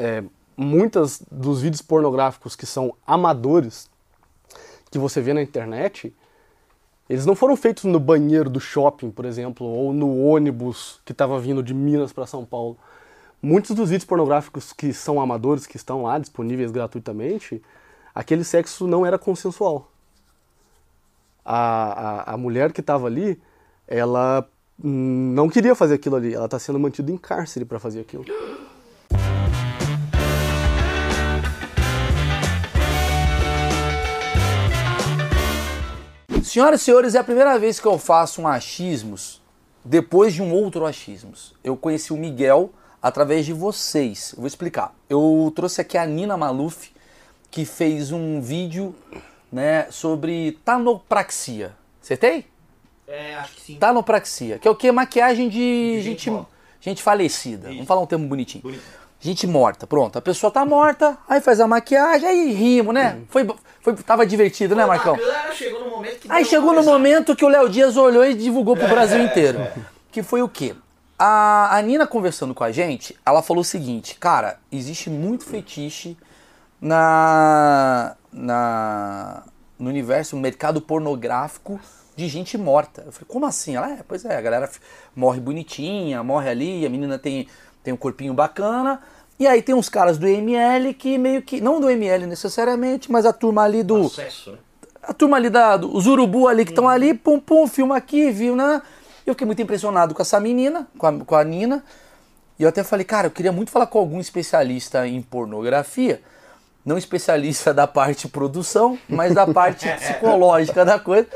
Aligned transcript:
é, 0.00 0.24
muitas 0.56 1.22
dos 1.30 1.60
vídeos 1.60 1.82
pornográficos 1.82 2.56
que 2.56 2.64
são 2.64 2.94
amadores, 3.06 3.90
que 4.90 4.98
você 4.98 5.20
vê 5.20 5.34
na 5.34 5.42
internet, 5.42 6.14
eles 7.08 7.26
não 7.26 7.34
foram 7.34 7.54
feitos 7.54 7.84
no 7.84 8.00
banheiro 8.00 8.48
do 8.48 8.58
shopping, 8.58 9.10
por 9.10 9.26
exemplo, 9.26 9.66
ou 9.66 9.92
no 9.92 10.24
ônibus 10.24 11.00
que 11.04 11.12
estava 11.12 11.38
vindo 11.38 11.62
de 11.62 11.74
Minas 11.74 12.12
para 12.12 12.26
São 12.26 12.44
Paulo. 12.44 12.78
Muitos 13.42 13.76
dos 13.76 13.90
vídeos 13.90 14.06
pornográficos 14.06 14.72
que 14.72 14.92
são 14.92 15.20
amadores, 15.20 15.66
que 15.66 15.76
estão 15.76 16.04
lá 16.04 16.18
disponíveis 16.18 16.70
gratuitamente, 16.70 17.62
aquele 18.14 18.44
sexo 18.44 18.86
não 18.86 19.04
era 19.04 19.18
consensual. 19.18 19.90
A, 21.44 22.30
a, 22.30 22.34
a 22.34 22.36
mulher 22.36 22.72
que 22.72 22.80
estava 22.80 23.06
ali, 23.06 23.40
ela 23.86 24.48
não 24.82 25.48
queria 25.48 25.74
fazer 25.74 25.94
aquilo 25.94 26.16
ali, 26.16 26.32
ela 26.32 26.46
está 26.46 26.58
sendo 26.58 26.78
mantida 26.78 27.12
em 27.12 27.18
cárcere 27.18 27.66
para 27.66 27.78
fazer 27.78 28.00
aquilo. 28.00 28.24
Senhoras 36.44 36.80
e 36.80 36.84
senhores, 36.84 37.14
é 37.14 37.18
a 37.18 37.24
primeira 37.24 37.58
vez 37.58 37.78
que 37.78 37.86
eu 37.86 37.98
faço 37.98 38.42
um 38.42 38.48
achismos 38.48 39.40
depois 39.84 40.34
de 40.34 40.42
um 40.42 40.52
outro 40.52 40.86
achismos. 40.86 41.54
Eu 41.62 41.76
conheci 41.76 42.12
o 42.12 42.16
Miguel 42.16 42.70
através 43.02 43.46
de 43.46 43.52
vocês. 43.52 44.32
Eu 44.32 44.38
vou 44.38 44.46
explicar. 44.46 44.94
Eu 45.08 45.52
trouxe 45.54 45.80
aqui 45.80 45.96
a 45.96 46.06
Nina 46.06 46.36
Maluf, 46.36 46.90
que 47.50 47.64
fez 47.64 48.12
um 48.12 48.40
vídeo 48.40 48.94
né, 49.50 49.90
sobre 49.90 50.58
tanopraxia. 50.64 51.74
Acertei? 52.02 52.46
É, 53.06 53.34
acho 53.34 53.54
que 53.54 53.60
sim. 53.60 53.76
Tanopraxia, 53.76 54.58
que 54.58 54.68
é 54.68 54.70
o 54.70 54.76
que? 54.76 54.90
Maquiagem 54.90 55.48
de, 55.48 55.96
De 55.96 56.02
gente, 56.02 56.24
gente 56.30 56.46
gente, 56.80 57.02
falecida. 57.02 57.64
Vamos 57.64 57.78
Isso. 57.78 57.86
falar 57.86 58.00
um 58.00 58.06
termo 58.06 58.26
bonitinho. 58.26 58.62
Bonito. 58.62 58.82
Gente 59.20 59.46
morta, 59.46 59.86
pronto. 59.86 60.18
A 60.18 60.22
pessoa 60.22 60.50
tá 60.50 60.64
morta, 60.64 61.18
aí 61.28 61.40
faz 61.40 61.60
a 61.60 61.68
maquiagem, 61.68 62.26
aí 62.26 62.52
rimo, 62.52 62.90
né? 62.92 63.20
Foi, 63.28 63.46
foi, 63.82 63.94
tava 63.96 64.24
divertido, 64.26 64.74
né, 64.74 64.86
Marcão? 64.86 65.14
Bacana, 65.16 65.52
chegou 65.52 65.84
no 65.84 65.90
momento 65.90 66.18
que 66.18 66.32
Aí 66.32 66.44
chegou 66.44 66.72
no 66.72 66.82
momento 66.82 67.36
que 67.36 67.44
o 67.44 67.48
Léo 67.48 67.68
Dias 67.68 67.96
olhou 67.96 68.24
e 68.24 68.34
divulgou 68.34 68.74
pro 68.76 68.88
Brasil 68.88 69.22
inteiro. 69.22 69.60
Que 70.10 70.22
foi 70.22 70.42
o 70.42 70.48
quê? 70.48 70.74
A, 71.18 71.76
a 71.76 71.82
Nina 71.82 72.06
conversando 72.06 72.54
com 72.54 72.64
a 72.64 72.72
gente, 72.72 73.14
ela 73.26 73.42
falou 73.42 73.60
o 73.60 73.64
seguinte, 73.64 74.16
cara, 74.18 74.58
existe 74.72 75.10
muito 75.10 75.44
fetiche 75.44 76.16
na, 76.80 78.16
na 78.32 79.42
no 79.78 79.88
universo, 79.88 80.36
no 80.36 80.42
mercado 80.42 80.80
pornográfico 80.80 81.80
de 82.14 82.28
gente 82.28 82.56
morta. 82.58 83.02
Eu 83.06 83.12
falei, 83.12 83.26
como 83.28 83.46
assim? 83.46 83.76
Ela, 83.76 83.90
é, 83.92 84.02
pois 84.06 84.24
é, 84.24 84.36
a 84.36 84.40
galera 84.40 84.70
morre 85.16 85.40
bonitinha, 85.40 86.22
morre 86.22 86.50
ali, 86.50 86.84
a 86.84 86.90
menina 86.90 87.18
tem, 87.18 87.48
tem 87.82 87.94
um 87.94 87.96
corpinho 87.96 88.34
bacana. 88.34 89.00
E 89.40 89.46
aí 89.46 89.62
tem 89.62 89.74
uns 89.74 89.88
caras 89.88 90.18
do 90.18 90.28
ML 90.28 90.92
que 90.92 91.16
meio 91.16 91.40
que, 91.40 91.62
não 91.62 91.80
do 91.80 91.88
ML 91.88 92.26
necessariamente, 92.26 93.10
mas 93.10 93.24
a 93.24 93.32
turma 93.32 93.62
ali 93.62 93.82
do 93.82 94.06
Acesso, 94.06 94.52
né? 94.52 94.58
a 95.02 95.14
turma 95.14 95.38
ali 95.38 95.48
da, 95.48 95.78
do- 95.78 95.96
os 95.96 96.06
urubu 96.06 96.46
ali 96.46 96.62
que 96.64 96.72
estão 96.72 96.86
ali, 96.86 97.14
pum 97.14 97.40
pum, 97.40 97.66
filma 97.66 97.96
aqui, 97.96 98.30
viu, 98.30 98.54
né? 98.54 98.82
Eu 99.26 99.32
fiquei 99.32 99.46
muito 99.46 99.62
impressionado 99.62 100.14
com 100.14 100.20
essa 100.20 100.38
menina, 100.38 100.86
com 100.98 101.06
a, 101.06 101.12
com 101.24 101.34
a 101.34 101.42
Nina. 101.42 101.82
E 102.58 102.62
eu 102.64 102.68
até 102.68 102.84
falei, 102.84 103.04
cara, 103.04 103.28
eu 103.28 103.30
queria 103.30 103.50
muito 103.50 103.70
falar 103.70 103.86
com 103.86 103.98
algum 103.98 104.20
especialista 104.20 105.06
em 105.06 105.22
pornografia. 105.22 106.20
Não 106.84 106.98
especialista 106.98 107.72
da 107.72 107.86
parte 107.86 108.28
produção, 108.28 108.98
mas 109.08 109.32
da 109.34 109.46
parte 109.46 109.88
psicológica 109.96 110.84
da 110.84 110.98
coisa. 110.98 111.26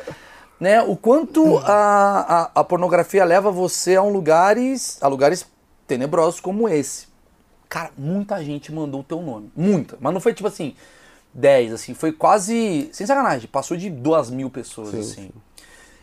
Né? 0.61 0.83
O 0.83 0.95
quanto 0.97 1.57
a, 1.65 2.51
a, 2.55 2.61
a 2.61 2.65
pornografia 2.65 3.25
leva 3.25 3.51
você 3.51 3.97
a, 3.97 4.03
um 4.03 4.11
lugares, 4.11 4.99
a 5.01 5.09
lugares 5.09 5.47
tenebrosos 5.87 6.39
como 6.41 6.69
esse. 6.69 7.14
Cara, 7.75 7.91
muita 7.99 8.41
gente 8.45 8.71
mandou 8.71 9.01
o 9.01 9.03
teu 9.03 9.21
nome. 9.21 9.51
Muita. 9.57 9.97
Mas 10.01 10.15
não 10.15 10.21
foi 10.21 10.33
tipo 10.33 10.47
assim, 10.47 10.77
10, 11.35 11.73
assim. 11.73 11.93
Foi 11.93 12.13
quase. 12.13 12.89
Sem 12.93 13.05
sacanagem, 13.05 13.49
passou 13.49 13.77
de 13.77 13.91
2 13.91 14.31
mil 14.31 14.49
pessoas, 14.49 14.91
Sim, 14.91 15.01
assim. 15.01 15.31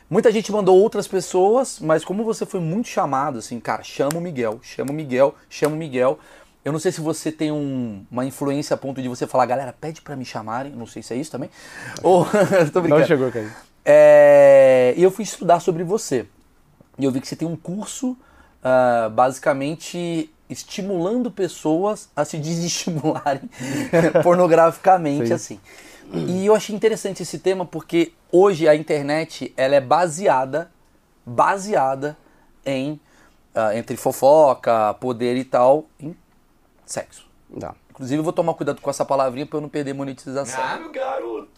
Muita 0.10 0.30
gente 0.34 0.52
mandou 0.52 0.78
outras 0.78 1.08
pessoas, 1.08 1.80
mas 1.80 2.04
como 2.04 2.26
você 2.26 2.46
foi 2.46 2.60
muito 2.60 2.90
chamado, 2.90 3.40
assim, 3.40 3.58
cara, 3.58 3.84
chama 3.84 4.18
o 4.18 4.20
Miguel, 4.20 4.60
chama 4.62 4.92
o 4.92 4.94
Miguel, 4.94 5.34
chama 5.50 5.74
o 5.74 5.78
Miguel. 5.78 6.20
Eu 6.66 6.74
não 6.74 6.80
sei 6.80 6.92
se 6.92 7.00
você 7.00 7.32
tem 7.32 7.54
um- 7.54 8.06
uma 8.12 8.26
influência 8.26 8.74
a 8.74 8.78
ponto 8.78 9.02
de 9.02 9.08
você 9.08 9.26
falar, 9.26 9.46
galera, 9.46 9.72
pede 9.72 10.02
pra 10.02 10.18
me 10.18 10.26
chamarem. 10.26 10.74
Não 10.74 10.86
sei 10.86 11.02
se 11.02 11.14
é 11.14 11.16
isso 11.16 11.32
também. 11.32 11.50
Ou. 12.04 12.26
tô 12.74 12.82
brincando. 12.82 13.00
Não 13.00 13.08
chegou, 13.08 13.32
cara. 13.32 13.50
É, 13.86 14.94
E 14.98 15.02
eu 15.02 15.10
fui 15.10 15.24
estudar 15.24 15.62
sobre 15.62 15.86
você. 15.86 16.28
E 17.00 17.06
eu 17.06 17.12
vi 17.12 17.22
que 17.22 17.28
você 17.30 17.38
tem 17.38 17.48
um 17.48 17.56
curso, 17.56 18.18
ah, 18.62 19.10
basicamente, 19.14 20.30
estimulando 20.54 21.32
pessoas 21.32 22.10
a 22.16 22.26
se 22.26 22.38
desestimularem 22.40 23.50
pornograficamente, 24.24 25.28
Sim. 25.28 25.34
assim. 25.34 25.60
E 26.14 26.46
eu 26.46 26.54
achei 26.54 26.76
interessante 26.76 27.24
esse 27.24 27.40
tema 27.40 27.66
porque 27.66 28.12
hoje 28.32 28.68
a 28.68 28.76
internet 28.76 29.54
ela 29.56 29.76
é 29.76 29.82
baseada, 29.82 30.70
baseada 31.26 32.18
em 32.66 33.00
ah, 33.56 33.76
entre 33.76 33.96
fofoca, 33.96 34.94
poder 34.96 35.38
e 35.38 35.46
tal, 35.46 35.86
em 36.00 36.16
sexo. 36.86 37.26
Tá. 37.60 37.74
Inclusive 37.90 38.20
eu 38.20 38.24
vou 38.24 38.34
tomar 38.34 38.54
cuidado 38.54 38.82
com 38.82 38.90
essa 38.90 39.06
palavrinha 39.06 39.46
para 39.46 39.58
eu 39.58 39.62
não 39.62 39.70
perder 39.70 39.94
monetização. 39.94 40.62
Ah, 40.62 40.78
meu 40.78 40.92
garoto. 40.92 41.52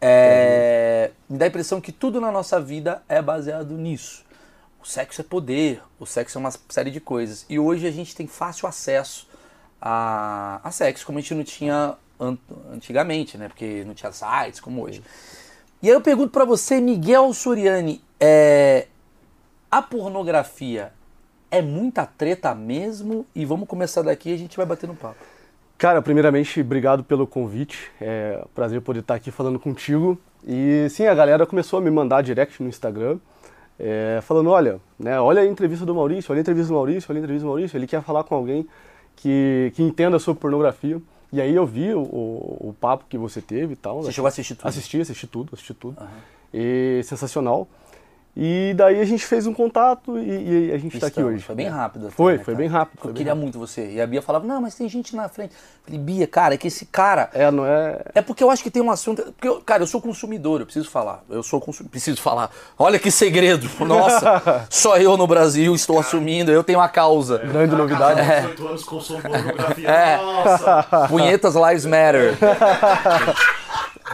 É, 0.00 1.10
me 1.28 1.36
dá 1.36 1.46
a 1.46 1.48
impressão 1.48 1.80
que 1.80 1.90
tudo 1.90 2.20
na 2.20 2.30
nossa 2.30 2.60
vida 2.60 3.02
é 3.08 3.20
baseado 3.20 3.74
nisso. 3.74 4.24
O 4.82 4.86
sexo 4.86 5.20
é 5.20 5.24
poder, 5.24 5.82
o 5.98 6.06
sexo 6.06 6.38
é 6.38 6.40
uma 6.40 6.50
série 6.68 6.90
de 6.90 7.00
coisas. 7.00 7.44
E 7.48 7.58
hoje 7.58 7.86
a 7.86 7.90
gente 7.90 8.14
tem 8.14 8.26
fácil 8.26 8.68
acesso 8.68 9.28
a, 9.80 10.60
a 10.62 10.70
sexo, 10.70 11.04
como 11.04 11.18
a 11.18 11.20
gente 11.20 11.34
não 11.34 11.44
tinha 11.44 11.94
an- 12.18 12.38
antigamente, 12.72 13.36
né? 13.36 13.48
Porque 13.48 13.84
não 13.84 13.94
tinha 13.94 14.12
sites 14.12 14.60
como 14.60 14.82
hoje. 14.82 15.02
E 15.82 15.88
aí 15.88 15.94
eu 15.94 16.00
pergunto 16.00 16.30
pra 16.30 16.44
você, 16.44 16.80
Miguel 16.80 17.32
Soriani, 17.32 18.02
é, 18.18 18.86
a 19.70 19.82
pornografia 19.82 20.92
é 21.50 21.62
muita 21.62 22.06
treta 22.06 22.54
mesmo? 22.54 23.26
E 23.34 23.44
vamos 23.44 23.68
começar 23.68 24.02
daqui 24.02 24.30
e 24.30 24.34
a 24.34 24.38
gente 24.38 24.56
vai 24.56 24.66
bater 24.66 24.86
no 24.86 24.94
papo. 24.94 25.16
Cara, 25.76 26.02
primeiramente, 26.02 26.60
obrigado 26.60 27.04
pelo 27.04 27.26
convite. 27.26 27.90
É 28.00 28.42
um 28.44 28.48
prazer 28.54 28.80
poder 28.80 29.00
estar 29.00 29.14
aqui 29.14 29.30
falando 29.30 29.58
contigo. 29.58 30.18
E 30.46 30.88
sim, 30.90 31.06
a 31.06 31.14
galera 31.14 31.46
começou 31.46 31.78
a 31.78 31.82
me 31.82 31.90
mandar 31.90 32.22
direct 32.22 32.60
no 32.62 32.68
Instagram, 32.68 33.18
é, 33.78 34.20
falando, 34.22 34.50
olha, 34.50 34.80
né, 34.98 35.20
olha 35.20 35.42
a 35.42 35.46
entrevista 35.46 35.86
do 35.86 35.94
Maurício, 35.94 36.32
olha 36.32 36.40
a 36.40 36.42
entrevista 36.42 36.68
do 36.68 36.74
Maurício, 36.74 37.10
olha 37.10 37.18
a 37.18 37.22
entrevista 37.22 37.44
do 37.44 37.48
Maurício, 37.48 37.76
ele 37.76 37.86
quer 37.86 38.02
falar 38.02 38.24
com 38.24 38.34
alguém 38.34 38.66
que, 39.16 39.72
que 39.74 39.82
entenda 39.82 40.18
sobre 40.18 40.40
pornografia. 40.40 41.00
E 41.32 41.40
aí 41.40 41.54
eu 41.54 41.66
vi 41.66 41.92
o, 41.92 42.00
o, 42.00 42.68
o 42.70 42.76
papo 42.80 43.04
que 43.08 43.18
você 43.18 43.40
teve 43.40 43.74
e 43.74 43.76
tal. 43.76 44.02
Você 44.02 44.12
chegou 44.12 44.26
a 44.26 44.30
assistir 44.30 44.54
tudo? 44.54 44.66
Assisti, 44.66 45.00
assisti 45.00 45.26
tudo, 45.26 45.50
assisti 45.52 45.74
tudo. 45.74 45.96
E 46.52 47.02
sensacional. 47.04 47.68
E 48.40 48.72
daí 48.76 49.00
a 49.00 49.04
gente 49.04 49.26
fez 49.26 49.48
um 49.48 49.52
contato 49.52 50.16
e, 50.16 50.68
e 50.68 50.72
a 50.72 50.78
gente 50.78 50.94
está 50.94 51.08
aqui 51.08 51.20
hoje. 51.20 51.42
Foi 51.42 51.56
bem 51.56 51.66
rápido. 51.66 52.06
até, 52.06 52.14
Foi, 52.14 52.34
né, 52.34 52.44
foi 52.44 52.54
cara? 52.54 52.56
bem 52.56 52.68
rápido. 52.68 52.94
Eu 52.98 53.02
foi 53.02 53.10
bem 53.12 53.16
queria 53.16 53.32
rápido. 53.32 53.42
muito 53.42 53.58
você. 53.58 53.90
E 53.90 54.00
a 54.00 54.06
Bia 54.06 54.22
falava, 54.22 54.46
não, 54.46 54.60
mas 54.60 54.76
tem 54.76 54.88
gente 54.88 55.16
na 55.16 55.28
frente. 55.28 55.50
Eu 55.54 55.58
falei, 55.86 55.98
Bia, 55.98 56.24
cara, 56.28 56.54
é 56.54 56.56
que 56.56 56.68
esse 56.68 56.86
cara. 56.86 57.28
É, 57.34 57.50
não 57.50 57.66
é. 57.66 58.00
É 58.14 58.22
porque 58.22 58.44
eu 58.44 58.48
acho 58.48 58.62
que 58.62 58.70
tem 58.70 58.80
um 58.80 58.92
assunto. 58.92 59.22
Porque, 59.32 59.48
eu- 59.48 59.60
cara, 59.60 59.82
eu 59.82 59.88
sou 59.88 60.00
consumidor, 60.00 60.60
eu 60.60 60.66
preciso 60.66 60.88
falar. 60.88 61.24
Eu 61.28 61.42
sou 61.42 61.60
consumidor. 61.60 61.90
Preciso 61.90 62.22
falar. 62.22 62.48
Olha 62.78 62.96
que 62.96 63.10
segredo. 63.10 63.68
Nossa, 63.84 64.66
só 64.70 64.96
eu 64.98 65.16
no 65.16 65.26
Brasil 65.26 65.74
estou 65.74 65.98
assumindo, 65.98 66.52
eu 66.52 66.62
tenho 66.62 66.78
uma 66.78 66.88
causa. 66.88 67.38
Grande 67.38 67.74
novidade. 67.74 68.20
Casado, 68.20 68.40
18 68.52 68.68
anos 68.68 68.84
consome 68.84 69.20
pornografia. 69.22 69.88
É. 69.90 70.16
Nossa. 70.16 71.08
Punhetas 71.08 71.56
Lives 71.56 71.86
Matter. 71.86 72.36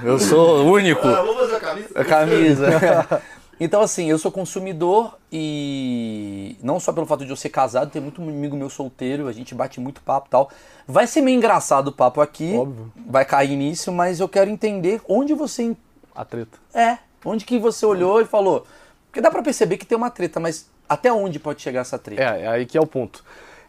Eu 0.03 0.19
sou 0.19 0.65
o 0.65 0.73
único. 0.73 1.06
Ah, 1.06 1.23
vamos 1.23 1.37
fazer 1.37 1.55
a 1.56 1.61
camisa? 1.61 1.89
A 1.95 2.05
camisa. 2.05 3.23
Então, 3.59 3.81
assim, 3.81 4.10
eu 4.10 4.19
sou 4.19 4.32
consumidor 4.32 5.19
e 5.31 6.56
não 6.62 6.81
só 6.81 6.92
pelo 6.92 7.06
fato 7.06 7.25
de 7.25 7.31
eu 7.31 7.37
ser 7.37 7.50
casado, 7.50 7.91
tem 7.91 8.03
muito 8.03 8.20
amigo 8.20 8.56
meu 8.56 8.69
solteiro, 8.69 9.28
a 9.28 9.32
gente 9.32 9.54
bate 9.54 9.81
muito 9.81 10.00
papo 10.00 10.26
e 10.28 10.31
tal. 10.31 10.50
Vai 10.87 11.06
ser 11.06 11.20
meio 11.20 11.37
engraçado 11.37 11.88
o 11.88 11.93
papo 11.93 12.20
aqui, 12.20 12.55
Óbvio. 12.55 12.93
vai 13.06 13.25
cair 13.25 13.56
nisso, 13.56 13.93
mas 13.93 14.20
eu 14.20 14.29
quero 14.29 14.50
entender 14.50 15.00
onde 15.08 15.34
você 15.34 15.76
A 16.14 16.25
treta. 16.25 16.58
é, 16.75 16.99
onde 17.25 17.44
que 17.44 17.58
você 17.58 17.87
olhou 17.87 18.20
e 18.20 18.25
falou. 18.25 18.67
Porque 19.06 19.20
dá 19.20 19.31
pra 19.31 19.43
perceber 19.43 19.76
que 19.76 19.87
tem 19.87 19.96
uma 19.96 20.11
treta, 20.11 20.40
mas 20.40 20.69
até 20.88 21.12
onde 21.12 21.38
pode 21.38 21.62
chegar 21.62 21.81
essa 21.81 21.99
treta? 21.99 22.23
É, 22.23 22.43
é 22.43 22.49
aí 22.49 22.67
que 22.67 22.76
é 22.76 22.81
o 22.81 22.87
ponto. 22.87 23.25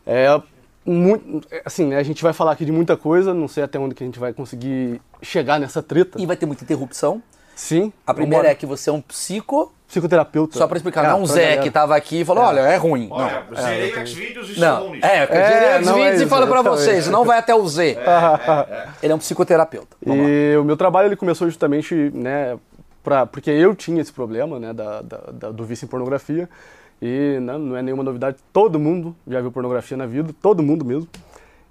É 0.05 0.41
muito, 0.85 1.47
assim, 1.63 1.87
né, 1.87 1.97
a 1.97 2.03
gente 2.03 2.21
vai 2.21 2.31
falar 2.33 2.51
aqui 2.51 2.63
de 2.65 2.71
muita 2.71 2.95
coisa, 2.95 3.33
não 3.33 3.47
sei 3.47 3.63
até 3.63 3.79
onde 3.79 3.95
que 3.95 4.03
a 4.03 4.05
gente 4.05 4.19
vai 4.19 4.33
conseguir 4.33 5.01
chegar 5.21 5.59
nessa 5.59 5.81
treta. 5.81 6.21
E 6.21 6.25
vai 6.25 6.35
ter 6.35 6.45
muita 6.45 6.63
interrupção. 6.63 7.21
Sim. 7.55 7.91
A 8.05 8.13
primeira 8.13 8.37
vambora. 8.43 8.51
é 8.51 8.55
que 8.55 8.65
você 8.65 8.89
é 8.89 8.93
um 8.93 8.99
psico, 9.01 9.71
psicoterapeuta. 9.87 10.57
só 10.57 10.67
pra 10.67 10.77
explicar, 10.77 11.05
É, 11.05 11.07
não 11.09 11.17
é 11.19 11.21
um 11.21 11.25
Zé 11.25 11.41
galera. 11.41 11.61
que 11.61 11.71
tava 11.71 11.95
aqui 11.95 12.21
e 12.21 12.25
falou, 12.25 12.43
olha, 12.43 12.59
é 12.59 12.75
ruim. 12.75 13.07
Olha, 13.09 13.43
não. 13.49 13.57
eu 13.57 13.63
zerei 13.63 13.91
o 13.93 14.07
Xvideos 14.07 14.49
e 14.49 14.51
estou 14.53 14.65
Não, 14.67 14.89
nisso. 14.91 15.05
é, 15.05 15.23
eu 15.23 15.27
É, 15.29 15.51
gerei 15.53 15.79
os 15.79 15.85
não 15.87 15.97
é 15.97 16.03
vídeos 16.11 16.21
e 16.21 16.27
falo 16.27 16.47
pra 16.47 16.59
exatamente. 16.59 16.81
vocês, 16.83 17.07
não 17.07 17.23
vai 17.25 17.37
até 17.39 17.55
o 17.55 17.67
Z. 17.67 17.97
Ele 19.01 19.13
é 19.13 19.15
um 19.15 19.19
psicoterapeuta. 19.19 19.95
Vamos 20.05 20.23
lá. 20.23 20.29
E 20.29 20.57
o 20.57 20.63
meu 20.63 20.75
trabalho 20.77 21.07
ele 21.07 21.15
começou 21.15 21.47
justamente, 21.47 21.95
né, 22.13 22.57
pra, 23.03 23.25
porque 23.25 23.49
eu 23.51 23.73
tinha 23.75 24.01
esse 24.01 24.11
problema, 24.11 24.59
né, 24.59 24.73
da, 24.73 25.01
da- 25.01 25.17
da- 25.31 25.51
do 25.51 25.63
vício 25.63 25.85
em 25.85 25.89
pornografia. 25.89 26.49
E 27.01 27.37
né, 27.41 27.57
não 27.57 27.75
é 27.77 27.81
nenhuma 27.81 28.03
novidade, 28.03 28.37
todo 28.53 28.79
mundo 28.79 29.15
já 29.27 29.39
viu 29.41 29.51
pornografia 29.51 29.95
na 29.97 30.05
vida, 30.05 30.33
todo 30.41 30.63
mundo 30.63 30.83
mesmo. 30.85 31.07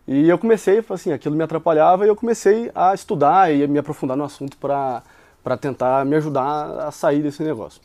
E 0.07 0.29
eu 0.29 0.37
comecei, 0.39 0.85
assim, 0.91 1.13
aquilo 1.13 1.35
me 1.35 1.43
atrapalhava 1.43 2.05
e 2.05 2.09
eu 2.09 2.15
comecei 2.15 2.71
a 2.75 2.93
estudar 2.95 3.53
e 3.53 3.65
a 3.65 3.67
me 3.67 3.79
aprofundar 3.79 4.17
no 4.19 4.23
assunto 4.25 4.57
para 4.59 5.03
tentar 5.57 6.05
me 6.05 6.17
ajudar 6.17 6.87
a 6.87 6.91
sair 6.91 7.23
desse 7.23 7.43
negócio. 7.43 7.81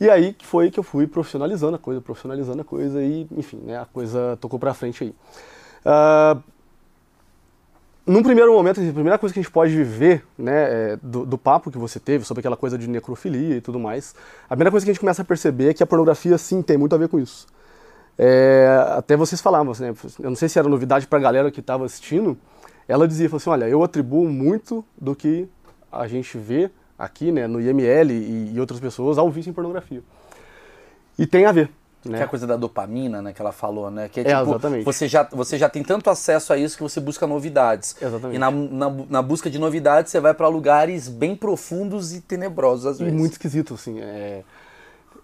E 0.00 0.08
aí 0.08 0.34
foi 0.42 0.70
que 0.70 0.80
eu 0.80 0.84
fui 0.84 1.06
profissionalizando 1.06 1.76
a 1.76 1.78
coisa, 1.78 2.00
profissionalizando 2.00 2.62
a 2.62 2.64
coisa 2.64 3.02
e, 3.02 3.26
enfim, 3.36 3.58
né, 3.58 3.78
a 3.78 3.84
coisa 3.84 4.38
tocou 4.40 4.58
pra 4.58 4.72
frente 4.72 5.04
aí. 5.04 5.14
Uh, 5.84 6.42
num 8.06 8.22
primeiro 8.22 8.52
momento, 8.52 8.80
assim, 8.80 8.88
a 8.88 8.92
primeira 8.94 9.18
coisa 9.18 9.32
que 9.32 9.38
a 9.38 9.42
gente 9.42 9.52
pode 9.52 9.84
ver 9.84 10.24
né, 10.38 10.92
é, 10.92 10.98
do, 11.02 11.26
do, 11.26 11.36
papo 11.36 11.70
que 11.70 11.76
você 11.76 12.00
teve 12.00 12.24
sobre 12.24 12.40
aquela 12.40 12.56
coisa 12.56 12.78
de 12.78 12.88
necrofilia 12.88 13.56
e 13.56 13.60
tudo 13.60 13.78
mais, 13.78 14.14
a 14.46 14.48
primeira 14.48 14.70
coisa 14.70 14.84
que 14.84 14.90
a 14.90 14.94
gente 14.94 15.00
começa 15.00 15.20
a 15.20 15.24
perceber 15.24 15.68
é 15.68 15.74
que 15.74 15.82
a 15.82 15.86
pornografia, 15.86 16.36
sim, 16.38 16.62
tem 16.62 16.78
muito 16.78 16.94
a 16.94 16.98
ver 16.98 17.08
com 17.08 17.20
isso. 17.20 17.46
É, 18.18 18.66
até 18.96 19.16
vocês 19.16 19.40
falavam, 19.40 19.72
assim, 19.72 19.84
né, 19.84 19.94
eu 20.18 20.30
não 20.30 20.36
sei 20.36 20.48
se 20.48 20.58
era 20.58 20.68
novidade 20.68 21.06
para 21.06 21.18
a 21.18 21.22
galera 21.22 21.50
que 21.50 21.60
estava 21.60 21.84
assistindo, 21.84 22.38
ela 22.88 23.06
dizia 23.06 23.30
assim, 23.32 23.50
olha, 23.50 23.68
eu 23.68 23.84
atribuo 23.84 24.28
muito 24.28 24.84
do 24.98 25.14
que 25.14 25.46
a 25.92 26.08
gente 26.08 26.36
vê 26.38 26.70
aqui, 27.00 27.32
né, 27.32 27.46
no 27.46 27.60
IML 27.60 28.12
e, 28.12 28.52
e 28.54 28.60
outras 28.60 28.78
pessoas 28.78 29.18
ao 29.18 29.30
vício 29.30 29.50
em 29.50 29.52
pornografia. 29.52 30.02
E 31.18 31.26
tem 31.26 31.46
a 31.46 31.52
ver. 31.52 31.70
Né? 32.04 32.16
Que 32.16 32.22
é 32.22 32.24
a 32.24 32.28
coisa 32.28 32.46
da 32.46 32.56
dopamina, 32.56 33.20
né, 33.20 33.32
que 33.32 33.42
ela 33.42 33.52
falou, 33.52 33.90
né? 33.90 34.08
Que 34.08 34.20
é, 34.20 34.22
é 34.22 34.36
tipo, 34.38 34.50
exatamente. 34.50 34.84
Você 34.84 35.06
já, 35.08 35.22
você 35.30 35.58
já 35.58 35.68
tem 35.68 35.82
tanto 35.82 36.08
acesso 36.08 36.52
a 36.52 36.56
isso 36.56 36.76
que 36.76 36.82
você 36.82 36.98
busca 36.98 37.26
novidades. 37.26 37.96
Exatamente. 38.00 38.36
E 38.36 38.38
na, 38.38 38.50
na, 38.50 38.90
na 39.10 39.22
busca 39.22 39.50
de 39.50 39.58
novidades 39.58 40.10
você 40.10 40.20
vai 40.20 40.32
para 40.32 40.48
lugares 40.48 41.08
bem 41.08 41.36
profundos 41.36 42.14
e 42.14 42.20
tenebrosos 42.20 42.86
às 42.86 42.98
vezes. 42.98 43.12
E 43.12 43.16
muito 43.16 43.32
esquisito, 43.32 43.74
assim. 43.74 44.00
É 44.00 44.42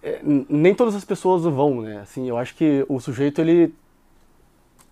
é, 0.06 0.20
nem 0.23 0.73
todas 0.73 0.94
as 0.94 1.05
pessoas 1.05 1.43
vão, 1.43 1.81
né? 1.82 1.99
Assim, 2.00 2.28
eu 2.28 2.38
acho 2.38 2.55
que 2.55 2.87
o 2.88 3.00
sujeito, 3.00 3.40
ele, 3.40 3.75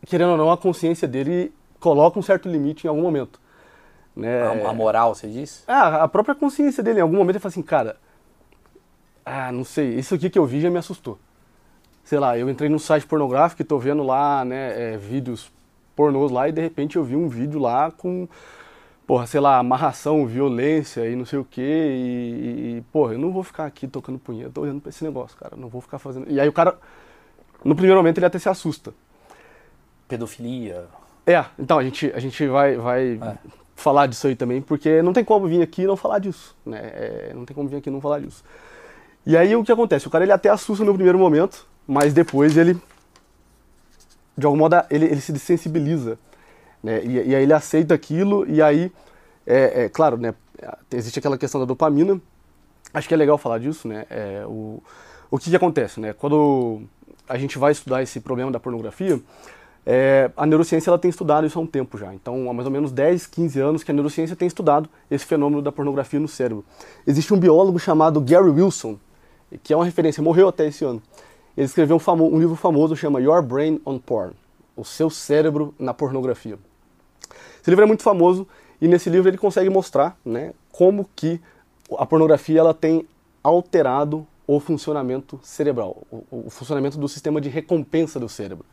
querendo 0.07 0.33
ou 0.33 0.37
não, 0.37 0.51
a 0.51 0.59
consciência 0.59 1.07
dele 1.07 1.53
coloca 1.79 2.19
um 2.19 2.23
certo 2.23 2.49
limite 2.49 2.85
em 2.85 2.89
algum 2.89 3.03
momento. 3.03 3.41
Né? 4.17 4.43
A, 4.43 4.71
a 4.71 4.73
moral, 4.73 5.15
você 5.15 5.29
diz? 5.29 5.65
Ah, 5.67 6.05
a 6.05 6.09
própria 6.09 6.35
consciência 6.35 6.83
dele, 6.83 7.01
em 7.01 7.03
algum 7.03 7.17
momento, 7.17 7.37
ele 7.37 7.41
fala 7.41 7.51
assim, 7.51 7.63
cara, 7.63 7.97
ah, 9.25 9.51
não 9.51 9.65
sei, 9.65 9.95
isso 9.95 10.15
aqui 10.15 10.31
que 10.31 10.39
eu 10.39 10.47
vi 10.47 10.61
já 10.61 10.71
me 10.71 10.79
assustou. 10.79 11.19
Sei 12.05 12.19
lá, 12.19 12.39
eu 12.39 12.49
entrei 12.49 12.69
num 12.69 12.79
site 12.79 13.07
pornográfico 13.07 13.63
e 13.63 13.65
tô 13.65 13.79
vendo 13.79 14.03
lá, 14.03 14.45
né, 14.45 14.95
é, 14.95 14.97
vídeos 14.97 15.51
pornôs 15.97 16.31
lá 16.31 16.49
e 16.49 16.53
de 16.53 16.61
repente 16.61 16.97
eu 16.97 17.05
vi 17.05 17.17
um 17.17 17.29
vídeo 17.29 17.59
lá 17.59 17.91
com 17.91 18.29
porra, 19.07 19.27
sei 19.27 19.41
lá, 19.41 19.59
amarração, 19.59 20.27
violência 20.27 21.09
e 21.09 21.17
não 21.17 21.25
sei 21.25 21.39
o 21.39 21.45
quê. 21.45 21.61
E, 21.61 22.77
e, 22.79 22.85
porra, 22.93 23.15
eu 23.15 23.19
não 23.19 23.33
vou 23.33 23.43
ficar 23.43 23.67
aqui 23.67 23.87
tocando 23.87 24.19
punheta, 24.19 24.51
tô 24.51 24.63
olhando 24.63 24.81
pra 24.81 24.91
esse 24.91 25.05
negócio, 25.05 25.37
cara. 25.37 25.57
Não 25.57 25.69
vou 25.69 25.81
ficar 25.81 25.99
fazendo. 25.99 26.31
E 26.31 26.41
aí 26.41 26.49
o 26.49 26.53
cara, 26.53 26.77
no 27.65 27.75
primeiro 27.75 27.99
momento, 27.99 28.19
ele 28.19 28.27
até 28.27 28.39
se 28.39 28.49
assusta. 28.49 28.93
Pedofilia. 30.09 30.87
É, 31.27 31.45
então 31.59 31.79
a 31.79 31.85
gente, 31.85 32.13
a 32.15 32.19
gente 32.19 32.47
vai, 32.47 32.77
vai 32.77 33.15
é. 33.15 33.39
Falar 33.75 34.07
disso 34.07 34.27
aí 34.27 34.37
também, 34.37 34.63
porque 34.63 35.03
não 35.03 35.13
tem 35.13 35.25
como 35.25 35.47
vir 35.47 35.63
aqui 35.63 35.83
e 35.83 35.87
não 35.87 35.97
falar 35.97 36.19
disso, 36.19 36.57
né? 36.65 36.79
É, 36.79 37.33
não 37.35 37.45
tem 37.45 37.55
como 37.55 37.69
vir 37.69 37.77
aqui 37.77 37.89
e 37.89 37.93
não 37.93 38.01
falar 38.01 38.21
disso. 38.21 38.45
E 39.27 39.37
aí 39.37 39.55
o 39.57 39.65
que 39.65 39.73
acontece? 39.73 40.07
O 40.07 40.11
cara 40.11 40.25
ele 40.25 40.33
até 40.33 40.49
assusta 40.49 40.85
no 40.85 40.95
primeiro 40.95 41.19
momento, 41.19 41.67
mas 41.87 42.13
depois 42.13 42.57
ele, 42.57 42.77
de 44.37 44.47
algum 44.47 44.59
modo, 44.59 44.77
ele, 44.91 45.07
ele 45.07 45.21
se 45.21 45.33
desensibiliza 45.33 46.19
né? 46.85 47.03
E, 47.03 47.31
e, 47.31 47.35
aí 47.35 47.43
ele 47.43 47.53
aceita 47.55 47.95
aquilo 47.95 48.47
e 48.47 48.61
aí, 48.61 48.93
é, 49.47 49.85
é, 49.85 49.89
claro, 49.89 50.19
né, 50.19 50.35
existe 50.93 51.19
aquela 51.19 51.39
questão 51.39 51.59
da 51.59 51.65
dopamina. 51.65 52.21
Acho 52.93 53.09
que 53.09 53.15
é 53.15 53.17
legal 53.17 53.39
falar 53.39 53.59
disso, 53.59 53.89
né? 53.89 54.05
É, 54.11 54.45
o, 54.47 54.83
o 55.31 55.39
que, 55.39 55.49
que 55.49 55.57
acontece, 55.57 55.99
né? 55.99 56.13
Quando 56.13 56.83
a 57.27 57.39
gente 57.39 57.59
vai 57.59 57.73
estudar 57.73 58.03
esse 58.03 58.21
problema 58.21 58.53
da 58.53 58.61
pornografia, 58.61 59.19
é, 59.87 60.31
a 60.37 60.47
neurociência 60.47 60.91
ela 60.91 60.99
tem 60.99 61.09
estudado 61.09 61.47
isso 61.47 61.59
há 61.59 61.63
um 61.63 61.67
tempo 61.67 61.99
já. 61.99 62.15
Então, 62.15 62.49
há 62.49 62.55
mais 62.55 62.67
ou 62.67 62.73
menos 62.73 62.91
10, 62.91 63.27
15 63.27 63.61
anos 63.61 63.85
que 63.85 63.91
a 63.91 63.95
neurociência 63.95 64.35
tem 64.35 64.49
estudado 64.49 64.89
esse 65.11 65.25
fenômeno 65.25 65.61
da 65.61 65.71
pornografia 65.71 66.19
no 66.19 66.29
cérebro. 66.29 66.65
Existe 67.07 67.35
um 67.35 67.39
biólogo 67.39 67.79
chamado 67.79 68.21
Gary 68.21 68.51
Wilson, 68.51 68.99
que 69.63 69.73
é 69.73 69.77
uma 69.77 69.85
referência, 69.85 70.23
morreu 70.23 70.49
até 70.49 70.67
esse 70.67 70.85
ano. 70.85 71.03
Ele 71.57 71.67
escreveu 71.67 71.97
um, 71.97 72.23
um 72.23 72.39
livro 72.39 72.57
famoso 72.57 72.97
chamado 72.97 73.23
Your 73.23 73.43
Brain 73.43 73.81
on 73.85 73.99
Porn, 73.99 74.33
o 74.77 74.85
seu 74.85 75.11
cérebro 75.11 75.75
na 75.79 75.93
pornografia. 75.93 76.59
Esse 77.61 77.71
livro 77.71 77.85
é 77.85 77.87
muito 77.87 78.03
famoso 78.03 78.47
e 78.81 78.89
nesse 78.89 79.09
livro 79.09 79.29
ele 79.29 79.39
consegue 79.39 79.71
mostrar 79.71 80.19
né, 80.25 80.53
como 80.73 81.09
que 81.15 81.41
a 81.97 82.05
pornografia 82.05 82.61
ela 82.61 82.75
tem 82.75 83.07
alterado 83.43 84.27
o 84.47 84.59
funcionamento 84.61 85.39
cerebral, 85.43 86.03
o, 86.11 86.25
o, 86.31 86.51
funcionamento 86.51 86.99
do 86.99 87.09
sistema 87.09 87.41
de 87.41 87.49
recompensa 87.49 88.21
do 88.21 88.29
cérebro. 88.29 88.67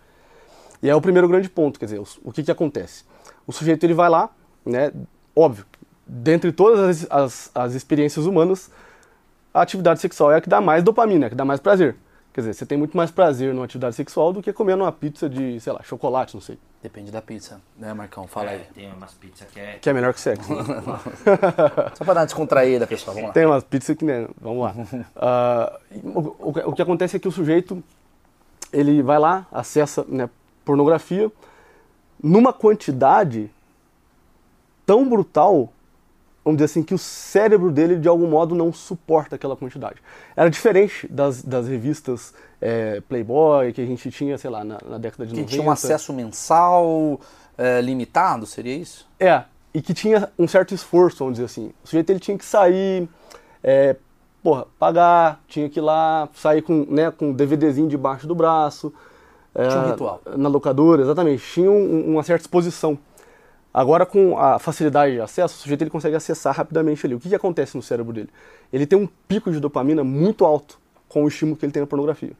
E 0.81 0.89
é 0.89 0.95
o 0.95 1.01
primeiro 1.01 1.27
grande 1.27 1.49
ponto, 1.49 1.79
quer 1.79 1.85
dizer, 1.85 1.99
o, 1.99 2.07
o 2.23 2.31
que, 2.31 2.43
que 2.43 2.51
acontece? 2.51 3.03
O 3.45 3.51
sujeito 3.51 3.83
ele 3.85 3.93
vai 3.93 4.09
lá, 4.09 4.29
né, 4.65 4.91
óbvio, 5.35 5.65
dentre 6.05 6.51
todas 6.51 7.03
as, 7.03 7.11
as, 7.11 7.51
as 7.53 7.73
experiências 7.73 8.25
humanas, 8.25 8.71
a 9.53 9.61
atividade 9.61 9.99
sexual 9.99 10.31
é 10.31 10.37
a 10.37 10.41
que 10.41 10.49
dá 10.49 10.59
mais 10.59 10.83
dopamina, 10.83 11.25
é 11.25 11.27
a 11.27 11.29
que 11.29 11.35
dá 11.35 11.45
mais 11.45 11.59
prazer. 11.59 11.95
Quer 12.33 12.41
dizer, 12.41 12.53
você 12.53 12.65
tem 12.65 12.77
muito 12.77 12.95
mais 12.95 13.11
prazer 13.11 13.53
numa 13.53 13.65
atividade 13.65 13.93
sexual 13.93 14.31
do 14.31 14.41
que 14.41 14.53
comendo 14.53 14.83
uma 14.83 14.91
pizza 14.91 15.29
de, 15.29 15.59
sei 15.59 15.73
lá, 15.73 15.83
chocolate, 15.83 16.33
não 16.33 16.41
sei. 16.41 16.57
Depende 16.81 17.11
da 17.11 17.21
pizza, 17.21 17.61
né, 17.77 17.93
Marcão? 17.93 18.25
Fala 18.25 18.51
é, 18.51 18.55
aí. 18.55 18.65
Tem 18.73 18.91
umas 18.91 19.13
pizzas 19.13 19.47
que 19.51 19.59
é. 19.59 19.77
Que 19.81 19.89
é 19.89 19.93
melhor 19.93 20.13
que 20.13 20.21
sexo. 20.21 20.51
Né? 20.53 20.63
Só 21.93 22.05
pra 22.05 22.13
dar 22.13 22.21
uma 22.21 22.25
descontraída, 22.25 22.87
pessoal. 22.87 23.13
Vamos 23.13 23.27
lá. 23.27 23.33
Tem 23.33 23.45
umas 23.45 23.63
pizzas 23.65 23.97
que, 23.97 24.05
né? 24.05 24.27
Vamos 24.39 24.63
lá. 24.63 24.73
Uh, 24.73 26.07
o, 26.17 26.19
o, 26.39 26.69
o, 26.69 26.73
que 26.73 26.81
acontece 26.81 27.17
é 27.17 27.19
que 27.19 27.27
o 27.27 27.31
sujeito 27.31 27.83
ele 28.71 29.03
vai 29.03 29.19
lá, 29.19 29.45
acessa 29.51 30.05
né, 30.07 30.29
pornografia 30.71 31.29
numa 32.23 32.53
quantidade 32.53 33.51
tão 34.85 35.07
brutal 35.07 35.69
vamos 36.43 36.57
dizer 36.57 36.65
assim, 36.65 36.81
que 36.81 36.93
o 36.93 36.97
cérebro 36.97 37.69
dele 37.69 37.97
de 37.97 38.07
algum 38.07 38.25
modo 38.25 38.55
não 38.55 38.73
suporta 38.73 39.35
aquela 39.35 39.55
quantidade. 39.55 39.97
Era 40.35 40.49
diferente 40.49 41.07
das, 41.07 41.43
das 41.43 41.67
revistas 41.67 42.33
é, 42.59 42.99
Playboy 43.01 43.71
que 43.73 43.79
a 43.79 43.85
gente 43.85 44.09
tinha, 44.09 44.39
sei 44.39 44.49
lá, 44.49 44.63
na, 44.63 44.79
na 44.83 44.97
década 44.97 45.27
de 45.27 45.33
que 45.35 45.39
90. 45.41 45.45
Que 45.45 45.53
tinha 45.53 45.63
um 45.63 45.69
acesso 45.69 46.11
mensal 46.11 47.21
é, 47.55 47.79
limitado, 47.79 48.47
seria 48.47 48.75
isso? 48.75 49.07
É, 49.19 49.43
e 49.71 49.83
que 49.83 49.93
tinha 49.93 50.31
um 50.37 50.47
certo 50.47 50.73
esforço, 50.73 51.19
vamos 51.19 51.33
dizer 51.33 51.45
assim. 51.45 51.71
O 51.83 51.87
sujeito 51.87 52.09
ele 52.09 52.19
tinha 52.19 52.35
que 52.35 52.45
sair, 52.45 53.07
é, 53.63 53.95
porra, 54.41 54.65
pagar, 54.79 55.43
tinha 55.47 55.69
que 55.69 55.79
ir 55.79 55.83
lá, 55.83 56.27
sair 56.33 56.63
com, 56.63 56.87
né, 56.89 57.11
com 57.11 57.29
um 57.29 57.33
DVDzinho 57.33 57.87
debaixo 57.87 58.25
do 58.25 58.33
braço. 58.33 58.91
Tinha 59.53 59.81
um 59.81 59.89
ritual. 59.91 60.21
Na 60.37 60.49
locadora, 60.49 61.01
exatamente. 61.01 61.43
Tinha 61.43 61.69
um, 61.69 62.13
uma 62.13 62.23
certa 62.23 62.43
exposição. 62.43 62.97
Agora, 63.73 64.05
com 64.05 64.37
a 64.37 64.59
facilidade 64.59 65.13
de 65.13 65.21
acesso, 65.21 65.55
o 65.55 65.57
sujeito 65.59 65.81
ele 65.81 65.89
consegue 65.89 66.15
acessar 66.15 66.55
rapidamente 66.55 67.05
ali. 67.05 67.15
O 67.15 67.19
que, 67.19 67.29
que 67.29 67.35
acontece 67.35 67.75
no 67.75 67.81
cérebro 67.81 68.11
dele? 68.11 68.29
Ele 68.71 68.85
tem 68.85 68.99
um 68.99 69.07
pico 69.27 69.51
de 69.51 69.59
dopamina 69.59 70.03
muito 70.03 70.43
alto 70.45 70.77
com 71.07 71.23
o 71.23 71.27
estímulo 71.27 71.57
que 71.57 71.65
ele 71.65 71.71
tem 71.71 71.81
na 71.81 71.87
pornografia. 71.87 72.33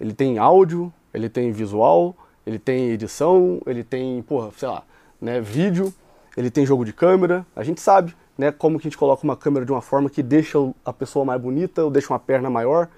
Ele 0.00 0.14
tem 0.14 0.38
áudio, 0.38 0.92
ele 1.12 1.28
tem 1.28 1.52
visual, 1.52 2.16
ele 2.46 2.58
tem 2.58 2.90
edição, 2.90 3.60
ele 3.66 3.84
tem, 3.84 4.22
porra, 4.22 4.50
sei 4.56 4.68
lá, 4.68 4.82
né, 5.20 5.40
vídeo, 5.40 5.92
ele 6.36 6.50
tem 6.50 6.64
jogo 6.64 6.84
de 6.84 6.92
câmera. 6.92 7.46
A 7.54 7.62
gente 7.62 7.80
sabe 7.80 8.14
né, 8.36 8.50
como 8.50 8.78
que 8.78 8.86
a 8.86 8.90
gente 8.90 8.98
coloca 8.98 9.24
uma 9.24 9.36
câmera 9.36 9.64
de 9.64 9.72
uma 9.72 9.82
forma 9.82 10.08
que 10.08 10.22
deixa 10.22 10.58
a 10.84 10.92
pessoa 10.92 11.24
mais 11.24 11.40
bonita 11.40 11.84
ou 11.84 11.90
deixa 11.90 12.12
uma 12.12 12.18
perna 12.18 12.48
maior. 12.48 12.88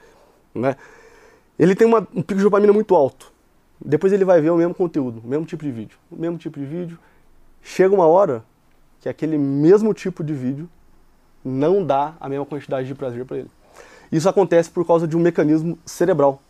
Né? 0.55 0.77
Ele 1.59 1.75
tem 1.75 1.87
uma, 1.87 2.07
um 2.15 2.23
pico 2.23 2.37
de 2.37 2.43
dopamina 2.43 2.73
muito 2.73 2.95
alto. 2.95 3.33
Depois 3.85 4.13
ele 4.13 4.25
vai 4.25 4.41
ver 4.41 4.51
o 4.51 4.57
mesmo 4.57 4.75
conteúdo, 4.75 5.21
o 5.25 5.29
mesmo 5.29 5.45
tipo 5.45 5.63
de 5.63 5.71
vídeo. 5.71 5.99
O 6.11 6.17
mesmo 6.17 6.39
tipo 6.39 6.59
de 6.59 6.65
vídeo, 6.65 6.99
Chega 7.67 7.93
uma 7.93 8.07
hora 8.07 8.45
que 9.01 9.09
aquele 9.09 9.37
mesmo 9.37 9.93
tipo 9.93 10.23
de 10.23 10.33
vídeo 10.33 10.69
não 11.45 11.85
dá 11.85 12.15
a 12.21 12.29
mesma 12.29 12.47
quantidade 12.47 12.87
de 12.87 12.95
prazer 12.95 13.25
para 13.25 13.39
ele. 13.39 13.51
Isso 14.11 14.29
acontece 14.29 14.71
por 14.71 14.87
causa 14.87 15.07
de 15.07 15.17
um 15.17 15.21
mecanismo 15.21 15.77
cerebral. 15.85 16.41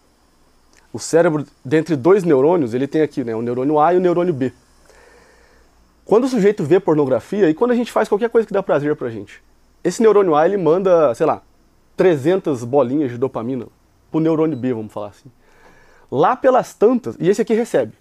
O 0.92 0.98
cérebro, 0.98 1.46
dentre 1.64 1.96
dois 1.96 2.22
neurônios, 2.22 2.74
ele 2.74 2.86
tem 2.86 3.00
aqui 3.00 3.24
né, 3.24 3.34
o 3.34 3.40
neurônio 3.40 3.80
A 3.80 3.94
e 3.94 3.96
o 3.96 4.00
neurônio 4.00 4.34
B. 4.34 4.52
Quando 6.04 6.24
o 6.24 6.28
sujeito 6.28 6.62
vê 6.62 6.78
pornografia 6.78 7.48
e 7.48 7.54
quando 7.54 7.70
a 7.70 7.74
gente 7.74 7.90
faz 7.90 8.10
qualquer 8.10 8.28
coisa 8.28 8.46
que 8.46 8.52
dá 8.52 8.62
prazer 8.62 8.94
pra 8.94 9.08
gente, 9.08 9.42
esse 9.82 10.02
neurônio 10.02 10.34
A 10.34 10.46
ele 10.46 10.58
manda, 10.58 11.14
sei 11.14 11.24
lá, 11.24 11.42
300 11.96 12.62
bolinhas 12.62 13.10
de 13.10 13.16
dopamina 13.16 13.66
pro 14.16 14.20
neurônio 14.20 14.56
B, 14.56 14.72
vamos 14.72 14.92
falar 14.92 15.08
assim. 15.08 15.30
Lá 16.10 16.34
pelas 16.36 16.72
tantas, 16.72 17.16
e 17.18 17.28
esse 17.28 17.42
aqui 17.42 17.54
recebe. 17.54 17.92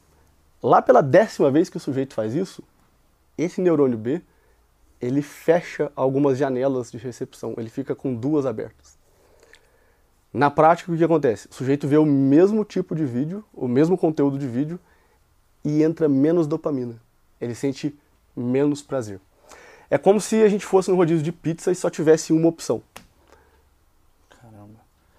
Lá 0.63 0.81
pela 0.81 1.01
décima 1.01 1.51
vez 1.51 1.69
que 1.69 1.77
o 1.77 1.79
sujeito 1.79 2.13
faz 2.13 2.33
isso, 2.33 2.63
esse 3.37 3.59
neurônio 3.59 3.97
B, 3.97 4.21
ele 5.01 5.21
fecha 5.21 5.91
algumas 5.95 6.37
janelas 6.37 6.89
de 6.89 6.97
recepção, 6.97 7.53
ele 7.57 7.69
fica 7.69 7.93
com 7.93 8.15
duas 8.15 8.45
abertas. 8.45 8.97
Na 10.31 10.49
prática, 10.49 10.91
o 10.91 10.97
que 10.97 11.03
acontece? 11.03 11.47
O 11.49 11.53
sujeito 11.53 11.87
vê 11.87 11.97
o 11.97 12.05
mesmo 12.05 12.63
tipo 12.63 12.95
de 12.95 13.05
vídeo, 13.05 13.43
o 13.53 13.67
mesmo 13.67 13.97
conteúdo 13.97 14.37
de 14.37 14.47
vídeo, 14.47 14.79
e 15.63 15.83
entra 15.83 16.07
menos 16.07 16.47
dopamina. 16.47 16.95
Ele 17.39 17.55
sente 17.55 17.97
menos 18.35 18.81
prazer. 18.81 19.19
É 19.89 19.97
como 19.97 20.19
se 20.19 20.41
a 20.41 20.49
gente 20.49 20.65
fosse 20.65 20.89
no 20.89 20.97
rodízio 20.97 21.23
de 21.23 21.31
pizza 21.31 21.71
e 21.71 21.75
só 21.75 21.89
tivesse 21.89 22.31
uma 22.33 22.47
opção. 22.47 22.81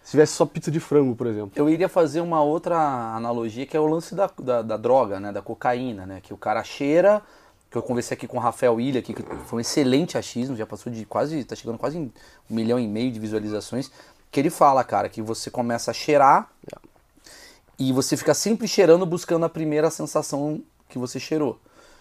Se 0.07 0.13
tivesse 0.13 0.35
só 0.35 0.47
pizza 0.47 0.71
de 0.71 0.79
frango, 0.79 1.17
por 1.17 1.27
exemplo. 1.27 1.51
Eu 1.57 1.69
iria 1.69 1.89
fazer 1.89 2.21
uma 2.21 2.41
outra 2.41 2.79
analogia 3.17 3.67
que 3.67 3.77
é 3.77 3.81
o 3.81 3.89
lance 3.89 4.15
da, 4.15 4.31
da, 4.39 4.63
da 4.63 4.77
droga, 4.77 5.19
né? 5.19 5.33
Da 5.33 5.43
cocaína, 5.43 6.07
né? 6.07 6.21
Que 6.23 6.33
o 6.33 6.37
cara 6.37 6.63
cheira, 6.63 7.21
que 7.69 7.77
eu 7.77 7.83
conversei 7.83 8.17
aqui 8.17 8.29
com 8.29 8.37
o 8.37 8.41
Rafael 8.41 8.81
Ilha, 8.81 9.03
que 9.03 9.13
foi 9.47 9.57
um 9.57 9.61
excelente 9.61 10.17
achismo, 10.17 10.55
já 10.55 10.65
passou 10.65 10.93
de 10.93 11.05
quase, 11.05 11.43
tá 11.43 11.57
chegando 11.57 11.77
quase 11.77 11.99
um 11.99 12.09
milhão 12.49 12.79
e 12.79 12.87
meio 12.87 13.11
de 13.11 13.19
visualizações, 13.19 13.91
que 14.31 14.39
ele 14.39 14.49
fala, 14.49 14.85
cara, 14.85 15.09
que 15.09 15.21
você 15.21 15.51
começa 15.51 15.91
a 15.91 15.95
cheirar 15.95 16.49
e 17.77 17.93
você 17.93 18.17
fica 18.17 18.33
sempre 18.33 18.69
cheirando, 18.69 19.05
buscando 19.05 19.45
a 19.45 19.49
primeira 19.49 19.91
sensação 19.91 20.63
que 20.89 21.01
você 21.01 21.19
cheirou. 21.19 21.59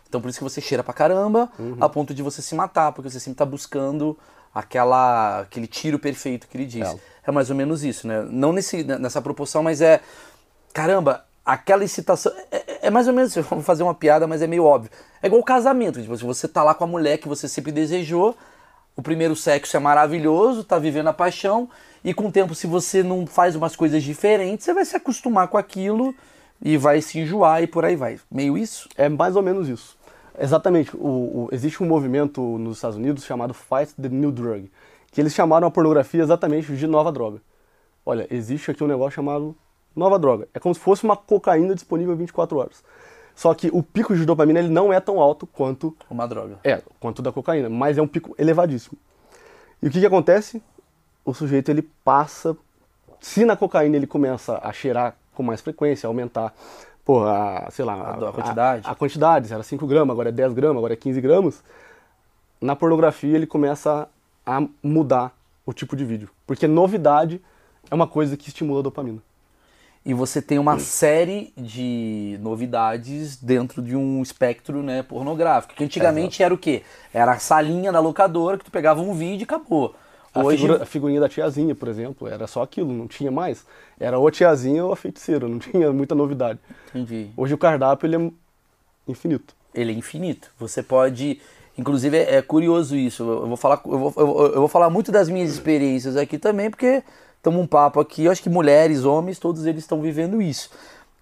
Então 0.07 0.21
por 0.21 0.29
isso 0.29 0.37
que 0.37 0.43
você 0.43 0.61
cheira 0.61 0.83
pra 0.83 0.93
caramba, 0.93 1.49
a 1.81 1.89
ponto 1.89 2.13
de 2.13 2.21
você 2.21 2.39
se 2.39 2.53
matar, 2.53 2.91
porque 2.91 3.09
você 3.09 3.19
sempre 3.19 3.39
tá 3.39 3.45
buscando 3.45 4.15
aquela, 4.55 5.41
aquele 5.41 5.67
tiro 5.67 5.99
perfeito 5.99 6.47
que 6.47 6.55
ele 6.55 6.65
diz. 6.65 6.87
É. 6.87 6.95
É, 7.27 7.31
mais 7.31 7.49
ou 7.49 7.55
menos 7.55 7.83
isso, 7.83 8.07
né? 8.07 8.25
Não 8.29 8.53
nesse, 8.53 8.83
nessa 8.83 9.21
proporção, 9.21 9.61
mas 9.61 9.81
é. 9.81 9.99
Caramba, 10.73 11.25
aquela 11.45 11.83
excitação. 11.83 12.31
É, 12.51 12.57
é- 12.57 12.79
é 12.83 12.89
mais 12.89 13.07
ou 13.07 13.13
menos. 13.13 13.35
Vou 13.49 13.61
fazer 13.61 13.83
uma 13.83 13.93
piada, 13.93 14.25
mas 14.25 14.41
é 14.41 14.47
meio 14.47 14.63
óbvio. 14.63 14.89
É 15.21 15.27
igual 15.27 15.41
o 15.41 15.45
casamento. 15.45 16.01
Tipo, 16.01 16.15
se 16.17 16.23
você 16.23 16.47
tá 16.47 16.63
lá 16.63 16.73
com 16.73 16.85
a 16.85 16.87
mulher 16.87 17.17
que 17.17 17.27
você 17.27 17.47
sempre 17.47 17.71
desejou, 17.71 18.35
o 18.95 19.01
primeiro 19.01 19.35
sexo 19.35 19.75
é 19.75 19.79
maravilhoso, 19.79 20.63
tá 20.63 20.79
vivendo 20.79 21.07
a 21.07 21.13
paixão, 21.13 21.69
e 22.03 22.13
com 22.13 22.27
o 22.27 22.31
tempo, 22.31 22.55
se 22.55 22.67
você 22.67 23.03
não 23.03 23.25
faz 23.25 23.55
umas 23.55 23.75
coisas 23.75 24.03
diferentes, 24.03 24.63
você 24.63 24.73
vai 24.73 24.85
se 24.85 24.95
acostumar 24.95 25.47
com 25.47 25.57
aquilo 25.57 26.15
e 26.61 26.77
vai 26.77 27.01
se 27.01 27.19
enjoar 27.19 27.63
e 27.63 27.67
por 27.67 27.83
aí 27.83 27.95
vai. 27.95 28.19
Meio 28.31 28.57
isso? 28.57 28.87
É 28.95 29.09
mais 29.09 29.35
ou 29.35 29.41
menos 29.41 29.67
isso. 29.67 29.94
Exatamente. 30.39 30.95
O, 30.95 30.99
o- 31.45 31.49
existe 31.51 31.81
um 31.83 31.87
movimento 31.87 32.41
nos 32.57 32.77
Estados 32.77 32.97
Unidos 32.97 33.23
chamado 33.23 33.53
Fight 33.53 33.93
the 34.01 34.09
New 34.09 34.31
Drug, 34.31 34.69
que 35.11 35.21
eles 35.21 35.33
chamaram 35.33 35.67
a 35.67 35.71
pornografia 35.71 36.21
exatamente 36.21 36.75
de 36.75 36.87
nova 36.87 37.11
droga. 37.11 37.41
Olha, 38.05 38.27
existe 38.29 38.69
aqui 38.71 38.83
um 38.83 38.87
negócio 38.87 39.11
chamado 39.15 39.55
nova 39.95 40.19
droga. 40.19 40.47
É 40.53 40.59
como 40.59 40.75
se 40.75 40.81
fosse 40.81 41.03
uma 41.03 41.15
cocaína 41.15 41.73
disponível 41.73 42.15
24 42.15 42.57
horas. 42.57 42.83
Só 43.33 43.53
que 43.53 43.69
o 43.73 43.81
pico 43.83 44.15
de 44.15 44.25
dopamina 44.25 44.59
ele 44.59 44.69
não 44.69 44.93
é 44.93 44.99
tão 44.99 45.19
alto 45.19 45.45
quanto 45.47 45.95
Uma 46.09 46.27
droga. 46.27 46.57
é, 46.63 46.81
quanto 46.99 47.21
da 47.21 47.31
cocaína, 47.31 47.69
mas 47.69 47.97
é 47.97 48.01
um 48.01 48.07
pico 48.07 48.33
elevadíssimo. 48.37 48.97
E 49.81 49.87
o 49.87 49.91
que, 49.91 49.99
que 49.99 50.05
acontece? 50.05 50.61
O 51.23 51.33
sujeito 51.33 51.69
ele 51.69 51.81
passa. 52.03 52.55
Se 53.19 53.43
na 53.43 53.57
cocaína 53.57 53.95
ele 53.97 54.07
começa 54.07 54.59
a 54.63 54.71
cheirar 54.71 55.17
com 55.33 55.43
mais 55.43 55.59
frequência, 55.59 56.07
aumentar, 56.07 56.53
porra, 57.05 57.67
a, 57.67 57.71
sei 57.71 57.85
lá, 57.85 57.93
A 57.93 58.29
a 58.29 58.33
quantidade. 58.33 58.81
A, 58.85 58.95
quantidade, 58.95 59.47
se 59.47 59.53
era 59.53 59.63
5 59.63 59.85
gramas, 59.85 60.11
agora 60.11 60.29
é 60.29 60.31
10 60.31 60.53
gramas, 60.53 60.77
agora 60.77 60.93
é 60.93 60.97
15 60.97 61.21
gramas. 61.21 61.63
Na 62.59 62.75
pornografia 62.75 63.35
ele 63.35 63.45
começa 63.45 64.09
a 64.45 64.63
mudar 64.81 65.31
o 65.65 65.71
tipo 65.71 65.95
de 65.95 66.03
vídeo. 66.03 66.29
Porque 66.47 66.67
novidade 66.67 67.39
é 67.89 67.95
uma 67.95 68.07
coisa 68.07 68.35
que 68.35 68.49
estimula 68.49 68.79
a 68.79 68.83
dopamina. 68.83 69.21
E 70.03 70.13
você 70.13 70.39
tem 70.39 70.59
uma 70.59 70.77
série 70.77 71.51
de 71.57 72.37
novidades 72.39 73.37
dentro 73.37 73.81
de 73.81 73.95
um 73.95 74.21
espectro 74.21 74.83
né, 74.83 75.01
pornográfico. 75.01 75.73
Que 75.73 75.83
antigamente 75.83 76.43
era 76.43 76.53
o 76.53 76.57
quê? 76.57 76.83
Era 77.11 77.33
a 77.33 77.39
salinha 77.39 77.91
da 77.91 77.99
locadora 77.99 78.57
que 78.57 78.65
tu 78.65 78.71
pegava 78.71 79.01
um 79.01 79.13
vídeo 79.13 79.41
e 79.41 79.45
acabou. 79.45 79.95
A, 80.35 80.43
Hoje. 80.43 80.57
figura- 80.57 80.83
a 80.83 80.85
figurinha 80.85 81.19
da 81.21 81.29
tiazinha, 81.29 81.73
por 81.73 81.87
exemplo, 81.87 82.27
era 82.27 82.45
só 82.45 82.61
aquilo, 82.61 82.91
não 82.91 83.07
tinha 83.07 83.31
mais. 83.31 83.65
Era 83.99 84.19
ou 84.19 84.27
a 84.27 84.31
tiazinha 84.31 84.83
ou 84.85 84.91
a 84.91 84.95
feiticeira, 84.95 85.47
não 85.47 85.57
tinha 85.59 85.91
muita 85.93 86.13
novidade. 86.13 86.59
Entendi. 86.89 87.29
Hoje 87.37 87.53
o 87.53 87.57
cardápio 87.57 88.05
ele 88.05 88.15
é 88.17 88.31
infinito. 89.07 89.55
Ele 89.73 89.91
é 89.91 89.95
infinito. 89.95 90.51
Você 90.59 90.83
pode. 90.83 91.39
Inclusive 91.77 92.17
é, 92.17 92.35
é 92.35 92.41
curioso 92.41 92.95
isso. 92.95 93.23
Eu 93.23 93.47
vou 93.47 93.57
falar, 93.57 93.81
eu 93.85 93.97
vou- 93.97 94.45
eu 94.47 94.59
vou 94.59 94.67
falar 94.67 94.89
muito 94.89 95.11
das 95.11 95.29
minhas 95.29 95.51
experiências 95.51 96.15
aqui 96.15 96.37
também, 96.37 96.69
porque 96.69 97.03
estamos 97.37 97.59
um 97.61 97.67
papo 97.67 97.99
aqui. 97.99 98.25
Eu 98.25 98.31
acho 98.31 98.41
que 98.41 98.49
mulheres, 98.49 99.03
homens, 99.05 99.39
todos 99.39 99.65
eles 99.65 99.83
estão 99.83 100.01
vivendo 100.01 100.41
isso. 100.41 100.69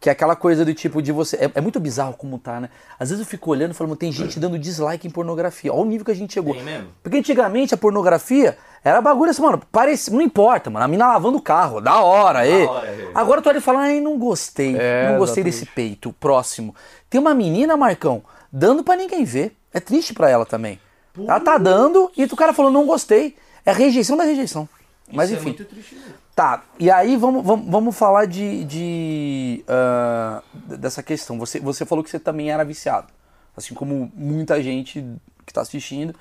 Que 0.03 0.09
é 0.09 0.11
aquela 0.11 0.35
coisa 0.35 0.65
do 0.65 0.73
tipo 0.73 1.01
de 1.01 1.13
você. 1.13 1.37
É, 1.37 1.51
é 1.55 1.61
muito 1.61 1.79
bizarro 1.79 2.13
como 2.17 2.37
tá, 2.37 2.59
né? 2.59 2.69
Às 2.99 3.09
vezes 3.09 3.23
eu 3.23 3.25
fico 3.25 3.49
olhando 3.49 3.71
e 3.71 3.73
falo, 3.73 3.95
tem 3.95 4.11
gente 4.11 4.37
dando 4.37 4.59
dislike 4.59 5.07
em 5.07 5.09
pornografia. 5.09 5.71
Olha 5.71 5.81
o 5.81 5.85
nível 5.85 6.03
que 6.03 6.11
a 6.11 6.13
gente 6.13 6.33
chegou. 6.33 6.53
Tem 6.53 6.61
mesmo? 6.61 6.89
Porque 7.01 7.19
antigamente 7.19 7.73
a 7.73 7.77
pornografia 7.77 8.57
era 8.83 8.99
bagulho 8.99 9.31
assim, 9.31 9.41
mano, 9.41 9.61
parece, 9.71 10.11
não 10.11 10.19
importa, 10.19 10.69
mano. 10.69 10.83
A 10.83 10.89
mina 10.89 11.07
lavando 11.07 11.37
o 11.37 11.41
carro, 11.41 11.79
da 11.79 12.01
hora, 12.01 12.39
aí. 12.39 12.65
hora, 12.65 12.85
é. 12.85 13.11
Agora 13.15 13.41
tu 13.41 13.47
olha 13.47 13.59
e 13.59 13.61
fala, 13.61 13.79
ai, 13.79 14.01
não 14.01 14.17
gostei. 14.17 14.75
É, 14.77 15.09
não 15.09 15.19
gostei 15.19 15.41
exatamente. 15.41 15.61
desse 15.61 15.65
peito. 15.67 16.11
Próximo. 16.19 16.75
Tem 17.09 17.21
uma 17.21 17.33
menina, 17.33 17.77
Marcão, 17.77 18.23
dando 18.51 18.83
pra 18.83 18.97
ninguém 18.97 19.23
ver. 19.23 19.55
É 19.73 19.79
triste 19.79 20.13
pra 20.13 20.29
ela 20.29 20.45
também. 20.45 20.81
Ela 21.17 21.39
tá 21.39 21.57
dando 21.57 22.11
e 22.17 22.25
o 22.25 22.35
cara 22.35 22.51
falou, 22.51 22.69
não 22.69 22.85
gostei. 22.85 23.37
É 23.65 23.71
rejeição 23.71 24.17
da 24.17 24.25
rejeição. 24.25 24.67
Mas 25.11 25.29
Isso 25.29 25.39
enfim. 25.39 25.49
É 25.49 25.53
muito 25.53 25.65
triste 25.65 25.95
mesmo. 25.95 26.13
Tá, 26.35 26.63
e 26.79 26.89
aí 26.89 27.15
vamos, 27.15 27.45
vamos, 27.45 27.69
vamos 27.69 27.95
falar 27.95 28.25
de, 28.25 28.63
de 28.63 29.63
ah, 29.67 30.41
dessa 30.53 31.03
questão. 31.03 31.37
Você, 31.37 31.59
você 31.59 31.85
falou 31.85 32.03
que 32.03 32.09
você 32.09 32.19
também 32.19 32.51
era 32.51 32.63
viciado, 32.63 33.07
assim 33.55 33.75
como 33.75 34.11
muita 34.15 34.61
gente 34.61 35.01
que 35.45 35.51
está 35.51 35.61
assistindo. 35.61 36.11
O 36.11 36.15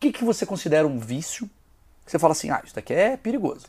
que, 0.00 0.12
que 0.12 0.24
você 0.24 0.46
considera 0.46 0.86
um 0.86 0.98
vício? 0.98 1.48
Que 2.06 2.10
você 2.10 2.18
fala 2.18 2.32
assim, 2.32 2.50
ah, 2.50 2.62
isso 2.64 2.74
daqui 2.74 2.94
é 2.94 3.16
perigoso. 3.16 3.66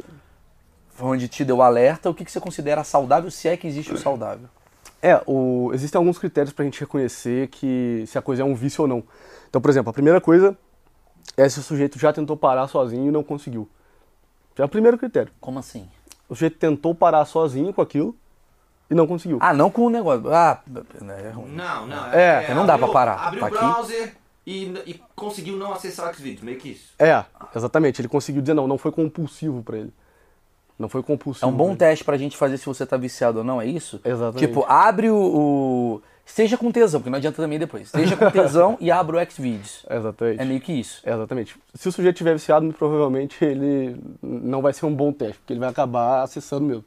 Foi 0.91 1.10
onde 1.10 1.27
te 1.27 1.44
deu 1.44 1.62
alerta. 1.62 2.10
O 2.10 2.13
que, 2.13 2.24
que 2.24 2.32
você 2.32 2.39
considera 2.39 2.84
saudável, 2.84 3.30
se 3.30 3.50
é 3.50 3.58
que 3.58 3.68
existe 3.68 3.94
o 3.94 3.98
saudável? 3.98 4.48
É, 5.01 5.22
o, 5.25 5.72
existem 5.74 5.98
alguns 5.98 6.18
critérios 6.18 6.53
pra 6.53 6.63
gente 6.63 6.80
reconhecer 6.80 7.48
que 7.50 8.06
se 8.08 8.18
a 8.18 8.22
coisa 8.22 8.44
é 8.44 8.46
um 8.46 8.56
vício 8.56 8.84
ou 8.84 8.88
não. 8.88 9.03
Então, 9.50 9.60
por 9.60 9.70
exemplo, 9.70 9.89
a 9.89 9.94
primeira 9.94 10.22
coisa 10.22 10.56
é 11.36 11.50
se 11.50 11.60
o 11.60 11.63
sujeito 11.63 12.00
já 12.00 12.13
tentou 12.13 12.38
parar 12.38 12.68
sozinho 12.68 13.08
e 13.08 13.12
não 13.12 13.24
conseguiu. 13.24 13.68
Já 14.58 14.63
é 14.63 14.65
o 14.65 14.70
primeiro 14.70 14.98
critério. 14.98 15.31
Como 15.39 15.60
assim? 15.60 15.88
O 16.27 16.36
sujeito 16.36 16.58
tentou 16.58 16.93
parar 16.96 17.25
sozinho 17.25 17.74
com 17.74 17.81
aquilo 17.81 18.15
e 18.89 18.96
não 18.96 19.08
conseguiu. 19.08 19.38
Ah, 19.41 19.53
não 19.53 19.70
com 19.72 19.86
o 19.86 19.89
negócio. 19.89 20.34
Ah, 20.34 20.62
é 21.20 21.29
ruim. 21.31 21.51
Não, 21.51 21.88
não. 21.88 22.05
É, 22.13 22.53
não 22.53 22.65
dá 22.65 22.77
pra 22.77 22.88
parar. 22.89 23.15
Abriu 23.27 23.39
Tá 23.41 23.46
o 23.46 23.50
aqui. 23.50 23.58
browser 23.58 24.15
e, 24.46 24.63
e 24.86 25.01
conseguiu 25.15 25.58
não 25.58 25.72
acessar 25.74 26.12
os 26.12 26.20
vídeos, 26.20 26.41
meio 26.43 26.58
que 26.58 26.70
isso. 26.70 26.93
É, 27.00 27.24
exatamente. 27.55 28.01
Ele 28.01 28.08
conseguiu 28.08 28.41
dizer 28.41 28.53
não, 28.53 28.67
não 28.67 28.77
foi 28.77 28.91
compulsivo 28.91 29.62
pra 29.63 29.77
ele. 29.77 29.93
Não 30.79 30.89
foi 30.89 31.03
compulsivo. 31.03 31.46
É 31.46 31.50
um 31.50 31.55
bom 31.55 31.70
pra 31.75 31.88
teste 31.88 32.03
pra 32.03 32.17
gente 32.17 32.36
fazer 32.36 32.58
se 32.58 32.65
você 32.65 32.86
tá 32.86 32.98
viciado 32.98 33.39
ou 33.39 33.43
não, 33.43 33.62
é 33.62 33.65
isso? 33.67 34.01
Exatamente. 34.03 34.39
Tipo, 34.48 34.65
abre 34.67 35.10
o, 35.12 35.15
o- 35.15 36.01
Esteja 36.25 36.57
com 36.57 36.71
tesão, 36.71 36.99
porque 37.01 37.09
não 37.09 37.17
adianta 37.17 37.41
também 37.41 37.59
depois. 37.59 37.87
Esteja 37.87 38.15
com 38.15 38.29
tesão 38.31 38.77
e 38.79 38.89
abre 38.89 39.17
o 39.17 39.29
Xvideos. 39.29 39.85
Exatamente. 39.89 40.41
É 40.41 40.45
meio 40.45 40.61
que 40.61 40.71
isso. 40.71 41.01
Exatamente. 41.05 41.57
Se 41.73 41.89
o 41.89 41.91
sujeito 41.91 42.15
estiver 42.15 42.33
viciado, 42.33 42.71
provavelmente 42.73 43.43
ele 43.43 43.97
não 44.21 44.61
vai 44.61 44.71
ser 44.73 44.85
um 44.85 44.95
bom 44.95 45.11
teste, 45.11 45.37
porque 45.39 45.53
ele 45.53 45.59
vai 45.59 45.69
acabar 45.69 46.21
acessando 46.23 46.65
mesmo. 46.65 46.85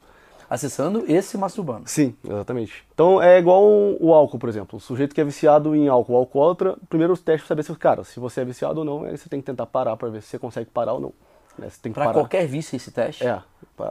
Acessando 0.48 1.04
e 1.08 1.20
se 1.22 1.36
masturbando. 1.38 1.82
Sim, 1.86 2.14
exatamente. 2.22 2.84
Então 2.94 3.20
é 3.20 3.38
igual 3.38 3.64
o 3.64 4.12
álcool, 4.12 4.38
por 4.38 4.48
exemplo. 4.48 4.76
O 4.76 4.80
sujeito 4.80 5.14
que 5.14 5.20
é 5.20 5.24
viciado 5.24 5.74
em 5.74 5.88
álcool, 5.88 6.16
alcoólatra, 6.16 6.76
primeiro 6.88 7.12
os 7.12 7.20
testes 7.20 7.46
pra 7.46 7.48
saber 7.48 7.62
se, 7.62 7.74
cara, 7.76 8.04
se 8.04 8.20
você 8.20 8.42
é 8.42 8.44
viciado 8.44 8.80
ou 8.80 8.84
não, 8.84 9.04
aí 9.04 9.16
você 9.16 9.28
tem 9.28 9.40
que 9.40 9.46
tentar 9.46 9.66
parar 9.66 9.96
pra 9.96 10.08
ver 10.08 10.22
se 10.22 10.28
você 10.28 10.38
consegue 10.38 10.70
parar 10.70 10.92
ou 10.92 11.00
não. 11.00 11.12
né? 11.58 11.68
Parar. 11.94 12.12
qualquer 12.12 12.46
vício 12.46 12.76
esse 12.76 12.90
teste. 12.90 13.26
É. 13.26 13.42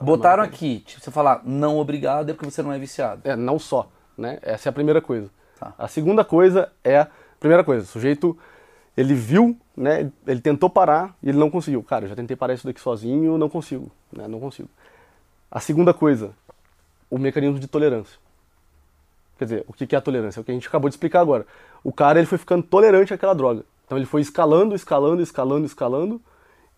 Botaram 0.01 0.43
aqui, 0.43 0.79
tipo, 0.79 1.01
você 1.01 1.11
falar 1.11 1.41
não 1.43 1.77
obrigado 1.77 2.29
é 2.29 2.33
porque 2.33 2.49
você 2.49 2.61
não 2.61 2.71
é 2.71 2.79
viciado. 2.79 3.21
É, 3.23 3.35
não 3.35 3.57
só, 3.57 3.89
né? 4.17 4.39
Essa 4.41 4.69
é 4.69 4.71
a 4.71 4.73
primeira 4.73 5.01
coisa. 5.01 5.29
Tá. 5.59 5.73
A 5.77 5.87
segunda 5.87 6.23
coisa 6.23 6.71
é, 6.83 7.07
primeira 7.43 7.63
coisa, 7.63 7.83
o 7.83 7.87
sujeito, 7.87 8.37
ele 8.95 9.13
viu, 9.13 9.57
né? 9.75 10.09
Ele 10.25 10.39
tentou 10.39 10.69
parar 10.69 11.13
e 11.21 11.27
ele 11.27 11.37
não 11.37 11.49
conseguiu. 11.49 11.83
Cara, 11.83 12.05
eu 12.05 12.09
já 12.09 12.15
tentei 12.15 12.37
parar 12.37 12.53
isso 12.53 12.65
daqui 12.65 12.79
sozinho, 12.79 13.37
não 13.37 13.49
consigo, 13.49 13.91
né? 14.11 14.27
Não 14.29 14.39
consigo. 14.39 14.69
A 15.51 15.59
segunda 15.59 15.93
coisa, 15.93 16.31
o 17.09 17.17
mecanismo 17.17 17.59
de 17.59 17.67
tolerância. 17.67 18.17
Quer 19.37 19.45
dizer, 19.45 19.65
o 19.67 19.73
que 19.73 19.85
que 19.85 19.93
é 19.93 19.97
a 19.97 20.01
tolerância? 20.01 20.39
É 20.39 20.41
o 20.41 20.43
que 20.43 20.51
a 20.51 20.53
gente 20.53 20.67
acabou 20.67 20.89
de 20.89 20.95
explicar 20.95 21.19
agora. 21.19 21.45
O 21.83 21.91
cara, 21.91 22.17
ele 22.17 22.25
foi 22.25 22.37
ficando 22.37 22.63
tolerante 22.63 23.13
àquela 23.13 23.33
droga. 23.33 23.65
Então 23.85 23.97
ele 23.97 24.05
foi 24.05 24.21
escalando, 24.21 24.73
escalando, 24.73 25.21
escalando, 25.21 25.65
escalando, 25.65 26.21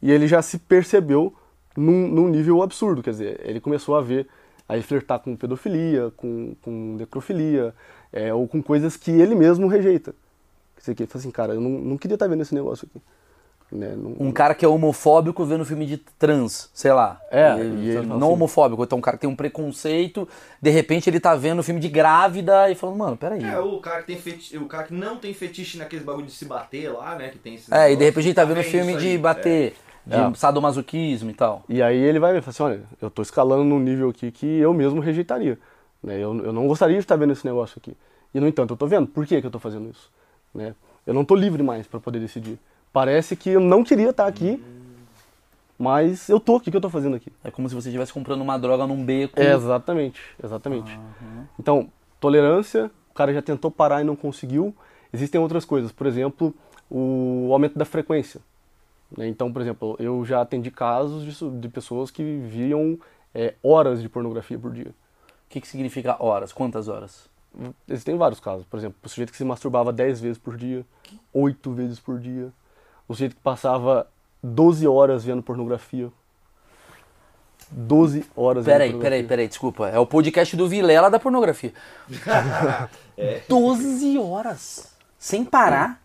e 0.01 0.11
ele 0.11 0.27
já 0.27 0.41
se 0.41 0.57
percebeu 0.57 1.33
num, 1.77 2.07
num 2.07 2.27
nível 2.27 2.63
absurdo. 2.63 3.03
Quer 3.03 3.11
dizer, 3.11 3.41
ele 3.43 3.59
começou 3.59 3.95
a 3.95 4.01
ver, 4.01 4.27
a 4.67 4.81
flertar 4.81 5.19
com 5.19 5.35
pedofilia, 5.35 6.11
com, 6.17 6.55
com 6.61 6.95
necrofilia, 6.97 7.73
é, 8.11 8.33
ou 8.33 8.47
com 8.47 8.61
coisas 8.61 8.97
que 8.97 9.11
ele 9.11 9.35
mesmo 9.35 9.67
rejeita. 9.67 10.13
Ele 10.87 11.07
fala 11.07 11.19
assim, 11.19 11.31
cara, 11.31 11.53
eu 11.53 11.61
não, 11.61 11.69
não 11.71 11.97
queria 11.97 12.15
estar 12.15 12.27
vendo 12.27 12.41
esse 12.41 12.53
negócio 12.53 12.87
aqui. 12.89 13.01
Né? 13.71 13.95
Não- 13.97 14.15
Um 14.19 14.31
cara 14.31 14.53
que 14.53 14.63
é 14.63 14.67
homofóbico 14.67 15.43
vendo 15.43 15.65
filme 15.65 15.87
de 15.87 15.97
trans, 15.97 16.69
sei 16.73 16.93
lá. 16.93 17.19
É, 17.31 17.59
Ele- 17.59 17.81
e 17.81 17.89
ele 17.89 17.93
fala 17.95 18.05
não 18.07 18.17
assim- 18.17 18.33
homofóbico, 18.35 18.83
então 18.83 18.97
um 18.99 19.01
cara 19.01 19.17
que 19.17 19.21
tem 19.21 19.29
um 19.29 19.35
preconceito, 19.35 20.29
de 20.61 20.69
repente 20.69 21.09
ele 21.09 21.19
tá 21.19 21.35
vendo 21.35 21.63
filme 21.63 21.79
de 21.79 21.89
grávida 21.89 22.69
e 22.69 22.75
falando, 22.75 22.97
mano, 22.97 23.17
peraí. 23.17 23.43
É, 23.43 23.57
o 23.59 23.79
cara 23.79 24.01
que 24.01 24.07
tem 24.07 24.17
fetiche, 24.17 24.57
o 24.59 24.67
cara 24.67 24.83
que 24.83 24.93
não 24.93 25.17
tem 25.17 25.33
fetiche 25.33 25.79
naqueles 25.79 26.05
bagulho 26.05 26.27
de 26.27 26.31
se 26.33 26.45
bater 26.45 26.89
lá, 26.91 27.15
né? 27.15 27.29
Que 27.29 27.39
tem 27.39 27.55
esse 27.55 27.73
É, 27.73 27.91
e 27.91 27.95
de 27.95 28.03
repente 28.05 28.27
ele 28.27 28.35
tá 28.35 28.45
vendo 28.45 28.57
vendo 28.57 28.65
filme 28.65 28.95
de 28.97 29.07
aí. 29.07 29.17
bater, 29.17 29.73
de 30.05 30.15
É. 30.15 30.33
sadomasoquismo 30.35 31.29
e 31.31 31.33
tal. 31.33 31.63
E 31.67 31.81
aí 31.81 31.97
ele 31.97 32.19
vai 32.19 32.33
ver 32.33 32.41
fala 32.41 32.49
assim, 32.51 32.63
olha, 32.63 32.83
eu 33.01 33.09
tô 33.09 33.21
escalando 33.21 33.63
num 33.63 33.79
nível 33.79 34.09
aqui 34.09 34.31
que 34.31 34.45
eu 34.45 34.73
mesmo 34.73 34.99
rejeitaria. 34.99 35.57
Né? 36.03 36.15
Eu, 36.15 36.35
eu 36.43 36.53
não 36.53 36.67
gostaria 36.67 36.95
de 36.95 37.03
estar 37.03 37.15
vendo 37.15 37.33
esse 37.33 37.45
negócio 37.45 37.79
aqui. 37.79 37.95
E 38.33 38.39
no 38.39 38.47
entanto, 38.47 38.73
eu 38.73 38.77
tô 38.77 38.85
vendo. 38.85 39.07
Por 39.07 39.25
que, 39.25 39.39
que 39.41 39.47
eu 39.47 39.51
tô 39.51 39.59
fazendo 39.59 39.89
isso? 39.89 40.11
Né? 40.53 40.75
Eu 41.05 41.13
não 41.13 41.25
tô 41.25 41.35
livre 41.35 41.63
mais 41.63 41.87
para 41.87 41.99
poder 41.99 42.19
decidir. 42.19 42.59
Parece 42.93 43.35
que 43.35 43.49
eu 43.49 43.59
não 43.59 43.83
queria 43.83 44.09
estar 44.11 44.25
aqui, 44.27 44.61
mas 45.77 46.29
eu 46.29 46.39
tô, 46.39 46.55
o 46.55 46.59
que, 46.59 46.71
que 46.71 46.77
eu 46.77 46.81
tô 46.81 46.89
fazendo 46.89 47.15
aqui? 47.15 47.31
É 47.43 47.51
como 47.51 47.67
se 47.67 47.75
você 47.75 47.89
estivesse 47.89 48.13
comprando 48.13 48.41
uma 48.41 48.57
droga 48.57 48.87
num 48.87 49.03
beco. 49.03 49.39
É, 49.39 49.53
exatamente, 49.53 50.21
exatamente. 50.41 50.97
Então, 51.59 51.89
tolerância, 52.19 52.89
o 53.11 53.13
cara 53.13 53.33
já 53.33 53.41
tentou 53.41 53.69
parar 53.69 54.01
e 54.01 54.05
não 54.05 54.15
conseguiu. 54.15 54.73
Existem 55.13 55.39
outras 55.41 55.65
coisas, 55.65 55.91
por 55.91 56.07
exemplo, 56.07 56.53
o 56.89 57.49
aumento 57.51 57.77
da 57.77 57.83
frequência. 57.85 58.39
Né? 59.17 59.27
Então, 59.27 59.51
por 59.51 59.61
exemplo, 59.61 59.95
eu 59.99 60.23
já 60.25 60.41
atendi 60.41 60.71
casos 60.71 61.23
de, 61.23 61.49
de 61.59 61.69
pessoas 61.69 62.11
que 62.11 62.23
viam 62.23 62.97
é, 63.33 63.53
horas 63.63 64.01
de 64.01 64.09
pornografia 64.09 64.57
por 64.57 64.71
dia. 64.71 64.89
O 64.89 65.49
que, 65.49 65.61
que 65.61 65.67
significa 65.67 66.21
horas? 66.23 66.51
Quantas 66.51 66.87
horas? 66.87 67.29
Existem 67.87 68.17
vários 68.17 68.39
casos, 68.39 68.65
por 68.65 68.77
exemplo, 68.77 68.97
o 69.03 69.07
sujeito 69.07 69.31
que 69.31 69.37
se 69.37 69.45
masturbava 69.45 69.93
10 69.93 70.19
vezes 70.19 70.37
por 70.37 70.57
dia, 70.57 70.85
8 71.33 71.71
vezes 71.71 71.99
por 71.99 72.19
dia, 72.19 72.51
o 73.07 73.13
sujeito 73.13 73.35
que 73.35 73.41
passava 73.41 74.07
12 74.43 74.85
horas 74.87 75.23
vendo 75.23 75.41
pornografia. 75.41 76.11
12 77.71 78.25
horas 78.35 78.65
Peraí, 78.65 78.89
vendo 78.89 79.01
peraí, 79.01 79.19
pornografia. 79.21 79.27
peraí, 79.27 79.47
desculpa. 79.47 79.89
É 79.89 79.97
o 79.97 80.05
podcast 80.05 80.55
do 80.55 80.67
Vilela 80.67 81.09
da 81.09 81.17
pornografia. 81.19 81.73
12 83.47 84.17
horas. 84.19 84.93
Sem 85.17 85.43
parar. 85.45 86.04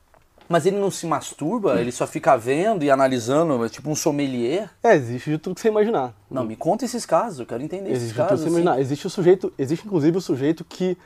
Mas 0.51 0.67
ele 0.67 0.77
não 0.77 0.91
se 0.91 1.07
masturba, 1.07 1.81
ele 1.81 1.93
só 1.93 2.09
fica 2.09 2.37
vendo 2.37 2.83
e 2.83 2.91
analisando, 2.91 3.65
é 3.65 3.69
tipo 3.69 3.89
um 3.89 3.95
sommelier. 3.95 4.69
É, 4.83 4.97
existe 4.97 5.31
de 5.31 5.39
tudo 5.39 5.55
que 5.55 5.61
você 5.61 5.69
imaginar. 5.69 6.13
Não, 6.29 6.43
me 6.45 6.57
conta 6.57 6.85
esses 6.85 7.07
casos, 7.07 7.39
eu 7.39 7.47
quero 7.47 7.63
entender 7.63 7.91
esses 7.91 8.03
Existe 8.03 8.15
de 8.15 8.15
tudo 8.17 8.25
que 8.25 8.31
casos. 8.31 8.43
você 8.45 8.49
assim. 8.49 8.61
imaginar. 8.61 8.81
Existe 8.81 9.07
o 9.07 9.11
sujeito, 9.11 9.53
existe 9.57 9.87
inclusive 9.87 10.19
o 10.19 10.21
sujeito 10.21 10.65
que 10.65 10.99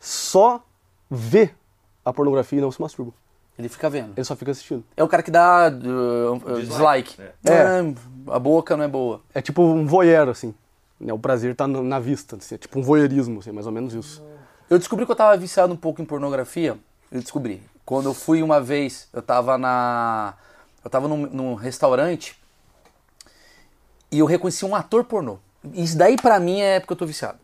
só 0.00 0.60
vê 1.08 1.50
a 2.04 2.12
pornografia 2.12 2.58
e 2.58 2.60
não 2.60 2.72
se 2.72 2.82
masturba. 2.82 3.12
Ele 3.56 3.68
fica 3.68 3.88
vendo. 3.88 4.14
Ele 4.16 4.24
só 4.24 4.34
fica 4.34 4.50
assistindo. 4.50 4.82
É 4.96 5.04
o 5.04 5.06
cara 5.06 5.22
que 5.22 5.30
dá 5.30 5.70
uh, 5.70 6.34
uh, 6.34 6.60
dislike. 6.60 7.14
É. 7.22 7.52
Ah, 7.52 8.34
a 8.34 8.38
boca 8.40 8.76
não 8.76 8.84
é 8.84 8.88
boa. 8.88 9.20
É 9.32 9.40
tipo 9.40 9.62
um 9.62 9.86
voyeur, 9.86 10.28
assim. 10.28 10.52
né? 10.98 11.12
O 11.12 11.18
prazer 11.20 11.54
tá 11.54 11.68
na 11.68 11.80
na 11.82 12.00
vista, 12.00 12.34
assim, 12.34 12.56
é 12.56 12.58
tipo 12.58 12.80
um 12.80 12.82
voyeurismo, 12.82 13.38
assim, 13.38 13.52
mais 13.52 13.66
ou 13.66 13.72
menos 13.72 13.94
isso. 13.94 14.20
Eu 14.68 14.76
descobri 14.76 15.06
que 15.06 15.12
eu 15.12 15.16
tava 15.16 15.36
viciado 15.36 15.72
um 15.72 15.76
pouco 15.76 16.02
em 16.02 16.04
pornografia. 16.04 16.76
Eu 17.12 17.20
descobri. 17.20 17.62
Quando 17.84 18.08
eu 18.08 18.14
fui 18.14 18.42
uma 18.42 18.60
vez, 18.60 19.08
eu 19.12 19.22
tava 19.22 19.58
na. 19.58 20.34
Eu 20.84 20.90
tava 20.90 21.08
num, 21.08 21.26
num 21.26 21.54
restaurante 21.54 22.36
e 24.10 24.18
eu 24.18 24.26
reconheci 24.26 24.64
um 24.64 24.74
ator 24.74 25.04
pornô. 25.04 25.38
Isso 25.72 25.96
daí 25.96 26.16
pra 26.16 26.38
mim 26.40 26.60
é 26.60 26.80
porque 26.80 26.92
eu 26.92 26.96
tô 26.96 27.06
viciado. 27.06 27.38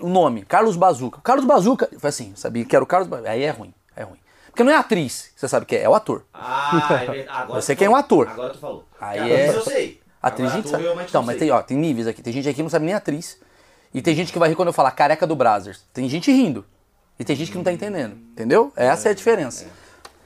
O 0.00 0.08
nome, 0.08 0.44
Carlos 0.44 0.76
Bazuca. 0.76 1.20
Carlos 1.22 1.44
Bazuca, 1.46 1.88
foi 1.98 2.10
assim, 2.10 2.34
sabia 2.36 2.64
que 2.64 2.74
era 2.76 2.84
o 2.84 2.86
Carlos 2.86 3.08
Bazuca. 3.08 3.30
Aí 3.30 3.42
é 3.42 3.50
ruim, 3.50 3.72
é 3.94 4.02
ruim. 4.02 4.18
Porque 4.46 4.62
não 4.62 4.72
é 4.72 4.76
atriz, 4.76 5.30
você 5.36 5.48
sabe 5.48 5.66
que 5.66 5.76
é, 5.76 5.82
é 5.82 5.88
o 5.88 5.94
ator. 5.94 6.24
Ah, 6.32 6.70
é 6.90 7.06
verdade. 7.06 7.28
Agora 7.30 7.62
tu 7.62 7.76
quem 7.76 7.86
é 7.86 7.90
um 7.90 7.96
ator. 7.96 8.28
Agora 8.28 8.52
tu 8.52 8.58
falou. 8.58 8.84
Aí 9.00 9.32
é- 9.32 9.56
eu 9.56 9.62
sei. 9.62 10.00
Atriz 10.22 10.48
Agora, 10.48 10.62
gente 10.62 10.70
sabe. 10.70 11.04
Então, 11.08 11.22
mas 11.22 11.38
sei. 11.38 11.48
tem, 11.48 11.50
ó, 11.56 11.62
tem 11.62 11.76
níveis 11.76 12.06
aqui. 12.06 12.22
Tem 12.22 12.32
gente 12.32 12.48
aqui 12.48 12.56
que 12.56 12.62
não 12.62 12.70
sabe 12.70 12.84
nem 12.84 12.94
atriz. 12.94 13.40
E 13.94 14.02
tem 14.02 14.14
gente 14.14 14.32
que 14.32 14.38
vai 14.38 14.48
rir 14.48 14.56
quando 14.56 14.68
eu 14.68 14.72
falar 14.72 14.90
careca 14.90 15.26
do 15.26 15.36
Brazzers. 15.36 15.84
Tem 15.92 16.08
gente 16.08 16.30
rindo. 16.32 16.64
E 17.18 17.24
tem 17.24 17.34
gente 17.36 17.50
que 17.50 17.56
não 17.56 17.64
tá 17.64 17.72
entendendo. 17.72 18.14
Entendeu? 18.32 18.72
Essa 18.76 19.08
é 19.08 19.12
a 19.12 19.14
diferença. 19.14 19.66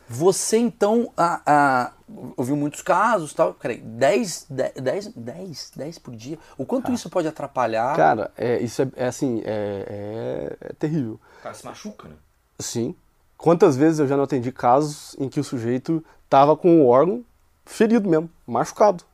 Você 0.09 0.59
então 0.59 1.13
a, 1.17 1.41
a- 1.47 1.93
ouviu 2.37 2.57
muitos 2.57 2.83
casos 2.83 3.33
tal. 3.33 3.55
Peraí, 3.55 3.79
10, 3.79 4.47
10, 4.51 5.07
10, 5.15 5.73
10 5.77 5.99
por 5.99 6.17
dia. 6.17 6.37
O 6.59 6.67
quanto 6.67 6.93
isso 6.93 7.09
pode 7.09 7.29
atrapalhar? 7.29 7.95
Cara, 7.97 8.33
é, 8.37 8.61
isso 8.61 8.83
é, 8.83 8.89
é 8.97 9.07
assim, 9.07 9.41
é, 9.45 10.57
é- 10.61 10.69
é 10.71 10.73
terrível. 10.75 11.21
O 11.39 11.43
cara 11.45 11.55
se 11.55 11.65
machuca, 11.65 12.09
né? 12.09 12.15
Sim. 12.59 12.95
Quantas 13.39 13.77
vezes 13.77 14.01
eu 14.01 14.09
já 14.09 14.17
não 14.17 14.25
atendi 14.25 14.51
casos 14.51 15.15
em 15.19 15.29
que 15.29 15.39
o 15.39 15.45
sujeito 15.45 16.05
tava 16.29 16.57
com 16.57 16.83
o 16.83 16.87
órgão 16.89 17.25
ferido 17.65 18.09
mesmo, 18.09 18.29
machucado. 18.47 19.05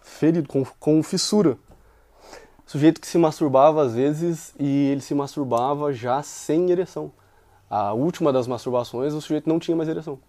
Ferido, 0.00 0.48
com, 0.48 0.64
com 0.78 1.02
fissura. 1.02 1.58
Sujeito 2.66 3.00
que 3.00 3.06
se 3.06 3.16
masturbava 3.16 3.82
às 3.82 3.94
vezes 3.94 4.52
e 4.58 4.88
ele 4.88 5.00
se 5.00 5.14
masturbava 5.14 5.92
já 5.92 6.20
sem 6.22 6.70
ereção. 6.70 7.12
A 7.70 7.92
última 7.92 8.32
das 8.32 8.46
masturbações, 8.46 9.14
o 9.14 9.20
sujeito 9.20 9.48
não 9.48 9.58
tinha 9.58 9.76
mais 9.76 9.88
ereção. 9.88 10.14
O 10.14 10.20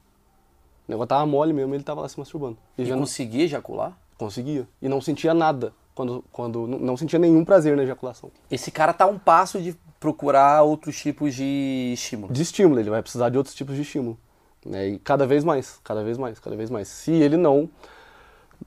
negócio 0.92 1.08
tava 1.08 1.26
mole 1.26 1.52
mesmo, 1.52 1.74
ele 1.76 1.84
tava 1.84 2.02
lá 2.02 2.08
se 2.10 2.18
masturbando. 2.18 2.58
E 2.78 2.84
E 2.84 2.86
já 2.86 2.96
não 2.96 3.02
conseguir 3.02 3.42
ejacular? 3.42 3.98
conseguia. 4.18 4.68
E 4.82 4.88
não 4.90 5.02
sentia 5.02 5.34
nada. 5.34 5.74
Quando, 5.94 6.24
quando 6.32 6.68
não 6.68 6.78
não 6.78 6.98
sentia 6.98 7.18
nenhum 7.18 7.44
prazer 7.44 7.76
na 7.76 7.82
ejaculação. 7.82 8.32
Esse 8.52 8.70
cara 8.70 8.94
tá 8.94 9.06
a 9.06 9.08
um 9.08 9.18
passo 9.18 9.60
de 9.60 9.76
procurar 10.00 10.62
outros 10.62 10.96
tipos 11.00 11.34
de 11.34 11.92
estímulo. 11.94 12.32
de 12.32 12.42
estímulo, 12.44 12.80
ele 12.80 12.90
vai 12.92 13.02
precisar 13.02 13.30
de 13.30 13.38
outros 13.38 13.56
tipos 13.56 13.76
de 13.76 13.82
estímulo. 13.82 14.16
Né? 14.64 14.90
E 14.90 15.00
cada 15.00 15.26
vez 15.26 15.44
mais, 15.44 15.80
cada 15.84 16.04
vez 16.04 16.18
mais, 16.20 16.40
cada 16.40 16.56
vez 16.56 16.70
mais. 16.70 16.88
Se 16.88 17.12
ele 17.12 17.36
não 17.36 17.68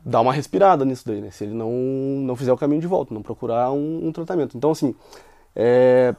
dar 0.05 0.21
uma 0.21 0.33
respirada 0.33 0.85
nisso 0.85 1.05
daí, 1.07 1.21
né? 1.21 1.31
Se 1.31 1.45
ele 1.45 1.55
não, 1.55 1.71
não 1.71 2.37
fizer 2.37 2.53
o 2.53 2.57
caminho 2.57 2.81
de 2.81 2.87
volta, 2.87 3.13
não 3.13 3.23
procurar 3.23 3.71
um, 3.73 4.09
um 4.09 4.13
tratamento. 4.13 4.57
Então, 4.57 4.71
assim, 4.71 4.95
é, 5.55 6.15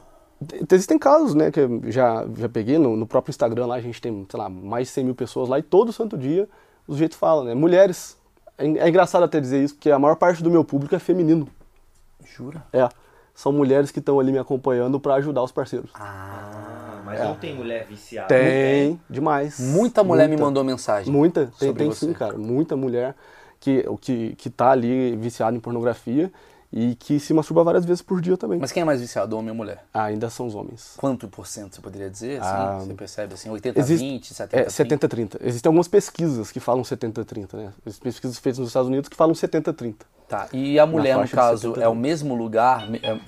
existem 0.70 0.98
casos, 0.98 1.34
né, 1.34 1.50
que 1.50 1.60
eu 1.60 1.80
já, 1.86 2.26
já 2.36 2.48
peguei 2.48 2.78
no, 2.78 2.96
no 2.96 3.06
próprio 3.06 3.30
Instagram 3.30 3.66
lá, 3.66 3.76
a 3.76 3.80
gente 3.80 4.00
tem, 4.00 4.26
sei 4.30 4.38
lá, 4.38 4.48
mais 4.48 4.88
de 4.88 4.94
100 4.94 5.04
mil 5.04 5.14
pessoas 5.14 5.48
lá 5.48 5.58
e 5.58 5.62
todo 5.62 5.92
santo 5.92 6.16
dia 6.16 6.48
o 6.86 6.92
sujeito 6.92 7.16
fala, 7.16 7.44
né? 7.44 7.54
Mulheres. 7.54 8.18
É, 8.58 8.64
é 8.64 8.88
engraçado 8.88 9.22
até 9.22 9.40
dizer 9.40 9.62
isso, 9.62 9.74
porque 9.74 9.90
a 9.90 9.98
maior 9.98 10.16
parte 10.16 10.42
do 10.42 10.50
meu 10.50 10.64
público 10.64 10.94
é 10.94 10.98
feminino. 10.98 11.48
Jura? 12.24 12.64
É. 12.72 12.88
São 13.34 13.50
mulheres 13.50 13.90
que 13.90 13.98
estão 13.98 14.20
ali 14.20 14.30
me 14.30 14.38
acompanhando 14.38 15.00
para 15.00 15.14
ajudar 15.14 15.42
os 15.42 15.50
parceiros. 15.50 15.90
Ah, 15.94 17.00
mas 17.04 17.18
não 17.20 17.34
tem 17.34 17.54
mulher 17.54 17.86
viciada. 17.86 18.28
Tem, 18.28 19.00
demais. 19.08 19.58
Muita 19.58 20.04
mulher 20.04 20.24
me 20.24 20.30
Muita. 20.30 20.44
mandou 20.44 20.62
mensagem. 20.62 21.10
Muita, 21.10 21.50
tem, 21.58 21.72
tem 21.72 21.92
sim, 21.92 22.12
cara. 22.12 22.36
Muita 22.36 22.76
mulher 22.76 23.14
que, 23.62 23.84
que, 24.00 24.34
que 24.36 24.50
tá 24.50 24.70
ali 24.72 25.14
viciada 25.16 25.56
em 25.56 25.60
pornografia 25.60 26.32
e 26.72 26.96
que 26.96 27.20
se 27.20 27.32
masturba 27.32 27.62
várias 27.62 27.84
vezes 27.84 28.02
por 28.02 28.20
dia 28.20 28.36
também. 28.36 28.58
Mas 28.58 28.72
quem 28.72 28.80
é 28.80 28.84
mais 28.84 29.00
viciado, 29.00 29.36
homem 29.38 29.50
ou 29.50 29.54
mulher? 29.56 29.84
Ah, 29.94 30.04
ainda 30.04 30.28
são 30.30 30.46
os 30.46 30.54
homens. 30.54 30.94
Quanto 30.96 31.28
por 31.28 31.46
cento 31.46 31.76
você 31.76 31.80
poderia 31.80 32.10
dizer? 32.10 32.40
Assim, 32.40 32.50
Ah, 32.50 32.78
você 32.80 32.94
percebe 32.94 33.34
assim, 33.34 33.50
80, 33.50 33.78
existe- 33.78 34.04
20, 34.04 34.34
70, 34.34 34.62
É 34.62 34.68
70-30. 34.68 35.38
Existem 35.42 35.68
algumas 35.68 35.86
pesquisas 35.86 36.50
que 36.50 36.58
falam 36.58 36.82
70-30, 36.82 37.56
né? 37.56 37.72
Existem 37.86 38.02
pesquisas 38.10 38.38
feitas 38.38 38.58
nos 38.58 38.68
Estados 38.68 38.88
Unidos 38.88 39.08
que 39.08 39.14
falam 39.16 39.34
70-30. 39.34 40.06
Tá. 40.28 40.48
E 40.52 40.78
a 40.78 40.86
mulher, 40.86 41.16
no 41.18 41.28
caso, 41.28 41.68
70, 41.68 41.84
é 41.84 41.88
o 41.88 41.94
mesmo 41.94 42.34
lugar? 42.34 42.88
é- 42.94 43.20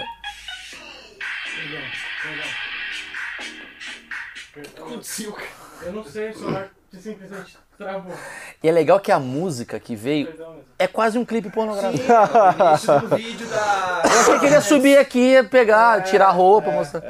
Eu 5.84 5.92
não 5.92 6.04
sei, 6.04 6.30
o 6.30 6.34
celular 6.38 6.70
simplesmente 6.92 7.58
travou. 7.78 8.12
E 8.62 8.68
é 8.68 8.72
legal 8.72 8.98
que 9.00 9.10
a 9.12 9.18
música 9.18 9.78
que 9.78 9.94
veio 9.96 10.28
é 10.78 10.86
quase 10.86 11.18
um 11.18 11.24
clipe 11.24 11.50
pornográfico. 11.50 12.04
No 12.06 12.68
início 12.70 13.00
do 13.00 13.08
vídeo 13.16 13.46
da. 13.48 14.02
Eu 14.04 14.20
achei 14.20 14.38
que 14.38 14.46
ele 14.46 14.54
ia 14.54 14.60
subir 14.60 14.98
aqui, 14.98 15.42
pegar, 15.44 16.02
tirar 16.04 16.28
a 16.28 16.32
roupa, 16.32 16.70
mostrar. 16.70 17.02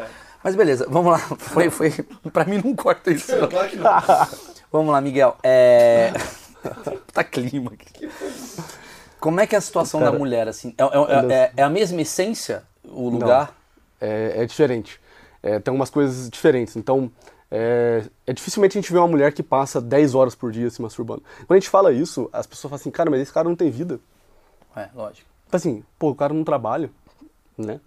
Mas 0.42 0.54
beleza, 0.54 0.86
vamos 0.88 1.12
lá. 1.12 1.18
Foi, 1.38 1.70
foi. 1.70 1.90
Pra 2.32 2.44
mim 2.44 2.60
não 2.62 2.74
corta 2.76 3.10
isso. 3.10 3.34
não. 3.34 3.48
Claro 3.48 3.68
que 3.68 3.76
não. 3.76 3.90
Vamos 4.70 4.92
lá, 4.92 5.00
Miguel. 5.00 5.36
É. 5.42 6.12
tá 7.12 7.22
clima 7.22 7.72
aqui. 7.72 8.10
Como 9.20 9.40
é 9.40 9.46
que 9.46 9.54
é 9.54 9.58
a 9.58 9.60
situação 9.60 10.00
da 10.00 10.06
Cara, 10.06 10.18
mulher, 10.18 10.48
assim? 10.48 10.74
É, 10.76 10.82
é- 10.82 11.34
é- 11.34 11.52
é 11.58 11.62
a 11.62 11.70
mesma 11.70 12.02
essência, 12.02 12.62
o 12.84 13.08
lugar? 13.08 13.54
É, 14.00 14.42
é 14.42 14.44
diferente. 14.46 15.00
É, 15.42 15.58
tem 15.60 15.72
umas 15.72 15.88
coisas 15.90 16.28
diferentes. 16.28 16.76
Então, 16.76 17.10
é, 17.56 18.04
é 18.26 18.32
dificilmente 18.32 18.76
a 18.76 18.80
gente 18.80 18.92
vê 18.92 18.98
uma 18.98 19.06
mulher 19.06 19.32
que 19.32 19.40
passa 19.40 19.80
10 19.80 20.16
horas 20.16 20.34
por 20.34 20.50
dia 20.50 20.68
se 20.68 20.82
masturbando. 20.82 21.22
Quando 21.46 21.52
a 21.52 21.60
gente 21.60 21.70
fala 21.70 21.92
isso, 21.92 22.28
as 22.32 22.48
pessoas 22.48 22.70
falam 22.70 22.80
assim, 22.80 22.90
cara, 22.90 23.08
mas 23.08 23.20
esse 23.20 23.32
cara 23.32 23.48
não 23.48 23.54
tem 23.54 23.70
vida. 23.70 24.00
É, 24.74 24.88
lógico. 24.92 25.28
Tipo 25.44 25.56
assim, 25.56 25.84
pô, 25.96 26.10
o 26.10 26.14
cara 26.16 26.34
não 26.34 26.42
trabalha, 26.42 26.90
né? 27.56 27.80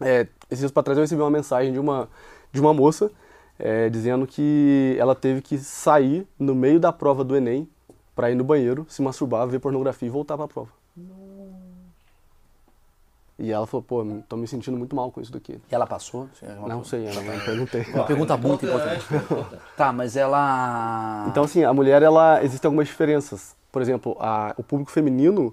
É, 0.00 0.26
esses 0.50 0.60
dias 0.60 0.70
pra 0.70 0.82
trás 0.82 0.96
eu 0.96 1.02
recebi 1.02 1.20
uma 1.20 1.30
mensagem 1.30 1.70
de 1.70 1.78
uma, 1.78 2.08
de 2.50 2.62
uma 2.62 2.72
moça 2.72 3.10
é, 3.58 3.90
dizendo 3.90 4.26
que 4.26 4.96
ela 4.98 5.14
teve 5.14 5.42
que 5.42 5.58
sair 5.58 6.26
no 6.38 6.54
meio 6.54 6.80
da 6.80 6.90
prova 6.90 7.22
do 7.22 7.36
Enem 7.36 7.68
pra 8.16 8.30
ir 8.30 8.34
no 8.34 8.42
banheiro, 8.42 8.86
se 8.88 9.02
masturbar, 9.02 9.46
ver 9.46 9.58
pornografia 9.58 10.08
e 10.08 10.10
voltar 10.10 10.38
pra 10.38 10.48
prova. 10.48 10.70
E 13.38 13.50
ela 13.50 13.66
falou, 13.66 13.82
pô, 13.82 14.06
tô 14.28 14.36
me 14.36 14.46
sentindo 14.46 14.76
muito 14.76 14.94
mal 14.94 15.10
com 15.10 15.20
isso 15.20 15.32
daqui. 15.32 15.54
E 15.70 15.74
ela 15.74 15.86
passou? 15.86 16.28
Sim, 16.38 16.46
é 16.46 16.68
Não 16.68 16.84
sei, 16.84 17.08
eu 17.08 17.14
não 17.14 17.40
perguntei. 17.44 17.82
Uma 17.92 18.04
pergunta 18.04 18.36
muito 18.36 18.64
importante. 18.64 19.04
Tá, 19.76 19.92
mas 19.92 20.16
ela. 20.16 21.26
Então, 21.28 21.42
assim, 21.44 21.64
a 21.64 21.72
mulher, 21.72 22.02
ela 22.02 22.42
existem 22.44 22.68
algumas 22.68 22.86
diferenças. 22.86 23.56
Por 23.72 23.82
exemplo, 23.82 24.16
a- 24.20 24.54
o 24.56 24.62
público 24.62 24.90
feminino, 24.92 25.52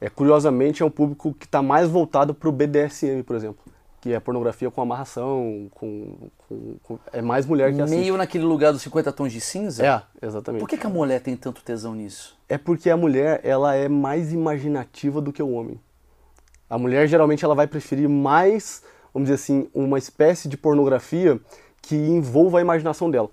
é, 0.00 0.08
curiosamente, 0.10 0.82
é 0.82 0.86
um 0.86 0.90
público 0.90 1.32
que 1.34 1.44
está 1.46 1.62
mais 1.62 1.88
voltado 1.88 2.34
para 2.34 2.48
o 2.48 2.52
BDSM, 2.52 3.22
por 3.22 3.36
exemplo. 3.36 3.62
Que 4.00 4.12
é 4.12 4.18
pornografia 4.18 4.68
com 4.68 4.82
amarração, 4.82 5.68
com, 5.76 6.16
com- 6.48 6.74
com- 6.82 6.98
é 7.12 7.22
mais 7.22 7.46
mulher 7.46 7.72
que 7.72 7.80
assiste. 7.80 8.00
meio 8.00 8.16
naquele 8.16 8.42
lugar 8.42 8.72
dos 8.72 8.82
50 8.82 9.12
tons 9.12 9.32
de 9.32 9.40
cinza? 9.40 9.86
É, 9.86 10.26
exatamente. 10.26 10.58
Por 10.60 10.68
que, 10.68 10.76
que 10.76 10.86
a 10.88 10.90
mulher 10.90 11.20
tem 11.20 11.36
tanto 11.36 11.62
tesão 11.62 11.94
nisso? 11.94 12.36
É 12.48 12.58
porque 12.58 12.90
a 12.90 12.96
mulher, 12.96 13.40
ela 13.44 13.76
é 13.76 13.88
mais 13.88 14.32
imaginativa 14.32 15.20
do 15.20 15.32
que 15.32 15.40
o 15.40 15.52
homem. 15.52 15.78
A 16.72 16.78
mulher, 16.78 17.06
geralmente, 17.06 17.44
ela 17.44 17.54
vai 17.54 17.66
preferir 17.66 18.08
mais, 18.08 18.82
vamos 19.12 19.28
dizer 19.28 19.34
assim, 19.34 19.68
uma 19.74 19.98
espécie 19.98 20.48
de 20.48 20.56
pornografia 20.56 21.38
que 21.82 21.94
envolva 21.94 22.56
a 22.58 22.60
imaginação 22.62 23.10
dela. 23.10 23.28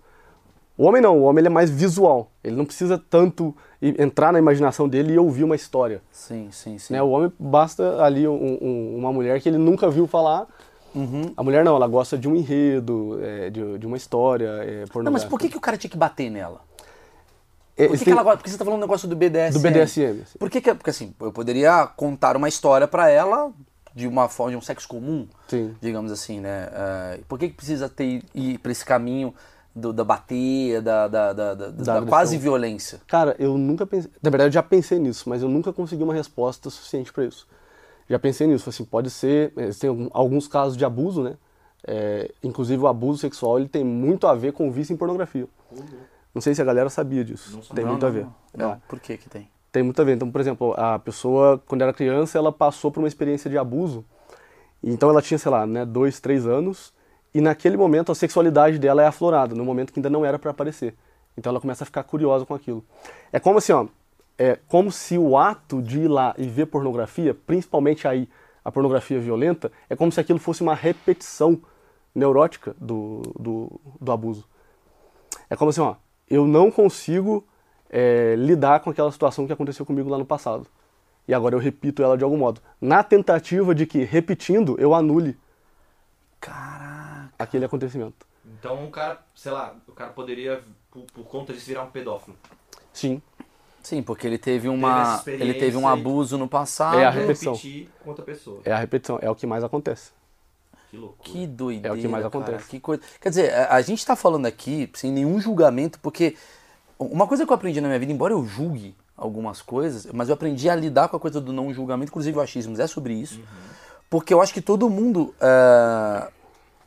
O 0.78 0.84
homem 0.84 1.02
não, 1.02 1.17
o 1.19 1.23
homem 1.23 1.39
ele 1.41 1.47
é 1.47 1.49
mais 1.49 1.69
visual. 1.69 2.32
Ele 2.43 2.58
não 2.58 2.65
precisa 2.65 2.97
tanto 2.97 3.56
entrar 3.82 4.34
na 4.34 4.39
imaginação 4.39 4.89
dele 4.89 5.13
e 5.13 5.17
ouvir 5.17 5.45
uma 5.45 5.56
história. 5.56 6.02
Sim, 6.12 6.49
sim, 6.52 6.78
sim. 6.78 6.91
Né? 6.93 7.02
O 7.02 7.10
homem 7.12 7.32
basta 7.39 8.02
ali 8.04 8.28
um- 8.28 8.58
um- 8.62 8.97
uma 8.97 9.13
mulher 9.13 9.39
que 9.39 9.47
ele 9.47 9.58
nunca 9.58 9.89
viu 9.89 10.06
falar. 10.06 10.45
Uhum. 10.93 11.32
A 11.38 11.41
mulher 11.41 11.63
não, 11.63 11.78
ela 11.78 11.88
gosta 11.88 12.17
de 12.17 12.28
um 12.28 12.36
enredo, 12.36 13.19
é, 13.21 13.49
de, 13.49 13.78
de 13.78 13.88
uma 13.88 13.95
história 13.95 14.47
é, 14.47 14.86
pornográfica. 14.88 15.04
Não, 15.04 15.12
mas 15.13 15.23
por 15.23 15.39
que, 15.39 15.47
que 15.47 15.56
o 15.58 15.62
cara 15.62 15.78
tinha 15.78 15.89
que 15.89 15.97
bater 15.97 16.30
nela? 16.30 16.60
É, 17.79 17.87
Por 17.87 17.97
que, 17.97 18.03
que 18.03 18.11
ela 18.11 18.23
gosta? 18.23 18.37
Porque 18.37 18.49
você 18.49 18.57
tá 18.57 18.65
falando 18.65 18.79
um 18.79 18.81
negócio 18.81 19.07
do 19.07 19.15
BDSM. 19.15 19.53
Do 19.53 19.59
BDSM. 19.59 20.21
assim. 20.23 20.37
Por 20.37 20.49
que, 20.49 20.59
que 20.61 20.73
porque 20.75 20.89
assim, 20.89 21.13
eu 21.19 21.31
poderia 21.31 21.87
contar 21.87 22.35
uma 22.35 22.49
história 22.49 22.87
pra 22.87 23.09
ela 23.09 23.51
de 23.95 24.05
uma 24.07 24.27
forma 24.29 24.51
de 24.51 24.57
um 24.57 24.61
sexo 24.61 24.87
comum, 24.87 25.27
Sim. 25.47 25.73
digamos 25.81 26.11
assim, 26.11 26.39
né? 26.39 26.69
Eh, 26.71 27.19
por 27.27 27.39
que, 27.39 27.47
que 27.49 27.55
precisa 27.55 27.87
ter 27.89 28.21
ir 28.35 28.57
pra 28.59 28.71
esse 28.71 28.85
caminho 28.85 29.33
do, 29.75 29.91
da 29.93 30.03
bater, 30.03 30.81
da, 30.81 31.07
da, 31.07 31.33
da, 31.33 31.53
da- 31.55 32.01
quase 32.03 32.37
violência? 32.37 32.99
Cara, 33.07 33.35
eu 33.39 33.57
nunca 33.57 33.85
pensei. 33.87 34.11
Na 34.21 34.29
verdade, 34.29 34.49
eu 34.49 34.53
já 34.53 34.63
pensei 34.63 34.99
nisso, 34.99 35.27
mas 35.29 35.41
eu 35.41 35.49
nunca 35.49 35.71
consegui 35.73 36.03
uma 36.03 36.13
resposta 36.13 36.69
suficiente 36.69 37.11
pra 37.13 37.25
isso. 37.25 37.47
Já 38.09 38.19
pensei 38.19 38.45
nisso, 38.47 38.69
assim, 38.69 38.83
pode 38.85 39.09
ser. 39.09 39.53
eh, 39.57 39.69
Tem 39.79 39.89
alguns 40.13 40.47
casos 40.47 40.75
de 40.77 40.83
abuso, 40.85 41.23
né? 41.23 41.35
É, 41.87 42.29
inclusive, 42.43 42.81
o 42.81 42.87
abuso 42.87 43.19
sexual 43.19 43.57
ele 43.57 43.69
tem 43.69 43.83
muito 43.85 44.27
a 44.27 44.35
ver 44.35 44.51
com 44.53 44.67
o 44.67 44.71
vício 44.71 44.93
em 44.93 44.97
pornografia. 44.97 45.47
Não 46.39 46.41
sei 46.41 46.56
se 46.56 46.62
a 46.62 46.65
galera 46.65 46.89
sabia 46.89 47.21
disso. 47.21 47.52
Não 47.52 47.75
tem 47.75 47.84
Não, 47.84 47.91
muito 47.91 48.02
não, 48.04 48.08
a 48.08 48.12
ver. 48.12 48.23
Não, 48.56 48.65
É. 48.65 48.69
não. 48.69 48.82
por 48.88 48.97
que 48.97 49.17
que 49.17 49.30
tem? 49.30 49.49
Tem 49.73 49.84
muito 49.84 50.02
a 50.02 50.06
ver. 50.06 50.15
Então, 50.15 50.32
por 50.32 50.39
exemplo, 50.39 50.73
a 50.78 50.97
pessoa, 50.97 51.62
quando 51.67 51.82
era 51.82 51.91
criança, 51.91 52.38
ela 52.38 52.49
passou 52.49 52.89
por 52.89 53.02
uma 53.02 53.10
experiência 53.10 53.49
de 53.49 53.58
abuso. 53.58 54.06
Então, 54.82 55.10
ela 55.10 55.21
tinha, 55.21 55.38
sei 55.38 55.52
lá, 55.52 55.67
né, 55.67 55.86
dois, 55.86 56.21
três 56.21 56.47
anos. 56.47 56.93
E 57.34 57.41
naquele 57.41 57.75
momento, 57.75 58.10
a 58.10 58.15
sexualidade 58.15 58.80
dela 58.80 59.04
é 59.04 59.06
aflorada, 59.06 59.54
no 59.54 59.65
momento 59.65 59.91
que 59.91 59.99
ainda 59.99 60.10
não 60.10 60.23
era 60.23 60.39
para 60.39 60.49
aparecer. 60.52 60.95
Então, 61.38 61.49
ela 61.52 61.60
começa 61.60 61.84
a 61.84 61.86
ficar 61.86 62.04
curiosa 62.04 62.45
com 62.45 62.54
aquilo. 62.54 62.86
É 63.34 63.39
como 63.39 63.58
assim, 63.58 63.73
ó. 63.73 63.86
É 64.38 64.58
como 64.69 64.93
se 64.93 65.17
o 65.17 65.38
ato 65.38 65.82
de 65.82 65.99
ir 66.04 66.08
lá 66.08 66.34
e 66.38 66.47
ver 66.47 66.67
pornografia, 66.67 67.34
principalmente 67.34 68.08
aí 68.08 68.30
a 68.63 68.71
pornografia 68.71 69.19
violenta, 69.19 69.69
é 69.89 69.95
como 69.97 70.10
se 70.10 70.21
aquilo 70.21 70.39
fosse 70.39 70.62
uma 70.62 70.73
repetição 70.73 71.62
neurótica 72.15 72.73
do, 72.80 73.23
do, 73.38 73.82
do 73.99 74.10
abuso. 74.13 74.45
É 75.49 75.56
como 75.58 75.71
assim, 75.71 75.82
ó, 75.82 75.95
eu 76.29 76.47
não 76.47 76.69
consigo 76.69 77.45
é, 77.89 78.35
lidar 78.37 78.79
com 78.81 78.89
aquela 78.89 79.11
situação 79.11 79.47
que 79.47 79.53
aconteceu 79.53 79.85
comigo 79.85 80.09
lá 80.09 80.17
no 80.17 80.25
passado. 80.25 80.67
E 81.27 81.33
agora 81.33 81.55
eu 81.55 81.59
repito 81.59 82.01
ela 82.01 82.17
de 82.17 82.23
algum 82.23 82.37
modo. 82.37 82.61
Na 82.79 83.03
tentativa 83.03 83.73
de 83.75 83.85
que, 83.85 84.03
repetindo, 84.03 84.75
eu 84.79 84.93
anule 84.93 85.37
Caraca. 86.39 87.31
aquele 87.37 87.65
acontecimento. 87.65 88.27
Então 88.59 88.85
o 88.85 88.89
cara, 88.89 89.19
sei 89.35 89.51
lá, 89.51 89.75
o 89.87 89.91
cara 89.91 90.11
poderia, 90.11 90.61
por, 90.91 91.03
por 91.13 91.23
conta 91.25 91.53
disso, 91.53 91.67
virar 91.67 91.83
um 91.83 91.91
pedófilo. 91.91 92.35
Sim. 92.91 93.21
Sim, 93.81 94.03
porque 94.03 94.27
ele 94.27 94.37
teve 94.37 94.67
uma. 94.67 95.15
experiência 95.15 95.43
Ele 95.43 95.53
teve 95.53 95.77
um 95.77 95.87
abuso 95.87 96.37
no 96.37 96.47
passado. 96.47 96.99
É 96.99 97.05
a 97.05 97.09
repetição. 97.09 97.53
repetir 97.53 97.89
com 98.03 98.09
outra 98.09 98.25
pessoa. 98.25 98.61
É 98.65 98.73
a 98.73 98.77
repetição, 98.77 99.17
é 99.21 99.29
o 99.29 99.35
que 99.35 99.47
mais 99.47 99.63
acontece. 99.63 100.11
Que 100.89 100.97
loucura. 100.97 101.23
Que 101.23 101.47
doideira. 101.47 101.95
É 101.95 101.97
o 101.97 102.02
que 102.02 102.08
mais 102.08 102.23
cara, 102.23 102.43
acontece. 102.43 102.69
que 102.69 102.80
coisa. 102.80 103.02
Quer 103.21 103.30
dizer, 103.30 103.54
a, 103.54 103.75
a 103.75 103.82
gente 103.82 104.06
tá 104.06 104.15
falando 104.15 104.45
aqui 104.45 104.89
sem 104.93 105.12
nenhum 105.12 105.39
julgamento, 105.39 105.99
porque 105.99 106.36
uma 106.97 107.28
coisa 107.28 107.45
que 107.45 107.52
eu 107.52 107.56
aprendi 107.56 107.80
na 107.80 107.88
minha 107.88 107.99
vida, 107.99 108.12
embora 108.12 108.34
eu 108.34 108.45
julgue 108.45 108.95
algumas 109.15 109.62
coisas, 109.62 110.08
mas 110.13 110.30
eu 110.30 110.34
aprendi 110.34 110.69
a 110.69 110.75
lidar 110.75 111.10
com 111.10 111.17
a 111.17 111.19
coisa 111.19 111.39
do 111.39 111.54
não 111.54 111.73
julgamento, 111.73 112.10
inclusive 112.10 112.38
o 112.38 112.41
achismo 112.41 112.80
é 112.82 112.88
sobre 112.88 113.13
isso, 113.13 113.41
porque 114.10 114.34
eu 114.34 114.41
acho 114.41 114.54
que 114.54 114.62
todo 114.62 114.89
mundo 114.89 115.34
ah, 115.39 116.30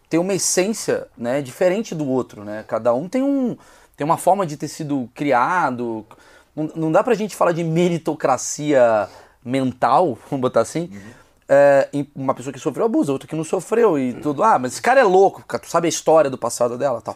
tem 0.09 0.19
uma 0.19 0.35
essência 0.35 1.07
né, 1.17 1.41
diferente 1.41 1.95
do 1.95 2.07
outro, 2.07 2.45
né? 2.45 2.65
Cada 2.67 2.93
um 2.93 3.09
tem, 3.09 3.23
um, 3.23 3.57
tem 3.97 4.05
uma 4.05 4.19
forma 4.19 4.45
de 4.45 4.57
ter 4.57 4.69
sido 4.69 5.09
criado. 5.15 6.05
Não, 6.55 6.71
não 6.75 6.93
dá 6.93 7.03
pra 7.03 7.15
gente 7.15 7.37
falar 7.37 7.53
de 7.53 7.65
meritocracia 7.65 9.09
mental, 9.45 10.19
vamos 10.29 10.43
botar 10.43 10.61
assim, 10.61 10.91
é, 11.49 11.89
uma 12.15 12.35
pessoa 12.35 12.53
que 12.53 12.59
sofreu 12.59 12.87
abuso, 12.87 13.13
outra 13.13 13.29
que 13.29 13.35
não 13.37 13.45
sofreu 13.45 13.99
e 13.99 14.15
tudo. 14.15 14.43
Ah, 14.43 14.59
mas 14.59 14.73
esse 14.73 14.83
cara 14.83 15.01
é 15.01 15.05
louco, 15.05 15.43
cara, 15.47 15.63
tu 15.63 15.69
sabe 15.69 15.87
a 15.87 15.89
história 15.89 16.31
do 16.31 16.39
passado 16.39 16.77
dela 16.79 17.01
tal. 17.01 17.15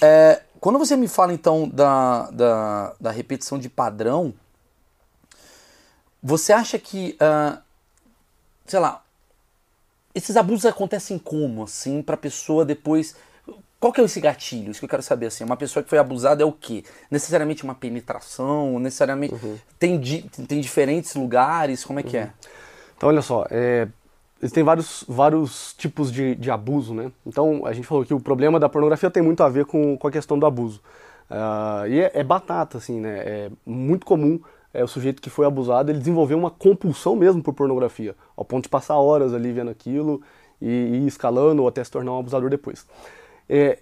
É, 0.00 0.42
quando 0.60 0.78
você 0.78 0.96
me 0.96 1.08
fala 1.08 1.32
então 1.32 1.68
da, 1.68 2.30
da, 2.30 2.94
da 3.00 3.10
repetição 3.10 3.58
de 3.58 3.68
padrão, 3.68 4.32
você 6.22 6.52
acha 6.52 6.78
que, 6.78 7.16
ah, 7.20 7.58
sei 8.66 8.80
lá, 8.80 9.02
esses 10.14 10.36
abusos 10.36 10.66
acontecem 10.66 11.18
como, 11.18 11.64
assim, 11.64 12.02
pra 12.02 12.16
pessoa 12.16 12.64
depois. 12.64 13.14
Qual 13.78 13.92
que 13.92 14.00
é 14.00 14.04
esse 14.04 14.20
gatilho? 14.20 14.72
Isso 14.72 14.80
que 14.80 14.86
eu 14.86 14.90
quero 14.90 15.02
saber, 15.04 15.26
assim. 15.26 15.44
Uma 15.44 15.56
pessoa 15.56 15.82
que 15.84 15.88
foi 15.88 15.98
abusada 15.98 16.42
é 16.42 16.46
o 16.46 16.50
quê? 16.50 16.82
Necessariamente 17.08 17.62
uma 17.62 17.74
penetração? 17.76 18.80
Necessariamente. 18.80 19.34
Tem, 19.78 20.00
di- 20.00 20.22
tem 20.48 20.60
diferentes 20.60 21.14
lugares? 21.14 21.84
Como 21.84 22.00
é 22.00 22.02
que 22.02 22.16
é? 22.16 22.32
Então, 22.98 23.08
olha 23.08 23.22
só, 23.22 23.46
é, 23.48 23.86
existem 24.42 24.64
vários, 24.64 25.04
vários 25.08 25.72
tipos 25.74 26.10
de, 26.10 26.34
de 26.34 26.50
abuso, 26.50 26.92
né? 26.92 27.12
Então, 27.24 27.64
a 27.64 27.72
gente 27.72 27.86
falou 27.86 28.04
que 28.04 28.12
o 28.12 28.18
problema 28.18 28.58
da 28.58 28.68
pornografia 28.68 29.08
tem 29.08 29.22
muito 29.22 29.40
a 29.40 29.48
ver 29.48 29.66
com, 29.66 29.96
com 29.96 30.08
a 30.08 30.10
questão 30.10 30.36
do 30.36 30.44
abuso. 30.44 30.82
Ah, 31.30 31.84
e 31.86 32.00
é, 32.00 32.10
é 32.12 32.24
batata, 32.24 32.76
assim, 32.76 33.00
né? 33.00 33.18
É 33.18 33.50
muito 33.64 34.04
comum 34.04 34.40
é, 34.74 34.82
o 34.82 34.88
sujeito 34.88 35.22
que 35.22 35.30
foi 35.30 35.46
abusado 35.46 35.92
ele 35.92 36.00
desenvolver 36.00 36.34
uma 36.34 36.50
compulsão 36.50 37.14
mesmo 37.14 37.40
por 37.40 37.54
pornografia, 37.54 38.16
ao 38.36 38.44
ponto 38.44 38.64
de 38.64 38.68
passar 38.68 38.96
horas 38.96 39.32
ali 39.32 39.52
vendo 39.52 39.70
aquilo 39.70 40.20
e, 40.60 40.66
e 40.66 41.06
escalando 41.06 41.62
ou 41.62 41.68
até 41.68 41.82
se 41.84 41.90
tornar 41.92 42.12
um 42.12 42.18
abusador 42.18 42.50
depois. 42.50 42.84
É, 43.48 43.78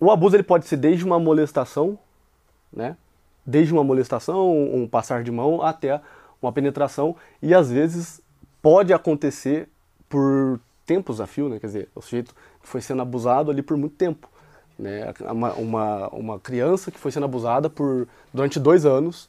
o 0.00 0.10
abuso 0.10 0.34
ele 0.34 0.42
pode 0.42 0.66
ser 0.66 0.78
desde 0.78 1.04
uma 1.04 1.18
molestação, 1.18 1.98
né? 2.72 2.96
Desde 3.44 3.70
uma 3.70 3.84
molestação, 3.84 4.50
um 4.50 4.88
passar 4.88 5.22
de 5.22 5.30
mão, 5.30 5.62
até 5.62 6.00
uma 6.40 6.52
penetração, 6.52 7.14
e 7.40 7.54
às 7.54 7.70
vezes 7.70 8.20
pode 8.66 8.92
acontecer 8.92 9.68
por 10.08 10.58
tempos 10.84 11.20
a 11.20 11.26
fio, 11.28 11.48
né? 11.48 11.60
Quer 11.60 11.68
dizer, 11.68 11.88
o 11.94 12.02
sujeito 12.02 12.34
foi 12.60 12.80
sendo 12.80 13.00
abusado 13.00 13.48
ali 13.48 13.62
por 13.62 13.76
muito 13.76 13.94
tempo. 13.94 14.28
Né? 14.76 15.14
Uma, 15.20 15.52
uma, 15.52 16.08
uma 16.08 16.38
criança 16.40 16.90
que 16.90 16.98
foi 16.98 17.12
sendo 17.12 17.26
abusada 17.26 17.70
por 17.70 18.08
durante 18.34 18.58
dois 18.58 18.84
anos 18.84 19.28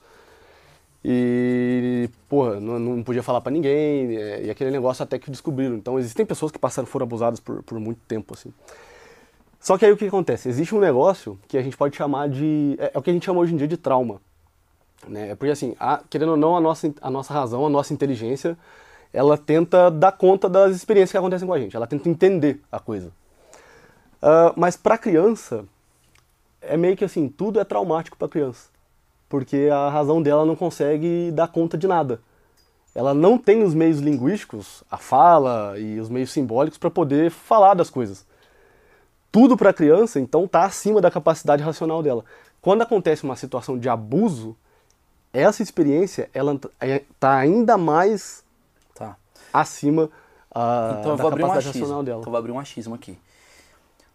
e, 1.05 2.09
porra, 2.27 2.59
não, 2.59 2.79
não 2.79 3.03
podia 3.03 3.21
falar 3.21 3.39
pra 3.41 3.51
ninguém, 3.51 4.17
é, 4.17 4.45
e 4.45 4.49
aquele 4.49 4.71
negócio 4.71 5.03
até 5.03 5.19
que 5.19 5.29
descobriram. 5.29 5.75
Então, 5.75 5.99
existem 5.99 6.25
pessoas 6.25 6.51
que 6.51 6.57
passaram, 6.57 6.87
foram 6.87 7.03
abusadas 7.03 7.39
por, 7.39 7.61
por 7.61 7.79
muito 7.79 7.99
tempo, 8.07 8.33
assim. 8.33 8.51
Só 9.59 9.77
que 9.77 9.85
aí 9.85 9.91
o 9.91 9.97
que 9.97 10.07
acontece? 10.07 10.49
Existe 10.49 10.73
um 10.73 10.79
negócio 10.79 11.37
que 11.47 11.59
a 11.59 11.61
gente 11.61 11.77
pode 11.77 11.95
chamar 11.95 12.27
de. 12.27 12.75
É, 12.79 12.89
é 12.91 12.97
o 12.97 13.03
que 13.03 13.11
a 13.11 13.13
gente 13.13 13.27
chama 13.27 13.39
hoje 13.39 13.53
em 13.53 13.57
dia 13.57 13.67
de 13.67 13.77
trauma. 13.77 14.19
Né? 15.07 15.35
Porque, 15.35 15.51
assim, 15.51 15.75
a- 15.79 16.01
querendo 16.09 16.31
ou 16.31 16.37
não, 16.37 16.57
a 16.57 16.59
nossa, 16.59 16.91
a 16.99 17.11
nossa 17.11 17.31
razão, 17.31 17.67
a 17.67 17.69
nossa 17.69 17.93
inteligência, 17.93 18.57
ela 19.13 19.37
tenta 19.37 19.89
dar 19.89 20.11
conta 20.11 20.49
das 20.49 20.75
experiências 20.75 21.11
que 21.11 21.17
acontecem 21.17 21.47
com 21.47 21.53
a 21.53 21.59
gente, 21.59 21.75
ela 21.75 21.87
tenta 21.87 22.09
entender 22.09 22.61
a 22.71 22.79
coisa. 22.79 23.11
Ah, 24.21 24.53
mas 24.55 24.75
pra 24.75 24.97
criança, 24.97 25.65
é 26.61 26.77
meio 26.77 26.95
que 26.97 27.05
assim: 27.05 27.27
tudo 27.29 27.59
é 27.59 27.63
traumático 27.63 28.17
pra 28.17 28.27
criança. 28.27 28.69
Porque 29.29 29.69
a 29.71 29.89
razão 29.89 30.21
dela 30.21 30.45
não 30.45 30.55
consegue 30.55 31.31
dar 31.33 31.49
conta 31.49 31.77
de 31.77 31.87
nada. 31.87 32.21
Ela 32.95 33.13
não 33.13 33.37
tem 33.37 33.61
os 33.61 33.73
meios 33.73 33.99
linguísticos, 33.99 34.83
a 34.89 34.97
fala 34.97 35.77
e 35.77 35.99
os 35.99 36.09
meios 36.09 36.31
simbólicos 36.31 36.77
para 36.77 36.89
poder 36.89 37.29
falar 37.29 37.73
das 37.73 37.89
coisas 37.89 38.25
tudo 39.31 39.55
para 39.57 39.69
a 39.69 39.73
criança, 39.73 40.19
então 40.19 40.45
está 40.45 40.65
acima 40.65 41.01
da 41.01 41.11
capacidade 41.11 41.61
racional 41.61 42.01
dela. 42.01 42.23
Quando 42.61 42.81
acontece 42.81 43.23
uma 43.23 43.35
situação 43.35 43.77
de 43.77 43.87
abuso, 43.87 44.55
essa 45.31 45.61
experiência 45.61 46.27
ela 46.33 46.59
está 46.81 47.37
ainda 47.37 47.77
mais. 47.77 48.43
Acima 49.61 50.09
ah, 50.53 50.97
Então 50.99 51.15
da 51.15 51.25
um 51.25 51.29
capacidade 51.29 51.57
achismo. 51.59 51.81
racional 51.81 52.03
dela. 52.03 52.19
Então 52.19 52.29
eu 52.29 52.31
vou 52.31 52.39
abrir 52.39 52.51
um 52.51 52.59
achismo 52.59 52.95
aqui. 52.95 53.17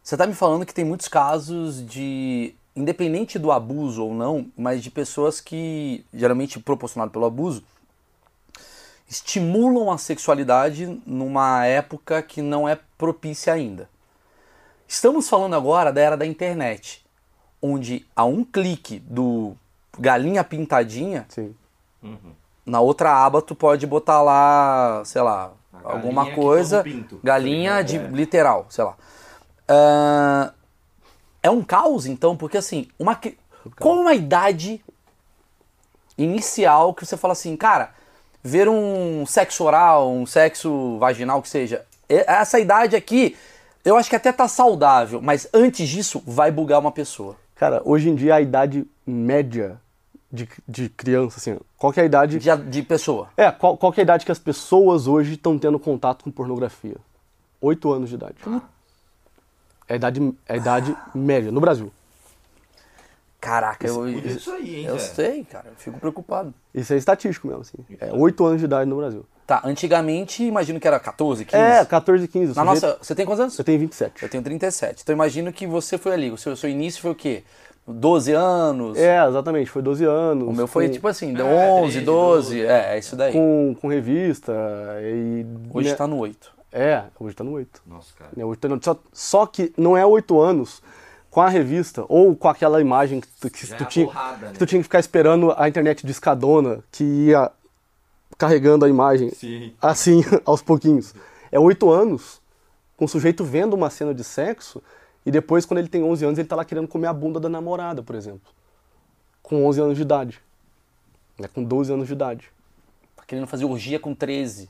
Você 0.03 0.17
tá 0.17 0.27
me 0.27 0.35
falando 0.35 0.67
que 0.67 0.75
tem 0.75 0.85
muitos 0.85 1.07
casos 1.07 1.87
de, 1.87 2.55
independente 2.75 3.39
do 3.39 3.53
abuso 3.53 4.05
ou 4.05 4.13
não, 4.13 4.51
mas 4.57 4.83
de 4.83 4.91
pessoas 4.91 5.41
que, 5.41 6.05
geralmente 6.13 6.59
proporcionado 6.59 7.13
pelo 7.13 7.25
abuso, 7.25 7.63
estimulam 9.09 9.91
a 9.93 9.99
sexualidade 9.99 11.01
numa 11.07 11.65
época 11.67 12.21
que 12.23 12.43
não 12.43 12.69
é 12.69 12.79
propícia 12.99 13.53
ainda. 13.53 13.89
Estamos 14.89 15.29
falando 15.29 15.55
agora 15.55 15.93
da 15.93 16.01
era 16.01 16.17
da 16.17 16.27
internet, 16.27 17.05
onde 17.61 18.05
a 18.17 18.25
um 18.25 18.45
clique 18.45 18.99
do 18.99 19.55
galinha 19.99 20.43
pintadinha, 20.43 21.27
Sim. 21.29 21.55
Na 22.65 22.81
outra 22.81 23.13
aba 23.25 23.43
tu 23.43 23.55
pode 23.55 23.87
botar 23.87 24.23
lá, 24.23 25.03
sei 25.05 25.23
lá, 25.23 25.53
A 25.73 25.93
alguma 25.93 26.31
coisa, 26.31 26.83
pinto. 26.83 27.21
galinha 27.23 27.83
de 27.83 27.99
literal, 27.99 28.67
sei 28.69 28.85
lá. 28.85 28.97
Ah, 29.69 30.53
é 31.43 31.51
um 31.51 31.63
caos 31.63 32.07
então, 32.07 32.37
porque 32.37 32.57
assim, 32.57 32.89
uma 32.99 33.19
qual 33.79 33.97
uma 33.97 34.15
idade 34.15 34.83
inicial 36.17 36.95
que 36.95 37.05
você 37.07 37.17
fala 37.17 37.33
assim, 37.33 37.57
cara, 37.57 37.91
ver 38.43 38.69
um 38.69 39.25
sexo 39.27 39.65
oral, 39.65 40.11
um 40.11 40.27
sexo 40.27 40.99
vaginal 40.99 41.41
que 41.43 41.49
seja, 41.49 41.85
essa 42.09 42.59
idade 42.61 42.95
aqui, 42.95 43.37
eu 43.85 43.97
acho 43.97 44.11
que 44.11 44.17
até 44.17 44.31
tá 44.33 44.47
saudável, 44.47 45.21
mas 45.21 45.49
antes 45.53 45.89
disso 45.89 46.23
vai 46.27 46.51
bugar 46.51 46.79
uma 46.81 46.93
pessoa. 46.93 47.37
Cara, 47.55 47.81
hoje 47.85 48.11
em 48.11 48.15
dia 48.15 48.35
a 48.35 48.41
idade 48.41 48.87
média 49.07 49.81
de, 50.33 50.49
de 50.67 50.89
criança, 50.89 51.37
assim, 51.39 51.59
qual 51.77 51.93
que 51.93 52.01
é 52.01 52.05
a 52.05 52.07
idade... 52.07 52.39
De, 52.39 52.57
de 52.57 52.83
pessoa. 52.83 53.29
É, 53.37 53.51
qual, 53.51 53.77
qual 53.77 53.93
que 53.93 54.01
é 54.01 54.03
a 54.03 54.05
idade 54.05 54.25
que 54.25 54.33
as 54.33 54.39
pessoas 54.39 55.07
hoje 55.07 55.35
estão 55.35 55.59
tendo 55.59 55.79
contato 55.79 56.25
com 56.25 56.31
pornografia? 56.31 56.97
Oito 57.61 57.93
anos 57.93 58.09
de 58.09 58.15
idade. 58.17 58.37
É 59.89 59.93
a 59.93 59.97
idade, 59.97 60.35
é 60.49 60.53
a 60.55 60.57
idade 60.57 60.97
média, 61.15 61.53
no 61.53 61.61
Brasil. 61.61 61.93
Caraca, 63.41 63.85
eu, 63.87 63.97
Cuida 63.97 64.21
disso 64.29 64.53
aí, 64.53 64.77
hein, 64.77 64.85
eu 64.85 64.97
cara. 64.97 65.09
sei, 65.15 65.45
cara. 65.45 65.69
Eu 65.71 65.75
fico 65.77 65.99
preocupado. 65.99 66.55
Isso 66.73 66.93
é 66.95 66.97
estatístico 66.97 67.49
mesmo, 67.49 67.63
assim. 67.63 67.77
É 68.01 68.13
oito 68.13 68.45
anos 68.47 68.61
de 68.61 68.67
idade 68.67 68.89
no 68.89 68.97
Brasil. 68.97 69.27
Tá, 69.45 69.61
antigamente 69.65 70.45
imagino 70.45 70.79
que 70.79 70.87
era 70.87 71.01
14, 71.01 71.45
15. 71.45 71.57
É, 71.61 71.85
14, 71.85 72.29
15. 72.29 72.53
o 72.53 72.55
Na 72.55 72.65
sujeito- 72.65 72.87
nossa, 72.87 72.99
você 73.05 73.15
tem 73.17 73.27
quantos 73.27 73.41
anos? 73.41 73.59
Eu 73.59 73.65
tenho 73.65 73.81
27. 73.81 74.23
Eu 74.23 74.29
tenho 74.29 74.43
37. 74.45 75.03
Então 75.03 75.13
imagino 75.13 75.53
que 75.53 75.67
você 75.67 75.99
foi 75.99 76.13
ali. 76.13 76.31
O 76.31 76.39
seu, 76.39 76.55
seu 76.57 76.71
início 76.71 77.03
foi 77.03 77.11
o 77.11 77.15
quê? 77.17 77.43
12 77.87 78.33
anos? 78.33 78.97
É, 78.99 79.27
exatamente, 79.27 79.71
foi 79.71 79.83
12 79.83 80.05
anos. 80.05 80.49
O 80.49 80.53
meu 80.53 80.67
foi 80.67 80.87
com, 80.87 80.93
tipo 80.95 81.09
assim, 81.09 81.35
É, 81.37 81.43
11, 81.43 81.93
13, 81.93 82.01
12. 82.01 82.05
12. 82.05 82.61
É, 82.63 82.95
é 82.95 82.99
isso 82.99 83.17
daí. 83.17 83.33
com, 83.33 83.77
com 83.81 83.89
revista 83.89 84.53
e... 85.03 85.45
Hoje 85.73 85.89
né, 85.91 85.95
tá 85.95 86.07
no 86.07 86.19
8. 86.19 86.53
É, 86.73 87.03
hoje 87.19 87.35
tá 87.35 87.43
no 87.45 87.53
8. 87.53 87.83
Nossa, 87.87 88.13
cara. 88.17 88.31
Né, 88.37 88.45
hoje 88.45 88.59
tá 88.59 88.69
no- 88.69 88.83
Só, 88.83 88.97
só 89.13 89.47
que 89.47 89.73
não 89.77 89.97
é 89.97 90.07
8 90.07 90.41
anos 90.41 90.83
com 91.31 91.41
a 91.41 91.49
revista 91.49 92.05
ou 92.09 92.37
com 92.37 92.49
aquela 92.49 92.81
imagem 92.81 93.21
que 93.21 93.27
tu, 93.41 93.51
que 93.51 93.67
tu 93.67 93.83
é 93.83 93.87
tinha, 93.87 94.07
porrada, 94.07 94.47
né? 94.47 94.53
que 94.53 94.59
tu 94.59 94.67
tinha 94.67 94.79
que 94.79 94.85
ficar 94.85 95.01
esperando 95.01 95.53
a 95.57 95.69
internet 95.69 96.07
discadona 96.07 96.81
que 96.93 97.03
ia 97.05 97.51
carregando 98.39 98.85
a 98.85 98.89
imagem 98.89 99.31
Sim. 99.31 99.73
assim, 99.81 100.23
aos 100.45 100.63
pouquinhos. 100.63 101.15
É 101.51 101.59
8 101.59 101.91
anos 101.91 102.41
com 102.97 103.07
o 103.07 103.09
sujeito 103.09 103.45
vendo 103.45 103.75
uma 103.75 103.91
cena 103.91 104.15
de 104.15 104.23
sexo 104.23 104.83
e 105.25 105.31
depois, 105.31 105.65
quando 105.65 105.79
ele 105.79 105.89
tem 105.89 106.03
11 106.03 106.25
anos, 106.25 106.39
ele 106.39 106.49
tá 106.49 106.57
lá 106.57 106.65
querendo 106.65 106.89
comer 106.89 107.07
a 107.07 107.13
bunda 107.13 107.39
da 107.39 107.49
namorada, 107.49 108.03
por 108.03 108.17
exemplo. 108.17 108.53
Com 109.43 109.65
11 109.67 109.81
anos 109.81 109.97
de 109.97 110.03
idade. 110.03 110.41
Né, 111.39 111.49
com 111.53 111.63
12 111.63 111.93
anos 111.93 112.07
de 112.07 112.13
idade. 112.13 112.51
Tá 113.17 113.23
querendo 113.27 113.47
fazer 113.47 113.65
orgia 113.65 113.99
com 114.01 114.15
13. 114.15 114.69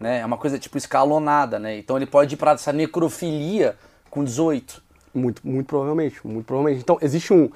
Né? 0.00 0.20
É 0.20 0.26
uma 0.26 0.36
coisa 0.36 0.58
tipo 0.58 0.76
escalonada, 0.76 1.58
né? 1.58 1.78
Então 1.78 1.96
ele 1.96 2.06
pode 2.06 2.34
ir 2.34 2.36
pra 2.36 2.52
essa 2.52 2.72
necrofilia 2.72 3.76
com 4.10 4.24
18. 4.24 4.82
Muito, 5.14 5.46
muito 5.46 5.66
provavelmente, 5.66 6.24
muito 6.26 6.46
provavelmente. 6.46 6.82
Então, 6.82 6.98
existe 7.00 7.32
um. 7.32 7.50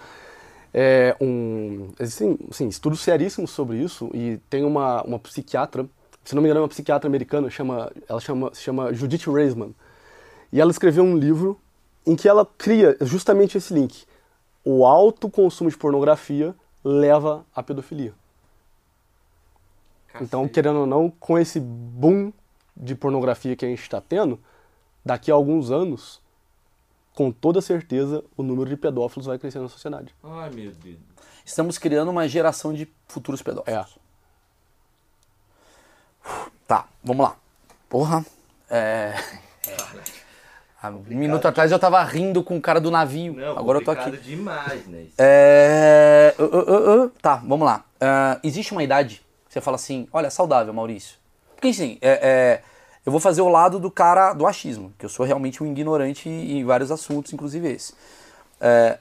é, 0.72 1.16
um 1.20 1.90
existem 1.98 2.38
assim, 2.50 2.68
estudos 2.68 3.00
seríssimos 3.00 3.50
sobre 3.50 3.78
isso 3.78 4.10
e 4.14 4.38
tem 4.48 4.64
uma, 4.64 5.02
uma 5.02 5.18
psiquiatra, 5.18 5.86
se 6.24 6.34
não 6.34 6.42
me 6.42 6.48
engano, 6.48 6.60
é 6.60 6.62
uma 6.62 6.68
psiquiatra 6.68 7.08
americana, 7.08 7.50
chama, 7.50 7.92
ela 8.08 8.20
chama, 8.20 8.50
se 8.54 8.62
chama 8.62 8.92
Judith 8.92 9.26
Reisman. 9.26 9.74
E 10.52 10.60
ela 10.60 10.70
escreveu 10.70 11.04
um 11.04 11.16
livro 11.16 11.60
em 12.06 12.16
que 12.16 12.28
ela 12.28 12.44
cria 12.44 12.96
justamente 13.00 13.58
esse 13.58 13.72
link. 13.72 14.04
O 14.64 14.86
alto 14.86 15.28
consumo 15.28 15.70
de 15.70 15.76
pornografia 15.76 16.54
leva 16.84 17.44
à 17.54 17.62
pedofilia. 17.62 18.14
Então, 20.20 20.42
Cacete. 20.42 20.54
querendo 20.54 20.80
ou 20.80 20.86
não, 20.86 21.10
com 21.10 21.38
esse 21.38 21.58
boom 21.58 22.32
de 22.76 22.94
pornografia 22.94 23.56
que 23.56 23.64
a 23.64 23.68
gente 23.68 23.82
está 23.82 24.00
tendo, 24.00 24.38
daqui 25.04 25.30
a 25.30 25.34
alguns 25.34 25.70
anos, 25.70 26.20
com 27.14 27.30
toda 27.30 27.60
certeza, 27.60 28.22
o 28.36 28.42
número 28.42 28.68
de 28.68 28.76
pedófilos 28.76 29.26
vai 29.26 29.38
crescer 29.38 29.58
na 29.58 29.68
sociedade. 29.68 30.14
Ai, 30.22 30.50
meu 30.50 30.72
Deus. 30.72 30.98
Estamos 31.44 31.78
criando 31.78 32.10
uma 32.10 32.28
geração 32.28 32.72
de 32.72 32.88
futuros 33.08 33.42
pedófilos. 33.42 33.98
Tá, 36.66 36.86
vamos 37.02 37.26
lá. 37.26 37.36
Porra. 37.88 38.24
É. 38.70 39.14
Há 40.82 40.88
um 40.90 41.02
minuto 41.06 41.46
atrás 41.46 41.70
eu 41.70 41.78
tava 41.78 42.02
rindo 42.02 42.42
com 42.42 42.56
o 42.56 42.60
cara 42.60 42.80
do 42.80 42.90
navio. 42.90 43.34
Não, 43.34 43.56
Agora 43.56 43.78
eu 43.78 43.84
tô 43.84 43.92
aqui. 43.92 44.10
demais, 44.16 44.84
né? 44.86 45.06
É. 45.16 46.34
uh, 46.38 46.42
uh, 46.42 46.58
uh, 46.58 47.04
uh. 47.04 47.08
Tá, 47.22 47.36
vamos 47.36 47.64
lá. 47.64 47.84
Ah, 48.00 48.40
existe 48.42 48.72
uma 48.72 48.82
idade 48.82 49.22
que 49.46 49.52
você 49.54 49.60
fala 49.60 49.76
assim: 49.76 50.08
olha, 50.12 50.28
saudável, 50.28 50.74
Maurício. 50.74 51.18
Porque 51.54 51.68
assim, 51.68 51.98
é, 52.02 52.10
é, 52.20 52.62
eu 53.06 53.12
vou 53.12 53.20
fazer 53.20 53.42
o 53.42 53.48
lado 53.48 53.78
do 53.78 53.92
cara 53.92 54.32
do 54.34 54.44
achismo, 54.44 54.92
que 54.98 55.04
eu 55.04 55.08
sou 55.08 55.24
realmente 55.24 55.62
um 55.62 55.66
ignorante 55.66 56.28
em 56.28 56.64
vários 56.64 56.90
assuntos, 56.90 57.32
inclusive 57.32 57.68
esse. 57.70 57.94
É, 58.60 58.98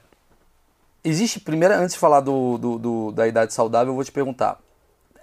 existe, 1.04 1.40
primeiro, 1.40 1.74
antes 1.74 1.94
de 1.94 2.00
falar 2.00 2.20
do, 2.20 2.60
do- 2.60 2.78
do- 2.78 3.12
da 3.12 3.28
idade 3.28 3.54
saudável, 3.54 3.92
eu 3.92 3.96
vou 3.96 4.04
te 4.04 4.12
perguntar: 4.12 4.60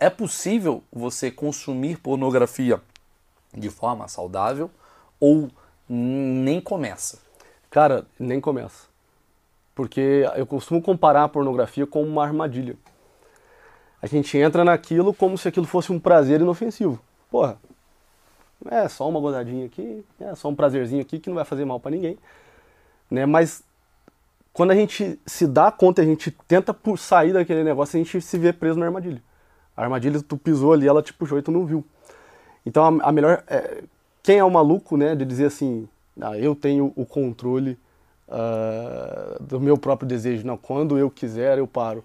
é 0.01 0.11
possível 0.11 0.83
você 0.93 1.31
consumir 1.31 1.99
pornografia 1.99 2.81
de 3.57 3.71
forma 3.71 4.09
saudável 4.09 4.69
ou 5.21 5.49
nem 5.89 6.61
começa? 6.61 7.19
Cara, 7.71 8.07
nem 8.19 8.41
começa. 8.41 8.87
Porque 9.75 10.25
eu 10.37 10.47
costumo 10.47 10.83
comparar 10.83 11.25
a 11.25 11.29
pornografia 11.29 11.87
com 11.87 12.03
uma 12.03 12.25
armadilha. 12.25 12.77
A 14.01 14.07
gente 14.07 14.37
entra 14.37 14.65
naquilo 14.65 15.13
como 15.13 15.37
se 15.37 15.49
aquilo 15.49 15.67
fosse 15.67 15.93
um 15.93 15.99
prazer 15.99 16.41
inofensivo. 16.41 17.01
Porra, 17.31 17.59
é 18.71 18.89
só 18.89 19.09
uma 19.09 19.21
gozadinha 19.21 19.67
aqui, 19.67 20.05
é 20.21 20.35
só 20.35 20.49
um 20.49 20.55
prazerzinho 20.55 21.03
aqui 21.03 21.19
que 21.19 21.29
não 21.29 21.37
vai 21.37 21.45
fazer 21.45 21.65
mal 21.65 21.79
pra 21.79 21.91
ninguém. 21.91 22.19
Né? 23.11 23.27
Mas 23.27 23.63
quando 24.53 24.73
a 24.73 24.75
gente 24.75 25.19
se 25.25 25.47
dá 25.47 25.71
conta, 25.71 26.03
a 26.03 26.05
gente 26.05 26.31
tenta 26.49 26.75
por 26.75 26.99
sair 26.99 27.33
daquele 27.33 27.63
negócio, 27.63 27.97
a 27.97 28.03
gente 28.03 28.21
se 28.21 28.39
vê 28.39 28.53
preso 28.53 28.79
na 28.79 28.87
armadilha. 28.87 29.23
A 29.77 29.83
armadilha, 29.83 30.21
tu 30.21 30.37
pisou 30.37 30.73
ali, 30.73 30.89
ela 30.89 31.03
te 31.03 31.13
puxou 31.13 31.39
e 31.39 31.43
tu 31.43 31.53
não 31.53 31.65
viu. 31.65 31.85
Então 32.67 33.01
a, 33.01 33.09
a 33.09 33.13
melhor. 33.13 33.45
é, 33.47 33.83
quem 34.29 34.37
é 34.37 34.45
o 34.45 34.51
maluco, 34.51 34.99
né, 34.99 35.17
de 35.17 35.25
dizer 35.25 35.47
assim, 35.47 35.89
ah, 36.21 36.37
eu 36.37 36.55
tenho 36.55 36.93
o 36.95 37.07
controle 37.07 37.79
ah, 38.29 39.39
do 39.41 39.59
meu 39.59 39.79
próprio 39.79 40.07
desejo. 40.07 40.47
Não, 40.47 40.59
quando 40.59 40.99
eu 40.99 41.11
quiser, 41.11 41.57
eu 41.57 41.67
paro. 41.67 42.05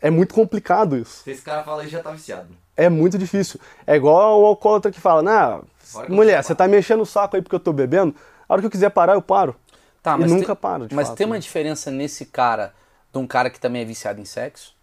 É, 0.00 0.08
muito 0.08 0.32
complicado 0.32 0.96
isso. 0.96 1.22
Se 1.22 1.32
esse 1.32 1.42
cara 1.42 1.62
fala 1.62 1.82
aí, 1.82 1.88
já 1.88 2.02
tá 2.02 2.12
viciado. 2.12 2.48
É 2.74 2.88
muito 2.88 3.18
difícil. 3.18 3.60
É 3.86 3.94
igual 3.94 4.40
o 4.40 4.46
alcoólatra 4.46 4.90
que 4.90 4.98
fala, 4.98 5.22
nah, 5.22 5.60
eu 6.08 6.08
mulher, 6.08 6.42
você 6.42 6.54
tá 6.54 6.66
me 6.66 6.78
enchendo 6.78 7.02
o 7.02 7.06
saco 7.06 7.36
aí 7.36 7.42
porque 7.42 7.56
eu 7.56 7.60
tô 7.60 7.74
bebendo, 7.74 8.14
a 8.48 8.54
hora 8.54 8.62
que 8.62 8.66
eu 8.66 8.70
quiser 8.70 8.88
parar, 8.88 9.12
eu 9.12 9.20
paro. 9.20 9.54
Tá, 10.02 10.16
e 10.16 10.20
mas 10.20 10.32
nunca 10.32 10.46
tem, 10.46 10.56
para, 10.56 10.88
de 10.88 10.94
Mas 10.94 11.08
fato, 11.08 11.18
tem 11.18 11.26
uma 11.26 11.34
né? 11.34 11.40
diferença 11.40 11.90
nesse 11.90 12.24
cara 12.24 12.72
de 13.12 13.18
um 13.18 13.26
cara 13.26 13.50
que 13.50 13.60
também 13.60 13.82
é 13.82 13.84
viciado 13.84 14.18
em 14.18 14.24
sexo? 14.24 14.74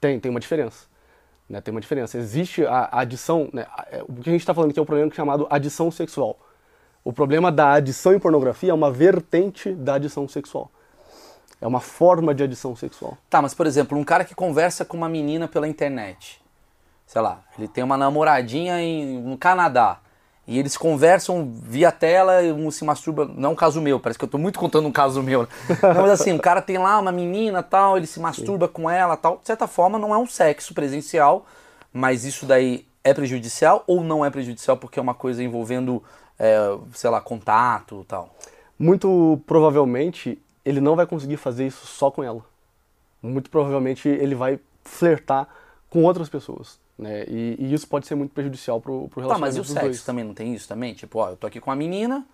Tem, 0.00 0.18
tem 0.18 0.30
uma 0.30 0.40
diferença. 0.40 0.86
Né? 1.48 1.60
Tem 1.60 1.72
uma 1.72 1.80
diferença. 1.80 2.16
Existe 2.18 2.64
a 2.66 2.88
a 2.90 3.00
adição, 3.00 3.48
né? 3.52 3.66
a- 3.70 3.86
é, 3.90 4.02
o 4.02 4.14
que 4.14 4.28
a 4.28 4.32
gente 4.32 4.40
está 4.40 4.54
falando 4.54 4.70
aqui 4.70 4.78
é 4.78 4.82
um 4.82 4.86
problema 4.86 5.12
chamado 5.12 5.46
adição 5.50 5.90
sexual. 5.90 6.38
O 7.04 7.12
problema 7.12 7.52
da 7.52 7.72
adição 7.72 8.14
em 8.14 8.18
pornografia 8.18 8.70
é 8.70 8.74
uma 8.74 8.90
vertente 8.90 9.72
da 9.72 9.94
adição 9.94 10.26
sexual. 10.26 10.70
É 11.60 11.66
uma 11.66 11.80
forma 11.80 12.34
de 12.34 12.42
adição 12.42 12.74
sexual. 12.74 13.16
Tá, 13.28 13.42
mas 13.42 13.54
por 13.54 13.66
exemplo, 13.66 13.96
um 13.98 14.04
cara 14.04 14.24
que 14.24 14.34
conversa 14.34 14.84
com 14.84 14.96
uma 14.96 15.08
menina 15.08 15.46
pela 15.46 15.68
internet. 15.68 16.42
Sei 17.06 17.20
lá, 17.20 17.42
ele 17.58 17.68
tem 17.68 17.84
uma 17.84 17.96
namoradinha 17.98 18.80
em, 18.80 19.20
no 19.20 19.36
Canadá. 19.36 19.98
E 20.46 20.58
eles 20.58 20.76
conversam 20.76 21.50
via 21.62 21.90
tela 21.90 22.42
um 22.42 22.70
se 22.70 22.84
masturba. 22.84 23.24
Não 23.34 23.50
é 23.50 23.52
um 23.52 23.56
caso 23.56 23.80
meu, 23.80 23.98
parece 23.98 24.18
que 24.18 24.24
eu 24.24 24.28
tô 24.28 24.36
muito 24.36 24.58
contando 24.58 24.86
um 24.86 24.92
caso 24.92 25.22
meu. 25.22 25.42
né? 25.42 25.48
Não, 25.82 26.02
mas 26.02 26.20
assim, 26.20 26.32
o 26.32 26.38
cara 26.38 26.60
tem 26.60 26.76
lá 26.76 26.98
uma 26.98 27.10
menina 27.10 27.62
tal, 27.62 27.96
ele 27.96 28.06
se 28.06 28.20
masturba 28.20 28.68
com 28.68 28.88
ela 28.88 29.16
tal. 29.16 29.38
De 29.38 29.46
certa 29.46 29.66
forma, 29.66 29.98
não 29.98 30.14
é 30.14 30.18
um 30.18 30.26
sexo 30.26 30.74
presencial, 30.74 31.46
mas 31.92 32.24
isso 32.24 32.44
daí 32.44 32.86
é 33.02 33.14
prejudicial 33.14 33.84
ou 33.86 34.04
não 34.04 34.24
é 34.24 34.30
prejudicial 34.30 34.76
porque 34.76 34.98
é 34.98 35.02
uma 35.02 35.14
coisa 35.14 35.42
envolvendo, 35.42 36.02
é, 36.38 36.56
sei 36.92 37.08
lá, 37.08 37.20
contato 37.20 38.04
tal? 38.06 38.34
Muito 38.78 39.40
provavelmente 39.46 40.38
ele 40.64 40.80
não 40.80 40.96
vai 40.96 41.06
conseguir 41.06 41.36
fazer 41.36 41.66
isso 41.66 41.86
só 41.86 42.10
com 42.10 42.22
ela. 42.22 42.42
Muito 43.22 43.48
provavelmente 43.48 44.08
ele 44.08 44.34
vai 44.34 44.58
flertar 44.82 45.48
com 45.88 46.02
outras 46.02 46.28
pessoas. 46.28 46.78
Né? 46.98 47.24
E, 47.28 47.56
e 47.58 47.74
isso 47.74 47.88
pode 47.88 48.06
ser 48.06 48.14
muito 48.14 48.32
prejudicial 48.32 48.80
pro, 48.80 49.08
pro 49.08 49.20
Tá, 49.26 49.38
mas 49.38 49.56
relacionamento 49.56 49.56
e 49.56 49.60
o 49.60 49.64
sexo 49.64 49.86
dois. 49.86 50.04
também 50.04 50.24
não 50.24 50.34
tem 50.34 50.54
isso 50.54 50.68
também? 50.68 50.94
Tipo, 50.94 51.18
ó, 51.18 51.30
eu 51.30 51.36
tô 51.36 51.46
aqui 51.46 51.60
com 51.60 51.70
a 51.70 51.76
menina. 51.76 52.26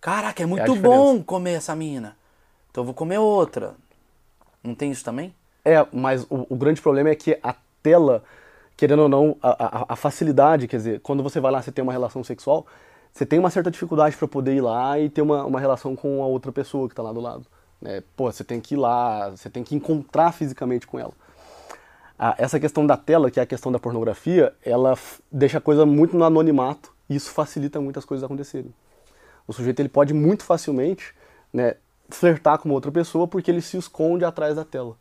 Caraca, 0.00 0.42
é 0.42 0.46
muito 0.46 0.74
diferença. 0.74 0.82
bom 0.84 1.22
comer 1.22 1.54
essa 1.54 1.74
mina. 1.76 2.16
Então 2.70 2.82
eu 2.82 2.86
vou 2.86 2.94
comer 2.94 3.18
outra. 3.18 3.74
Não 4.62 4.74
tem 4.74 4.90
isso 4.92 5.04
também? 5.04 5.34
É, 5.64 5.86
mas 5.92 6.24
o, 6.30 6.46
o 6.54 6.56
grande 6.56 6.80
problema 6.80 7.10
é 7.10 7.14
que 7.14 7.38
a 7.42 7.54
tela, 7.82 8.22
querendo 8.76 9.02
ou 9.02 9.08
não, 9.08 9.36
a, 9.42 9.82
a- 9.82 9.86
a 9.90 9.96
facilidade, 9.96 10.68
quer 10.68 10.76
dizer, 10.78 11.00
quando 11.00 11.22
você 11.22 11.40
vai 11.40 11.52
lá, 11.52 11.62
você 11.62 11.72
tem 11.72 11.82
uma 11.82 11.92
relação 11.92 12.24
sexual, 12.24 12.66
você 13.12 13.26
tem 13.26 13.38
uma 13.38 13.50
certa 13.50 13.70
dificuldade 13.70 14.16
para 14.16 14.28
poder 14.28 14.54
ir 14.54 14.60
lá 14.60 14.98
e 14.98 15.10
ter 15.10 15.22
uma, 15.22 15.44
uma 15.44 15.60
relação 15.60 15.96
com 15.96 16.22
a 16.22 16.26
outra 16.26 16.52
pessoa 16.52 16.88
que 16.88 16.94
tá 16.94 17.02
lá 17.02 17.12
do 17.12 17.20
lado. 17.20 17.46
né? 17.80 18.02
pô, 18.16 18.30
você 18.30 18.44
tem 18.44 18.60
que 18.60 18.74
ir 18.74 18.78
lá, 18.78 19.30
você 19.30 19.50
tem 19.50 19.64
que 19.64 19.74
encontrar 19.74 20.32
fisicamente 20.32 20.86
com 20.86 20.98
ela. 20.98 21.12
Essa 22.36 22.58
questão 22.58 22.86
da 22.86 22.96
tela, 22.96 23.30
que 23.30 23.38
é 23.38 23.42
a 23.42 23.46
questão 23.46 23.70
da 23.70 23.78
pornografia, 23.78 24.52
ela 24.64 24.98
deixa 25.30 25.58
a 25.58 25.60
coisa 25.60 25.86
muito 25.86 26.16
no 26.16 26.24
anonimato 26.24 26.92
e 27.08 27.14
isso 27.14 27.30
facilita 27.30 27.80
muitas 27.80 28.04
coisas 28.04 28.24
acontecerem. 28.24 28.74
O 29.46 29.52
sujeito 29.52 29.80
ele 29.80 29.88
pode 29.88 30.12
muito 30.12 30.44
facilmente 30.44 31.14
né, 31.52 31.76
flertar 32.08 32.58
com 32.58 32.70
outra 32.70 32.90
pessoa 32.90 33.28
porque 33.28 33.50
ele 33.50 33.60
se 33.60 33.76
esconde 33.76 34.24
atrás 34.24 34.56
da 34.56 34.64
tela 34.64 34.96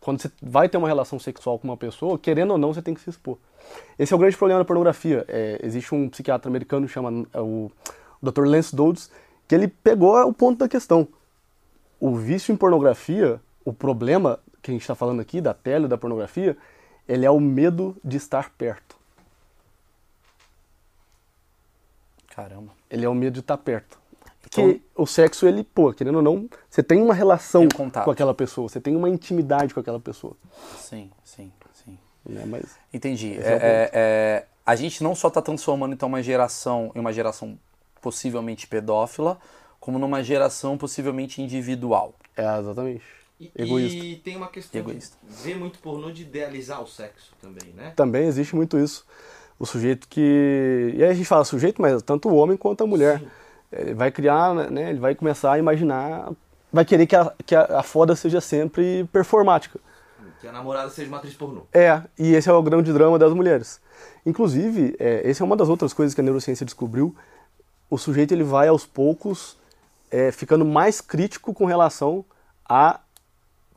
quando 0.00 0.22
você 0.22 0.30
vai 0.42 0.68
ter 0.68 0.78
uma 0.78 0.88
relação 0.88 1.18
sexual 1.18 1.58
com 1.58 1.68
uma 1.68 1.76
pessoa, 1.76 2.18
querendo 2.18 2.52
ou 2.52 2.58
não, 2.58 2.72
você 2.72 2.80
tem 2.80 2.94
que 2.94 3.00
se 3.00 3.10
expor. 3.10 3.36
Esse 3.98 4.12
é 4.12 4.16
o 4.16 4.18
grande 4.18 4.36
problema 4.36 4.60
da 4.60 4.64
pornografia. 4.64 5.24
É, 5.28 5.60
existe 5.62 5.94
um 5.94 6.08
psiquiatra 6.08 6.48
americano 6.48 6.86
que 6.86 6.92
chama 6.92 7.26
é, 7.32 7.40
o 7.40 7.70
Dr. 8.22 8.46
Lance 8.46 8.74
Dodds, 8.74 9.10
que 9.46 9.54
ele 9.54 9.68
pegou 9.68 10.18
o 10.26 10.32
ponto 10.32 10.58
da 10.58 10.68
questão. 10.68 11.06
o 12.00 12.16
vício 12.16 12.50
em 12.50 12.56
pornografia, 12.56 13.38
o 13.62 13.74
problema 13.74 14.40
que 14.62 14.70
a 14.70 14.74
gente 14.74 14.82
está 14.82 14.94
falando 14.94 15.20
aqui, 15.20 15.40
da 15.40 15.54
tele, 15.54 15.88
da 15.88 15.96
pornografia, 15.98 16.56
ele 17.08 17.24
é 17.26 17.30
o 17.30 17.40
medo 17.40 17.96
de 18.04 18.16
estar 18.16 18.50
perto. 18.50 18.96
Caramba. 22.28 22.72
Ele 22.88 23.04
é 23.04 23.08
o 23.08 23.14
medo 23.14 23.34
de 23.34 23.40
estar 23.40 23.56
perto. 23.58 23.98
Porque 24.40 24.60
Então- 24.60 24.80
o 24.96 25.06
sexo, 25.06 25.46
ele, 25.46 25.62
pô, 25.62 25.92
querendo 25.92 26.16
ou 26.16 26.22
não, 26.22 26.48
você 26.68 26.82
tem 26.82 27.00
uma 27.02 27.12
relação 27.14 27.66
Tem 27.66 27.68
um 27.74 27.84
contato. 27.84 28.04
com 28.04 28.10
aquela 28.10 28.34
pessoa, 28.34 28.68
você 28.68 28.80
tem 28.80 28.96
uma 28.96 29.08
intimidade 29.08 29.74
com 29.74 29.80
aquela 29.80 30.00
pessoa. 30.00 30.34
Sim, 30.78 31.10
sim, 31.24 31.52
sim. 31.74 31.98
Né? 32.24 32.44
Mas 32.46 32.64
Entendi. 32.92 33.34
É, 33.38 33.42
é 33.42 33.52
é, 33.52 33.90
é, 33.92 34.46
a 34.64 34.74
gente 34.76 35.02
não 35.02 35.14
só 35.14 35.28
está 35.28 35.42
transformando 35.42 35.92
então 35.92 36.08
uma 36.08 36.22
geração 36.22 36.90
em 36.94 37.00
uma 37.00 37.12
geração 37.12 37.58
possivelmente 38.00 38.66
pedófila, 38.66 39.38
como 39.78 39.98
numa 39.98 40.22
geração 40.22 40.78
possivelmente 40.78 41.42
individual. 41.42 42.14
é 42.36 42.58
exatamente. 42.58 43.02
E, 43.40 43.50
Egoísta. 43.56 43.98
e 43.98 44.16
tem 44.16 44.36
uma 44.36 44.48
questão 44.48 44.80
Egoísta. 44.80 45.16
de 45.26 45.42
ver 45.42 45.56
muito 45.56 45.78
pornô 45.78 46.10
de 46.10 46.22
idealizar 46.22 46.82
o 46.82 46.86
sexo 46.86 47.32
também, 47.40 47.72
né? 47.74 47.92
Também 47.96 48.26
existe 48.26 48.54
muito 48.54 48.78
isso. 48.78 49.06
O 49.58 49.64
sujeito 49.64 50.06
que. 50.08 50.92
E 50.94 51.02
aí 51.02 51.10
a 51.10 51.14
gente 51.14 51.26
fala 51.26 51.44
sujeito, 51.44 51.80
mas 51.80 52.02
tanto 52.02 52.28
o 52.28 52.34
homem 52.34 52.56
quanto 52.56 52.84
a 52.84 52.86
mulher. 52.86 53.18
Sim. 53.18 53.28
Ele 53.72 53.94
vai 53.94 54.10
criar, 54.10 54.54
né? 54.70 54.90
Ele 54.90 55.00
vai 55.00 55.14
começar 55.14 55.52
a 55.52 55.58
imaginar. 55.58 56.30
Vai 56.72 56.84
querer 56.84 57.06
que 57.06 57.16
a, 57.16 57.32
que 57.46 57.54
a, 57.54 57.78
a 57.78 57.82
foda 57.82 58.14
seja 58.14 58.40
sempre 58.40 59.04
performática. 59.12 59.80
Que 60.40 60.46
a 60.46 60.52
namorada 60.52 60.88
seja 60.90 61.08
uma 61.08 61.18
atriz 61.18 61.34
pornô. 61.34 61.62
É, 61.72 62.02
e 62.18 62.34
esse 62.34 62.48
é 62.48 62.52
o 62.52 62.62
grande 62.62 62.92
drama 62.92 63.18
das 63.18 63.32
mulheres. 63.32 63.80
Inclusive, 64.24 64.96
é, 64.98 65.28
essa 65.28 65.42
é 65.42 65.46
uma 65.46 65.56
das 65.56 65.68
outras 65.68 65.92
coisas 65.92 66.14
que 66.14 66.20
a 66.20 66.24
neurociência 66.24 66.64
descobriu. 66.64 67.14
O 67.88 67.98
sujeito 67.98 68.32
ele 68.32 68.44
vai 68.44 68.68
aos 68.68 68.86
poucos 68.86 69.56
é, 70.10 70.32
ficando 70.32 70.64
mais 70.64 71.00
crítico 71.00 71.52
com 71.52 71.66
relação 71.66 72.24
à 72.68 73.00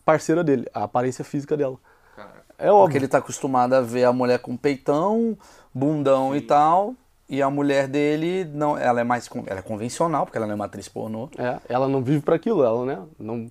parceira 0.06 0.44
dele, 0.44 0.68
à 0.74 0.84
aparência 0.84 1.24
física 1.24 1.56
dela. 1.58 1.78
Cara, 2.16 2.44
É 2.58 2.72
óbvio. 2.72 2.84
Porque 2.86 2.98
ele 2.98 3.08
tá 3.08 3.18
acostumado 3.20 3.74
a 3.74 3.82
ver 3.82 4.04
a 4.06 4.14
mulher 4.14 4.40
com 4.40 4.56
peitão, 4.56 5.38
bundão 5.74 6.36
e 6.36 6.42
tal, 6.42 6.96
e 7.28 7.42
a 7.42 7.50
mulher 7.50 7.88
dele 7.88 8.46
não, 8.46 8.78
ela 8.78 9.02
é 9.02 9.04
mais 9.04 9.30
ela 9.48 9.60
é 9.60 9.64
convencional, 9.64 10.26
porque 10.26 10.38
ela 10.38 10.46
não 10.46 10.54
é 10.54 10.56
uma 10.56 10.66
atriz 10.66 10.88
pornô. 10.88 11.30
É, 11.38 11.58
ela 11.68 11.88
não 11.88 12.04
vive 12.04 12.22
para 12.22 12.36
aquilo, 12.36 12.64
ela, 12.64 12.86
né? 12.86 13.02
Não, 13.18 13.50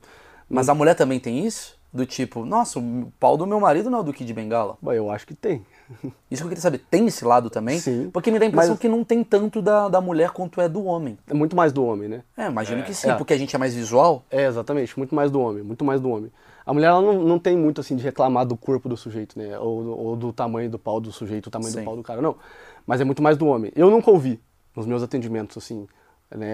Mas 0.48 0.68
a 0.68 0.74
mulher 0.74 0.94
também 0.94 1.18
tem 1.18 1.44
isso? 1.44 1.80
Do 1.92 2.06
tipo, 2.06 2.44
nossa, 2.44 2.78
o 2.78 3.12
pau 3.20 3.36
do 3.36 3.46
meu 3.46 3.60
marido 3.60 3.90
não 3.90 3.98
é 3.98 4.00
o 4.00 4.04
do 4.04 4.12
Kid 4.14 4.32
Bengala. 4.32 4.78
Bom, 4.80 4.92
eu 4.92 5.10
acho 5.10 5.26
que 5.26 5.34
tem. 5.34 5.66
Isso 6.30 6.42
que 6.42 6.46
eu 6.46 6.48
queria 6.48 6.60
saber, 6.62 6.80
tem 6.90 7.06
esse 7.06 7.24
lado 7.24 7.48
também? 7.50 7.78
Sim. 7.78 8.10
Porque 8.12 8.30
me 8.30 8.38
dá 8.38 8.44
a 8.44 8.48
impressão 8.48 8.70
Mas- 8.72 8.78
que 8.80 8.88
não 8.88 9.04
tem 9.04 9.22
tanto 9.24 9.60
da, 9.62 9.88
da 9.88 10.00
mulher 10.00 10.30
quanto 10.30 10.60
é 10.60 10.68
do 10.68 10.84
homem. 10.84 11.18
É 11.26 11.34
muito 11.34 11.54
mais 11.56 11.72
do 11.72 11.84
homem, 11.84 12.08
né? 12.08 12.22
É, 12.36 12.46
imagino 12.46 12.82
que 12.82 12.94
sim, 12.94 13.10
É. 13.10 13.14
porque 13.14 13.32
a 13.32 13.38
gente 13.38 13.54
é 13.54 13.58
mais 13.58 13.74
visual. 13.74 14.22
É, 14.30 14.46
exatamente, 14.46 14.96
muito 14.98 15.14
mais 15.14 15.30
do 15.30 15.40
homem, 15.40 15.62
muito 15.62 15.84
mais 15.84 16.00
do 16.00 16.08
homem. 16.10 16.30
A 16.64 16.72
mulher 16.72 16.88
ela 16.88 17.02
não, 17.02 17.22
não 17.24 17.38
tem 17.38 17.56
muito 17.56 17.80
assim 17.80 17.96
de 17.96 18.04
reclamar 18.04 18.46
do 18.46 18.56
corpo 18.56 18.88
do 18.88 18.96
sujeito, 18.96 19.38
né? 19.38 19.58
Ou, 19.58 19.86
ou 19.98 20.16
do 20.16 20.32
tamanho 20.32 20.70
do 20.70 20.78
pau 20.78 21.00
do 21.00 21.10
sujeito, 21.10 21.48
o 21.48 21.50
tamanho 21.50 21.72
Sim. 21.72 21.80
do 21.80 21.84
pau 21.84 21.96
do 21.96 22.02
cara, 22.02 22.22
não. 22.22 22.36
Mas 22.86 23.00
é 23.00 23.04
muito 23.04 23.22
mais 23.22 23.36
do 23.36 23.46
homem. 23.46 23.72
Eu 23.74 23.90
nunca 23.90 24.10
ouvi 24.10 24.40
nos 24.76 24.86
meus 24.86 25.02
atendimentos, 25.02 25.56
assim, 25.58 25.86
né, 26.36 26.46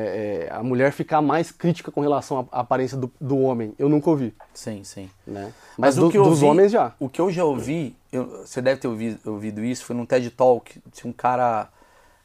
é, 0.47 0.49
a 0.51 0.63
mulher 0.63 0.93
ficar 0.93 1.21
mais 1.23 1.51
crítica 1.51 1.91
com 1.91 2.01
relação 2.01 2.49
à 2.53 2.61
aparência 2.61 2.97
do, 2.97 3.11
do 3.21 3.39
homem. 3.39 3.75
Eu 3.79 3.89
nunca 3.89 4.11
ouvi, 4.11 4.35
Sim, 4.55 4.83
sim. 4.85 5.11
né? 5.27 5.53
Mas, 5.77 5.97
Mas, 5.97 5.99
o 5.99 6.01
do- 6.03 6.11
que 6.11 6.19
eu 6.19 6.23
dos 6.25 6.35
ouvi- 6.43 6.47
homens 6.47 6.73
já. 6.73 6.95
O 6.99 7.09
que 7.09 7.21
eu 7.21 7.31
já 7.31 7.45
ouvi, 7.45 7.97
eu- 8.13 8.47
você 8.47 8.61
deve 8.61 8.81
ter 8.81 8.89
ouvido, 8.89 9.19
ouvido 9.31 9.65
isso, 9.65 9.85
foi 9.85 9.95
num 9.97 10.07
TED 10.07 10.31
Talk, 10.31 10.81
tinha 10.93 11.11
um 11.11 11.13
cara 11.15 11.69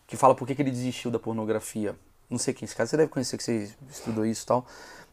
que 0.08 0.18
fala 0.18 0.36
por 0.36 0.48
que, 0.48 0.56
que 0.56 0.62
ele 0.62 0.72
desistiu 0.72 1.10
da 1.12 1.20
pornografia. 1.20 1.96
Não 2.30 2.38
sei 2.38 2.54
quem 2.54 2.66
é 2.66 2.68
esse 2.68 2.76
cara, 2.76 2.88
você 2.88 2.98
deve 2.98 3.10
conhecer 3.10 3.38
que 3.38 3.44
você 3.44 3.72
estudou 3.92 4.26
isso 4.26 4.44
e 4.44 4.48
tal. 4.48 4.66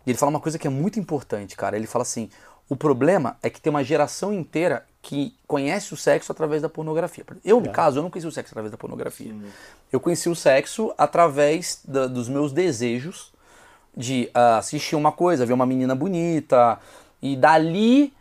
E 0.07 0.11
ele 0.11 0.19
fala 0.19 0.31
uma 0.31 0.41
coisa 0.41 0.59
que 0.59 0.67
é 0.67 0.71
muito 0.71 0.99
importante, 0.99 1.55
cara. 1.57 1.77
Ele 1.77 1.87
fala 1.87 2.03
assim: 2.03 2.31
o 2.71 2.77
problema 2.77 3.37
é 3.43 3.51
que 3.51 3.61
tem 3.61 3.69
uma 3.69 3.85
geração 3.85 4.33
inteira 4.33 4.87
que 5.03 5.35
conhece 5.47 5.93
o 5.93 5.97
sexo 5.97 6.31
através 6.33 6.63
da 6.63 6.69
pornografia. 6.69 7.25
Eu, 7.45 7.61
no 7.61 7.71
caso, 7.73 7.99
eu 7.99 8.03
não 8.03 8.11
conheci 8.11 8.27
o 8.29 8.33
sexo 8.33 8.53
através 8.53 8.71
da 8.71 8.79
pornografia. 8.79 9.35
Eu 9.93 9.99
conheci 10.01 10.29
o 10.31 10.35
sexo 10.37 10.95
através 10.97 11.81
da- 11.85 12.07
dos 12.07 12.29
meus 12.29 12.53
desejos 12.53 13.33
de 13.97 14.31
ah, 14.33 14.59
assistir 14.59 14.95
uma 14.97 15.11
coisa, 15.11 15.45
ver 15.45 15.53
uma 15.53 15.67
menina 15.67 15.95
bonita, 15.95 16.79
e 17.21 17.35
dali 17.35 18.13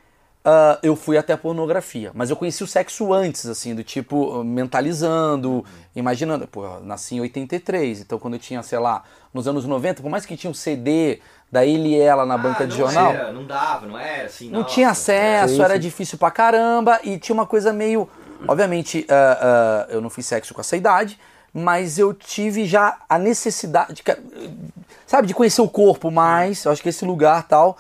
ah, 0.44 0.80
eu 0.82 0.96
fui 0.96 1.18
até 1.18 1.34
a 1.34 1.38
pornografia. 1.38 2.12
Mas 2.16 2.30
eu 2.30 2.36
conheci 2.36 2.64
o 2.64 2.68
sexo 2.68 3.14
antes, 3.14 3.46
assim, 3.46 3.76
do 3.76 3.84
tipo, 3.84 4.42
mentalizando, 4.44 5.64
imaginando. 5.96 6.48
Pô, 6.48 6.64
eu 6.66 6.80
nasci 6.80 7.16
em 7.16 7.22
83, 7.22 8.02
então 8.02 8.18
quando 8.18 8.36
eu 8.36 8.40
tinha, 8.40 8.64
sei 8.64 8.80
lá, 8.80 9.04
nos 9.34 9.48
anos 9.48 9.66
90, 9.66 10.02
por 10.02 10.10
mais 10.10 10.26
que 10.26 10.36
tinha 10.38 10.50
um 10.50 10.54
CD 10.54 11.20
da 11.52 11.66
ele 11.66 11.90
e 11.96 12.00
ela 12.00 12.26
na 12.26 12.38
banca 12.38 12.64
Ah, 12.64 12.68
de 12.68 12.72
não 12.72 12.86
jornal. 12.86 13.12
Era, 13.12 13.32
não 13.32 13.44
dava, 13.46 13.88
não 13.88 13.98
era 13.98 14.26
assim. 14.28 14.50
Não 14.50 14.62
nossa, 14.62 14.74
tinha 14.74 14.90
acesso, 14.90 15.56
Sim, 15.56 15.62
era 15.64 15.74
sim. 15.76 15.80
difícil 15.80 16.18
pra 16.18 16.30
caramba 16.32 17.00
e 17.04 17.18
tinha 17.18 17.34
uma 17.34 17.46
coisa 17.46 17.74
meio. 17.74 18.08
Obviamente, 18.48 19.06
ah, 19.10 19.86
ah, 19.90 19.92
eu 19.94 20.00
não 20.00 20.10
fiz 20.10 20.26
sexo 20.26 20.54
com 20.54 20.62
essa 20.62 20.78
idade, 20.78 21.20
mas 21.54 21.98
eu 21.98 22.14
tive 22.14 22.66
já 22.66 22.98
a 23.10 23.18
necessidade, 23.18 23.96
de, 23.96 24.04
sabe, 25.06 25.28
de 25.28 25.34
conhecer 25.34 25.62
o 25.62 25.68
corpo 25.68 26.10
mais. 26.12 26.64
Eu 26.64 26.72
acho 26.72 26.82
que 26.82 26.90
esse 26.90 27.04
lugar 27.04 27.44
tal. 27.48 27.78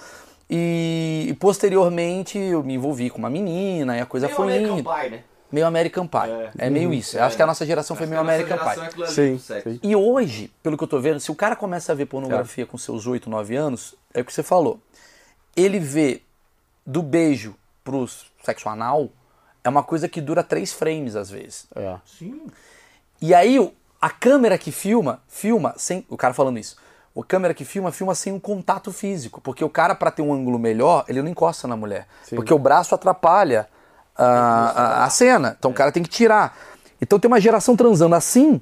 E, 0.49 1.27
e 1.29 1.33
posteriormente 1.35 2.37
eu 2.39 2.63
me 2.63 2.73
envolvi 2.73 3.09
com 3.11 3.19
uma 3.19 3.29
menina 3.29 3.95
e 3.95 4.01
a 4.01 4.05
coisa 4.05 4.25
Meio 4.25 4.35
foi 4.35 4.57
indo. 4.57 4.83
Pie, 4.83 5.09
né? 5.11 5.19
Meio 5.51 5.65
American 5.65 6.05
Pie. 6.05 6.51
É, 6.57 6.69
meio 6.69 6.93
isso. 6.93 7.17
Eu 7.17 7.23
acho 7.23 7.35
que 7.35 7.41
a 7.41 7.47
nossa 7.47 7.65
geração 7.65 7.95
foi 7.95 8.05
Acho 8.05 8.11
meio 8.11 8.21
a 8.21 8.23
nossa 8.23 8.35
American 8.35 8.91
Pie. 8.93 9.03
é 9.03 9.07
Sim, 9.07 9.39
sim. 9.39 9.79
E 9.81 9.95
hoje, 9.95 10.51
pelo 10.61 10.77
que 10.77 10.83
eu 10.83 10.87
tô 10.87 10.99
vendo, 10.99 11.19
se 11.19 11.31
o 11.31 11.35
cara 11.35 11.55
começa 11.55 11.91
a 11.91 11.95
ver 11.95 12.05
pornografia 12.05 12.65
com 12.65 12.77
seus 12.77 13.07
8, 13.07 13.29
9 13.29 13.55
anos, 13.55 13.95
é 14.13 14.21
o 14.21 14.25
que 14.25 14.31
você 14.31 14.43
falou. 14.43 14.79
Ele 15.55 15.79
vê 15.79 16.21
do 16.85 17.01
beijo 17.01 17.55
pro 17.83 18.07
sexo 18.43 18.69
anal 18.69 19.09
é 19.63 19.69
uma 19.69 19.83
coisa 19.83 20.07
que 20.07 20.21
dura 20.21 20.43
três 20.43 20.71
frames 20.71 21.15
às 21.15 21.29
vezes. 21.29 21.67
É. 21.75 21.95
Sim. 22.05 22.47
E 23.21 23.33
aí 23.33 23.57
a 24.01 24.09
câmera 24.09 24.57
que 24.57 24.71
filma, 24.71 25.21
filma 25.27 25.73
sem. 25.77 26.05
O 26.09 26.17
cara 26.17 26.33
falando 26.33 26.57
isso. 26.57 26.77
O 27.13 27.23
câmera 27.23 27.53
que 27.53 27.65
filma, 27.65 27.91
filma 27.91 28.15
sem 28.15 28.31
um 28.31 28.39
contato 28.39 28.93
físico. 28.93 29.41
Porque 29.41 29.63
o 29.63 29.69
cara, 29.69 29.93
pra 29.93 30.11
ter 30.11 30.21
um 30.21 30.31
ângulo 30.33 30.57
melhor, 30.57 31.03
ele 31.07 31.21
não 31.21 31.29
encosta 31.29 31.67
na 31.67 31.75
mulher. 31.75 32.07
Porque 32.29 32.53
o 32.53 32.59
braço 32.59 32.95
atrapalha 32.95 33.67
a, 34.19 34.25
a, 34.25 35.05
a 35.05 35.09
cena. 35.09 35.55
Então 35.57 35.71
o 35.71 35.73
cara 35.73 35.91
tem 35.91 36.03
que 36.03 36.09
tirar. 36.09 36.57
Então 37.01 37.17
tem 37.17 37.27
uma 37.27 37.39
geração 37.39 37.75
transando 37.75 38.15
assim, 38.15 38.61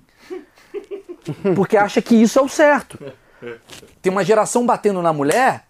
porque 1.56 1.76
acha 1.76 2.02
que 2.02 2.16
isso 2.16 2.38
é 2.38 2.42
o 2.42 2.48
certo. 2.48 3.00
Tem 4.02 4.12
uma 4.12 4.24
geração 4.24 4.66
batendo 4.66 5.02
na 5.02 5.12
mulher 5.12 5.64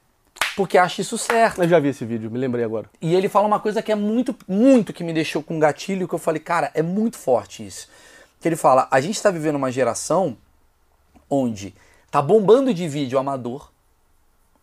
porque 0.57 0.77
acha 0.77 1.01
isso 1.01 1.17
certo. 1.17 1.61
Eu 1.61 1.69
já 1.69 1.79
vi 1.79 1.89
esse 1.89 2.03
vídeo, 2.03 2.31
me 2.31 2.39
lembrei 2.39 2.65
agora. 2.65 2.89
E 2.99 3.13
ele 3.13 3.29
fala 3.29 3.47
uma 3.47 3.59
coisa 3.59 3.81
que 3.81 3.91
é 3.91 3.95
muito, 3.95 4.35
muito 4.47 4.91
que 4.91 5.03
me 5.03 5.13
deixou 5.13 5.43
com 5.43 5.59
gatilho, 5.59 6.07
que 6.07 6.15
eu 6.15 6.19
falei, 6.19 6.41
cara, 6.41 6.71
é 6.73 6.81
muito 6.81 7.15
forte 7.15 7.65
isso. 7.65 7.87
Que 8.41 8.47
ele 8.47 8.55
fala, 8.55 8.87
a 8.89 8.99
gente 8.99 9.15
está 9.15 9.29
vivendo 9.29 9.55
uma 9.55 9.71
geração 9.71 10.35
onde 11.29 11.75
tá 12.09 12.21
bombando 12.21 12.73
de 12.73 12.87
vídeo 12.87 13.19
amador, 13.19 13.69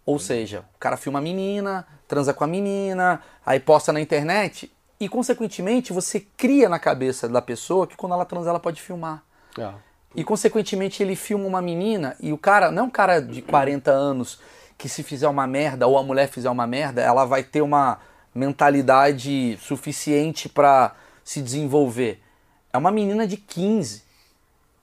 ou 0.04 0.18
seja, 0.18 0.64
o 0.74 0.78
cara 0.78 0.96
filma 0.96 1.20
a 1.20 1.22
menina, 1.22 1.86
transa 2.08 2.34
com 2.34 2.42
a 2.42 2.46
menina, 2.46 3.22
aí 3.46 3.60
posta 3.60 3.92
na 3.92 4.00
internet, 4.00 4.73
e 5.00 5.08
consequentemente 5.08 5.92
você 5.92 6.20
cria 6.36 6.68
na 6.68 6.78
cabeça 6.78 7.28
da 7.28 7.42
pessoa 7.42 7.86
que 7.86 7.96
quando 7.96 8.12
ela 8.12 8.24
transa 8.24 8.50
ela 8.50 8.60
pode 8.60 8.80
filmar. 8.80 9.22
É. 9.58 9.72
E 10.14 10.22
consequentemente 10.22 11.02
ele 11.02 11.16
filma 11.16 11.44
uma 11.46 11.60
menina 11.60 12.16
e 12.20 12.32
o 12.32 12.38
cara, 12.38 12.70
não 12.70 12.84
é 12.84 12.86
um 12.86 12.90
cara 12.90 13.20
de 13.20 13.42
40 13.42 13.90
anos 13.90 14.38
que 14.78 14.88
se 14.88 15.02
fizer 15.02 15.28
uma 15.28 15.46
merda 15.46 15.86
ou 15.86 15.98
a 15.98 16.02
mulher 16.02 16.28
fizer 16.28 16.50
uma 16.50 16.66
merda, 16.66 17.00
ela 17.02 17.24
vai 17.24 17.42
ter 17.42 17.62
uma 17.62 17.98
mentalidade 18.34 19.58
suficiente 19.60 20.48
pra 20.48 20.94
se 21.24 21.40
desenvolver. 21.42 22.20
É 22.72 22.78
uma 22.78 22.90
menina 22.90 23.26
de 23.26 23.36
15 23.36 24.02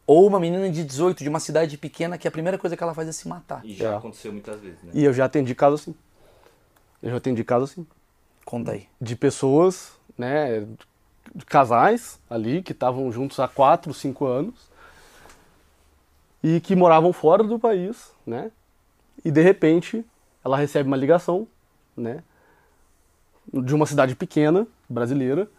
ou 0.05 0.27
uma 0.27 0.39
menina 0.39 0.69
de 0.69 0.83
18 0.83 1.23
de 1.23 1.29
uma 1.29 1.39
cidade 1.39 1.77
pequena 1.77 2.17
que 2.17 2.27
a 2.27 2.31
primeira 2.31 2.57
coisa 2.57 2.75
que 2.75 2.83
ela 2.83 2.93
faz 2.93 3.07
é 3.07 3.11
se 3.11 3.27
matar. 3.27 3.61
E 3.63 3.73
já 3.73 3.91
É. 3.91 3.95
aconteceu 3.95 4.31
muitas 4.31 4.59
vezes, 4.59 4.81
né? 4.83 4.91
E 4.93 5.03
eu 5.03 5.13
já 5.13 5.25
atendi 5.25 5.55
caso 5.55 5.75
assim. 5.75 5.95
Eu 7.01 7.11
já 7.11 7.17
atendi 7.17 7.43
caso 7.43 7.65
assim. 7.65 7.85
Conta 8.51 8.73
aí. 8.73 8.85
de 8.99 9.15
pessoas, 9.15 9.93
né, 10.17 10.67
de 11.33 11.45
casais 11.45 12.19
ali 12.29 12.61
que 12.61 12.73
estavam 12.73 13.09
juntos 13.09 13.39
há 13.39 13.47
4, 13.47 13.93
5 13.93 14.25
anos 14.25 14.69
e 16.43 16.59
que 16.59 16.75
moravam 16.75 17.13
fora 17.13 17.45
do 17.45 17.57
país, 17.57 18.11
né? 18.27 18.51
E 19.23 19.31
de 19.31 19.41
repente 19.41 20.05
ela 20.43 20.57
recebe 20.57 20.85
uma 20.85 20.97
ligação, 20.97 21.47
né, 21.95 22.21
de 23.53 23.73
uma 23.73 23.85
cidade 23.85 24.17
pequena 24.17 24.67
brasileira, 24.89 25.49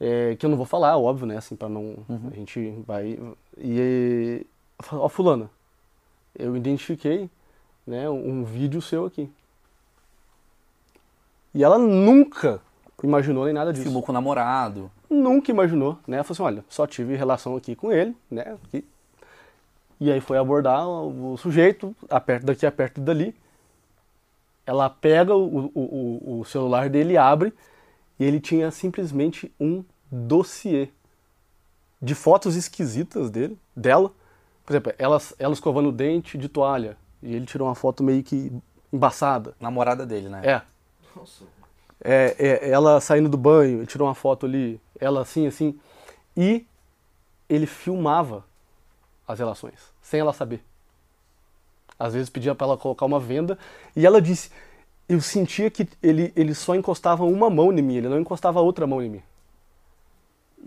é, 0.00 0.36
que 0.36 0.46
eu 0.46 0.48
não 0.48 0.56
vou 0.56 0.64
falar, 0.64 0.96
óbvio, 0.96 1.26
né, 1.26 1.36
assim 1.36 1.54
para 1.54 1.68
não 1.68 1.96
a 2.32 2.34
gente 2.34 2.82
vai 2.86 3.18
e 3.58 4.46
ó 4.90 5.06
fulana, 5.06 5.50
eu 6.34 6.56
identifiquei, 6.56 7.28
né, 7.86 8.08
um 8.08 8.42
vídeo 8.42 8.80
seu 8.80 9.04
aqui. 9.04 9.30
E 11.54 11.64
ela 11.64 11.78
nunca 11.78 12.60
imaginou 13.02 13.44
nem 13.44 13.54
nada 13.54 13.72
disso. 13.72 13.84
Filmou 13.84 14.02
com 14.02 14.12
o 14.12 14.14
namorado. 14.14 14.90
Nunca 15.08 15.50
imaginou, 15.50 15.98
né? 16.06 16.16
Ela 16.18 16.24
falou 16.24 16.34
assim, 16.34 16.54
olha, 16.54 16.64
só 16.68 16.86
tive 16.86 17.16
relação 17.16 17.56
aqui 17.56 17.74
com 17.74 17.92
ele, 17.92 18.16
né? 18.30 18.56
aqui. 18.64 18.84
E 20.00 20.10
aí 20.10 20.20
foi 20.20 20.38
abordar 20.38 20.88
o 20.88 21.36
sujeito, 21.36 21.94
a 22.08 22.18
perto 22.20 22.46
daqui, 22.46 22.64
a 22.64 22.72
perto 22.72 23.00
dali. 23.00 23.34
ela 24.64 24.88
pega 24.88 25.34
o, 25.34 25.70
o, 25.74 26.40
o 26.40 26.44
celular 26.44 26.88
dele, 26.88 27.18
abre 27.18 27.52
e 28.18 28.24
ele 28.24 28.40
tinha 28.40 28.70
simplesmente 28.70 29.52
um 29.60 29.84
dossiê 30.10 30.88
de 32.00 32.14
fotos 32.14 32.56
esquisitas 32.56 33.30
dele, 33.30 33.58
dela. 33.76 34.10
Por 34.64 34.72
exemplo, 34.72 34.92
ela, 34.98 35.20
ela 35.38 35.52
escovando 35.52 35.88
o 35.88 35.92
dente 35.92 36.38
de 36.38 36.48
toalha 36.48 36.96
e 37.22 37.34
ele 37.34 37.44
tirou 37.44 37.68
uma 37.68 37.74
foto 37.74 38.02
meio 38.02 38.22
que 38.22 38.52
embaçada. 38.92 39.54
Namorada 39.60 40.06
dele, 40.06 40.28
né? 40.28 40.40
É. 40.44 40.62
Nossa. 41.14 41.44
É, 42.02 42.34
é, 42.38 42.70
ela 42.70 43.00
saindo 43.00 43.28
do 43.28 43.36
banho, 43.36 43.84
tirou 43.86 44.08
uma 44.08 44.14
foto 44.14 44.46
ali, 44.46 44.80
ela 44.98 45.20
assim, 45.20 45.46
assim. 45.46 45.78
E 46.36 46.66
ele 47.48 47.66
filmava 47.66 48.44
as 49.26 49.38
relações, 49.38 49.74
sem 50.00 50.20
ela 50.20 50.32
saber. 50.32 50.62
Às 51.98 52.14
vezes 52.14 52.30
pedia 52.30 52.54
para 52.54 52.66
ela 52.68 52.76
colocar 52.78 53.04
uma 53.04 53.20
venda 53.20 53.58
e 53.94 54.06
ela 54.06 54.22
disse: 54.22 54.50
Eu 55.08 55.20
sentia 55.20 55.70
que 55.70 55.86
ele, 56.02 56.32
ele 56.34 56.54
só 56.54 56.74
encostava 56.74 57.24
uma 57.24 57.50
mão 57.50 57.70
em 57.72 57.82
mim, 57.82 57.96
ele 57.96 58.08
não 58.08 58.18
encostava 58.18 58.60
outra 58.60 58.86
mão 58.86 59.02
em 59.02 59.10
mim. 59.10 59.22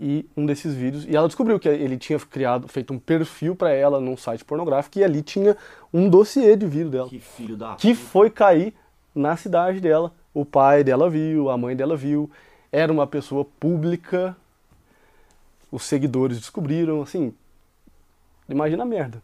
E 0.00 0.28
um 0.36 0.44
desses 0.44 0.74
vídeos, 0.74 1.04
e 1.04 1.14
ela 1.14 1.28
descobriu 1.28 1.58
que 1.58 1.68
ele 1.68 1.96
tinha 1.96 2.18
criado, 2.18 2.66
feito 2.66 2.92
um 2.92 2.98
perfil 2.98 3.54
para 3.54 3.70
ela 3.72 4.00
num 4.00 4.16
site 4.16 4.44
pornográfico 4.44 4.98
e 4.98 5.04
ali 5.04 5.22
tinha 5.22 5.56
um 5.92 6.08
dossiê 6.08 6.56
de 6.56 6.66
vídeo 6.66 6.90
dela 6.90 7.08
Que 7.08 7.20
filho 7.20 7.56
da 7.56 7.76
que 7.76 7.94
puta. 7.94 8.06
foi 8.08 8.28
cair 8.30 8.74
na 9.14 9.36
cidade 9.36 9.80
dela. 9.80 10.12
O 10.34 10.44
pai 10.44 10.82
dela 10.82 11.08
viu, 11.08 11.48
a 11.48 11.56
mãe 11.56 11.76
dela 11.76 11.96
viu. 11.96 12.28
Era 12.72 12.92
uma 12.92 13.06
pessoa 13.06 13.44
pública. 13.44 14.36
Os 15.70 15.84
seguidores 15.84 16.38
descobriram, 16.38 17.00
assim. 17.00 17.32
Imagina 18.48 18.82
a 18.82 18.86
merda. 18.86 19.22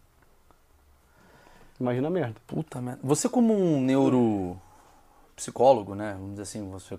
Imagina 1.81 2.07
a 2.07 2.11
merda. 2.11 2.37
Puta 2.47 2.81
merda. 2.81 3.01
Você 3.03 3.29
como 3.29 3.53
um 3.53 3.81
neuropsicólogo, 3.81 5.97
né? 5.97 6.13
Vamos 6.13 6.31
dizer 6.31 6.43
assim, 6.43 6.71
você 6.71 6.97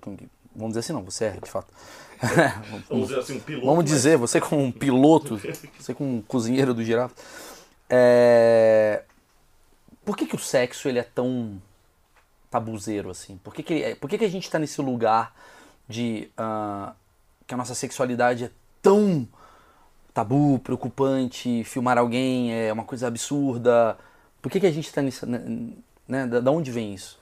vamos 0.53 0.71
dizer 0.71 0.79
assim 0.79 0.93
não, 0.93 1.03
você 1.03 1.25
é, 1.25 1.31
de 1.31 1.49
fato. 1.49 1.73
Vamos 2.89 3.07
dizer 3.07 3.19
assim, 3.19 3.37
um 3.37 3.39
piloto. 3.39 3.65
Vamos 3.65 3.83
mas- 3.83 3.91
dizer, 3.91 4.17
você 4.17 4.39
como 4.39 4.61
um 4.61 4.71
piloto, 4.71 5.41
você 5.79 5.93
como 5.93 6.17
um 6.17 6.21
cozinheiro 6.21 6.73
do 6.73 6.83
girafa, 6.83 7.15
é... 7.89 9.03
por 10.05 10.15
que, 10.15 10.27
que 10.27 10.35
o 10.35 10.39
sexo 10.39 10.87
ele 10.87 10.99
é 10.99 11.03
tão 11.03 11.59
tabuzeiro 12.51 13.09
assim? 13.09 13.37
Por 13.37 13.53
que, 13.53 13.63
que, 13.63 13.81
é- 13.81 13.95
por 13.95 14.09
que, 14.09 14.17
que 14.17 14.25
a 14.25 14.29
gente 14.29 14.49
tá 14.51 14.59
nesse 14.59 14.81
lugar 14.81 15.33
de 15.87 16.29
ah, 16.37 16.93
que 17.47 17.53
a 17.53 17.57
nossa 17.57 17.73
sexualidade 17.73 18.43
é 18.43 18.51
tão 18.81 19.27
tabu, 20.13 20.59
preocupante, 20.59 21.63
filmar 21.63 21.97
alguém 21.97 22.53
é 22.53 22.71
uma 22.71 22.83
coisa 22.83 23.07
absurda? 23.07 23.97
Por 24.41 24.51
que, 24.51 24.59
que 24.59 24.67
a 24.67 24.71
gente 24.71 24.91
tá 24.93 25.01
nisso, 25.01 25.25
né? 25.25 25.41
né? 26.07 26.27
Da, 26.27 26.41
da 26.41 26.51
onde 26.51 26.69
vem 26.69 26.93
isso? 26.93 27.19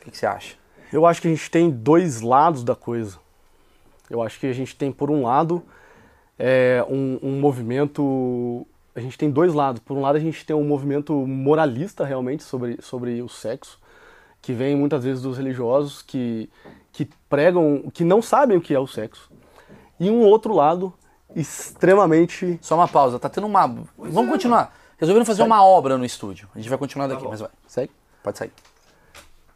O 0.00 0.04
que, 0.04 0.10
que 0.10 0.18
você 0.18 0.26
acha? 0.26 0.56
Eu 0.92 1.06
acho 1.06 1.20
que 1.20 1.28
a 1.28 1.30
gente 1.30 1.50
tem 1.50 1.70
dois 1.70 2.20
lados 2.20 2.64
da 2.64 2.74
coisa. 2.74 3.18
Eu 4.08 4.22
acho 4.22 4.38
que 4.38 4.46
a 4.46 4.52
gente 4.52 4.76
tem, 4.76 4.92
por 4.92 5.10
um 5.10 5.22
lado, 5.24 5.62
é, 6.38 6.84
um, 6.88 7.18
um 7.22 7.40
movimento. 7.40 8.66
A 8.94 9.00
gente 9.00 9.18
tem 9.18 9.30
dois 9.30 9.52
lados. 9.52 9.82
Por 9.82 9.96
um 9.96 10.00
lado, 10.00 10.16
a 10.16 10.20
gente 10.20 10.44
tem 10.46 10.54
um 10.54 10.64
movimento 10.64 11.12
moralista 11.26 12.04
realmente 12.04 12.42
sobre, 12.42 12.78
sobre 12.80 13.20
o 13.22 13.28
sexo, 13.28 13.80
que 14.44 14.52
vem 14.52 14.76
muitas 14.76 15.02
vezes 15.02 15.22
dos 15.22 15.38
religiosos 15.38 16.02
que, 16.02 16.50
que 16.92 17.08
pregam, 17.28 17.84
que 17.92 18.04
não 18.04 18.20
sabem 18.20 18.58
o 18.58 18.60
que 18.60 18.74
é 18.74 18.78
o 18.78 18.86
sexo. 18.86 19.30
E 19.98 20.10
um 20.10 20.20
outro 20.20 20.54
lado 20.54 20.92
extremamente. 21.34 22.58
Só 22.60 22.74
uma 22.74 22.86
pausa, 22.86 23.18
tá 23.18 23.28
tendo 23.28 23.46
uma. 23.46 23.66
Vamos 23.96 24.30
continuar. 24.30 24.76
Resolveram 24.98 25.24
fazer 25.24 25.42
uma 25.42 25.64
obra 25.64 25.96
no 25.96 26.04
estúdio. 26.04 26.46
A 26.54 26.58
gente 26.58 26.68
vai 26.68 26.78
continuar 26.78 27.06
daqui, 27.06 27.24
bom. 27.24 27.30
mas 27.30 27.40
vai. 27.40 27.50
Segue? 27.66 27.90
Pode 28.22 28.38
sair. 28.38 28.52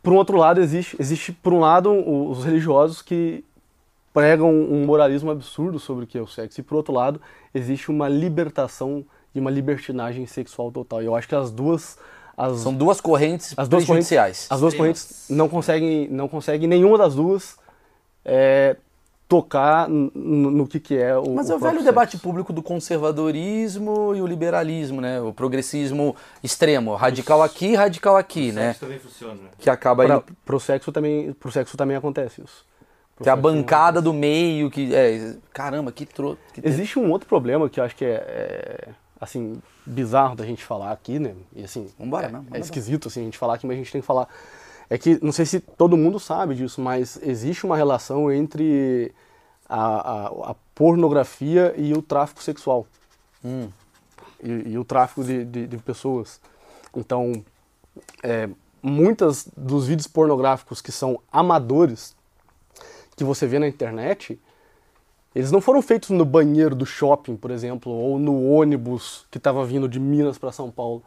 Por 0.02 0.12
um 0.12 0.16
outro 0.16 0.38
lado, 0.38 0.60
existe, 0.60 0.96
existe 0.98 1.32
por 1.32 1.52
um 1.52 1.60
lado, 1.60 1.90
os 1.90 2.44
religiosos 2.44 3.02
que 3.02 3.44
pregam 4.12 4.50
um 4.50 4.86
moralismo 4.86 5.30
absurdo 5.30 5.78
sobre 5.78 6.04
o 6.04 6.06
que 6.06 6.16
é 6.16 6.22
o 6.22 6.26
sexo, 6.26 6.60
e 6.60 6.62
por 6.62 6.76
outro 6.76 6.94
lado, 6.94 7.20
existe 7.54 7.90
uma 7.90 8.08
libertação 8.08 9.04
e 9.34 9.38
uma 9.38 9.50
libertinagem 9.50 10.26
sexual 10.26 10.72
total. 10.72 11.02
E 11.02 11.06
eu 11.06 11.14
acho 11.14 11.28
que 11.28 11.34
as 11.34 11.50
duas. 11.50 11.98
As, 12.38 12.60
São 12.60 12.72
duas 12.72 13.00
correntes 13.00 13.52
as 13.56 13.68
duas 13.68 13.84
correntes, 13.84 14.08
prejudiciais. 14.08 14.46
as 14.48 14.60
duas 14.60 14.72
correntes 14.74 15.24
não 15.28 15.48
conseguem, 15.48 16.06
não 16.08 16.28
conseguem 16.28 16.68
nenhuma 16.68 16.96
das 16.96 17.14
duas 17.16 17.56
é, 18.24 18.76
tocar 19.28 19.88
no 19.88 20.66
que, 20.68 20.78
que 20.78 20.96
é 20.96 21.16
o. 21.18 21.34
Mas 21.34 21.50
é 21.50 21.54
o 21.54 21.58
velho 21.58 21.82
debate 21.82 22.12
sexo. 22.12 22.22
público 22.22 22.52
do 22.52 22.62
conservadorismo 22.62 24.14
e 24.14 24.20
o 24.22 24.26
liberalismo, 24.26 25.00
né? 25.00 25.20
O 25.20 25.32
progressismo 25.32 26.14
extremo, 26.42 26.94
radical 26.94 27.42
aqui, 27.42 27.74
radical 27.74 28.16
aqui, 28.16 28.50
O 28.50 28.54
né? 28.54 28.66
sexo 28.68 28.80
também 28.80 28.98
funciona, 28.98 29.34
né? 29.34 29.48
Que 29.58 29.68
acaba 29.68 30.04
Pra, 30.04 30.14
indo, 30.16 30.24
pro 30.44 30.60
sexo 30.60 30.92
também, 30.92 31.32
pro 31.32 31.50
sexo 31.52 31.76
também 31.76 31.96
acontece 31.96 32.40
isso. 32.42 32.64
Pro 33.16 33.24
que 33.24 33.30
a 33.30 33.34
bancada 33.36 34.00
do 34.00 34.14
meio 34.14 34.70
que 34.70 34.94
é, 34.94 35.34
caramba, 35.52 35.90
que 35.90 36.06
tro... 36.06 36.38
que 36.54 36.60
te- 36.62 36.68
Existe 36.68 36.98
um 37.00 37.10
outro 37.10 37.28
problema 37.28 37.68
que 37.68 37.80
eu 37.80 37.84
acho 37.84 37.96
que 37.96 38.04
é, 38.04 38.10
é, 38.10 38.88
assim, 39.20 39.60
bizarro 39.84 40.36
da 40.36 40.44
gente 40.46 40.64
falar 40.64 40.92
aqui, 40.92 41.18
né? 41.18 41.34
E 41.54 41.64
assim, 41.64 41.90
Vambora, 41.98 42.26
é, 42.28 42.30
né? 42.30 42.44
é 42.52 42.58
esquisito 42.58 43.08
assim, 43.08 43.20
a 43.22 43.24
gente 43.24 43.38
falar 43.38 43.54
aqui, 43.54 43.66
mas 43.66 43.74
a 43.74 43.78
gente 43.78 43.92
tem 43.92 44.00
que 44.00 44.06
falar. 44.06 44.28
É 44.90 44.96
que, 44.96 45.22
não 45.22 45.32
sei 45.32 45.44
se 45.44 45.60
todo 45.60 45.96
mundo 45.96 46.18
sabe 46.18 46.54
disso, 46.54 46.80
mas 46.80 47.18
existe 47.22 47.66
uma 47.66 47.76
relação 47.76 48.32
entre 48.32 49.12
a, 49.68 49.84
a- 50.28 50.50
a 50.50 50.54
pornografia 50.74 51.74
e 51.76 51.92
o 51.92 52.00
tráfico 52.00 52.42
sexual. 52.42 52.86
Hum. 53.44 53.68
E, 54.42 54.70
e 54.70 54.78
o 54.78 54.84
tráfico 54.84 55.22
de, 55.24 55.44
de, 55.44 55.66
de 55.66 55.76
pessoas. 55.78 56.40
Então, 56.96 57.44
é, 58.22 58.48
muitas 58.82 59.48
dos 59.56 59.86
vídeos 59.86 60.06
pornográficos 60.06 60.80
que 60.80 60.92
são 60.92 61.20
amadores, 61.30 62.16
que 63.16 63.24
você 63.24 63.46
vê 63.46 63.58
na 63.58 63.68
internet, 63.68 64.40
eles 65.38 65.52
não 65.52 65.60
foram 65.60 65.80
feitos 65.80 66.10
no 66.10 66.24
banheiro 66.24 66.74
do 66.74 66.84
shopping, 66.84 67.36
por 67.36 67.52
exemplo, 67.52 67.92
ou 67.92 68.18
no 68.18 68.44
ônibus 68.50 69.24
que 69.30 69.38
estava 69.38 69.64
vindo 69.64 69.88
de 69.88 70.00
Minas 70.00 70.36
para 70.36 70.50
São 70.50 70.68
Paulo. 70.68 71.00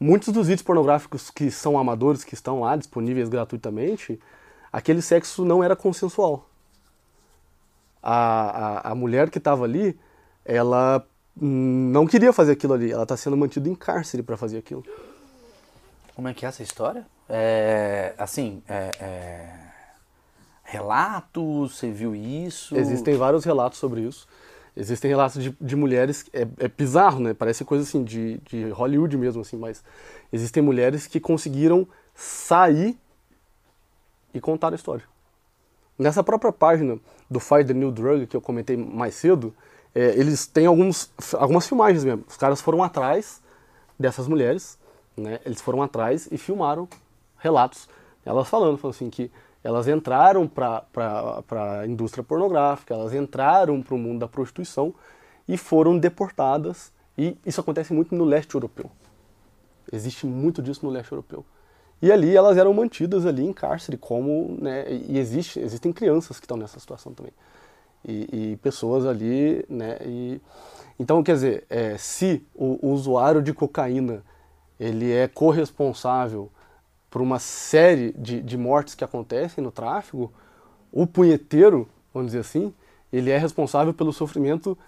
Muitos 0.00 0.34
dos 0.34 0.48
vídeos 0.48 0.64
pornográficos 0.64 1.30
que 1.30 1.52
são 1.52 1.78
amadores, 1.78 2.24
que 2.24 2.34
estão 2.34 2.62
lá 2.62 2.74
disponíveis 2.74 3.28
gratuitamente, 3.28 4.18
aquele 4.72 5.00
sexo 5.00 5.44
não 5.44 5.62
era 5.62 5.76
consensual. 5.76 6.50
A, 8.02 8.88
a, 8.88 8.90
a 8.90 8.94
mulher 8.96 9.30
que 9.30 9.38
estava 9.38 9.62
ali, 9.62 9.96
ela 10.44 11.06
não 11.40 12.08
queria 12.08 12.32
fazer 12.32 12.50
aquilo 12.50 12.72
ali, 12.72 12.90
ela 12.90 13.04
está 13.04 13.16
sendo 13.16 13.36
mantida 13.36 13.68
em 13.68 13.76
cárcere 13.76 14.20
para 14.20 14.36
fazer 14.36 14.58
aquilo. 14.58 14.84
Como 16.16 16.26
é 16.26 16.34
que 16.34 16.44
é 16.44 16.48
essa 16.48 16.64
história? 16.64 17.06
É, 17.28 18.14
assim, 18.18 18.64
é, 18.68 18.90
é, 18.98 19.69
relatos, 20.70 21.76
você 21.76 21.90
viu 21.90 22.14
isso? 22.14 22.76
Existem 22.76 23.16
vários 23.16 23.44
relatos 23.44 23.78
sobre 23.78 24.02
isso. 24.02 24.26
Existem 24.76 25.10
relatos 25.10 25.42
de, 25.42 25.54
de 25.60 25.74
mulheres, 25.74 26.24
é, 26.32 26.42
é 26.58 26.68
bizarro, 26.68 27.18
né? 27.18 27.34
Parece 27.34 27.64
coisa 27.64 27.82
assim 27.82 28.04
de, 28.04 28.38
de 28.38 28.70
Hollywood 28.70 29.16
mesmo, 29.16 29.42
assim, 29.42 29.56
mas 29.56 29.82
existem 30.32 30.62
mulheres 30.62 31.08
que 31.08 31.18
conseguiram 31.18 31.88
sair 32.14 32.96
e 34.32 34.40
contar 34.40 34.72
a 34.72 34.76
história. 34.76 35.04
Nessa 35.98 36.22
própria 36.22 36.52
página 36.52 37.00
do 37.28 37.40
Fight 37.40 37.64
the 37.64 37.74
New 37.74 37.90
Drug, 37.90 38.28
que 38.28 38.36
eu 38.36 38.40
comentei 38.40 38.76
mais 38.76 39.16
cedo, 39.16 39.52
é, 39.92 40.10
eles 40.10 40.46
têm 40.46 40.66
alguns, 40.66 41.10
algumas 41.34 41.66
filmagens 41.66 42.04
mesmo. 42.04 42.24
Os 42.28 42.36
caras 42.36 42.60
foram 42.60 42.80
atrás 42.84 43.42
dessas 43.98 44.28
mulheres, 44.28 44.78
né? 45.16 45.40
Eles 45.44 45.60
foram 45.60 45.82
atrás 45.82 46.28
e 46.30 46.38
filmaram 46.38 46.88
relatos. 47.38 47.88
Elas 48.24 48.48
falando, 48.48 48.78
falando 48.78 48.94
assim, 48.94 49.10
que 49.10 49.32
elas 49.62 49.86
entraram 49.86 50.46
para 50.46 50.84
a 51.80 51.86
indústria 51.86 52.24
pornográfica, 52.24 52.94
elas 52.94 53.12
entraram 53.12 53.82
para 53.82 53.94
o 53.94 53.98
mundo 53.98 54.20
da 54.20 54.28
prostituição 54.28 54.94
e 55.46 55.56
foram 55.56 55.98
deportadas. 55.98 56.92
E 57.16 57.36
isso 57.44 57.60
acontece 57.60 57.92
muito 57.92 58.14
no 58.14 58.24
leste 58.24 58.54
europeu. 58.54 58.90
Existe 59.92 60.26
muito 60.26 60.62
disso 60.62 60.84
no 60.84 60.90
leste 60.90 61.12
europeu. 61.12 61.44
E 62.00 62.10
ali 62.10 62.34
elas 62.34 62.56
eram 62.56 62.72
mantidas 62.72 63.26
ali 63.26 63.44
em 63.44 63.52
cárcere, 63.52 63.98
como, 63.98 64.56
né, 64.60 64.90
e 64.90 65.18
existe, 65.18 65.60
existem 65.60 65.92
crianças 65.92 66.40
que 66.40 66.46
estão 66.46 66.56
nessa 66.56 66.80
situação 66.80 67.12
também. 67.12 67.32
E, 68.02 68.52
e 68.52 68.56
pessoas 68.56 69.04
ali, 69.04 69.64
né, 69.68 69.98
e... 70.06 70.40
Então, 70.98 71.22
quer 71.22 71.32
dizer, 71.34 71.66
é, 71.68 71.96
se 71.96 72.46
o, 72.54 72.86
o 72.86 72.92
usuário 72.92 73.42
de 73.42 73.52
cocaína, 73.52 74.22
ele 74.78 75.10
é 75.12 75.28
corresponsável 75.28 76.50
por 77.10 77.20
uma 77.20 77.38
série 77.38 78.12
de, 78.12 78.40
de 78.40 78.56
mortes 78.56 78.94
que 78.94 79.04
acontecem 79.04 79.62
no 79.62 79.72
tráfico, 79.72 80.32
o 80.92 81.06
punheteiro, 81.06 81.88
vamos 82.14 82.28
dizer 82.28 82.40
assim, 82.40 82.72
ele 83.12 83.30
é 83.30 83.36
responsável 83.36 83.92
pelo 83.92 84.12
sofrimento 84.12 84.78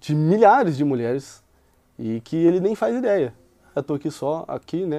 de 0.00 0.14
milhares 0.14 0.76
de 0.76 0.84
mulheres 0.84 1.42
e 1.98 2.20
que 2.20 2.36
ele 2.36 2.60
nem 2.60 2.74
faz 2.74 2.96
ideia. 2.96 3.34
Eu 3.76 3.82
tô 3.82 3.94
aqui 3.94 4.10
só, 4.10 4.44
aqui, 4.48 4.86
né, 4.86 4.98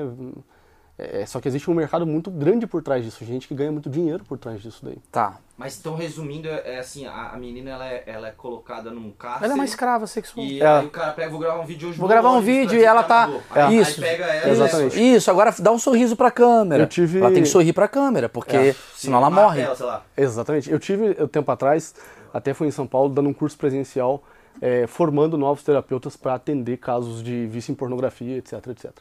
É, 1.02 1.26
só 1.26 1.40
que 1.40 1.48
existe 1.48 1.72
um 1.72 1.74
mercado 1.74 2.06
muito 2.06 2.30
grande 2.30 2.68
por 2.68 2.84
trás 2.84 3.06
disso, 3.06 3.24
gente 3.24 3.48
que 3.48 3.56
ganha 3.56 3.72
muito 3.72 3.90
dinheiro 3.90 4.22
por 4.26 4.38
trás 4.38 4.62
disso 4.62 4.84
daí. 4.84 4.98
Tá. 5.10 5.38
Mas 5.58 5.80
então, 5.80 5.96
resumindo, 5.96 6.50
é 6.50 6.76
é 6.76 6.80
assim, 6.80 7.06
a, 7.06 7.30
a 7.34 7.38
menina 7.38 7.72
ela 7.72 7.88
é, 7.88 8.04
ela 8.06 8.28
é 8.28 8.32
colocada 8.32 8.92
num 8.92 9.10
cárcere. 9.12 9.46
Ela 9.46 9.54
é 9.54 9.56
uma 9.56 9.64
escrava 9.64 10.06
sexual. 10.08 10.46
E 10.46 10.62
É. 10.62 10.68
aí 10.68 10.86
o 10.86 10.90
cara 10.90 11.14
pega, 11.14 11.30
vou 11.30 11.40
gravar 11.40 11.62
um 11.62 11.66
vídeo 11.66 11.88
hoje 11.88 11.98
Vou 11.98 12.08
gravar 12.10 12.32
um 12.32 12.42
vídeo 12.42 12.78
e 12.78 12.84
ela 12.84 13.04
tá-. 13.04 13.30
Aí, 13.52 13.80
Isso. 13.80 14.04
Aí 14.04 14.10
pega 14.10 14.26
ela 14.26 14.50
Exatamente. 14.52 15.00
Isso, 15.16 15.32
agora 15.32 15.56
dá 15.58 15.72
um 15.72 15.80
sorriso 15.80 16.18
pra 16.18 16.30
câmera. 16.32 16.84
Eu 16.84 16.88
tive- 16.88 17.20
Ela 17.20 17.32
tem 17.32 17.44
que 17.44 17.50
sorrir 17.50 17.72
pra 17.72 17.88
câmera, 17.88 18.28
porque 18.28 18.58
É. 18.58 18.76
senão 18.94 19.20
ela 19.20 19.30
morre. 19.30 19.62
Ela, 19.62 19.76
sei 19.76 19.86
lá. 19.86 20.04
Exatamente. 20.18 20.70
Eu 20.70 20.80
tive, 20.80 21.16
um 21.24 21.28
tempo 21.28 21.50
atrás, 21.50 21.96
até 22.34 22.54
fui 22.54 22.68
em 22.68 22.72
São 22.72 22.86
Paulo, 22.86 23.08
dando 23.14 23.30
um 23.30 23.34
curso 23.34 23.58
presencial, 23.58 24.22
é, 24.62 24.86
formando 24.88 25.38
novos 25.38 25.64
terapeutas 25.64 26.18
para 26.18 26.34
atender 26.34 26.76
casos 26.78 27.24
de 27.24 27.46
vício 27.48 27.72
em 27.72 27.76
pornografia, 27.76 28.38
etc, 28.38 28.68
etc. 28.68 28.92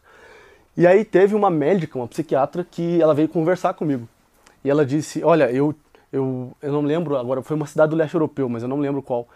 E 0.78 0.86
aí 0.86 1.04
teve 1.04 1.34
uma 1.34 1.50
médica, 1.50 1.98
uma 1.98 2.06
psiquiatra, 2.06 2.64
que 2.64 3.02
ela 3.02 3.12
veio 3.12 3.28
conversar 3.28 3.74
comigo. 3.74 4.08
E 4.64 4.70
ela 4.70 4.86
disse, 4.86 5.24
olha, 5.24 5.50
eu, 5.50 5.74
eu, 6.12 6.52
eu 6.62 6.72
não 6.72 6.82
lembro 6.82 7.16
agora, 7.16 7.42
foi 7.42 7.56
uma 7.56 7.66
cidade 7.66 7.90
do 7.90 7.96
leste 7.96 8.14
europeu, 8.14 8.48
mas 8.48 8.62
eu 8.62 8.68
não 8.68 8.78
lembro 8.78 9.02
qual. 9.02 9.26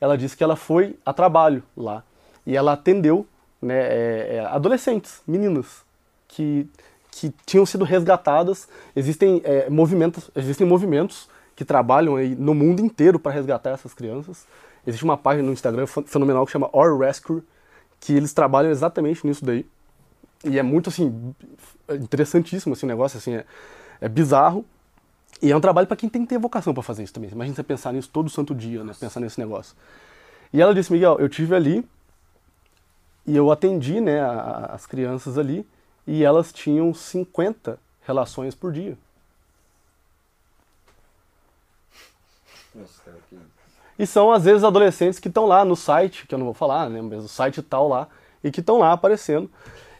Ela 0.00 0.18
disse 0.18 0.36
que 0.36 0.42
ela 0.42 0.56
foi 0.56 0.96
a 1.06 1.12
trabalho 1.12 1.62
lá. 1.76 2.02
E 2.44 2.56
ela 2.56 2.72
atendeu 2.72 3.24
né, 3.62 3.78
é, 3.78 4.28
é, 4.38 4.40
adolescentes, 4.46 5.22
meninas, 5.24 5.84
que, 6.26 6.66
que 7.12 7.32
tinham 7.46 7.64
sido 7.64 7.84
resgatadas. 7.84 8.68
Existem, 8.96 9.40
é, 9.44 9.70
movimentos, 9.70 10.28
existem 10.34 10.66
movimentos 10.66 11.28
que 11.54 11.64
trabalham 11.64 12.16
no 12.36 12.54
mundo 12.54 12.80
inteiro 12.80 13.20
para 13.20 13.30
resgatar 13.30 13.70
essas 13.70 13.94
crianças. 13.94 14.46
Existe 14.84 15.04
uma 15.04 15.16
página 15.16 15.46
no 15.46 15.52
Instagram 15.52 15.86
fe- 15.86 16.02
fenomenal 16.08 16.44
que 16.44 16.50
chama 16.50 16.68
Or 16.72 16.98
Rescue, 16.98 17.40
que 18.00 18.14
eles 18.14 18.32
trabalham 18.32 18.72
exatamente 18.72 19.24
nisso 19.24 19.44
daí. 19.44 19.64
E 20.44 20.58
é 20.58 20.62
muito 20.62 20.88
assim 20.88 21.34
interessantíssimo 21.90 22.74
esse 22.74 22.86
negócio, 22.86 23.18
assim, 23.18 23.34
é, 23.34 23.44
é 24.00 24.08
bizarro. 24.08 24.64
E 25.42 25.50
é 25.52 25.56
um 25.56 25.60
trabalho 25.60 25.86
para 25.86 25.96
quem 25.96 26.08
tem 26.08 26.22
que 26.22 26.28
ter 26.28 26.38
vocação 26.38 26.74
para 26.74 26.82
fazer 26.82 27.02
isso 27.04 27.12
também. 27.12 27.30
Imagina 27.30 27.54
você 27.54 27.62
pensar 27.62 27.92
nisso 27.92 28.08
todo 28.12 28.28
santo 28.30 28.54
dia, 28.54 28.82
né? 28.82 28.92
Pensar 28.98 29.20
nesse 29.20 29.38
negócio. 29.38 29.76
E 30.52 30.60
ela 30.60 30.74
disse, 30.74 30.92
Miguel, 30.92 31.16
eu 31.20 31.28
tive 31.28 31.54
ali 31.54 31.86
e 33.26 33.36
eu 33.36 33.50
atendi, 33.52 34.00
né, 34.00 34.20
a- 34.20 34.30
a- 34.32 34.74
as 34.74 34.86
crianças 34.86 35.36
ali 35.36 35.66
e 36.06 36.24
elas 36.24 36.52
tinham 36.52 36.92
50 36.94 37.78
relações 38.06 38.54
por 38.54 38.72
dia. 38.72 38.96
E 43.98 44.06
são, 44.06 44.30
às 44.32 44.44
vezes, 44.44 44.62
adolescentes 44.64 45.18
que 45.18 45.28
estão 45.28 45.46
lá 45.46 45.64
no 45.64 45.74
site, 45.76 46.26
que 46.26 46.34
eu 46.34 46.38
não 46.38 46.46
vou 46.46 46.54
falar, 46.54 46.88
né, 46.88 47.02
mas 47.02 47.24
o 47.24 47.28
site 47.28 47.60
tal 47.62 47.88
lá, 47.88 48.08
e 48.42 48.50
que 48.50 48.60
estão 48.60 48.78
lá 48.78 48.92
aparecendo. 48.92 49.50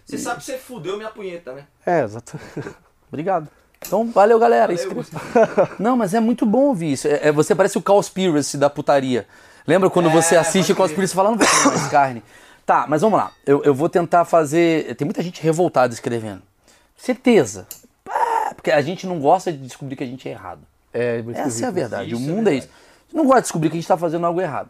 Você 0.08 0.18
sabe 0.18 0.38
que 0.40 0.44
você 0.46 0.56
fudeu 0.56 0.96
minha 0.96 1.10
punheta, 1.10 1.52
né? 1.52 1.64
É, 1.84 2.02
exato. 2.02 2.38
Obrigado. 3.08 3.48
Então, 3.86 4.10
valeu, 4.10 4.38
galera. 4.38 4.74
Valeu, 4.74 5.04
Não, 5.78 5.96
mas 5.96 6.14
é 6.14 6.20
muito 6.20 6.44
bom 6.46 6.64
ouvir 6.66 6.92
isso. 6.92 7.06
É, 7.06 7.28
é- 7.28 7.32
você 7.32 7.54
parece 7.54 7.76
o 7.78 7.82
Cowspiracy 7.82 8.56
da 8.56 8.68
putaria. 8.70 9.26
Lembra 9.66 9.90
quando 9.90 10.08
É, 10.08 10.12
você 10.12 10.34
assiste 10.36 10.74
Cowspiracy 10.74 11.12
e 11.12 11.16
fala, 11.16 11.30
não 11.30 11.36
mais 11.36 11.88
carne? 11.88 12.22
Tá, 12.64 12.86
mas 12.88 13.02
vamos 13.02 13.18
lá. 13.18 13.30
Eu, 13.46 13.62
eu 13.64 13.74
vou 13.74 13.88
tentar 13.88 14.24
fazer... 14.24 14.94
Tem 14.96 15.04
muita 15.04 15.22
gente 15.22 15.42
revoltada 15.42 15.92
escrevendo. 15.94 16.42
Certeza. 16.96 17.66
Ah, 18.08 18.52
Porque 18.54 18.70
a 18.70 18.80
gente 18.82 19.06
não 19.06 19.18
gosta 19.20 19.52
de 19.52 19.58
descobrir 19.58 19.94
que 19.96 20.04
a 20.04 20.06
gente 20.06 20.28
é 20.28 20.32
errado. 20.32 20.60
É, 20.92 21.18
Essa 21.18 21.30
é 21.38 21.42
a 21.42 21.46
esquisito. 21.46 21.72
verdade. 21.72 22.12
Isso 22.12 22.20
o 22.20 22.24
é 22.24 22.28
mundo 22.28 22.48
é, 22.48 22.52
verdade. 22.52 22.58
isso. 22.58 22.68
A 22.68 23.04
gente 23.04 23.16
não 23.16 23.24
gosta 23.24 23.40
de 23.40 23.44
descobrir 23.44 23.68
que 23.70 23.74
a 23.74 23.78
gente 23.78 23.84
está 23.84 23.96
fazendo 23.96 24.26
algo 24.26 24.40
errado. 24.40 24.68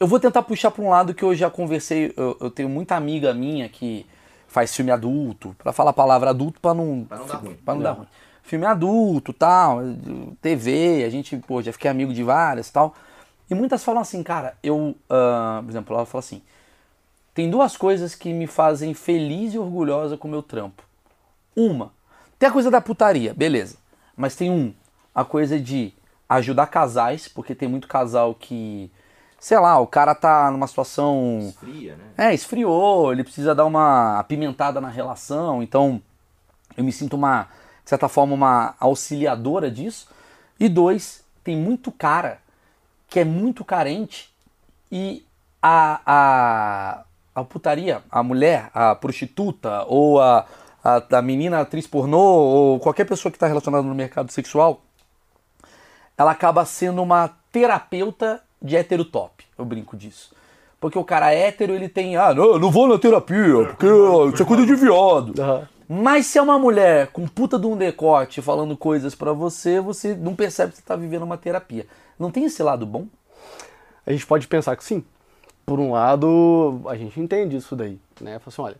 Eu 0.00 0.06
vou 0.06 0.18
tentar 0.18 0.42
puxar 0.42 0.70
para 0.70 0.82
um 0.82 0.88
lado 0.88 1.12
que 1.12 1.22
eu 1.22 1.34
já 1.34 1.50
conversei. 1.50 2.14
Eu, 2.16 2.34
eu 2.40 2.50
tenho 2.50 2.70
muita 2.70 2.96
amiga 2.96 3.34
minha 3.34 3.68
que 3.68 4.06
faz 4.48 4.74
filme 4.74 4.90
adulto, 4.90 5.54
para 5.58 5.72
falar 5.74 5.90
a 5.90 5.92
palavra 5.92 6.30
adulto 6.30 6.58
para 6.58 6.72
não, 6.72 7.04
Pra 7.04 7.18
não 7.18 7.26
dar 7.26 7.36
ruim. 7.36 7.54
pra 7.62 7.74
não 7.74 7.82
dar 7.82 7.92
ruim. 7.92 8.06
Filme 8.42 8.64
adulto, 8.66 9.32
tal, 9.34 9.80
TV, 10.40 11.04
a 11.04 11.10
gente, 11.10 11.36
pô, 11.36 11.60
já 11.62 11.70
fiquei 11.72 11.90
amigo 11.90 12.14
de 12.14 12.22
várias 12.22 12.70
tal. 12.70 12.94
E 13.48 13.54
muitas 13.54 13.84
falam 13.84 14.00
assim, 14.00 14.22
cara, 14.22 14.56
eu, 14.62 14.94
ah, 15.08 15.60
por 15.62 15.70
exemplo, 15.70 15.94
ela 15.94 16.06
fala 16.06 16.20
assim: 16.20 16.40
tem 17.34 17.50
duas 17.50 17.76
coisas 17.76 18.14
que 18.14 18.32
me 18.32 18.46
fazem 18.46 18.94
feliz 18.94 19.52
e 19.52 19.58
orgulhosa 19.58 20.16
com 20.16 20.26
o 20.26 20.30
meu 20.30 20.42
trampo. 20.42 20.82
Uma, 21.54 21.92
tem 22.38 22.48
a 22.48 22.52
coisa 22.52 22.70
da 22.70 22.80
putaria, 22.80 23.34
beleza. 23.34 23.76
Mas 24.16 24.34
tem 24.34 24.50
um, 24.50 24.72
a 25.14 25.24
coisa 25.24 25.60
de 25.60 25.92
ajudar 26.28 26.66
casais, 26.68 27.28
porque 27.28 27.54
tem 27.54 27.68
muito 27.68 27.86
casal 27.86 28.34
que, 28.34 28.90
sei 29.40 29.58
lá, 29.58 29.78
o 29.80 29.86
cara 29.86 30.14
tá 30.14 30.50
numa 30.50 30.66
situação 30.66 31.52
Fria, 31.58 31.96
né? 31.96 32.28
é, 32.28 32.34
esfriou, 32.34 33.10
ele 33.10 33.24
precisa 33.24 33.54
dar 33.54 33.64
uma 33.64 34.18
apimentada 34.18 34.82
na 34.82 34.88
relação, 34.88 35.62
então 35.62 36.00
eu 36.76 36.84
me 36.84 36.92
sinto 36.92 37.14
uma, 37.14 37.44
de 37.82 37.88
certa 37.88 38.06
forma, 38.06 38.34
uma 38.34 38.74
auxiliadora 38.78 39.70
disso. 39.70 40.08
E 40.58 40.68
dois, 40.68 41.24
tem 41.42 41.56
muito 41.56 41.90
cara 41.90 42.38
que 43.08 43.18
é 43.18 43.24
muito 43.24 43.64
carente 43.64 44.30
e 44.92 45.24
a, 45.62 46.00
a, 46.04 47.04
a 47.34 47.44
putaria, 47.44 48.02
a 48.10 48.22
mulher, 48.22 48.70
a 48.74 48.94
prostituta 48.94 49.84
ou 49.86 50.20
a, 50.20 50.46
a, 50.84 51.18
a 51.18 51.22
menina 51.22 51.60
atriz 51.60 51.86
pornô 51.86 52.18
ou 52.18 52.78
qualquer 52.78 53.06
pessoa 53.06 53.32
que 53.32 53.36
está 53.36 53.46
relacionada 53.46 53.82
no 53.82 53.94
mercado 53.94 54.30
sexual, 54.30 54.82
ela 56.16 56.30
acaba 56.30 56.64
sendo 56.66 57.02
uma 57.02 57.30
terapeuta 57.50 58.42
de 58.60 58.76
hétero 58.76 59.04
top. 59.04 59.44
Eu 59.56 59.64
brinco 59.64 59.96
disso. 59.96 60.34
Porque 60.80 60.98
o 60.98 61.04
cara 61.04 61.32
hétero, 61.32 61.74
ele 61.74 61.88
tem, 61.88 62.16
ah, 62.16 62.32
não, 62.34 62.52
eu 62.52 62.58
não 62.58 62.70
vou 62.70 62.88
na 62.88 62.98
terapia, 62.98 63.66
porque 63.66 63.86
isso 64.32 64.42
é 64.42 64.46
coisa 64.46 64.64
de 64.64 64.74
viado. 64.74 65.34
Aham. 65.40 65.68
Mas 65.92 66.26
se 66.26 66.38
é 66.38 66.42
uma 66.42 66.56
mulher 66.56 67.08
com 67.08 67.26
puta 67.26 67.58
de 67.58 67.66
um 67.66 67.76
decote 67.76 68.40
falando 68.40 68.76
coisas 68.76 69.14
pra 69.14 69.32
você, 69.32 69.80
você 69.80 70.14
não 70.14 70.36
percebe 70.36 70.70
que 70.70 70.78
você 70.78 70.84
tá 70.84 70.94
vivendo 70.94 71.24
uma 71.24 71.36
terapia. 71.36 71.84
Não 72.16 72.30
tem 72.30 72.44
esse 72.44 72.62
lado 72.62 72.86
bom? 72.86 73.06
A 74.06 74.12
gente 74.12 74.24
pode 74.24 74.46
pensar 74.46 74.76
que 74.76 74.84
sim. 74.84 75.04
Por 75.66 75.80
um 75.80 75.92
lado, 75.92 76.80
a 76.86 76.96
gente 76.96 77.20
entende 77.20 77.56
isso 77.56 77.74
daí, 77.74 77.98
né? 78.20 78.38
Fala 78.38 78.44
assim, 78.46 78.62
olha, 78.62 78.76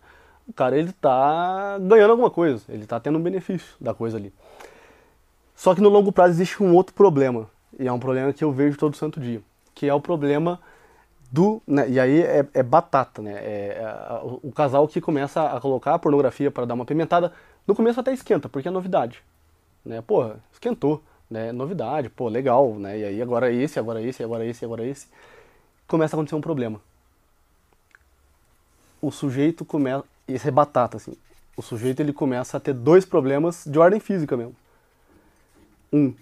o 0.48 0.52
cara 0.52 0.78
ele 0.78 0.92
tá 0.92 1.78
ganhando 1.80 2.12
alguma 2.12 2.30
coisa, 2.30 2.62
ele 2.68 2.86
tá 2.86 2.98
tendo 3.00 3.18
um 3.18 3.22
benefício 3.22 3.74
da 3.80 3.92
coisa 3.92 4.16
ali. 4.16 4.32
Só 5.54 5.74
que 5.74 5.80
no 5.80 5.88
longo 5.88 6.12
prazo 6.12 6.32
existe 6.32 6.62
um 6.62 6.74
outro 6.74 6.94
problema, 6.94 7.50
e 7.78 7.86
é 7.86 7.92
um 7.92 7.98
problema 7.98 8.32
que 8.32 8.42
eu 8.42 8.52
vejo 8.52 8.78
todo 8.78 8.96
santo 8.96 9.20
dia, 9.20 9.42
que 9.74 9.86
é 9.88 9.94
o 9.94 10.00
problema 10.00 10.60
do, 11.30 11.62
né, 11.66 11.88
e 11.88 12.00
aí 12.00 12.22
é, 12.22 12.46
é 12.52 12.62
batata, 12.62 13.22
né? 13.22 13.34
É, 13.34 13.78
é, 13.80 14.20
o 14.42 14.50
casal 14.50 14.86
que 14.88 15.00
começa 15.00 15.44
a 15.44 15.60
colocar 15.60 15.94
a 15.94 15.98
pornografia 15.98 16.50
para 16.50 16.64
dar 16.64 16.74
uma 16.74 16.84
pimentada, 16.84 17.32
no 17.66 17.74
começo 17.74 18.00
até 18.00 18.12
esquenta, 18.12 18.48
porque 18.48 18.68
é 18.68 18.70
novidade, 18.70 19.22
né? 19.84 20.00
Porra, 20.00 20.40
esquentou, 20.52 21.02
né? 21.30 21.52
Novidade, 21.52 22.08
pô, 22.08 22.28
legal, 22.28 22.74
né? 22.74 22.98
E 22.98 23.04
aí 23.04 23.22
agora 23.22 23.52
esse, 23.52 23.78
agora 23.78 24.02
esse, 24.02 24.24
agora 24.24 24.44
esse, 24.44 24.64
agora 24.64 24.84
esse, 24.84 25.06
começa 25.86 26.14
a 26.14 26.16
acontecer 26.16 26.34
um 26.34 26.40
problema. 26.40 26.80
O 29.00 29.10
sujeito 29.12 29.64
começa, 29.64 30.04
isso 30.26 30.48
é 30.48 30.50
batata 30.50 30.96
assim. 30.96 31.16
O 31.56 31.62
sujeito 31.62 32.00
ele 32.00 32.12
começa 32.12 32.56
a 32.56 32.60
ter 32.60 32.74
dois 32.74 33.04
problemas 33.04 33.64
de 33.64 33.78
ordem 33.78 34.00
física 34.00 34.36
mesmo. 34.36 34.56
Um, 35.92 36.14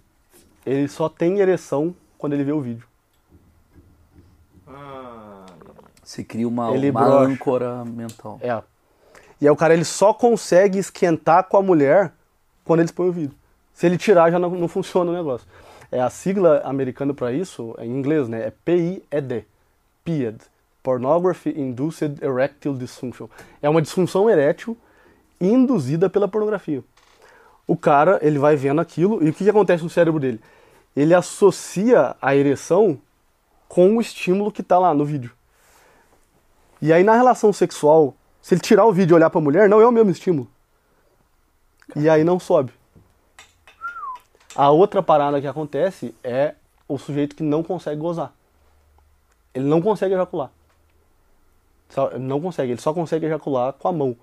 ele 0.66 0.88
só 0.88 1.09
tem 1.09 1.38
ereção 1.38 1.94
quando 2.18 2.34
ele 2.34 2.44
vê 2.44 2.53
o 2.53 2.61
vídeo. 2.61 2.86
Ah, 4.66 5.46
Você 6.09 6.24
cria 6.24 6.48
uma, 6.48 6.70
Ele 6.74 6.88
uma 6.88 7.04
brocha. 7.04 7.30
âncora 7.30 7.84
mental. 7.84 8.40
É. 8.40 8.62
E 9.38 9.46
aí 9.46 9.50
o 9.50 9.54
cara 9.54 9.74
ele 9.74 9.84
só 9.84 10.14
consegue 10.14 10.78
esquentar 10.78 11.44
com 11.44 11.59
a 11.59 11.62
mulher 11.62 12.14
quando 12.64 12.80
eles 12.80 12.90
põem 12.90 13.11
o 13.11 13.12
vídeo. 13.12 13.34
Se 13.74 13.84
ele 13.84 13.98
tirar 13.98 14.30
já 14.30 14.38
não, 14.38 14.48
não 14.48 14.68
funciona 14.68 15.11
o 15.11 15.14
negócio. 15.14 15.46
É 15.92 16.00
a 16.00 16.09
sigla 16.09 16.62
americana 16.64 17.12
para 17.12 17.30
isso, 17.30 17.74
é 17.76 17.84
em 17.84 17.90
inglês, 17.90 18.26
né? 18.26 18.46
É 18.46 18.50
PIED. 18.64 19.44
PIED. 20.02 20.38
Pornography 20.82 21.50
Induced 21.50 22.24
Erectile 22.24 22.78
Dysfunction. 22.78 23.28
É 23.61 23.68
uma 23.68 23.82
disfunção 23.82 24.30
erétil 24.30 24.78
induzida 25.38 26.09
pela 26.09 26.26
pornografia. 26.26 26.82
O 27.66 27.76
cara, 27.76 28.18
ele 28.22 28.38
vai 28.38 28.56
vendo 28.56 28.80
aquilo 28.80 29.22
e 29.22 29.28
o 29.28 29.34
que, 29.34 29.44
que 29.44 29.50
acontece 29.50 29.84
no 29.84 29.90
cérebro 29.90 30.18
dele? 30.18 30.40
Ele 30.96 31.12
associa 31.12 32.16
a 32.18 32.34
ereção 32.34 32.98
com 33.68 33.98
o 33.98 34.00
estímulo 34.00 34.50
que 34.50 34.62
está 34.62 34.78
lá 34.78 34.94
no 34.94 35.04
vídeo. 35.04 35.36
E 36.81 36.93
aí 36.93 37.03
na 37.03 37.14
relação 37.14 37.53
sexual, 37.53 38.14
se 38.41 38.55
ele 38.55 38.61
tirar 38.61 38.87
o 38.87 38.93
vídeo 38.93 39.14
e 39.14 39.16
olhar 39.16 39.31
pra 39.31 39.41
mulher, 39.41 39.68
não 39.68 39.81
é 39.81 39.87
o 39.87 39.93
mesmo 39.93 40.11
estímulo. 40.11 40.49
E 41.97 42.09
aí 42.09 42.22
não 42.24 42.39
sobe. 42.39 42.72
A 44.55 44.70
outra 44.70 45.03
parada 45.03 45.41
que 45.41 45.47
acontece 45.47 46.14
é 46.22 46.55
o 46.87 46.99
sujeito 46.99 47.37
que 47.37 47.43
não 47.43 47.62
consegue 47.62 48.01
gozar. 48.01 48.33
Ele 49.55 49.66
não 49.66 49.81
consegue 49.81 50.14
ejacular. 50.14 50.51
Só- 51.89 52.18
não 52.18 52.41
consegue, 52.41 52.72
ele 52.72 52.81
só 52.81 52.93
consegue 52.93 53.26
ejacular 53.26 53.72
com 53.72 53.89
a 53.89 53.93
mão. 53.93 54.16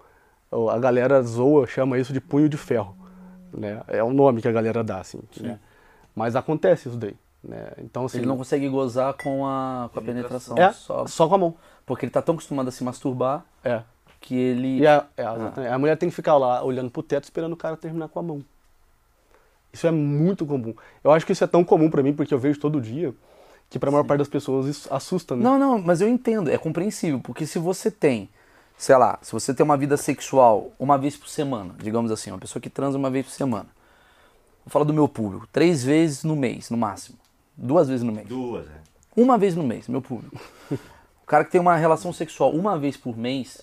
A 0.71 0.77
galera 0.77 1.21
zoa, 1.23 1.67
chama 1.67 1.97
isso 1.97 2.13
de 2.13 2.21
punho 2.21 2.47
de 2.47 2.57
ferro. 2.57 2.95
Né? 3.53 3.81
É 3.87 4.03
o 4.03 4.13
nome 4.13 4.41
que 4.41 4.47
a 4.47 4.51
galera 4.51 4.83
dá, 4.83 4.99
assim. 4.99 5.19
Né? 5.39 5.59
Mas 6.15 6.35
acontece 6.35 6.87
isso 6.89 6.97
daí. 6.97 7.15
Né? 7.47 7.67
Então, 7.79 8.05
assim, 8.05 8.17
Ele 8.17 8.25
não 8.27 8.37
consegue 8.37 8.67
gozar 8.67 9.13
com 9.13 9.45
a, 9.45 9.89
com 9.93 9.99
a 9.99 10.01
penetração. 10.01 10.57
é 10.57 10.71
Só, 10.73 11.05
só 11.05 11.27
com 11.27 11.35
a 11.35 11.37
mão. 11.37 11.55
porque 11.85 12.05
ele 12.05 12.11
tá 12.11 12.21
tão 12.21 12.33
acostumado 12.33 12.67
a 12.67 12.71
se 12.71 12.83
masturbar 12.83 13.45
É. 13.63 13.83
que 14.19 14.35
ele. 14.35 14.79
E 14.79 14.87
a, 14.87 15.05
é, 15.15 15.21
exatamente. 15.21 15.71
a 15.71 15.77
mulher 15.77 15.95
tem 15.97 16.09
que 16.09 16.15
ficar 16.15 16.35
lá 16.37 16.63
olhando 16.63 16.89
pro 16.89 17.03
teto 17.03 17.25
esperando 17.25 17.53
o 17.53 17.57
cara 17.57 17.77
terminar 17.77 18.07
com 18.09 18.19
a 18.19 18.23
mão. 18.23 18.43
Isso 19.71 19.85
é 19.85 19.91
muito 19.91 20.45
comum. 20.45 20.73
Eu 21.03 21.11
acho 21.11 21.25
que 21.25 21.33
isso 21.33 21.43
é 21.43 21.47
tão 21.47 21.63
comum 21.63 21.89
pra 21.89 22.01
mim 22.01 22.13
porque 22.13 22.33
eu 22.33 22.39
vejo 22.39 22.59
todo 22.59 22.79
dia 22.81 23.13
que 23.69 23.77
pra 23.77 23.91
maior 23.91 24.05
parte 24.05 24.19
das 24.19 24.27
pessoas 24.29 24.67
isso 24.67 24.93
assusta, 24.93 25.35
né? 25.35 25.43
Não, 25.43 25.59
não, 25.59 25.77
mas 25.79 25.99
eu 26.01 26.07
entendo, 26.07 26.49
é 26.49 26.57
compreensível, 26.57 27.19
porque 27.19 27.45
se 27.45 27.59
você 27.59 27.91
tem, 27.91 28.29
sei 28.77 28.95
lá, 28.95 29.19
se 29.21 29.31
você 29.33 29.53
tem 29.53 29.63
uma 29.63 29.75
vida 29.75 29.97
sexual 29.97 30.71
uma 30.79 30.97
vez 30.97 31.17
por 31.17 31.27
semana, 31.27 31.75
digamos 31.79 32.11
assim, 32.11 32.31
uma 32.31 32.39
pessoa 32.39 32.61
que 32.61 32.69
transa 32.69 32.97
uma 32.97 33.09
vez 33.09 33.25
por 33.25 33.31
semana. 33.33 33.67
Vou 34.63 34.71
falar 34.71 34.85
do 34.85 34.93
meu 34.93 35.07
público, 35.09 35.47
três 35.51 35.83
vezes 35.83 36.23
no 36.23 36.35
mês, 36.35 36.69
no 36.69 36.77
máximo. 36.77 37.17
Duas 37.57 37.87
vezes 37.87 38.03
no 38.03 38.11
mês. 38.11 38.27
Duas, 38.27 38.65
é. 38.67 38.71
Uma 39.15 39.37
vez 39.37 39.55
no 39.55 39.63
mês, 39.63 39.87
meu 39.87 40.01
público. 40.01 40.37
O 41.23 41.25
cara 41.27 41.43
que 41.43 41.49
tem 41.51 41.59
uma 41.59 41.75
relação 41.75 42.13
sexual 42.13 42.51
uma 42.51 42.77
vez 42.77 42.95
por 42.95 43.17
mês, 43.17 43.59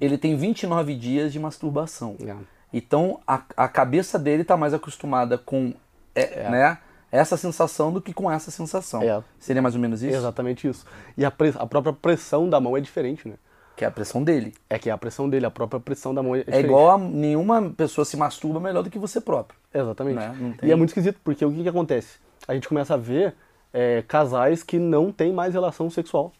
ele 0.00 0.16
tem 0.16 0.34
29 0.34 0.94
dias 0.96 1.30
de 1.30 1.38
masturbação. 1.38 2.16
É. 2.26 2.34
Então 2.72 3.20
a, 3.26 3.42
a 3.54 3.68
cabeça 3.68 4.18
dele 4.18 4.44
tá 4.44 4.56
mais 4.56 4.72
acostumada 4.72 5.36
com 5.36 5.74
é, 6.14 6.48
né, 6.48 6.78
essa 7.10 7.36
sensação 7.36 7.92
do 7.92 8.00
que 8.00 8.14
com 8.14 8.30
essa 8.30 8.50
sensação. 8.50 9.02
É. 9.02 9.22
Seria 9.38 9.60
mais 9.60 9.74
ou 9.74 9.80
menos 9.82 10.02
isso? 10.02 10.16
Exatamente 10.16 10.66
isso. 10.66 10.86
E 11.14 11.22
a, 11.22 11.30
pre- 11.30 11.52
a 11.54 11.66
própria 11.66 11.92
pressão 11.92 12.48
da 12.48 12.58
mão 12.58 12.78
é 12.78 12.80
diferente, 12.80 13.28
né? 13.28 13.34
Que 13.76 13.84
é 13.84 13.88
a 13.88 13.90
pressão 13.90 14.24
dele. 14.24 14.54
É 14.70 14.78
que 14.78 14.88
a 14.88 14.96
pressão 14.96 15.28
dele, 15.28 15.44
a 15.44 15.50
própria 15.50 15.78
pressão 15.80 16.14
da 16.14 16.22
mão 16.22 16.34
é 16.34 16.38
É 16.38 16.44
diferente. 16.44 16.64
igual 16.64 16.92
a 16.92 16.96
nenhuma 16.96 17.70
pessoa 17.76 18.06
se 18.06 18.16
masturba 18.16 18.58
melhor 18.58 18.82
do 18.82 18.88
que 18.88 18.98
você 18.98 19.20
próprio. 19.20 19.58
Exatamente. 19.74 20.16
Né? 20.16 20.54
E 20.62 20.72
é 20.72 20.74
muito 20.74 20.88
esquisito, 20.88 21.18
porque 21.22 21.44
o 21.44 21.52
que, 21.52 21.62
que 21.62 21.68
acontece? 21.68 22.16
A 22.46 22.54
gente 22.54 22.68
começa 22.68 22.94
a 22.94 22.96
ver 22.96 23.34
é, 23.72 24.02
casais 24.06 24.62
que 24.62 24.78
não 24.78 25.12
têm 25.12 25.32
mais 25.32 25.54
relação 25.54 25.88
sexual. 25.90 26.32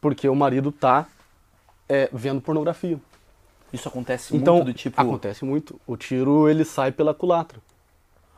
Porque 0.00 0.28
o 0.28 0.34
marido 0.34 0.70
tá 0.70 1.06
é, 1.88 2.08
vendo 2.12 2.40
pornografia. 2.40 2.98
Isso 3.72 3.88
acontece 3.88 4.36
Então, 4.36 4.56
muito 4.56 4.66
do 4.66 4.74
tipo. 4.74 5.00
acontece 5.00 5.44
muito. 5.44 5.80
O 5.86 5.96
tiro, 5.96 6.48
ele 6.48 6.64
sai 6.64 6.92
pela 6.92 7.12
culatra. 7.14 7.58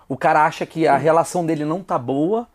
O 0.09 0.16
cara 0.16 0.47
acha 0.47 0.64
que 0.64 0.87
a 0.87 0.97
relação 0.97 1.45
dele 1.45 1.64
não 1.64 1.83
tá 1.83 1.99
boa, 1.99 2.47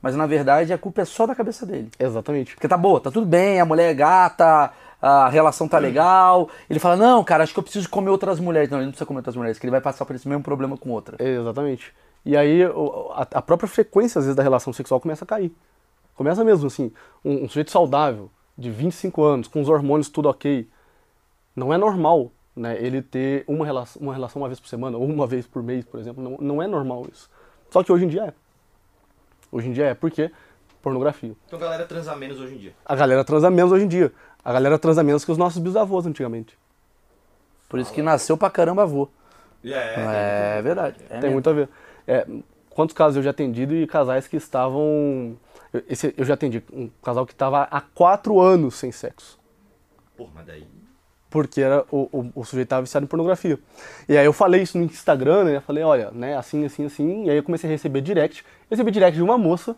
mas 0.00 0.14
na 0.14 0.26
verdade 0.26 0.72
a 0.72 0.78
culpa 0.78 1.00
é 1.00 1.04
só 1.04 1.26
da 1.26 1.34
cabeça 1.34 1.64
dele. 1.64 1.90
Exatamente. 1.98 2.54
Porque 2.54 2.68
tá 2.68 2.76
boa, 2.76 3.00
tá 3.00 3.10
tudo 3.10 3.26
bem, 3.26 3.60
a 3.60 3.64
mulher 3.64 3.90
é 3.90 3.94
gata, 3.94 4.70
a 5.00 5.28
relação 5.28 5.66
tá 5.66 5.78
legal. 5.78 6.48
Ele 6.68 6.78
fala, 6.78 6.96
não, 6.96 7.24
cara, 7.24 7.42
acho 7.44 7.52
que 7.52 7.58
eu 7.58 7.62
preciso 7.62 7.88
comer 7.88 8.10
outras 8.10 8.38
mulheres. 8.38 8.68
Não, 8.70 8.78
ele 8.78 8.86
não 8.86 8.92
precisa 8.92 9.06
comer 9.06 9.18
outras 9.18 9.36
mulheres, 9.36 9.58
que 9.58 9.64
ele 9.64 9.70
vai 9.70 9.80
passar 9.80 10.04
por 10.04 10.14
esse 10.14 10.28
mesmo 10.28 10.42
problema 10.44 10.76
com 10.76 10.90
outra. 10.90 11.16
Exatamente. 11.22 11.92
E 12.24 12.36
aí 12.36 12.60
a, 13.12 13.42
própria 13.42 13.68
frequência, 13.68 14.18
às 14.18 14.24
vezes, 14.24 14.36
da 14.36 14.42
relação 14.42 14.72
sexual 14.72 15.00
começa 15.00 15.24
a 15.24 15.26
cair. 15.26 15.52
Começa 16.14 16.44
mesmo, 16.44 16.66
assim, 16.66 16.92
um, 17.24 17.44
um 17.44 17.48
sujeito 17.48 17.70
saudável, 17.70 18.30
de 18.56 18.70
25 18.70 19.22
anos, 19.22 19.48
com 19.48 19.60
os 19.60 19.68
hormônios 19.68 20.08
tudo 20.08 20.28
ok. 20.28 20.68
Não 21.54 21.72
é 21.72 21.78
normal, 21.78 22.32
né, 22.54 22.76
ele 22.80 23.00
ter 23.00 23.44
uma 23.46 23.64
relação, 23.64 24.02
uma 24.02 24.12
relação 24.12 24.42
uma 24.42 24.48
vez 24.48 24.58
por 24.58 24.68
semana, 24.68 24.98
ou 24.98 25.04
uma 25.04 25.26
vez 25.26 25.46
por 25.46 25.62
mês, 25.62 25.84
por 25.84 26.00
exemplo. 26.00 26.22
Não, 26.22 26.36
não 26.40 26.62
é 26.62 26.66
normal 26.66 27.06
isso. 27.12 27.30
Só 27.70 27.82
que 27.82 27.92
hoje 27.92 28.04
em 28.04 28.08
dia 28.08 28.24
é. 28.24 28.32
Hoje 29.50 29.68
em 29.68 29.72
dia 29.72 29.86
é, 29.86 29.94
porque 29.94 30.30
pornografia. 30.82 31.34
Então 31.46 31.58
a 31.58 31.62
galera 31.62 31.86
transa 31.86 32.14
menos 32.16 32.40
hoje 32.40 32.54
em 32.54 32.58
dia. 32.58 32.74
A 32.84 32.96
galera 32.96 33.24
transa 33.24 33.50
menos 33.50 33.72
hoje 33.72 33.84
em 33.84 33.88
dia. 33.88 34.12
A 34.44 34.52
galera 34.52 34.78
transa 34.78 35.02
menos 35.02 35.24
que 35.24 35.32
os 35.32 35.38
nossos 35.38 35.58
bisavôs 35.58 36.06
antigamente. 36.06 36.58
Por 37.68 37.78
isso 37.78 37.92
que 37.92 38.02
nasceu 38.02 38.36
pra 38.36 38.50
caramba 38.50 38.82
avô. 38.82 39.08
É, 39.64 40.58
É 40.58 40.62
verdade. 40.62 40.96
É 41.04 41.08
Tem 41.08 41.20
mesmo. 41.22 41.32
muito 41.32 41.50
a 41.50 41.52
ver. 41.52 41.68
É, 42.08 42.26
quantos 42.70 42.94
casos 42.96 43.18
eu 43.18 43.22
já 43.22 43.30
atendi 43.30 43.66
de 43.66 43.86
casais 43.86 44.26
que 44.26 44.36
estavam. 44.36 45.36
eu- 45.72 45.84
Esse, 45.88 46.14
eu 46.16 46.24
já 46.24 46.34
atendi 46.34 46.62
um 46.72 46.88
casal 47.02 47.26
que 47.26 47.32
estava 47.32 47.62
há 47.70 47.80
quatro 47.80 48.40
anos 48.40 48.74
sem 48.76 48.90
sexo. 48.90 49.38
Porra, 50.16 50.30
mas 50.36 50.46
daí. 50.46 50.66
Porque 51.30 51.60
era, 51.60 51.84
o, 51.90 52.08
o, 52.10 52.32
o 52.40 52.44
sujeito 52.44 52.68
estava 52.68 52.80
viciado 52.82 53.04
em 53.04 53.06
pornografia. 53.06 53.58
E 54.08 54.16
aí 54.16 54.24
eu 54.24 54.32
falei 54.32 54.62
isso 54.62 54.78
no 54.78 54.84
Instagram, 54.84 55.44
né? 55.44 55.56
Eu 55.56 55.60
falei, 55.60 55.84
olha, 55.84 56.10
né, 56.10 56.34
assim, 56.34 56.64
assim, 56.64 56.86
assim. 56.86 57.26
E 57.26 57.30
aí 57.30 57.36
eu 57.36 57.42
comecei 57.42 57.68
a 57.68 57.72
receber 57.72 58.00
direct. 58.00 58.42
Recebi 58.70 58.90
direct 58.90 59.14
de 59.14 59.22
uma 59.22 59.36
moça 59.36 59.76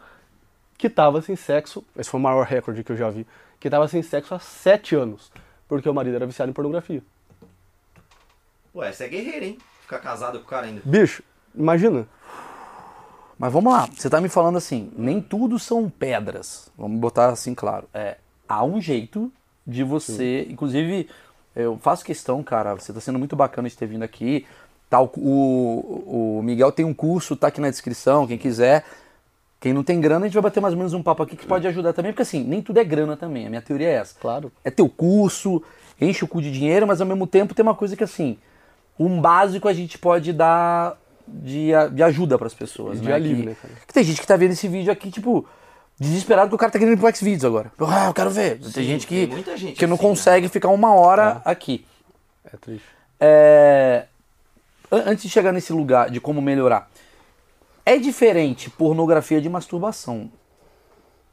que 0.78 0.86
estava 0.86 1.20
sem 1.20 1.34
sexo. 1.34 1.84
Esse 1.98 2.08
foi 2.08 2.20
o 2.20 2.22
maior 2.22 2.46
recorde 2.46 2.84
que 2.84 2.92
eu 2.92 2.96
já 2.96 3.10
vi. 3.10 3.26
Que 3.58 3.66
estava 3.66 3.88
sem 3.88 4.00
sexo 4.00 4.32
há 4.32 4.38
sete 4.38 4.94
anos. 4.94 5.32
Porque 5.66 5.88
o 5.88 5.92
marido 5.92 6.14
era 6.14 6.24
viciado 6.26 6.48
em 6.50 6.54
pornografia. 6.54 7.02
Pô, 8.72 8.84
essa 8.84 9.04
é 9.04 9.08
guerreira, 9.08 9.44
hein? 9.44 9.58
Ficar 9.82 9.98
casado 9.98 10.38
com 10.38 10.44
o 10.44 10.48
cara 10.48 10.66
ainda. 10.66 10.80
Bicho, 10.84 11.22
imagina. 11.54 12.06
Mas 13.38 13.52
vamos 13.52 13.72
lá, 13.72 13.88
você 13.96 14.10
tá 14.10 14.20
me 14.20 14.28
falando 14.28 14.58
assim, 14.58 14.92
nem 14.96 15.20
tudo 15.20 15.58
são 15.58 15.88
pedras. 15.88 16.70
Vamos 16.76 17.00
botar 17.00 17.30
assim 17.30 17.54
claro. 17.54 17.88
É, 17.94 18.18
há 18.46 18.62
um 18.62 18.80
jeito 18.80 19.32
de 19.66 19.82
você, 19.82 20.46
inclusive, 20.50 21.08
eu 21.56 21.78
faço 21.80 22.04
questão, 22.04 22.42
cara, 22.42 22.74
você 22.74 22.92
tá 22.92 23.00
sendo 23.00 23.18
muito 23.18 23.34
bacana 23.34 23.68
de 23.68 23.76
ter 23.76 23.86
vindo 23.86 24.02
aqui. 24.02 24.46
Tá, 24.90 25.00
o, 25.00 25.08
o 25.16 26.42
Miguel 26.42 26.72
tem 26.72 26.84
um 26.84 26.92
curso, 26.92 27.36
tá 27.36 27.46
aqui 27.46 27.60
na 27.60 27.70
descrição, 27.70 28.26
quem 28.26 28.36
quiser. 28.36 28.84
Quem 29.60 29.72
não 29.72 29.84
tem 29.84 30.00
grana, 30.00 30.24
a 30.24 30.28
gente 30.28 30.34
vai 30.34 30.42
bater 30.42 30.60
mais 30.60 30.72
ou 30.74 30.78
menos 30.78 30.94
um 30.94 31.02
papo 31.02 31.22
aqui 31.22 31.36
que 31.36 31.46
pode 31.46 31.66
ajudar 31.66 31.92
também, 31.92 32.12
porque 32.12 32.22
assim, 32.22 32.42
nem 32.42 32.62
tudo 32.62 32.80
é 32.80 32.84
grana 32.84 33.16
também. 33.16 33.46
A 33.46 33.50
minha 33.50 33.60
teoria 33.62 33.88
é 33.88 33.92
essa. 33.92 34.18
Claro. 34.18 34.50
É 34.64 34.70
teu 34.70 34.88
curso, 34.88 35.62
enche 36.00 36.24
o 36.24 36.28
cu 36.28 36.40
de 36.40 36.50
dinheiro, 36.50 36.86
mas 36.86 37.00
ao 37.00 37.06
mesmo 37.06 37.26
tempo 37.26 37.54
tem 37.54 37.62
uma 37.62 37.74
coisa 37.74 37.94
que 37.94 38.02
assim, 38.02 38.38
um 38.98 39.20
básico 39.20 39.68
a 39.68 39.72
gente 39.72 39.98
pode 39.98 40.32
dar 40.32 40.98
de, 41.32 41.70
de 41.92 42.02
ajuda 42.02 42.36
para 42.38 42.46
as 42.46 42.54
pessoas, 42.54 43.00
De 43.00 43.08
né? 43.08 43.14
alívio, 43.14 43.42
que, 43.44 43.48
né, 43.50 43.56
cara? 43.60 43.74
que 43.86 43.92
tem 43.94 44.04
gente 44.04 44.20
que 44.20 44.26
tá 44.26 44.36
vendo 44.36 44.52
esse 44.52 44.66
vídeo 44.68 44.92
aqui, 44.92 45.10
tipo, 45.10 45.46
desesperado 45.98 46.48
que 46.48 46.54
o 46.54 46.58
cara 46.58 46.72
tá 46.72 46.78
querendo 46.78 46.94
ir 46.94 47.00
pro 47.00 47.14
Xvideos 47.14 47.44
agora. 47.44 47.72
Ah, 47.80 48.06
eu 48.06 48.14
quero 48.14 48.30
ver. 48.30 48.58
tem 48.60 48.70
Sim, 48.70 48.82
gente 48.84 49.06
que, 49.06 49.26
tem 49.26 49.56
gente 49.56 49.76
que 49.78 49.86
não 49.86 49.94
assim, 49.94 50.02
né? 50.04 50.08
consegue 50.10 50.48
ficar 50.48 50.68
uma 50.68 50.94
hora 50.94 51.40
aqui. 51.44 51.84
É 52.52 52.56
triste. 52.56 52.84
É, 53.18 54.06
an- 54.90 55.04
Antes 55.06 55.22
de 55.24 55.28
chegar 55.30 55.52
nesse 55.52 55.72
lugar 55.72 56.10
de 56.10 56.20
como 56.20 56.40
melhorar, 56.40 56.90
é 57.84 57.96
diferente 57.98 58.70
pornografia 58.70 59.40
de 59.40 59.48
masturbação, 59.48 60.30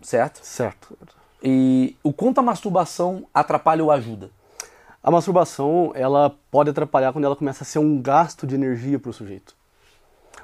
certo? 0.01 0.39
Certo. 0.43 0.97
E 1.43 1.95
o 2.03 2.11
quanto 2.11 2.39
a 2.39 2.43
masturbação 2.43 3.25
atrapalha 3.33 3.83
ou 3.83 3.91
ajuda? 3.91 4.29
A 5.03 5.11
masturbação, 5.11 5.91
ela 5.95 6.35
pode 6.51 6.69
atrapalhar 6.69 7.13
quando 7.13 7.23
ela 7.25 7.35
começa 7.35 7.63
a 7.63 7.65
ser 7.65 7.79
um 7.79 8.01
gasto 8.01 8.45
de 8.45 8.55
energia 8.55 8.99
para 8.99 9.09
o 9.09 9.13
sujeito. 9.13 9.55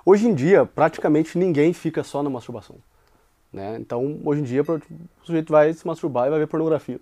Hoje 0.06 0.28
em 0.28 0.34
dia, 0.34 0.66
praticamente 0.66 1.38
ninguém 1.38 1.74
fica 1.74 2.04
só 2.04 2.22
na 2.22 2.30
masturbação. 2.30 2.76
Né? 3.52 3.78
Então, 3.80 4.20
hoje 4.26 4.42
em 4.42 4.44
dia, 4.44 4.62
o 4.64 4.82
sujeito 5.26 5.52
vai 5.52 5.72
se 5.74 5.86
masturbar 5.86 6.28
e 6.28 6.30
vai 6.30 6.40
ver 6.40 6.48
pornografia. 6.48 7.00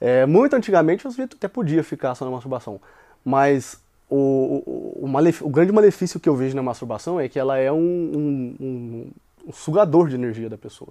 É, 0.00 0.26
muito 0.26 0.54
antigamente, 0.54 1.06
o 1.06 1.10
sujeito 1.10 1.36
até 1.36 1.48
podia 1.48 1.82
ficar 1.82 2.14
só 2.14 2.24
na 2.24 2.30
masturbação. 2.30 2.80
Mas 3.24 3.82
o, 4.08 4.62
o, 4.66 5.04
o 5.04 5.08
malef- 5.08 5.42
o 5.42 5.48
grande 5.48 5.72
malefício 5.72 6.20
que 6.20 6.28
eu 6.28 6.36
vejo 6.36 6.54
na 6.54 6.62
masturbação 6.62 7.18
é 7.18 7.28
que 7.28 7.38
ela 7.38 7.58
é 7.58 7.70
um, 7.72 7.76
um- 7.78 8.56
um- 8.60 9.10
um 9.48 9.52
sugador 9.52 10.08
de 10.08 10.14
energia 10.14 10.48
da 10.48 10.56
pessoa. 10.58 10.90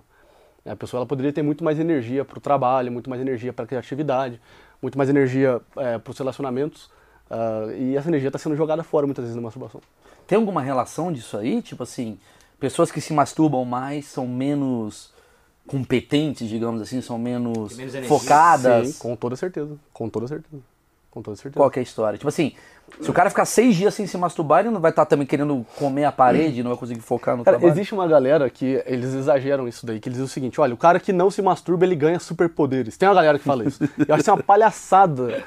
A 0.65 0.75
pessoa 0.75 0.99
ela 0.99 1.05
poderia 1.07 1.31
ter 1.31 1.41
muito 1.41 1.63
mais 1.63 1.79
energia 1.79 2.25
para 2.25 2.37
o 2.37 2.41
trabalho, 2.41 2.91
muito 2.91 3.09
mais 3.09 3.21
energia 3.21 3.53
para 3.53 3.65
a 3.65 3.67
criatividade, 3.67 4.39
muito 4.81 4.97
mais 4.97 5.09
energia 5.09 5.61
para 5.73 6.11
os 6.11 6.17
relacionamentos. 6.17 6.91
Ah, 7.29 7.67
e 7.77 7.95
essa 7.95 8.07
energia 8.09 8.29
está 8.29 8.39
sendo 8.39 8.55
jogada 8.55 8.83
fora 8.83 9.05
muitas 9.05 9.23
vezes 9.23 9.35
na 9.35 9.41
masturbação. 9.41 9.81
Tem 10.25 10.37
alguma 10.37 10.61
relação 10.61 11.11
disso 11.11 11.37
aí? 11.37 11.61
Tipo 11.61 11.83
assim, 11.83 12.17
pessoas 12.59 12.91
que 12.91 13.01
se 13.01 13.13
masturbam 13.13 13.63
mais 13.65 14.05
são 14.05 14.27
menos 14.27 15.13
competentes, 15.67 16.49
digamos 16.49 16.81
assim, 16.81 17.01
são 17.01 17.17
menos, 17.17 17.77
menos 17.77 18.07
focadas. 18.07 18.89
Sim, 18.89 18.99
com 18.99 19.15
toda 19.15 19.35
certeza. 19.35 19.77
Com 19.93 20.09
toda 20.09 20.27
certeza. 20.27 20.61
Com 21.11 21.21
toda 21.21 21.35
certeza. 21.35 21.59
Qual 21.59 21.69
que 21.69 21.79
é 21.79 21.81
a 21.81 21.83
história? 21.83 22.17
Tipo 22.17 22.29
assim, 22.29 22.53
se 23.01 23.09
o 23.09 23.13
cara 23.13 23.29
ficar 23.29 23.45
seis 23.45 23.75
dias 23.75 23.93
sem 23.93 24.05
se 24.05 24.17
masturbar, 24.17 24.59
ele 24.59 24.69
não 24.69 24.79
vai 24.79 24.91
estar 24.91 25.05
também 25.05 25.25
querendo 25.25 25.65
comer 25.75 26.05
a 26.05 26.11
parede, 26.11 26.61
não 26.61 26.69
vai 26.69 26.79
conseguir 26.79 27.01
focar 27.01 27.35
no 27.35 27.43
Cara, 27.43 27.57
trabalho. 27.57 27.75
existe 27.75 27.93
uma 27.93 28.07
galera 28.07 28.49
que 28.49 28.81
eles 28.85 29.13
exageram 29.13 29.67
isso 29.67 29.85
daí, 29.85 29.99
que 29.99 30.07
eles 30.07 30.17
dizem 30.17 30.25
o 30.25 30.29
seguinte, 30.29 30.61
olha, 30.61 30.73
o 30.73 30.77
cara 30.77 30.99
que 30.99 31.11
não 31.11 31.31
se 31.31 31.41
masturba, 31.41 31.85
ele 31.85 31.95
ganha 31.95 32.19
superpoderes. 32.19 32.97
Tem 32.97 33.07
uma 33.07 33.15
galera 33.15 33.39
que 33.39 33.45
fala 33.45 33.65
isso. 33.65 33.83
Eu 33.83 34.13
acho 34.13 34.21
isso 34.21 34.31
uma 34.31 34.43
palhaçada. 34.43 35.43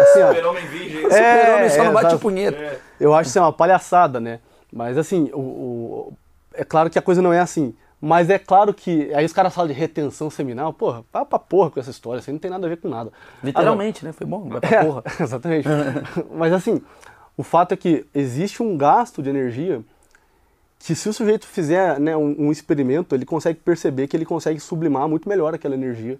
Assim, 0.00 0.20
Super-homem 0.26 0.66
virgem. 0.66 1.02
Super-homem 1.02 1.68
só 1.70 1.84
não 1.84 1.92
bate 1.92 2.06
exato. 2.06 2.18
punheta. 2.22 2.80
Eu 2.98 3.14
acho 3.14 3.28
isso 3.30 3.38
uma 3.40 3.52
palhaçada, 3.52 4.18
né? 4.20 4.40
Mas 4.72 4.96
assim, 4.98 5.30
o, 5.32 5.38
o- 5.40 6.12
é 6.54 6.64
claro 6.64 6.88
que 6.90 6.98
a 6.98 7.02
coisa 7.02 7.20
não 7.22 7.32
é 7.32 7.40
assim. 7.40 7.74
Mas 8.00 8.30
é 8.30 8.38
claro 8.38 8.72
que. 8.72 9.12
Aí 9.14 9.24
os 9.26 9.32
caras 9.32 9.54
falam 9.54 9.68
de 9.68 9.74
retenção 9.78 10.30
seminal, 10.30 10.72
porra, 10.72 11.04
vai 11.12 11.24
pra 11.24 11.38
porra 11.38 11.70
com 11.70 11.78
essa 11.80 11.90
história, 11.90 12.20
isso 12.20 12.30
aí 12.30 12.32
não 12.32 12.38
tem 12.40 12.50
nada 12.50 12.66
a 12.66 12.68
ver 12.70 12.78
com 12.78 12.88
nada. 12.88 13.12
Literalmente, 13.44 14.04
né? 14.04 14.12
Foi 14.12 14.26
bom, 14.26 14.48
vai 14.48 14.58
pra 14.62 14.70
É, 14.78 14.84
porra. 14.84 15.02
exatamente. 15.20 15.68
Mas 16.34 16.52
assim, 16.52 16.80
o 17.36 17.42
fato 17.42 17.72
é 17.72 17.76
que 17.76 18.06
existe 18.14 18.62
um 18.62 18.74
gasto 18.76 19.22
de 19.22 19.28
energia 19.28 19.82
que 20.78 20.94
se 20.94 21.10
o 21.10 21.12
sujeito 21.12 21.46
fizer 21.46 22.00
né, 22.00 22.16
um, 22.16 22.34
um 22.46 22.50
experimento, 22.50 23.14
ele 23.14 23.26
consegue 23.26 23.58
perceber 23.58 24.06
que 24.08 24.16
ele 24.16 24.24
consegue 24.24 24.58
sublimar 24.58 25.06
muito 25.06 25.28
melhor 25.28 25.52
aquela 25.54 25.74
energia 25.74 26.18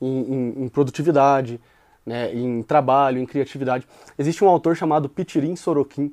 em, 0.00 0.20
em- 0.20 0.64
em 0.64 0.68
produtividade, 0.68 1.60
né, 2.08 2.34
em 2.34 2.62
trabalho, 2.62 3.18
em 3.18 3.26
criatividade. 3.26 3.86
Existe 4.18 4.42
um 4.42 4.48
autor 4.48 4.74
chamado 4.74 5.08
Pitirim 5.08 5.54
Sorokin, 5.54 6.12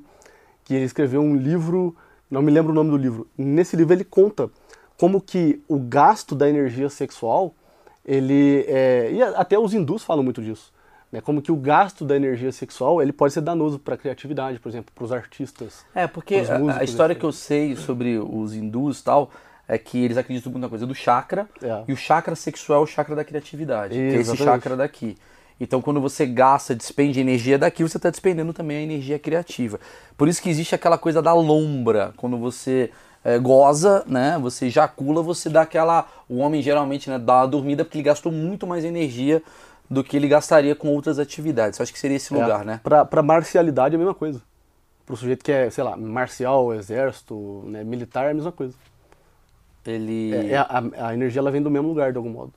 que 0.64 0.74
ele 0.74 0.84
escreveu 0.84 1.20
um 1.22 1.34
livro, 1.34 1.96
não 2.30 2.42
me 2.42 2.52
lembro 2.52 2.72
o 2.72 2.74
nome 2.74 2.90
do 2.90 2.96
livro. 2.96 3.26
Nesse 3.36 3.74
livro 3.76 3.94
ele 3.94 4.04
conta 4.04 4.50
como 4.98 5.20
que 5.20 5.60
o 5.68 5.78
gasto 5.78 6.34
da 6.34 6.48
energia 6.48 6.88
sexual, 6.90 7.54
ele 8.04 8.64
é, 8.68 9.10
e 9.12 9.22
até 9.22 9.58
os 9.58 9.72
hindus 9.74 10.04
falam 10.04 10.22
muito 10.22 10.42
disso. 10.42 10.72
Né? 11.10 11.20
Como 11.20 11.40
que 11.40 11.52
o 11.52 11.56
gasto 11.56 12.04
da 12.04 12.16
energia 12.16 12.50
sexual 12.52 13.00
ele 13.00 13.12
pode 13.12 13.32
ser 13.32 13.40
danoso 13.40 13.78
para 13.78 13.94
a 13.94 13.98
criatividade, 13.98 14.58
por 14.58 14.68
exemplo, 14.68 14.92
para 14.94 15.04
os 15.04 15.12
artistas. 15.12 15.84
É, 15.94 16.06
porque 16.06 16.40
Os 16.40 16.50
a- 16.50 16.58
músicos, 16.58 16.88
história 16.90 17.12
assim. 17.12 17.20
que 17.20 17.26
eu 17.26 17.32
sei 17.32 17.76
sobre 17.76 18.18
os 18.18 18.54
hindus 18.54 19.00
e 19.00 19.04
tal 19.04 19.30
é 19.68 19.76
que 19.78 20.04
eles 20.04 20.16
acreditam 20.16 20.50
muito 20.52 20.62
na 20.62 20.68
coisa 20.68 20.86
do 20.86 20.94
chakra 20.94 21.48
É. 21.62 21.82
e 21.88 21.92
o 21.92 21.96
chakra 21.96 22.34
sexual 22.36 22.80
é 22.80 22.82
o 22.82 22.86
chakra 22.86 23.16
da 23.16 23.24
criatividade, 23.24 23.94
que 23.94 24.00
é 24.00 24.06
esse 24.08 24.16
Exatamente. 24.32 24.44
chakra 24.44 24.76
daqui. 24.76 25.16
Então, 25.58 25.80
quando 25.80 26.00
você 26.00 26.26
gasta, 26.26 26.74
despende 26.74 27.18
energia 27.18 27.58
daqui, 27.58 27.82
você 27.82 27.96
está 27.96 28.10
despendendo 28.10 28.52
também 28.52 28.76
a 28.76 28.82
energia 28.82 29.18
criativa. 29.18 29.80
Por 30.16 30.28
isso 30.28 30.42
que 30.42 30.50
existe 30.50 30.74
aquela 30.74 30.98
coisa 30.98 31.22
da 31.22 31.32
lombra. 31.32 32.12
Quando 32.16 32.36
você 32.36 32.90
é, 33.24 33.38
goza, 33.38 34.04
né, 34.06 34.38
você 34.38 34.66
ejacula, 34.66 35.22
você 35.22 35.48
dá 35.48 35.62
aquela... 35.62 36.06
O 36.28 36.38
homem 36.38 36.60
geralmente 36.60 37.08
né, 37.08 37.18
dá 37.18 37.38
uma 37.38 37.48
dormida 37.48 37.84
porque 37.84 37.96
ele 37.96 38.04
gastou 38.04 38.30
muito 38.30 38.66
mais 38.66 38.84
energia 38.84 39.42
do 39.88 40.04
que 40.04 40.16
ele 40.16 40.28
gastaria 40.28 40.74
com 40.74 40.88
outras 40.88 41.18
atividades. 41.18 41.78
Eu 41.78 41.84
acho 41.84 41.92
que 41.92 41.98
seria 41.98 42.16
esse 42.16 42.34
lugar, 42.34 42.64
né? 42.64 42.80
Para 42.82 43.22
marcialidade 43.22 43.94
é 43.94 43.96
a 43.96 43.98
mesma 43.98 44.14
coisa. 44.14 44.42
Para 45.06 45.14
o 45.14 45.16
sujeito 45.16 45.44
que 45.44 45.52
é, 45.52 45.70
sei 45.70 45.84
lá, 45.84 45.96
marcial, 45.96 46.74
exército, 46.74 47.62
né, 47.66 47.82
militar 47.82 48.26
é 48.26 48.32
a 48.32 48.34
mesma 48.34 48.52
coisa. 48.52 48.74
Ele... 49.86 50.34
É, 50.34 50.50
é 50.50 50.56
a, 50.58 50.82
a 50.98 51.14
energia 51.14 51.40
ela 51.40 51.50
vem 51.50 51.62
do 51.62 51.70
mesmo 51.70 51.88
lugar 51.88 52.10
de 52.10 52.18
algum 52.18 52.30
modo. 52.30 52.52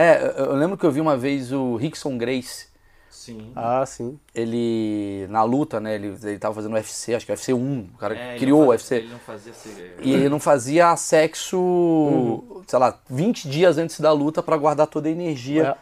É, 0.00 0.34
eu 0.38 0.54
lembro 0.54 0.76
que 0.76 0.84
eu 0.86 0.90
vi 0.92 1.00
uma 1.00 1.16
vez 1.16 1.52
o 1.52 1.76
Rickson 1.76 2.16
Grace, 2.16 2.68
Sim. 3.10 3.52
Ah, 3.54 3.84
sim. 3.84 4.18
ele 4.34 5.26
na 5.28 5.42
luta, 5.42 5.78
né? 5.78 5.94
Ele, 5.94 6.16
ele 6.22 6.38
tava 6.38 6.54
fazendo 6.54 6.72
UFC, 6.74 7.14
acho 7.14 7.26
que 7.26 7.32
UFC 7.32 7.52
1, 7.52 7.88
o 7.94 7.98
cara 7.98 8.16
É, 8.16 8.30
ele 8.30 8.38
criou 8.38 8.60
o 8.60 8.62
não 8.62 8.68
UFC. 8.70 8.94
fazia- 8.94 9.04
Ele 9.04 9.12
não 9.12 9.18
fazia. 9.18 9.52
E 10.00 10.12
ele 10.12 10.28
não 10.28 10.40
fazia 10.40 10.96
sexo, 10.96 12.42
sei 12.66 12.78
lá, 12.78 12.98
20 13.08 13.48
dias 13.48 13.78
antes 13.78 14.00
da 14.00 14.12
luta 14.12 14.42
pra 14.42 14.56
guardar 14.56 14.86
toda 14.86 15.08
a 15.08 15.12
energia 15.12 15.62
É. 15.68 15.74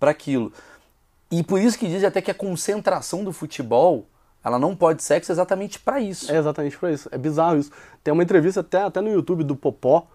pra 0.00 0.10
aquilo. 0.10 0.52
E 1.30 1.42
por 1.42 1.60
isso 1.60 1.78
que 1.78 1.86
dizem 1.86 2.06
até 2.08 2.22
que 2.22 2.30
a 2.30 2.34
concentração 2.34 3.24
do 3.24 3.32
futebol, 3.32 4.06
ela 4.44 4.58
não 4.58 4.74
pode 4.76 5.02
sexo 5.02 5.32
exatamente 5.32 5.78
pra 5.78 6.00
isso. 6.00 6.30
É 6.32 6.36
exatamente 6.38 6.78
para 6.78 6.92
isso. 6.92 7.08
É 7.12 7.18
bizarro 7.18 7.58
isso. 7.58 7.70
Tem 8.02 8.12
uma 8.14 8.22
entrevista 8.22 8.60
até, 8.60 8.82
até 8.82 9.00
no 9.00 9.10
YouTube 9.10 9.42
do 9.42 9.56
Popó 9.56 10.06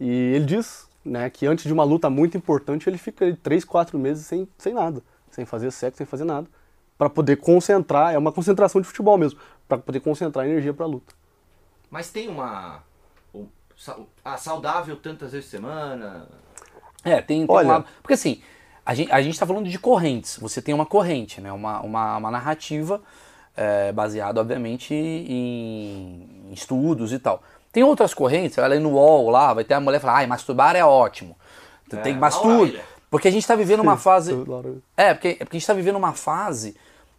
e 0.00 0.08
ele 0.34 0.44
diz 0.44 0.86
né, 1.04 1.28
que 1.30 1.46
antes 1.46 1.64
de 1.64 1.72
uma 1.72 1.84
luta 1.84 2.08
muito 2.08 2.36
importante 2.36 2.88
ele 2.88 2.98
fica 2.98 3.24
aí, 3.24 3.34
três, 3.36 3.64
quatro 3.64 3.98
meses 3.98 4.26
sem, 4.26 4.48
sem 4.58 4.72
nada, 4.72 5.02
sem 5.30 5.44
fazer 5.44 5.70
sexo, 5.70 5.98
sem 5.98 6.06
fazer 6.06 6.24
nada, 6.24 6.46
para 6.96 7.10
poder 7.10 7.36
concentrar. 7.36 8.14
É 8.14 8.18
uma 8.18 8.32
concentração 8.32 8.80
de 8.80 8.86
futebol 8.86 9.18
mesmo, 9.18 9.38
para 9.68 9.78
poder 9.78 10.00
concentrar 10.00 10.46
energia 10.46 10.72
para 10.72 10.84
a 10.84 10.88
luta. 10.88 11.14
Mas 11.90 12.10
tem 12.10 12.28
uma... 12.28 12.82
um- 13.34 13.46
ah, 14.24 14.36
saudável 14.36 14.96
tantas 14.96 15.32
vezes 15.32 15.46
por 15.46 15.56
semana... 15.56 16.28
É, 17.04 17.20
tem, 17.20 17.46
tem 17.46 17.46
Olha- 17.48 17.66
um 17.66 17.70
lado. 17.72 17.86
Porque 18.00 18.14
assim, 18.14 18.40
a 18.86 18.94
gente, 18.94 19.10
a 19.10 19.20
gente 19.20 19.38
tá 19.38 19.46
falando 19.46 19.68
de 19.68 19.78
correntes. 19.78 20.38
Você 20.38 20.62
tem 20.62 20.72
uma 20.74 20.86
corrente, 20.86 21.40
né? 21.40 21.52
Uma, 21.52 21.80
uma, 21.80 22.16
uma 22.16 22.30
narrativa 22.30 23.02
é, 23.56 23.90
baseada, 23.92 24.40
obviamente, 24.40 24.94
em, 24.94 26.48
em 26.48 26.52
estudos 26.52 27.12
e 27.12 27.18
tal. 27.18 27.42
Tem 27.72 27.82
outras 27.82 28.12
correntes, 28.12 28.54
você 28.54 28.60
vai 28.60 28.70
ler 28.70 28.80
no 28.80 28.90
UOL 28.90 29.30
lá, 29.30 29.54
vai 29.54 29.64
ter 29.64 29.74
a 29.74 29.80
mulher 29.80 29.98
falar, 30.00 30.16
ai, 30.18 30.26
masturbar 30.26 30.76
é 30.76 30.84
ótimo. 30.84 31.36
É, 31.92 31.96
tem 31.96 32.14
que 32.14 32.20
masturbar. 32.20 32.58
Porque 33.10 33.28
a 33.28 33.30
gente 33.30 33.46
tá 33.46 33.54
vivendo 33.54 33.80
uma 33.80 33.96
fase. 33.98 34.32
É, 34.96 35.14
porque, 35.14 35.28
é 35.28 35.44
porque 35.44 35.56
a 35.56 35.60
gente 35.60 35.66
tá 35.66 35.74
vivendo 35.74 35.96
uma 35.96 36.12
fase 36.12 36.76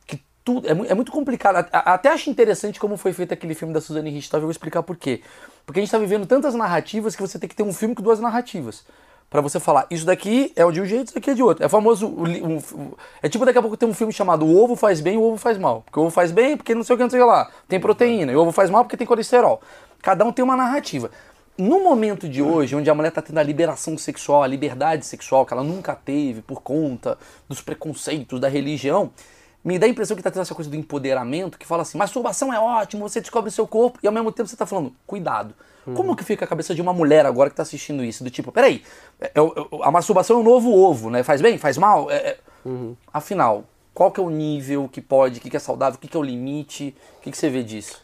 que 0.08 0.22
tudo 0.44 0.68
é, 0.68 0.72
é 0.92 0.94
muito 0.94 1.12
complicado. 1.12 1.68
Até 1.72 2.10
acho 2.10 2.30
interessante 2.30 2.80
como 2.80 2.98
foi 2.98 3.14
feito 3.14 3.34
aquele 3.34 3.54
filme 3.56 3.74
da 3.74 3.82
Suzane 3.82 4.10
Richthofen, 4.10 4.40
eu 4.42 4.46
vou 4.48 4.52
explicar 4.52 4.84
por 4.84 4.96
quê. 4.96 5.22
Porque 5.66 5.80
a 5.80 5.84
gente 5.84 5.92
tá 5.92 5.98
vivendo 5.98 6.26
tantas 6.26 6.54
narrativas 6.56 7.16
que 7.16 7.22
você 7.22 7.40
tem 7.40 7.48
que 7.50 7.56
ter 7.56 7.64
um 7.64 7.72
filme 7.74 7.96
com 7.96 8.02
duas 8.04 8.20
narrativas. 8.20 8.84
Pra 9.30 9.42
você 9.42 9.60
falar, 9.60 9.88
isso 9.90 10.06
daqui 10.06 10.52
é 10.56 10.70
de 10.72 10.80
um 10.82 10.86
jeito, 10.86 11.06
isso 11.08 11.16
daqui 11.16 11.32
é 11.32 11.34
de 11.34 11.42
outro. 11.42 11.66
É 11.66 11.70
famoso. 11.70 12.08
um- 12.08 12.58
um- 12.58 12.92
é 13.22 13.28
tipo 13.30 13.44
daqui 13.46 13.58
a 13.58 13.62
pouco 13.62 13.76
tem 13.76 13.90
um 13.90 13.94
filme 13.94 14.14
chamado 14.14 14.46
O 14.46 14.64
Ovo 14.64 14.76
Faz 14.76 15.00
Bem 15.02 15.16
e 15.16 15.18
o 15.18 15.24
Ovo 15.24 15.38
Faz 15.38 15.58
Mal. 15.58 15.82
Porque 15.86 16.00
o 16.00 16.04
ovo 16.04 16.12
faz 16.12 16.32
bem 16.32 16.56
porque 16.58 16.76
não 16.76 16.84
sei 16.84 16.94
o 16.94 16.98
que, 16.98 17.04
não 17.04 17.10
sei 17.10 17.20
o 17.20 17.24
que 17.24 17.30
lá. 17.32 17.50
Tem 17.68 17.80
proteína. 17.80 18.32
E 18.32 18.36
o 18.36 18.42
ovo 18.42 18.52
faz 18.52 18.70
mal 18.70 18.84
porque 18.84 18.96
tem 18.98 19.08
colesterol. 19.08 19.60
Cada 20.04 20.24
um 20.26 20.32
tem 20.34 20.44
uma 20.44 20.58
narrativa. 20.58 21.10
No 21.58 21.80
momento 21.82 22.28
de 22.28 22.42
hoje, 22.42 22.76
onde 22.76 22.90
a 22.90 22.94
mulher 22.94 23.08
está 23.10 23.22
tendo 23.22 23.38
a 23.38 23.44
liberação 23.44 23.98
sexual, 23.98 24.44
a 24.44 24.48
liberdade 24.48 25.06
sexual 25.06 25.46
que 25.46 25.54
ela 25.54 25.64
nunca 25.64 25.96
teve 25.96 26.42
por 26.42 26.62
conta 26.62 27.18
dos 27.48 27.62
preconceitos 27.62 28.40
da 28.40 28.50
religião, 28.50 29.12
me 29.64 29.80
dá 29.80 29.86
a 29.86 29.90
impressão 29.90 30.14
que 30.16 30.20
está 30.20 30.30
tendo 30.30 30.42
essa 30.42 30.54
coisa 30.54 30.70
do 30.70 30.76
empoderamento 30.76 31.58
que 31.58 31.66
fala 31.66 31.84
assim: 31.84 31.98
masturbação 31.98 32.54
é 32.54 32.60
ótimo, 32.60 33.08
você 33.08 33.22
descobre 33.22 33.48
o 33.48 33.52
seu 33.52 33.66
corpo, 33.66 33.98
e 34.04 34.08
ao 34.08 34.12
mesmo 34.12 34.30
tempo 34.32 34.50
você 34.50 34.56
está 34.56 34.66
falando, 34.66 34.94
cuidado. 35.08 35.56
Como 35.96 36.16
que 36.16 36.24
fica 36.24 36.44
a 36.44 36.48
cabeça 36.48 36.74
de 36.76 36.82
uma 36.82 36.94
mulher 36.94 37.26
agora 37.26 37.50
que 37.50 37.54
está 37.54 37.64
assistindo 37.64 38.04
isso? 38.04 38.24
Do 38.24 38.30
tipo, 38.30 38.52
peraí, 38.52 38.84
é- 39.22 39.32
é 39.36 39.42
o- 39.42 39.54
a 39.84 39.92
masturbação 39.92 40.38
é 40.38 40.40
um 40.40 40.44
novo 40.44 40.72
ovo, 40.74 41.10
né? 41.10 41.24
Faz 41.24 41.42
bem? 41.42 41.58
Faz 41.58 41.78
mal? 41.78 42.10
É- 42.10 42.16
é- 42.30 42.38
Afinal, 43.14 43.66
qual 43.94 44.10
que 44.12 44.20
é 44.20 44.24
o 44.24 44.30
nível 44.30 44.90
que 44.90 45.02
pode, 45.02 45.40
o 45.40 45.42
que, 45.42 45.50
que 45.50 45.58
é 45.58 45.60
saudável, 45.60 45.98
o 45.98 46.00
que, 46.00 46.08
que 46.08 46.16
é 46.18 46.20
o 46.20 46.24
limite? 46.24 46.96
O 47.20 47.22
que, 47.22 47.32
que 47.32 47.38
você 47.38 47.50
vê 47.50 47.62
disso? 47.64 48.02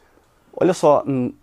Olha 0.53 0.73
só, 0.73 1.03
hum, 1.07 1.33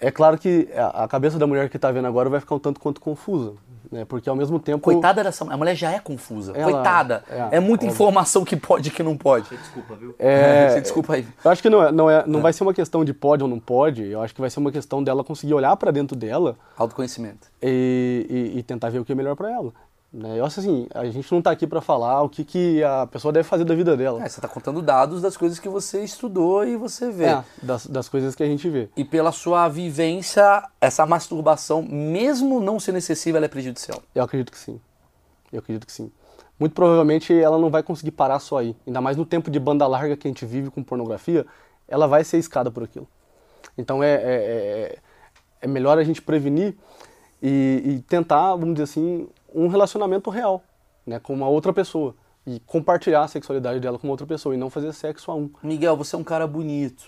é 0.00 0.10
claro 0.10 0.36
que 0.38 0.68
a 0.94 1.06
cabeça 1.08 1.38
da 1.38 1.46
mulher 1.46 1.68
que 1.68 1.76
está 1.76 1.90
vendo 1.90 2.06
agora 2.06 2.28
vai 2.28 2.40
ficar 2.40 2.54
um 2.54 2.58
tanto 2.58 2.80
quanto 2.80 3.00
confusa, 3.00 3.54
né? 3.90 4.04
Porque 4.04 4.28
ao 4.28 4.36
mesmo 4.36 4.58
tempo 4.58 4.82
Coitada 4.82 5.22
dessa 5.24 5.44
a 5.50 5.56
mulher 5.56 5.74
já 5.74 5.90
é 5.92 5.98
confusa. 5.98 6.52
Ela- 6.54 6.72
Coitada. 6.72 7.24
é, 7.30 7.56
É, 7.56 7.60
muita 7.60 7.84
óbvio. 7.84 7.94
informação 7.94 8.44
que 8.44 8.56
pode 8.56 8.88
e 8.88 8.92
que 8.92 9.02
não 9.02 9.16
pode. 9.16 9.48
Desculpa, 9.56 9.94
viu? 9.94 10.14
É, 10.18 10.68
Você 10.74 10.80
desculpa 10.80 11.14
aí. 11.14 11.26
Eu 11.44 11.50
acho 11.50 11.62
que 11.62 11.70
não, 11.70 11.82
é, 11.82 11.92
não, 11.92 12.10
é, 12.10 12.24
não 12.26 12.40
vai 12.42 12.52
ser 12.52 12.62
uma 12.62 12.74
questão 12.74 13.04
de 13.04 13.12
pode 13.14 13.42
ou 13.42 13.48
não 13.48 13.58
pode, 13.58 14.04
eu 14.04 14.20
acho 14.22 14.34
que 14.34 14.40
vai 14.40 14.50
ser 14.50 14.58
uma 14.60 14.72
questão 14.72 15.02
dela 15.02 15.22
conseguir 15.24 15.54
olhar 15.54 15.74
para 15.76 15.90
dentro 15.90 16.16
dela 16.16 16.56
Autoconhecimento. 16.76 17.48
e, 17.62 18.52
e- 18.54 18.58
e 18.58 18.62
tentar 18.62 18.90
ver 18.90 18.98
o 18.98 19.04
que 19.04 19.12
é 19.12 19.14
melhor 19.14 19.34
para 19.36 19.50
ela. 19.52 19.72
Né? 20.16 20.38
Eu 20.38 20.46
acho 20.46 20.60
assim, 20.60 20.86
a 20.94 21.04
gente 21.04 21.30
não 21.30 21.42
tá 21.42 21.50
aqui 21.50 21.66
para 21.66 21.82
falar 21.82 22.22
o 22.22 22.28
que, 22.30 22.42
que 22.42 22.82
a 22.82 23.06
pessoa 23.06 23.30
deve 23.30 23.46
fazer 23.46 23.64
da 23.64 23.74
vida 23.74 23.94
dela. 23.94 24.24
É, 24.24 24.26
você 24.26 24.38
está 24.38 24.48
contando 24.48 24.80
dados 24.80 25.20
das 25.20 25.36
coisas 25.36 25.58
que 25.58 25.68
você 25.68 26.02
estudou 26.02 26.66
e 26.66 26.74
você 26.74 27.10
vê. 27.10 27.26
É, 27.26 27.44
das, 27.62 27.86
das 27.86 28.08
coisas 28.08 28.34
que 28.34 28.42
a 28.42 28.46
gente 28.46 28.66
vê. 28.66 28.88
E 28.96 29.04
pela 29.04 29.30
sua 29.30 29.68
vivência, 29.68 30.66
essa 30.80 31.04
masturbação, 31.04 31.82
mesmo 31.82 32.60
não 32.60 32.80
sendo 32.80 32.96
excessiva, 32.96 33.36
ela 33.36 33.44
é 33.44 33.48
prejudicial. 33.48 34.02
Eu 34.14 34.24
acredito 34.24 34.50
que 34.50 34.58
sim. 34.58 34.80
Eu 35.52 35.58
acredito 35.58 35.86
que 35.86 35.92
sim. 35.92 36.10
Muito 36.58 36.72
provavelmente 36.72 37.38
ela 37.38 37.58
não 37.58 37.68
vai 37.68 37.82
conseguir 37.82 38.12
parar 38.12 38.38
só 38.38 38.56
aí. 38.56 38.74
Ainda 38.86 39.02
mais 39.02 39.18
no 39.18 39.26
tempo 39.26 39.50
de 39.50 39.60
banda 39.60 39.86
larga 39.86 40.16
que 40.16 40.26
a 40.26 40.30
gente 40.30 40.46
vive 40.46 40.70
com 40.70 40.82
pornografia, 40.82 41.44
ela 41.86 42.06
vai 42.06 42.24
ser 42.24 42.38
escada 42.38 42.70
por 42.70 42.84
aquilo. 42.84 43.06
Então 43.76 44.02
é, 44.02 44.14
é, 44.14 44.18
é, 44.24 44.98
é 45.60 45.66
melhor 45.66 45.98
a 45.98 46.04
gente 46.04 46.22
prevenir 46.22 46.74
e, 47.42 47.82
e 47.84 47.98
tentar, 48.08 48.56
vamos 48.56 48.76
dizer 48.76 48.84
assim, 48.84 49.28
um 49.56 49.68
relacionamento 49.68 50.30
real 50.30 50.62
né, 51.06 51.18
com 51.18 51.32
uma 51.32 51.48
outra 51.48 51.72
pessoa. 51.72 52.14
E 52.46 52.60
compartilhar 52.60 53.22
a 53.22 53.28
sexualidade 53.28 53.80
dela 53.80 53.98
com 53.98 54.06
uma 54.06 54.12
outra 54.12 54.26
pessoa 54.26 54.54
e 54.54 54.58
não 54.58 54.70
fazer 54.70 54.92
sexo 54.92 55.32
a 55.32 55.34
um. 55.34 55.50
Miguel, 55.62 55.96
você 55.96 56.14
é 56.14 56.18
um 56.18 56.22
cara 56.22 56.46
bonito. 56.46 57.04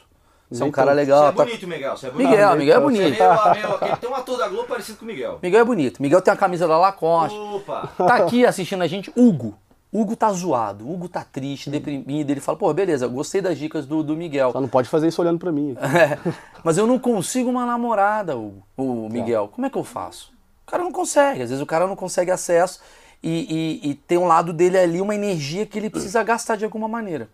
Você 0.50 0.62
é 0.62 0.66
um 0.66 0.70
cara 0.70 0.92
legal. 0.92 1.24
Você 1.26 1.28
é 1.28 1.32
tá- 1.32 1.44
bonito, 1.44 1.68
Miguel. 1.68 1.96
Você 1.96 2.06
é 2.06 2.10
bonito. 2.10 2.28
Miguel, 2.30 2.56
Miguel 2.56 2.76
é 2.76 2.80
Você 2.80 3.02
é 3.02 3.02
bonito. 3.02 3.22
aquele- 3.22 3.96
tem 3.98 4.10
um 4.10 4.14
ator 4.14 4.38
da 4.38 4.48
Globo 4.48 4.66
parecido 4.66 4.98
com 4.98 5.04
o 5.04 5.08
Miguel. 5.08 5.38
Miguel 5.40 5.60
é 5.60 5.64
bonito. 5.64 6.02
Miguel 6.02 6.20
tem 6.22 6.32
a 6.34 6.36
camisa 6.36 6.66
da 6.66 6.76
Lacoste. 6.76 7.38
Opa! 7.38 7.86
Tá 7.98 8.16
aqui 8.16 8.44
assistindo 8.44 8.82
a 8.82 8.86
gente, 8.88 9.12
Hugo. 9.16 9.54
Hugo 9.92 10.16
tá 10.16 10.30
zoado, 10.32 10.90
Hugo 10.90 11.08
tá 11.08 11.22
triste, 11.24 11.70
deprimido. 11.70 12.30
Ele 12.30 12.40
fala, 12.40 12.58
pô, 12.58 12.72
beleza, 12.74 13.06
gostei 13.06 13.40
das 13.40 13.56
dicas 13.56 13.86
do, 13.86 14.02
do 14.02 14.16
Miguel. 14.16 14.52
Só 14.52 14.60
não 14.60 14.68
pode 14.68 14.88
fazer 14.88 15.08
isso 15.08 15.20
olhando 15.22 15.38
pra 15.38 15.52
mim. 15.52 15.76
É, 15.80 16.18
mas 16.64 16.76
eu 16.76 16.86
não 16.86 16.98
consigo 16.98 17.48
uma 17.48 17.64
namorada, 17.64 18.36
Hugo, 18.36 18.62
o 18.76 19.08
Miguel. 19.08 19.48
Como 19.48 19.66
é 19.66 19.70
que 19.70 19.78
eu 19.78 19.84
faço? 19.84 20.32
O 20.68 20.70
cara 20.70 20.84
não 20.84 20.92
consegue. 20.92 21.42
Às 21.42 21.48
vezes 21.48 21.62
o 21.62 21.66
cara 21.66 21.86
não 21.86 21.96
consegue 21.96 22.30
acesso 22.30 22.80
e, 23.22 23.80
e- 23.82 23.90
e 23.90 23.94
tem 23.94 24.18
um 24.18 24.26
lado 24.26 24.52
dele 24.52 24.76
ali, 24.76 25.00
uma 25.00 25.14
energia 25.14 25.64
que 25.64 25.78
ele 25.78 25.88
precisa 25.88 26.22
gastar 26.22 26.56
de 26.56 26.64
alguma 26.66 26.86
maneira. 26.86 27.26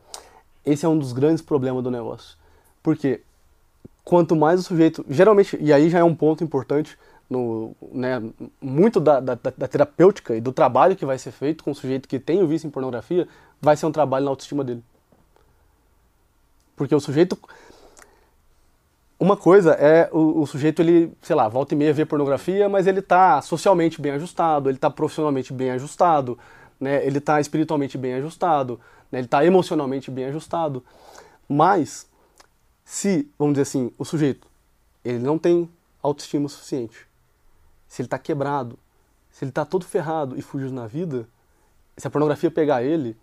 Esse 0.65 0.87
é 0.87 0.89
um 0.89 0.97
dos 0.97 1.13
grandes 1.13 1.43
problemas 1.43 1.83
do 1.83 1.91
negócio. 1.91 2.39
Porque 2.81 3.23
quanto 4.05 4.37
mais 4.37 4.61
o 4.61 4.63
sujeito. 4.63 5.05
Geralmente, 5.11 5.59
e 5.61 5.73
aí 5.73 5.91
já 5.91 5.99
é 5.99 6.05
um 6.05 6.15
ponto 6.15 6.45
importante, 6.45 6.97
no, 7.29 7.75
né, 7.91 8.23
muito 8.61 9.01
da, 9.01 9.19
da, 9.19 9.35
da 9.35 9.67
terapêutica 9.67 10.37
e 10.37 10.41
do 10.41 10.53
trabalho 10.53 10.95
que 10.95 11.05
vai 11.05 11.19
ser 11.19 11.33
feito 11.33 11.65
com 11.65 11.73
o 11.73 11.75
sujeito 11.75 12.09
que 12.09 12.21
tem 12.21 12.41
o 12.41 12.47
vício 12.47 12.69
em 12.69 12.71
pornografia, 12.71 13.27
vai 13.61 13.77
ser 13.77 13.87
um 13.87 13.93
trabalho 13.93 14.27
na 14.27 14.31
autoestima 14.31 14.63
dele. 14.63 14.83
Porque 16.77 16.95
o 16.95 17.01
sujeito. 17.01 17.37
Uma 19.19 19.37
coisa 19.37 19.73
é 19.73 20.09
o, 20.13 20.43
o 20.43 20.47
sujeito, 20.47 20.83
ele, 20.83 21.13
sei 21.23 21.37
lá, 21.37 21.49
volta 21.49 21.75
e 21.75 21.77
meia 21.77 21.93
vê 21.93 22.05
pornografia, 22.05 22.69
mas 22.69 22.87
ele 22.87 23.01
tá 23.01 23.41
socialmente 23.41 24.01
bem 24.01 24.13
ajustado, 24.13 24.69
ele 24.69 24.79
tá 24.79 24.91
profissionalmente 24.91 25.53
bem 25.53 25.71
ajustado, 25.71 26.39
né? 26.81 27.05
Ele 27.07 27.21
tá 27.21 27.41
espiritualmente 27.41 27.97
bem 27.97 28.15
ajustado, 28.15 28.81
né? 29.11 29.21
Ele 29.21 29.29
tá 29.29 29.45
emocionalmente 29.45 30.11
bem 30.11 30.27
ajustado. 30.27 30.85
Mas 31.49 32.09
se, 32.85 33.31
vamos 33.39 33.55
dizer 33.55 33.63
assim, 33.63 33.93
o 33.97 34.05
sujeito, 34.05 34.47
ele 35.05 35.21
não 35.21 35.39
tem 35.39 35.71
autoestima 36.03 36.49
suficiente, 36.49 37.07
se 37.89 38.03
ele 38.03 38.09
tá 38.09 38.19
quebrado, 38.19 38.79
se 39.31 39.45
ele 39.45 39.53
tá 39.53 39.65
todo 39.65 39.85
ferrado 39.85 40.39
e 40.39 40.43
fugido 40.43 40.73
na 40.73 40.87
vida, 40.87 41.27
se 41.97 42.07
a 42.07 42.11
pornografia 42.11 42.51
pegar 42.51 42.83
ele, 42.83 43.17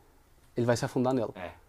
ele 0.55 0.65
vai 0.65 0.77
se 0.77 0.85
afundar 0.85 1.13
nela. 1.13 1.31
É. 1.35 1.60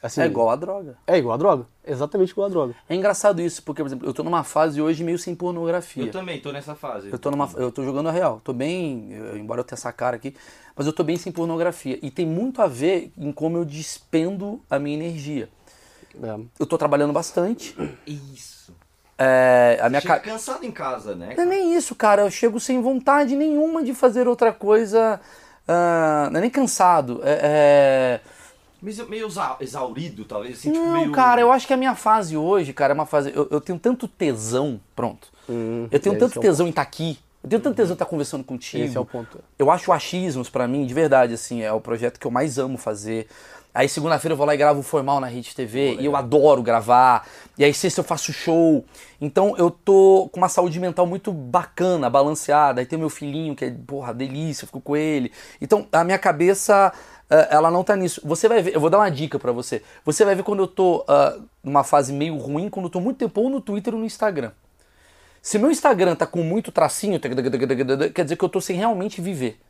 Assim, 0.00 0.20
É 0.20 0.26
igual 0.26 0.48
a 0.50 0.54
droga. 0.56 0.96
É 1.06 1.18
igual 1.18 1.34
a 1.34 1.36
droga. 1.36 1.66
Exatamente 1.84 2.30
igual 2.30 2.46
a 2.46 2.50
droga. 2.50 2.74
É 2.88 2.94
engraçado 2.94 3.42
isso, 3.42 3.62
porque, 3.64 3.82
por 3.82 3.88
exemplo, 3.88 4.06
eu 4.08 4.14
tô 4.14 4.22
numa 4.22 4.44
fase 4.44 4.80
hoje 4.80 5.02
meio 5.02 5.18
sem 5.18 5.34
pornografia. 5.34 6.04
Eu 6.04 6.10
também 6.12 6.40
tô 6.40 6.52
nessa 6.52 6.74
fase. 6.76 7.10
Eu 7.10 7.18
tô, 7.18 7.30
numa, 7.32 7.50
eu 7.56 7.72
tô 7.72 7.82
jogando 7.82 8.08
a 8.08 8.12
real. 8.12 8.40
Tô 8.44 8.52
bem, 8.52 9.12
eu- 9.12 9.36
embora 9.36 9.60
eu 9.60 9.64
tenha 9.64 9.76
essa 9.76 9.92
cara 9.92 10.14
aqui, 10.14 10.36
mas 10.76 10.86
eu 10.86 10.92
tô 10.92 11.02
bem 11.02 11.16
sem 11.16 11.32
pornografia. 11.32 11.98
E 12.00 12.10
tem 12.12 12.24
muito 12.24 12.62
a 12.62 12.68
ver 12.68 13.12
em 13.18 13.32
como 13.32 13.56
eu 13.56 13.64
despendo 13.64 14.60
a 14.70 14.78
minha 14.78 14.96
energia. 14.96 15.48
É. 16.22 16.38
Eu 16.60 16.66
tô 16.66 16.78
trabalhando 16.78 17.12
bastante. 17.12 17.76
Isso. 18.06 18.72
É, 19.18 19.78
a 19.82 19.88
minha 19.88 20.00
Chega 20.00 20.14
ca... 20.14 20.20
cansado 20.20 20.64
em 20.64 20.70
casa, 20.70 21.16
né? 21.16 21.34
Não 21.36 21.42
é 21.42 21.46
nem 21.46 21.74
isso, 21.74 21.94
cara. 21.96 22.22
Eu 22.22 22.30
chego 22.30 22.60
sem 22.60 22.80
vontade 22.80 23.34
nenhuma 23.34 23.82
de 23.82 23.92
fazer 23.94 24.28
outra 24.28 24.52
coisa. 24.52 25.20
ah, 25.66 26.28
não 26.30 26.38
é 26.38 26.42
nem 26.42 26.50
cansado. 26.50 27.20
É, 27.24 27.40
é... 27.42 28.20
Meio, 28.80 29.08
meio 29.08 29.26
exa- 29.26 29.56
exaurido, 29.60 30.24
talvez, 30.24 30.58
assim, 30.58 30.70
tipo, 30.72 30.84
Não, 30.84 30.92
meio... 30.92 31.12
cara, 31.12 31.40
eu 31.40 31.50
acho 31.50 31.66
que 31.66 31.72
a 31.72 31.76
minha 31.76 31.94
fase 31.94 32.36
hoje, 32.36 32.72
cara, 32.72 32.92
é 32.92 32.94
uma 32.94 33.06
fase. 33.06 33.32
Eu, 33.34 33.48
eu 33.50 33.60
tenho 33.60 33.78
tanto 33.78 34.06
tesão, 34.06 34.80
pronto. 34.94 35.28
eu 35.48 35.98
tenho 36.00 36.14
é, 36.14 36.18
tanto 36.18 36.38
é 36.38 36.42
tesão 36.42 36.66
em 36.66 36.70
estar 36.70 36.82
aqui. 36.82 37.18
Eu 37.42 37.48
tenho 37.50 37.62
tanto 37.62 37.76
tesão 37.76 37.92
em 37.92 37.94
estar 37.94 38.06
conversando 38.06 38.44
contigo. 38.44 38.84
Esse 38.84 38.96
é 38.96 39.00
o 39.00 39.04
ponto. 39.04 39.38
Eu 39.58 39.70
acho 39.70 39.90
o 39.90 39.94
Achismos, 39.94 40.48
pra 40.48 40.68
mim, 40.68 40.84
de 40.86 40.94
verdade, 40.94 41.34
assim, 41.34 41.62
é 41.62 41.72
o 41.72 41.80
projeto 41.80 42.18
que 42.20 42.26
eu 42.26 42.30
mais 42.30 42.58
amo 42.58 42.76
fazer. 42.78 43.26
Aí 43.74 43.88
segunda-feira 43.88 44.32
eu 44.32 44.36
vou 44.36 44.46
lá 44.46 44.54
e 44.54 44.56
gravo 44.56 44.80
o 44.80 44.82
Formal 44.82 45.20
na 45.20 45.28
Rede 45.28 45.54
TV, 45.54 45.96
e 46.00 46.04
eu 46.04 46.16
adoro 46.16 46.62
gravar. 46.62 47.28
E 47.56 47.62
aí 47.64 47.72
sexta 47.72 48.00
eu 48.00 48.04
faço 48.04 48.32
show. 48.32 48.84
Então 49.20 49.54
eu 49.56 49.70
tô 49.70 50.28
com 50.32 50.40
uma 50.40 50.48
saúde 50.48 50.80
mental 50.80 51.06
muito 51.06 51.30
bacana, 51.32 52.10
balanceada. 52.10 52.80
Aí 52.80 52.86
tem 52.86 52.96
o 52.96 53.00
meu 53.00 53.10
filhinho, 53.10 53.54
que 53.54 53.66
é, 53.66 53.70
porra, 53.70 54.12
delícia, 54.12 54.64
eu 54.64 54.66
fico 54.66 54.80
com 54.80 54.96
ele. 54.96 55.30
Então 55.60 55.86
a 55.92 56.02
minha 56.02 56.18
cabeça, 56.18 56.92
ela 57.50 57.70
não 57.70 57.84
tá 57.84 57.94
nisso. 57.94 58.20
Você 58.24 58.48
vai 58.48 58.62
ver, 58.62 58.74
eu 58.74 58.80
vou 58.80 58.88
dar 58.88 58.98
uma 58.98 59.10
dica 59.10 59.38
pra 59.38 59.52
você. 59.52 59.82
Você 60.04 60.24
vai 60.24 60.34
ver 60.34 60.42
quando 60.42 60.60
eu 60.60 60.66
tô 60.66 61.04
ah, 61.06 61.38
numa 61.62 61.84
fase 61.84 62.12
meio 62.12 62.36
ruim, 62.36 62.68
quando 62.68 62.86
eu 62.86 62.90
tô 62.90 63.00
muito 63.00 63.18
tempo 63.18 63.40
ou 63.40 63.50
no 63.50 63.60
Twitter 63.60 63.94
ou 63.94 64.00
no 64.00 64.06
Instagram. 64.06 64.52
Se 65.42 65.58
meu 65.58 65.70
Instagram 65.70 66.14
tá 66.14 66.26
com 66.26 66.42
muito 66.42 66.72
tracinho, 66.72 67.18
quer 67.20 68.24
dizer 68.24 68.36
que 68.36 68.44
eu 68.44 68.48
tô 68.48 68.60
sem 68.60 68.76
realmente 68.76 69.20
viver. 69.20 69.60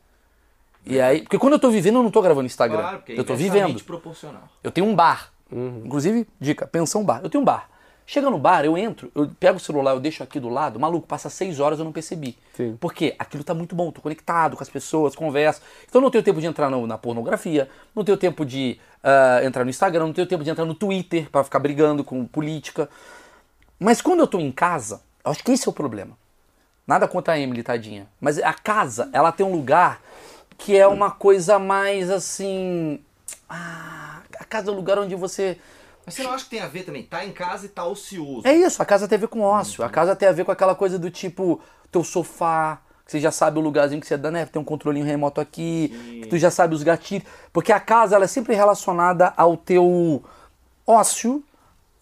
E 0.85 0.99
aí, 0.99 1.21
porque 1.21 1.37
quando 1.37 1.53
eu 1.53 1.59
tô 1.59 1.69
vivendo, 1.69 1.97
eu 1.97 2.03
não 2.03 2.11
tô 2.11 2.21
gravando 2.21 2.47
Instagram. 2.47 2.79
Claro, 2.79 2.97
porque 2.97 3.13
é 3.13 3.19
eu 3.19 3.23
tô 3.23 3.35
vivendo. 3.35 3.83
proporcional. 3.83 4.49
Eu 4.63 4.71
tenho 4.71 4.87
um 4.87 4.95
bar. 4.95 5.31
Inclusive, 5.51 6.27
dica, 6.39 6.65
pensão 6.65 7.03
bar. 7.03 7.21
Eu 7.23 7.29
tenho 7.29 7.41
um 7.41 7.45
bar. 7.45 7.69
Chega 8.11 8.27
no 8.27 8.39
bar, 8.39 8.65
eu 8.65 8.75
entro, 8.75 9.11
eu 9.13 9.29
pego 9.39 9.57
o 9.57 9.59
celular, 9.59 9.91
eu 9.91 9.99
deixo 9.99 10.23
aqui 10.23 10.39
do 10.39 10.49
lado, 10.49 10.79
maluco, 10.79 11.05
passa 11.05 11.29
seis 11.29 11.59
horas 11.59 11.77
eu 11.77 11.85
não 11.85 11.91
percebi. 11.91 12.35
Sim. 12.55 12.75
Por 12.81 12.91
quê? 12.91 13.15
Aquilo 13.19 13.43
tá 13.43 13.53
muito 13.53 13.75
bom, 13.75 13.91
tô 13.91 14.01
conectado 14.01 14.57
com 14.57 14.63
as 14.63 14.69
pessoas, 14.69 15.15
converso. 15.15 15.61
Então 15.87 16.01
não 16.01 16.09
tenho 16.09 16.23
tempo 16.23 16.41
de 16.41 16.47
entrar 16.47 16.71
no- 16.71 16.87
na 16.87 16.97
pornografia, 16.97 17.69
não 17.95 18.03
tenho 18.03 18.17
tempo 18.17 18.43
de 18.43 18.79
ah, 19.03 19.41
entrar 19.43 19.63
no 19.63 19.69
Instagram, 19.69 20.07
não 20.07 20.13
tenho 20.13 20.25
tempo 20.25 20.43
de 20.43 20.49
entrar 20.49 20.65
no 20.65 20.73
Twitter 20.73 21.29
pra 21.29 21.43
ficar 21.43 21.59
brigando 21.59 22.03
com 22.03 22.25
política. 22.25 22.89
Mas 23.79 24.01
quando 24.01 24.21
eu 24.21 24.27
tô 24.27 24.39
em 24.39 24.51
casa, 24.51 25.01
eu 25.23 25.29
acho 25.29 25.43
que 25.43 25.51
esse 25.51 25.67
é 25.67 25.69
o 25.69 25.73
problema. 25.73 26.17
Nada 26.87 27.07
contra 27.07 27.35
a 27.35 27.39
Emily, 27.39 27.61
tadinha. 27.61 28.07
Mas 28.19 28.39
a 28.39 28.53
casa, 28.55 29.07
ela 29.13 29.31
tem 29.31 29.45
um 29.45 29.51
lugar 29.51 30.01
que 30.57 30.75
é 30.75 30.87
uma 30.87 31.11
coisa 31.11 31.59
mais 31.59 32.09
assim. 32.09 32.99
Ah, 33.47 34.21
a 34.39 34.43
casa 34.45 34.71
é 34.71 34.73
um 34.73 34.75
lugar 34.77 34.97
onde 34.97 35.13
você. 35.13 35.59
Mas 36.09 36.15
você 36.15 36.23
não 36.23 36.31
acha 36.31 36.43
que 36.45 36.49
tem 36.49 36.59
a 36.59 36.67
ver 36.67 36.83
também? 36.83 37.03
Tá 37.03 37.23
em 37.23 37.31
casa 37.31 37.67
e 37.67 37.69
tá 37.69 37.85
ocioso. 37.85 38.41
É 38.47 38.53
isso, 38.55 38.81
a 38.81 38.85
casa 38.85 39.07
tem 39.07 39.15
a 39.15 39.19
ver 39.19 39.27
com 39.27 39.41
ócio. 39.41 39.83
A 39.83 39.89
casa 39.89 40.15
tem 40.15 40.27
a 40.27 40.31
ver 40.31 40.43
com 40.43 40.51
aquela 40.51 40.73
coisa 40.73 40.97
do 40.97 41.11
tipo, 41.11 41.61
teu 41.91 42.03
sofá, 42.03 42.81
que 43.05 43.11
você 43.11 43.19
já 43.19 43.31
sabe 43.31 43.59
o 43.59 43.61
lugarzinho 43.61 44.01
que 44.01 44.07
você 44.07 44.17
dá, 44.17 44.31
né? 44.31 44.45
Tem 44.47 44.59
um 44.59 44.65
controlinho 44.65 45.05
remoto 45.05 45.39
aqui, 45.39 45.89
que 46.23 46.27
tu 46.27 46.37
já 46.37 46.49
sabe 46.49 46.73
os 46.73 46.81
gatilhos. 46.81 47.27
Porque 47.53 47.71
a 47.71 47.79
casa, 47.79 48.15
ela 48.15 48.25
é 48.25 48.27
sempre 48.27 48.55
relacionada 48.55 49.33
ao 49.37 49.55
teu 49.55 50.23
ócio 50.85 51.43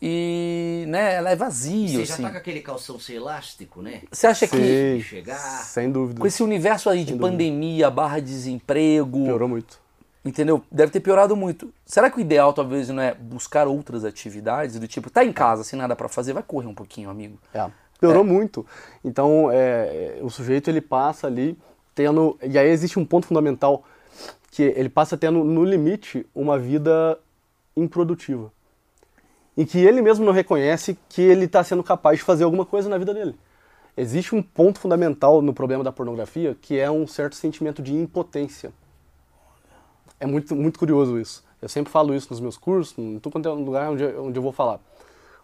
e, 0.01 0.86
né, 0.88 1.16
ela 1.16 1.32
é 1.32 1.36
vazia, 1.36 1.88
Você 1.99 2.05
já 2.05 2.14
assim. 2.14 2.24
tá 2.24 2.30
com 2.32 2.38
aquele 2.38 2.62
calção 2.62 2.99
sem 2.99 3.16
elástico, 3.16 3.82
né? 3.82 4.03
Você 4.12 4.28
acha 4.28 4.47
que 4.47 4.55
Sim, 4.55 5.03
chegar. 5.03 5.38
sem 5.38 5.91
dúvida. 5.91 6.22
com 6.22 6.28
esse 6.28 6.41
universo 6.43 6.89
aí 6.89 7.03
de 7.03 7.16
pandemia, 7.16 7.89
barra 7.89 8.20
desemprego, 8.20 9.24
Piorou 9.26 9.49
muito. 9.49 9.80
Entendeu? 10.28 10.61
Deve 10.69 10.91
ter 10.91 10.99
piorado 10.99 11.36
muito. 11.38 11.73
Será 11.86 12.11
que 12.11 12.17
o 12.17 12.19
ideal 12.19 12.51
talvez 12.51 12.89
não 12.89 13.01
é 13.01 13.13
buscar 13.13 13.65
outras 13.65 14.03
atividades 14.03 14.78
do 14.78 14.88
tipo, 14.88 15.09
tá 15.09 15.23
em 15.23 15.32
casa 15.32 15.63
sem 15.63 15.80
nada 15.80 15.95
pra 15.95 16.09
fazer, 16.09 16.34
vai 16.34 16.43
correr 16.43 16.67
um 16.67 16.73
pouquinho, 16.73 17.09
amigo. 17.09 17.39
É, 17.53 17.65
piorou 17.99 18.25
muito. 18.25 18.65
Então, 19.05 19.49
é, 19.51 20.19
o 20.21 20.30
sujeito 20.30 20.69
ele 20.69 20.82
passa 20.82 21.28
ali 21.28 21.57
tendo. 21.95 22.38
E 22.43 22.57
aí 22.57 22.69
existe 22.69 22.99
um 22.99 23.05
ponto 23.05 23.28
fundamental 23.28 23.86
que 24.51 24.63
ele 24.63 24.89
passa 24.89 25.15
tendo, 25.15 25.45
no 25.45 25.63
limite, 25.63 26.25
uma 26.36 26.59
vida 26.59 27.17
improdutiva. 27.75 28.51
Em 29.55 29.65
que 29.65 29.80
ele 29.80 30.01
mesmo 30.01 30.25
não 30.25 30.34
reconhece 30.34 30.97
que 31.07 31.21
ele 31.21 31.45
está 31.45 31.63
sendo 31.63 31.84
capaz 31.84 32.17
de 32.17 32.23
fazer 32.25 32.43
alguma 32.43 32.65
coisa 32.65 32.89
na 32.89 32.97
vida 32.97 33.13
dele. 33.13 33.34
Existe 33.95 34.36
um 34.36 34.43
ponto 34.43 34.78
fundamental 34.78 35.41
no 35.41 35.53
problema 35.53 35.84
da 35.86 35.91
pornografia 35.91 36.55
que 36.61 36.78
é 36.78 36.91
um 36.91 37.07
certo 37.07 37.36
sentimento 37.36 37.82
de 37.82 37.95
impotência. 37.95 38.73
É 40.20 40.26
muito, 40.26 40.55
muito 40.55 40.80
curioso 40.80 41.20
isso. 41.20 41.43
Eu 41.61 41.70
sempre 41.70 41.91
falo 41.91 42.13
isso 42.13 42.28
nos 42.30 42.39
meus 42.39 42.57
cursos, 42.57 42.97
em 42.97 43.20
todo 43.20 43.32
quanto 43.34 43.47
é 43.47 43.51
lugar 43.51 43.91
onde, 43.91 44.03
onde 44.05 44.38
eu 44.38 44.43
vou 44.43 44.51
falar. 44.51 44.80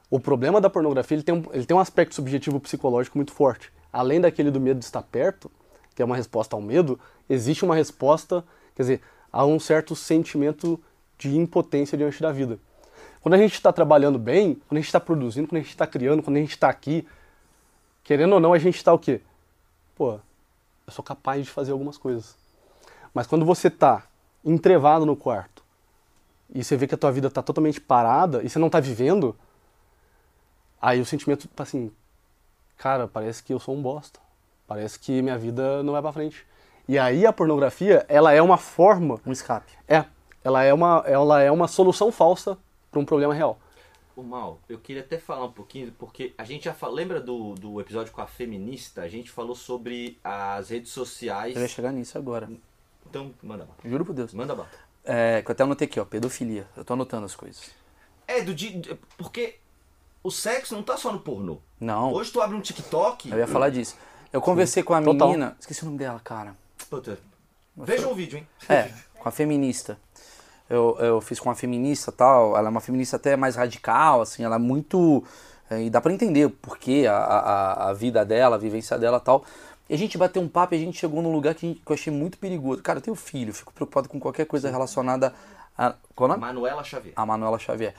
O 0.09 0.19
problema 0.19 0.61
da 0.61 0.69
pornografia 0.69 1.15
ele 1.15 1.24
tem, 1.24 1.36
um, 1.36 1.43
ele 1.51 1.65
tem 1.65 1.76
um 1.76 1.80
aspecto 1.80 2.13
subjetivo 2.13 2.59
psicológico 2.59 3.17
muito 3.17 3.32
forte. 3.32 3.71
Além 3.91 4.21
daquele 4.21 4.51
do 4.51 4.59
medo 4.59 4.80
de 4.80 4.86
estar 4.86 5.01
perto, 5.01 5.51
que 5.95 6.01
é 6.01 6.05
uma 6.05 6.15
resposta 6.15 6.55
ao 6.55 6.61
medo, 6.61 6.99
existe 7.30 7.65
uma 7.65 7.76
resposta, 7.76 8.43
quer 8.76 8.84
dizer, 8.84 9.01
a 9.32 9.45
um 9.45 9.59
certo 9.59 9.95
sentimento 9.95 10.80
de 11.17 11.36
impotência 11.36 11.97
diante 11.97 12.21
da 12.21 12.32
vida. 12.32 12.59
Quando 13.21 13.36
a 13.36 13.38
gente 13.38 13.53
está 13.53 13.71
trabalhando 13.71 14.19
bem, 14.19 14.55
quando 14.67 14.78
a 14.78 14.82
gente 14.82 14.88
está 14.88 14.99
produzindo, 14.99 15.47
quando 15.47 15.57
a 15.57 15.61
gente 15.61 15.71
está 15.71 15.88
criando, 15.88 16.21
quando 16.21 16.38
a 16.38 16.39
gente 16.39 16.51
está 16.51 16.69
aqui, 16.69 17.07
querendo 18.03 18.34
ou 18.34 18.39
não, 18.39 18.53
a 18.53 18.59
gente 18.59 18.76
está 18.76 18.93
o 18.93 18.99
quê? 18.99 19.21
Pô, 19.95 20.13
eu 20.15 20.91
sou 20.93 21.03
capaz 21.03 21.43
de 21.43 21.49
fazer 21.49 21.71
algumas 21.71 21.97
coisas. 21.97 22.36
Mas 23.13 23.26
quando 23.26 23.45
você 23.45 23.67
está 23.67 24.03
entrevado 24.43 25.05
no 25.05 25.15
quarto 25.15 25.63
e 26.53 26.63
você 26.63 26.77
vê 26.77 26.87
que 26.87 26.93
a 26.93 26.97
tua 26.97 27.11
vida 27.11 27.27
está 27.27 27.41
totalmente 27.41 27.81
parada 27.81 28.43
e 28.43 28.49
você 28.49 28.59
não 28.59 28.67
está 28.67 28.79
vivendo, 28.79 29.35
aí 30.81 31.01
o 31.01 31.05
sentimento 31.05 31.47
tá 31.47 31.63
assim, 31.63 31.91
cara, 32.77 33.07
parece 33.07 33.41
que 33.43 33.53
eu 33.53 33.59
sou 33.59 33.75
um 33.75 33.81
bosta. 33.81 34.19
Parece 34.67 34.99
que 34.99 35.21
minha 35.21 35.37
vida 35.37 35.83
não 35.83 35.93
vai 35.93 36.01
para 36.01 36.13
frente. 36.13 36.45
E 36.87 36.97
aí 36.97 37.25
a 37.25 37.33
pornografia, 37.33 38.05
ela 38.07 38.31
é 38.31 38.41
uma 38.41 38.57
forma, 38.57 39.19
Um 39.25 39.31
escape. 39.31 39.71
é, 39.87 40.05
ela 40.43 40.63
é 40.63 40.73
uma, 40.73 41.03
ela 41.07 41.41
é 41.41 41.49
uma 41.49 41.67
solução 41.67 42.11
falsa 42.11 42.57
para 42.91 42.99
um 42.99 43.05
problema 43.05 43.33
real. 43.33 43.57
Ô 44.15 44.21
Mal, 44.21 44.59
eu 44.69 44.77
queria 44.77 45.01
até 45.01 45.17
falar 45.17 45.45
um 45.45 45.51
pouquinho, 45.51 45.91
porque 45.97 46.33
a 46.37 46.43
gente 46.43 46.65
já 46.65 46.73
falou, 46.73 46.95
lembra 46.95 47.19
do, 47.19 47.55
do 47.55 47.81
episódio 47.81 48.13
com 48.13 48.21
a 48.21 48.27
feminista? 48.27 49.01
A 49.01 49.07
gente 49.07 49.31
falou 49.31 49.55
sobre 49.55 50.19
as 50.23 50.69
redes 50.69 50.91
sociais. 50.91 51.55
Eu 51.55 51.61
ia 51.61 51.67
chegar 51.67 51.91
nisso 51.91 52.17
agora. 52.17 52.47
Então, 53.10 53.32
manda 53.41 53.64
bala. 53.66 53.78
Juro 53.86 54.06
por 54.06 54.14
Deus. 54.14 54.34
Manda 54.34 54.56
bala. 54.56 54.70
É, 55.06 55.41
que 55.41 55.51
eu 55.51 55.54
até 55.54 55.64
anotei 55.64 55.88
aqui, 55.88 55.99
ó, 55.99 56.06
pedofilia. 56.06 56.66
Eu 56.78 56.84
tô 56.86 56.93
anotando 56.93 57.26
as 57.26 57.36
coisas. 57.36 57.72
É, 58.28 58.41
do 58.41 58.54
di- 58.54 58.82
porque 59.18 59.56
o 60.24 60.32
sexo 60.32 60.74
não 60.74 60.82
tá 60.84 60.95
só 60.97 61.12
no 61.12 61.20
pornô. 61.20 61.58
Não, 61.80 62.14
Hoje 62.14 62.32
tu 62.32 62.41
abre 62.41 62.56
um 62.56 62.62
TikTok. 62.62 63.30
eu 63.32 63.38
ia 63.38 63.47
falar 63.47 63.70
disso. 63.70 63.97
Eu 64.32 64.41
conversei 64.41 64.82
com 64.82 64.93
a 64.93 65.01
Total. 65.01 65.28
menina, 65.28 65.56
esqueci 65.60 65.84
o 65.84 65.86
nome 65.86 65.97
dela, 65.97 66.20
cara. 66.24 66.56
Puta, 66.89 67.20
veja 67.76 68.08
o 68.08 68.16
vídeo, 68.16 68.38
hein? 68.38 68.47
É, 68.70 68.89
com 69.20 69.28
a 69.28 69.32
feminista. 69.32 69.97
Eu, 70.70 70.95
eu 70.99 71.22
fiz 71.22 71.39
com 71.39 71.49
uma 71.49 71.56
feminista 71.56 72.10
e 72.10 72.14
tal. 72.14 72.58
Ela 72.58 72.68
é 72.68 72.72
uma 72.72 72.82
feminista 72.82 73.18
até 73.18 73.36
mais 73.36 73.56
radical, 73.56 74.22
assim, 74.22 74.43
ela 74.43 74.56
é 74.56 74.60
muito. 74.60 75.24
é, 75.70 75.84
e 75.84 75.89
dá 75.89 75.99
pra 76.01 76.12
entender 76.14 76.45
o 76.45 76.49
porquê, 76.49 77.06
a, 77.08 77.16
a, 77.18 77.89
a 77.89 77.93
vida 77.93 78.26
dela, 78.26 78.56
a 78.56 78.60
vivência 78.60 78.97
dela 78.97 79.18
e 79.18 79.22
tal. 79.22 79.43
E 79.89 79.95
a 79.95 79.97
gente 79.97 80.17
bateu 80.17 80.41
um 80.41 80.47
papo 80.47 80.73
e 80.73 80.77
a 80.77 80.79
gente 80.79 80.97
chegou 80.97 81.21
num 81.21 81.31
lugar 81.31 81.53
que, 81.55 81.75
que 81.75 81.91
eu 81.91 81.93
achei 81.93 82.11
muito 82.11 82.38
perigoso. 82.38 82.81
Cara, 82.81 82.99
eu 82.99 83.01
tenho 83.03 83.15
filho, 83.15 83.53
fico 83.53 83.73
preocupado 83.73 84.07
com 84.07 84.19
qualquer 84.19 84.45
coisa 84.45 84.69
relacionada 84.69 85.34
a. 85.77 85.95
Qual 86.15 86.31
é? 86.31 86.38
Manuela 86.38 86.84
Xavier. 86.84 87.13
a 87.15 87.25
Manuela 87.25 87.59
Xavier. 87.59 87.93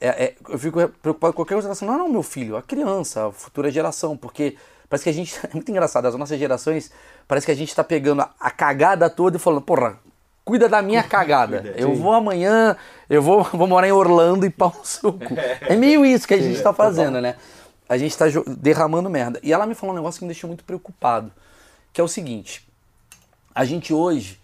É, 0.00 0.08
é, 0.08 0.34
eu 0.48 0.58
fico 0.58 0.88
preocupado 1.02 1.32
com 1.32 1.38
qualquer 1.38 1.54
coisa 1.54 1.68
relacionada, 1.68 1.98
não, 1.98 2.06
não, 2.06 2.12
meu 2.12 2.22
filho, 2.22 2.56
a 2.56 2.62
criança, 2.62 3.26
a 3.26 3.32
futura 3.32 3.70
geração, 3.70 4.16
porque 4.16 4.56
parece 4.88 5.04
que 5.04 5.10
a 5.10 5.12
gente, 5.12 5.38
é 5.44 5.50
muito 5.52 5.70
engraçado, 5.70 6.06
as 6.06 6.14
nossas 6.14 6.38
gerações, 6.38 6.90
parece 7.28 7.46
que 7.46 7.52
a 7.52 7.56
gente 7.56 7.74
tá 7.74 7.84
pegando 7.84 8.22
a, 8.22 8.30
a 8.40 8.50
cagada 8.50 9.10
toda 9.10 9.36
e 9.36 9.40
falando, 9.40 9.60
porra, 9.60 9.98
cuida 10.44 10.68
da 10.68 10.80
minha 10.80 11.02
cagada. 11.04 11.74
Eu 11.76 11.94
vou 11.94 12.12
amanhã, 12.12 12.76
eu 13.08 13.22
vou, 13.22 13.44
vou 13.52 13.66
morar 13.66 13.88
em 13.88 13.92
Orlando 13.92 14.46
e 14.46 14.50
pau 14.50 14.74
no 14.76 14.84
suco. 14.84 15.34
É 15.60 15.76
meio 15.76 16.04
isso 16.04 16.26
que 16.26 16.34
a 16.34 16.40
gente 16.40 16.62
tá 16.62 16.72
fazendo, 16.72 17.20
né? 17.20 17.36
A 17.90 17.98
gente 17.98 18.16
tá 18.16 18.28
jo- 18.28 18.44
derramando 18.46 19.10
merda. 19.10 19.38
E 19.42 19.52
ela 19.52 19.66
me 19.66 19.74
falou 19.74 19.92
um 19.94 19.98
negócio 19.98 20.18
que 20.20 20.24
me 20.24 20.30
deixou 20.32 20.48
muito 20.48 20.64
preocupado, 20.64 21.30
que 21.92 22.00
é 22.00 22.04
o 22.04 22.08
seguinte, 22.08 22.66
a 23.54 23.64
gente 23.64 23.92
hoje, 23.92 24.38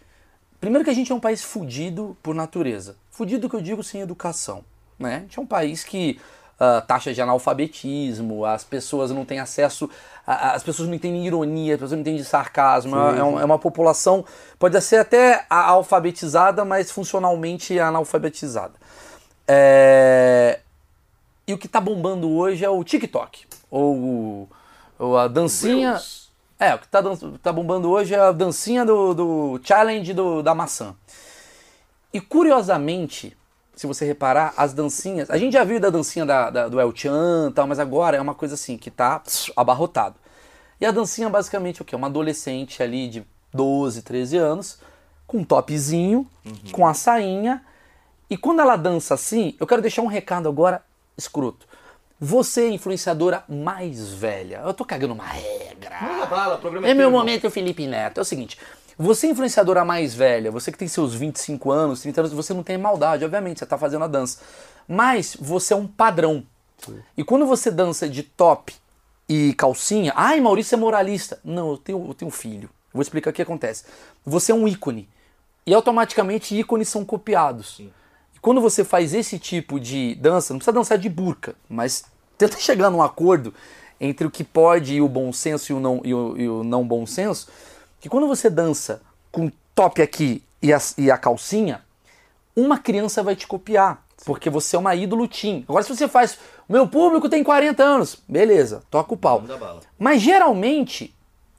Primeiro 0.59 0.85
que 0.85 0.91
a 0.91 0.95
gente 0.95 1.13
é 1.13 1.15
um 1.15 1.21
país 1.21 1.45
fudido 1.45 2.17
por 2.23 2.35
natureza. 2.35 2.97
Fudido 3.11 3.49
que 3.49 3.55
eu 3.55 3.61
digo 3.61 3.83
sem 3.85 4.01
educação. 4.01 4.65
Né? 4.99 5.17
A 5.17 5.21
gente 5.21 5.39
é 5.39 5.43
um 5.43 5.47
país 5.47 5.85
que 5.85 6.19
ah, 6.59 6.81
taxa 6.81 7.13
de 7.13 7.21
analfabetismo, 7.21 8.45
as 8.47 8.65
pessoas 8.65 9.11
não 9.11 9.25
têm 9.27 9.39
acesso, 9.39 9.89
a- 10.27 10.53
as 10.55 10.63
pessoas 10.65 10.89
não 10.89 10.95
entendem 10.95 11.27
ironia, 11.27 11.75
as 11.75 11.79
pessoas 11.79 11.93
não 11.93 12.01
entendem 12.01 12.25
sarcasmo. 12.25 12.97
é, 13.19 13.23
um- 13.23 13.39
é 13.39 13.45
uma 13.45 13.59
população, 13.59 14.25
pode 14.59 14.81
ser 14.81 14.97
até 14.97 15.45
alfabetizada, 15.51 16.65
mas 16.65 16.91
funcionalmente 16.91 17.79
analfabetizada. 17.79 18.73
É, 19.47 20.59
E 21.47 21.53
o 21.55 21.59
que 21.59 21.69
tá 21.69 21.81
bombando 21.81 22.31
hoje 22.31 22.65
é 22.65 22.71
o 22.71 22.83
TikTok. 22.83 23.47
Ou, 23.71 24.49
ou 24.99 25.17
a 25.19 25.29
dancinha. 25.29 25.91
Reels. 25.91 26.27
É, 26.59 26.75
o 26.75 26.79
que 26.79 26.89
tá, 26.89 27.01
dan- 27.01 27.17
tá 27.43 27.53
bombando 27.53 27.91
hoje 27.91 28.15
é 28.15 28.19
a 28.19 28.33
dancinha 28.33 28.85
do, 28.85 29.13
do 29.15 29.61
challenge 29.63 30.13
do- 30.15 30.43
da 30.43 30.55
maçã. 30.55 30.95
E 32.13 32.21
curiosamente, 32.21 33.37
se 33.75 33.87
você 33.87 34.05
reparar, 34.07 34.55
as 34.57 34.73
dancinhas. 34.73 35.29
A 35.31 35.37
gente 35.37 35.53
já 35.53 35.65
viu 35.65 35.79
da 35.79 35.91
dancinha 35.91 36.25
da, 36.25 36.49
da- 36.51 36.69
do 36.69 36.81
El 36.81 36.95
Chan 36.97 37.49
e 37.51 37.53
tal, 37.53 37.67
mas 37.67 37.79
agora 37.79 38.17
é 38.17 38.21
uma 38.21 38.35
coisa 38.35 38.55
assim 38.55 38.77
que 38.79 38.91
tá 38.91 39.23
abarrotado. 39.55 40.17
E 40.81 40.87
a 40.87 40.91
dancinha 40.91 41.29
basicamente 41.29 41.81
é 41.81 41.83
o 41.83 41.85
quê? 41.85 41.95
Uma 41.95 42.07
adolescente 42.07 42.83
ali 42.83 43.09
de 43.09 43.25
12, 43.53 44.03
13 44.03 44.37
anos, 44.39 44.79
com 45.27 45.39
um 45.39 45.45
topzinho, 45.45 46.27
com 46.73 46.87
a 46.87 46.95
sainha. 46.95 47.63
E 48.31 48.37
quando 48.37 48.61
ela 48.61 48.77
dança 48.77 49.15
assim, 49.15 49.55
eu 49.61 49.67
quero 49.67 49.83
deixar 49.83 50.03
um 50.03 50.07
recado 50.07 50.49
agora 50.49 50.83
escroto. 51.17 51.67
Você, 52.19 52.71
influenciadora 52.71 53.45
mais 53.49 54.09
velha, 54.09 54.63
eu 54.65 54.73
tô 54.73 54.85
cagando 54.85 55.13
uma 55.13 55.25
regra. 55.27 55.99
Manda 56.01 56.27
bala, 56.27 56.57
programa 56.59 56.87
É 56.87 56.95
meu 56.95 56.97
teu, 56.97 57.09
irmão. 57.09 57.21
momento, 57.21 57.51
Felipe 57.51 57.87
Neto. 57.87 58.19
É 58.19 58.23
o 58.23 58.25
seguinte, 58.25 58.59
você 58.97 59.27
influenciadora 59.27 59.85
mais 59.85 60.15
velha, 60.15 60.51
você 60.51 60.73
que 60.73 60.79
tem 60.79 60.89
seus 60.89 61.15
25 61.15 61.71
anos, 61.71 62.01
30 62.01 62.23
anos, 62.23 62.33
você 62.33 62.55
não 62.55 62.63
tem 62.63 62.79
maldade, 62.79 63.25
obviamente, 63.25 63.59
você 63.59 63.67
tá 63.67 63.77
fazendo 63.77 64.05
a 64.05 64.09
dança. 64.09 64.41
Mas 64.89 65.37
você 65.39 65.75
é 65.75 65.77
um 65.77 65.87
padrão. 65.87 66.43
E 67.17 67.23
quando 67.23 67.47
você 67.47 67.71
dança 67.71 68.09
de 68.09 68.23
top 68.23 68.75
e 69.29 69.53
calcinha, 69.55 70.13
ai, 70.17 70.41
Maurício 70.41 70.75
é 70.75 70.79
moralista. 70.79 71.39
Não, 71.45 71.71
eu 71.73 71.77
tenho, 71.77 72.07
eu 72.09 72.15
tenho 72.15 72.29
um 72.29 72.33
filho. 72.33 72.71
Vou 72.95 73.03
explicar 73.03 73.31
o 73.31 73.33
que 73.35 73.43
acontece. 73.43 73.85
Você 74.25 74.53
é 74.53 74.55
um 74.55 74.67
ícone. 74.67 75.07
E 75.67 75.75
automaticamente 75.75 76.59
ícones 76.59 76.89
são 76.89 77.05
copiados. 77.05 77.79
E 77.81 77.93
quando 78.47 78.61
você 78.61 78.85
faz 78.85 79.13
esse 79.13 79.41
tipo 79.41 79.81
de 79.81 80.15
dança, 80.15 80.55
não 80.55 80.59
precisa 80.61 80.73
dançar 80.73 80.97
de 80.99 81.09
burca, 81.09 81.57
mas 81.69 82.05
tenta 82.39 82.57
chegar 82.63 82.91
num 82.91 83.03
acordo 83.03 83.53
entre 84.01 84.25
o 84.25 84.31
que 84.31 84.45
pode 84.45 84.95
e 84.95 85.01
o 85.01 85.09
bom 85.09 85.33
senso 85.33 85.73
e 85.73 85.75
o 85.75 85.81
não, 85.81 86.01
e 86.05 86.15
o, 86.15 86.39
e 86.39 86.49
o 86.49 86.63
não 86.63 86.87
bom 86.87 87.05
senso, 87.05 87.49
que 88.01 88.09
quando 88.09 88.29
você 88.29 88.49
dança 88.49 89.03
com 89.33 89.51
top 89.75 90.01
aqui 90.01 90.45
e 90.63 90.73
a, 90.73 90.79
e 90.97 91.11
a 91.11 91.19
calcinha, 91.19 91.83
uma 92.55 92.79
criança 92.79 93.21
vai 93.21 93.35
te 93.35 93.49
copiar, 93.49 94.07
porque 94.25 94.49
você 94.49 94.77
é 94.77 94.79
uma 94.79 94.95
ídolo 94.95 95.27
teen. 95.27 95.65
Agora 95.69 95.83
se 95.83 95.89
você 95.89 96.07
faz, 96.07 96.39
o 96.69 96.73
meu 96.73 96.87
público 96.87 97.29
tem 97.29 97.43
40 97.43 97.83
anos, 97.83 98.17
beleza, 98.29 98.85
toca 98.89 99.13
o 99.13 99.17
pau. 99.17 99.43
Mas 99.99 100.23
geralmente 100.23 101.13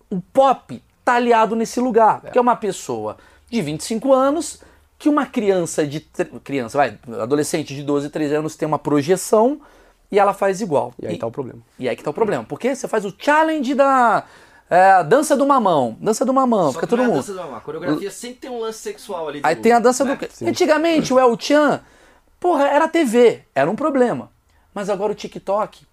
o 0.10 0.22
pop 0.22 0.82
tá 1.04 1.16
aliado 1.16 1.54
nesse 1.54 1.82
lugar, 1.82 2.22
porque 2.22 2.38
é 2.38 2.42
uma 2.42 2.56
pessoa 2.56 3.18
de 3.50 3.62
25 3.62 4.14
anos 4.14 4.62
que 5.00 5.08
uma 5.10 5.26
criança 5.26 5.86
de 5.86 6.00
criança, 6.44 6.78
vai, 6.78 6.98
adolescente 7.22 7.76
de 7.76 7.84
12, 7.84 8.10
13 8.10 8.36
anos 8.36 8.56
tem 8.56 8.68
uma 8.68 8.80
projeção 8.80 9.62
e 10.12 10.18
ela 10.18 10.34
faz 10.34 10.60
igual. 10.62 10.94
E 11.00 11.06
aí 11.08 11.18
tá 11.18 11.28
o 11.28 11.32
problema. 11.32 11.62
E 11.78 11.88
aí 11.88 11.96
que 11.96 12.04
tá 12.04 12.10
o 12.10 12.14
problema, 12.14 12.44
porque 12.44 12.76
você 12.76 12.88
faz 12.88 13.06
o 13.06 13.14
challenge 13.18 13.76
da 13.76 14.26
é, 14.70 15.04
dança 15.04 15.36
do 15.38 15.46
mamão, 15.46 15.96
dança 16.02 16.26
do 16.26 16.34
mamão, 16.34 16.68
Só 16.68 16.74
fica 16.74 16.88
que 16.88 16.90
todo 16.90 16.98
não 17.00 17.04
é 17.06 17.08
a 17.08 17.10
mundo. 17.10 17.18
dança 17.20 17.34
do 17.34 17.40
mamão. 17.40 17.56
A 17.56 17.62
coreografia 17.62 18.10
sempre 18.12 18.38
tem 18.38 18.50
um 18.50 18.60
lance 18.60 18.80
sexual 18.80 19.28
ali. 19.30 19.40
Aí 19.44 19.56
do- 19.56 19.62
tem 19.62 19.72
a 19.72 19.80
dança 19.80 20.04
né? 20.04 20.16
do. 20.16 20.48
Antigamente, 20.50 21.14
o 21.14 21.20
El 21.20 21.38
Chan, 21.40 21.82
porra, 22.40 22.68
era 22.68 22.88
TV, 22.88 23.44
era 23.54 23.70
um 23.70 23.76
problema. 23.76 24.32
Mas 24.74 24.90
agora 24.90 25.12
o 25.12 25.16
TikTok, 25.16 25.86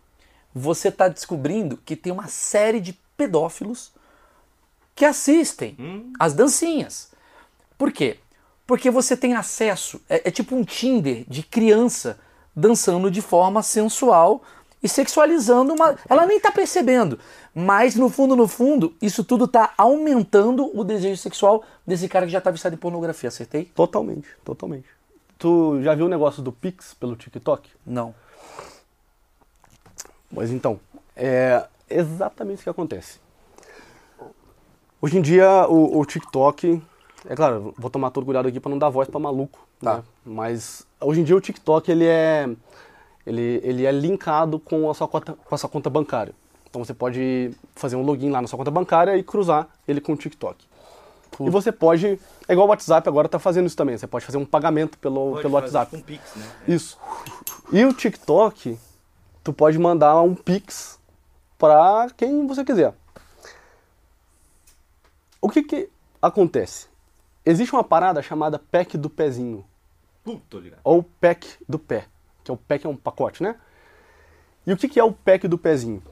você 0.54 0.90
tá 0.90 1.08
descobrindo 1.08 1.76
que 1.84 1.94
tem 1.96 2.12
uma 2.12 2.26
série 2.28 2.80
de 2.80 2.92
pedófilos 3.16 3.92
que 4.94 5.04
assistem 5.04 5.76
as 6.18 6.32
dancinhas. 6.34 7.10
Por 7.76 7.90
quê? 7.92 8.18
Porque 8.66 8.90
você 8.90 9.16
tem 9.16 9.34
acesso, 9.34 10.00
é, 10.08 10.28
é 10.28 10.30
tipo 10.30 10.54
um 10.56 10.64
Tinder 10.64 11.24
de 11.28 11.42
criança 11.42 12.18
dançando 12.56 13.10
de 13.10 13.20
forma 13.20 13.62
sensual 13.62 14.42
e 14.82 14.88
sexualizando 14.88 15.72
uma. 15.72 15.96
Ela 16.08 16.26
nem 16.26 16.38
tá 16.38 16.52
percebendo. 16.52 17.18
Mas 17.54 17.94
no 17.94 18.08
fundo, 18.08 18.36
no 18.36 18.46
fundo, 18.46 18.94
isso 19.00 19.24
tudo 19.24 19.48
tá 19.48 19.72
aumentando 19.78 20.70
o 20.78 20.84
desejo 20.84 21.20
sexual 21.20 21.64
desse 21.86 22.08
cara 22.08 22.26
que 22.26 22.32
já 22.32 22.40
tá 22.40 22.50
viciado 22.50 22.74
em 22.74 22.78
pornografia, 22.78 23.28
acertei? 23.28 23.64
Totalmente, 23.74 24.28
totalmente. 24.44 24.88
Tu 25.38 25.82
já 25.82 25.94
viu 25.94 26.06
o 26.06 26.08
negócio 26.08 26.42
do 26.42 26.52
Pix 26.52 26.94
pelo 26.94 27.16
TikTok? 27.16 27.70
Não. 27.86 28.14
Mas 30.30 30.50
então, 30.50 30.80
é 31.16 31.64
exatamente 31.88 32.60
o 32.60 32.62
que 32.64 32.70
acontece. 32.70 33.18
Hoje 35.00 35.18
em 35.18 35.22
dia, 35.22 35.66
o, 35.68 35.98
o 35.98 36.04
TikTok, 36.04 36.82
é 37.26 37.34
claro, 37.34 37.74
vou 37.76 37.90
tomar 37.90 38.10
todo 38.10 38.24
cuidado 38.24 38.48
aqui 38.48 38.60
para 38.60 38.70
não 38.70 38.78
dar 38.78 38.88
voz 38.90 39.08
para 39.08 39.18
maluco, 39.20 39.66
Tá. 39.80 39.96
né? 39.98 40.02
Mas 40.24 40.86
hoje 41.00 41.20
em 41.20 41.24
dia 41.24 41.36
o 41.36 41.40
TikTok 41.40 41.90
ele 41.90 42.06
é 42.06 42.48
ele, 43.26 43.60
ele 43.62 43.86
é 43.86 43.92
linkado 43.92 44.58
com 44.58 44.90
a 44.90 44.94
sua 44.94 45.08
conta 45.08 45.32
com 45.32 45.54
a 45.54 45.58
sua 45.58 45.68
conta 45.68 45.88
bancária. 45.90 46.34
Então 46.68 46.84
você 46.84 46.92
pode 46.92 47.52
fazer 47.74 47.96
um 47.96 48.02
login 48.02 48.30
lá 48.30 48.42
na 48.42 48.48
sua 48.48 48.56
conta 48.58 48.70
bancária 48.70 49.16
e 49.16 49.22
cruzar 49.22 49.68
ele 49.86 50.00
com 50.00 50.12
o 50.12 50.16
TikTok. 50.16 50.66
E 51.40 51.50
você 51.50 51.72
pode, 51.72 52.18
é 52.46 52.52
igual 52.52 52.66
o 52.66 52.70
WhatsApp 52.70 53.08
agora 53.08 53.28
tá 53.28 53.40
fazendo 53.40 53.66
isso 53.66 53.76
também, 53.76 53.96
você 53.98 54.06
pode 54.06 54.24
fazer 54.24 54.38
um 54.38 54.44
pagamento 54.44 54.96
pelo, 54.98 55.30
Pode 55.32 55.42
pelo 55.42 55.54
fazer 55.54 55.76
WhatsApp. 55.76 55.90
Com 55.96 56.00
Pix, 56.02 56.34
né? 56.36 56.46
Isso. 56.68 56.96
E 57.72 57.84
o 57.84 57.92
TikTok, 57.92 58.78
tu 59.42 59.52
pode 59.52 59.76
mandar 59.78 60.20
um 60.20 60.32
Pix 60.34 60.96
pra 61.58 62.06
quem 62.16 62.46
você 62.46 62.64
quiser. 62.64 62.94
O 65.40 65.48
que 65.48 65.62
que 65.62 65.88
acontece? 66.22 66.86
Existe 67.46 67.72
uma 67.74 67.84
parada 67.84 68.22
chamada 68.22 68.58
pack 68.58 68.96
do 68.96 69.10
pezinho, 69.10 69.64
Puta, 70.22 70.42
tô 70.48 70.58
ligado. 70.58 70.80
ou 70.82 71.02
pack 71.02 71.46
do 71.68 71.78
pé, 71.78 72.06
que 72.42 72.50
é 72.50 72.54
o 72.54 72.56
pack 72.56 72.86
é 72.86 72.88
um 72.88 72.96
pacote, 72.96 73.42
né? 73.42 73.56
E 74.66 74.72
o 74.72 74.76
que 74.76 74.88
que 74.88 74.98
é 74.98 75.04
o 75.04 75.12
pack 75.12 75.46
do 75.46 75.58
pezinho? 75.58 76.02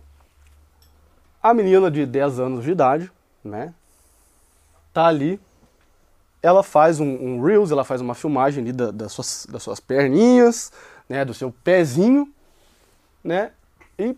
A 1.43 1.55
menina 1.55 1.91
de 1.91 2.05
10 2.07 2.39
anos 2.39 2.65
de 2.65 2.71
idade, 2.71 3.11
né? 3.43 3.73
Tá 4.93 5.07
ali, 5.07 5.41
ela 6.43 6.63
faz 6.63 7.01
um, 7.01 7.07
um 7.07 7.43
Reels, 7.43 7.71
ela 7.71 7.85
faz 7.85 8.01
uma 8.03 8.15
filmagem 8.15 8.63
ali 8.63 8.73
da- 8.73 8.91
das, 8.91 9.13
suas, 9.13 9.47
das 9.51 9.63
suas 9.63 9.81
perninhas, 9.81 10.71
né? 11.09 11.25
Do 11.25 11.33
seu 11.33 11.51
pezinho, 11.65 12.33
né? 13.25 13.53
E 13.99 14.15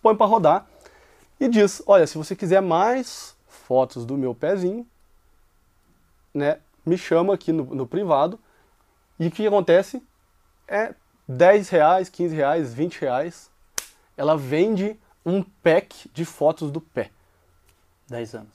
põe 0.00 0.14
pra 0.14 0.26
rodar. 0.26 0.66
E 1.40 1.48
diz, 1.48 1.82
olha, 1.86 2.06
se 2.06 2.16
você 2.16 2.36
quiser 2.36 2.62
mais 2.62 3.34
fotos 3.48 4.06
do 4.06 4.16
meu 4.16 4.32
pezinho, 4.32 4.86
né? 6.34 6.58
Me 6.84 6.98
chama 6.98 7.34
aqui 7.34 7.52
no, 7.52 7.64
no 7.64 7.86
privado. 7.86 8.38
E 9.18 9.26
o 9.26 9.30
que 9.30 9.46
acontece? 9.46 10.02
É 10.66 10.94
10 11.28 11.68
reais, 11.68 12.08
15 12.08 12.34
reais, 12.34 12.74
20 12.74 13.00
reais. 13.00 13.50
Ela 14.16 14.36
vende 14.36 14.98
um 15.24 15.42
pack 15.42 16.10
de 16.12 16.24
fotos 16.24 16.70
do 16.70 16.80
pé. 16.80 17.10
10 18.08 18.34
anos. 18.34 18.54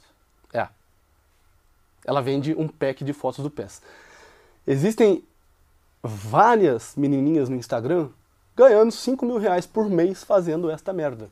É. 0.54 0.68
Ela 2.06 2.22
vende 2.22 2.54
um 2.54 2.68
pack 2.68 3.04
de 3.04 3.14
fotos 3.14 3.44
do 3.44 3.50
pé. 3.50 3.68
Existem 4.66 5.24
várias 6.04 6.96
menininhas 6.96 7.50
no 7.50 7.56
Instagram 7.56 8.10
ganhando 8.56 8.92
5 8.92 9.26
mil 9.26 9.38
reais 9.38 9.68
por 9.68 9.88
mês 9.88 10.24
fazendo 10.24 10.70
esta 10.70 10.92
merda. 10.92 11.30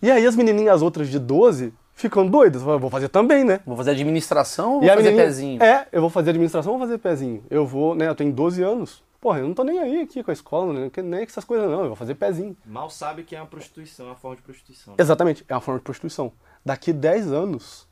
E 0.00 0.10
aí 0.10 0.24
as 0.24 0.36
menininhas 0.36 0.80
outras 0.80 1.08
de 1.08 1.18
12 1.18 1.74
ficam 2.00 2.26
doidas. 2.26 2.62
Eu 2.62 2.78
vou 2.78 2.90
fazer 2.90 3.08
também, 3.08 3.44
né? 3.44 3.60
Vou 3.66 3.76
fazer 3.76 3.92
administração 3.92 4.76
ou 4.76 4.82
E 4.82 4.86
vou 4.86 4.96
fazer 4.96 5.16
pezinho? 5.16 5.62
É, 5.62 5.86
eu 5.92 6.00
vou 6.00 6.10
fazer 6.10 6.30
administração 6.30 6.72
ou 6.72 6.78
vou 6.78 6.86
fazer 6.86 6.98
pezinho? 6.98 7.44
Eu 7.50 7.66
vou, 7.66 7.94
né? 7.94 8.08
Eu 8.08 8.14
tenho 8.14 8.32
12 8.32 8.62
anos. 8.62 9.02
Porra, 9.20 9.40
eu 9.40 9.46
não 9.46 9.54
tô 9.54 9.62
nem 9.62 9.78
aí 9.78 10.00
aqui 10.00 10.22
com 10.24 10.30
a 10.30 10.34
escola, 10.34 10.72
né, 10.72 10.90
nem 11.02 11.20
com 11.20 11.24
essas 11.30 11.44
coisas 11.44 11.68
não. 11.70 11.80
Eu 11.82 11.88
vou 11.88 11.96
fazer 11.96 12.14
pezinho. 12.14 12.56
Mal 12.64 12.88
sabe 12.88 13.22
que 13.22 13.36
é 13.36 13.40
uma 13.40 13.46
prostituição, 13.46 14.06
é 14.06 14.08
uma 14.08 14.16
forma 14.16 14.36
de 14.36 14.42
prostituição. 14.42 14.94
né? 14.94 14.96
Exatamente, 14.98 15.44
é 15.46 15.54
uma 15.54 15.60
forma 15.60 15.78
de 15.78 15.84
prostituição. 15.84 16.32
Daqui 16.64 16.90
10 16.90 17.30
anos, 17.30 17.86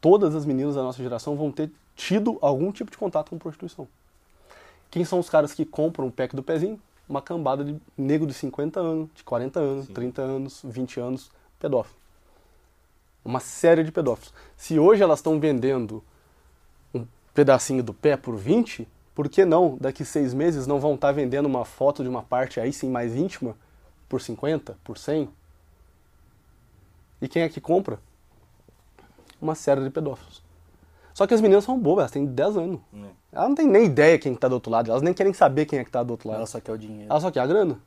todas 0.00 0.34
as 0.34 0.44
meninas 0.44 0.74
da 0.74 0.82
nossa 0.82 1.00
geração 1.00 1.36
vão 1.36 1.52
ter 1.52 1.70
tido 1.94 2.36
algum 2.42 2.72
tipo 2.72 2.90
de 2.90 2.98
contato 2.98 3.30
com 3.30 3.38
prostituição. 3.38 3.86
Quem 4.90 5.04
são 5.04 5.20
os 5.20 5.30
caras 5.30 5.54
que 5.54 5.64
compram 5.64 6.08
o 6.08 6.10
pack 6.10 6.34
do 6.34 6.42
pezinho? 6.42 6.80
Uma 7.08 7.22
cambada 7.22 7.64
de 7.64 7.76
nego 7.96 8.26
de 8.26 8.34
50 8.34 8.80
anos, 8.80 9.08
de 9.14 9.22
40 9.22 9.60
anos, 9.60 9.86
30 9.86 10.22
anos, 10.22 10.60
20 10.64 10.98
anos, 10.98 11.30
pedófilo. 11.60 11.96
Uma 13.26 13.40
série 13.40 13.82
de 13.82 13.90
pedófilos. 13.90 14.32
Se 14.56 14.78
hoje 14.78 15.02
elas 15.02 15.18
estão 15.18 15.40
vendendo 15.40 16.02
um 16.94 17.04
pedacinho 17.34 17.82
do 17.82 17.92
pé 17.92 18.16
por 18.16 18.36
20, 18.36 18.86
por 19.16 19.28
que 19.28 19.44
não, 19.44 19.76
daqui 19.80 20.04
seis 20.04 20.32
meses, 20.32 20.64
não 20.64 20.78
vão 20.78 20.94
estar 20.94 21.10
vendendo 21.10 21.46
uma 21.46 21.64
foto 21.64 22.04
de 22.04 22.08
uma 22.08 22.22
parte 22.22 22.60
aí 22.60 22.72
sim 22.72 22.88
mais 22.88 23.16
íntima 23.16 23.56
por 24.08 24.20
50, 24.20 24.78
por 24.84 24.96
100? 24.96 25.28
E 27.20 27.26
quem 27.26 27.42
é 27.42 27.48
que 27.48 27.60
compra? 27.60 27.98
Uma 29.42 29.56
série 29.56 29.82
de 29.82 29.90
pedófilos. 29.90 30.40
Só 31.12 31.26
que 31.26 31.34
as 31.34 31.40
meninas 31.40 31.64
são 31.64 31.76
bobas, 31.76 32.02
elas 32.02 32.10
têm 32.12 32.26
10 32.26 32.56
anos. 32.56 32.80
É. 32.94 33.06
Elas 33.32 33.48
não 33.48 33.56
têm 33.56 33.66
nem 33.66 33.86
ideia 33.86 34.18
quem 34.20 34.34
está 34.34 34.46
do 34.46 34.54
outro 34.54 34.70
lado, 34.70 34.88
elas 34.88 35.02
nem 35.02 35.12
querem 35.12 35.32
saber 35.32 35.66
quem 35.66 35.80
é 35.80 35.82
que 35.82 35.88
está 35.88 36.00
do 36.04 36.12
outro 36.12 36.28
lado. 36.28 36.38
Ela 36.38 36.46
só 36.46 36.60
quer 36.60 36.72
o 36.72 36.78
dinheiro. 36.78 37.10
Ela 37.10 37.20
só 37.20 37.30
quer 37.30 37.40
a 37.40 37.46
grana. 37.46 37.80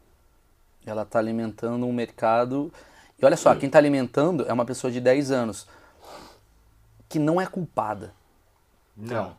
Ela 0.85 1.05
tá 1.05 1.17
alimentando 1.17 1.85
um 1.85 1.93
mercado. 1.93 2.73
E 3.21 3.25
olha 3.25 3.35
só, 3.37 3.53
quem 3.55 3.69
tá 3.69 3.77
alimentando 3.77 4.45
é 4.47 4.53
uma 4.53 4.65
pessoa 4.65 4.91
de 4.91 5.01
10 5.01 5.31
anos 5.31 5.67
que 7.07 7.19
não 7.19 7.39
é 7.41 7.45
culpada. 7.45 8.13
Não. 8.95 9.35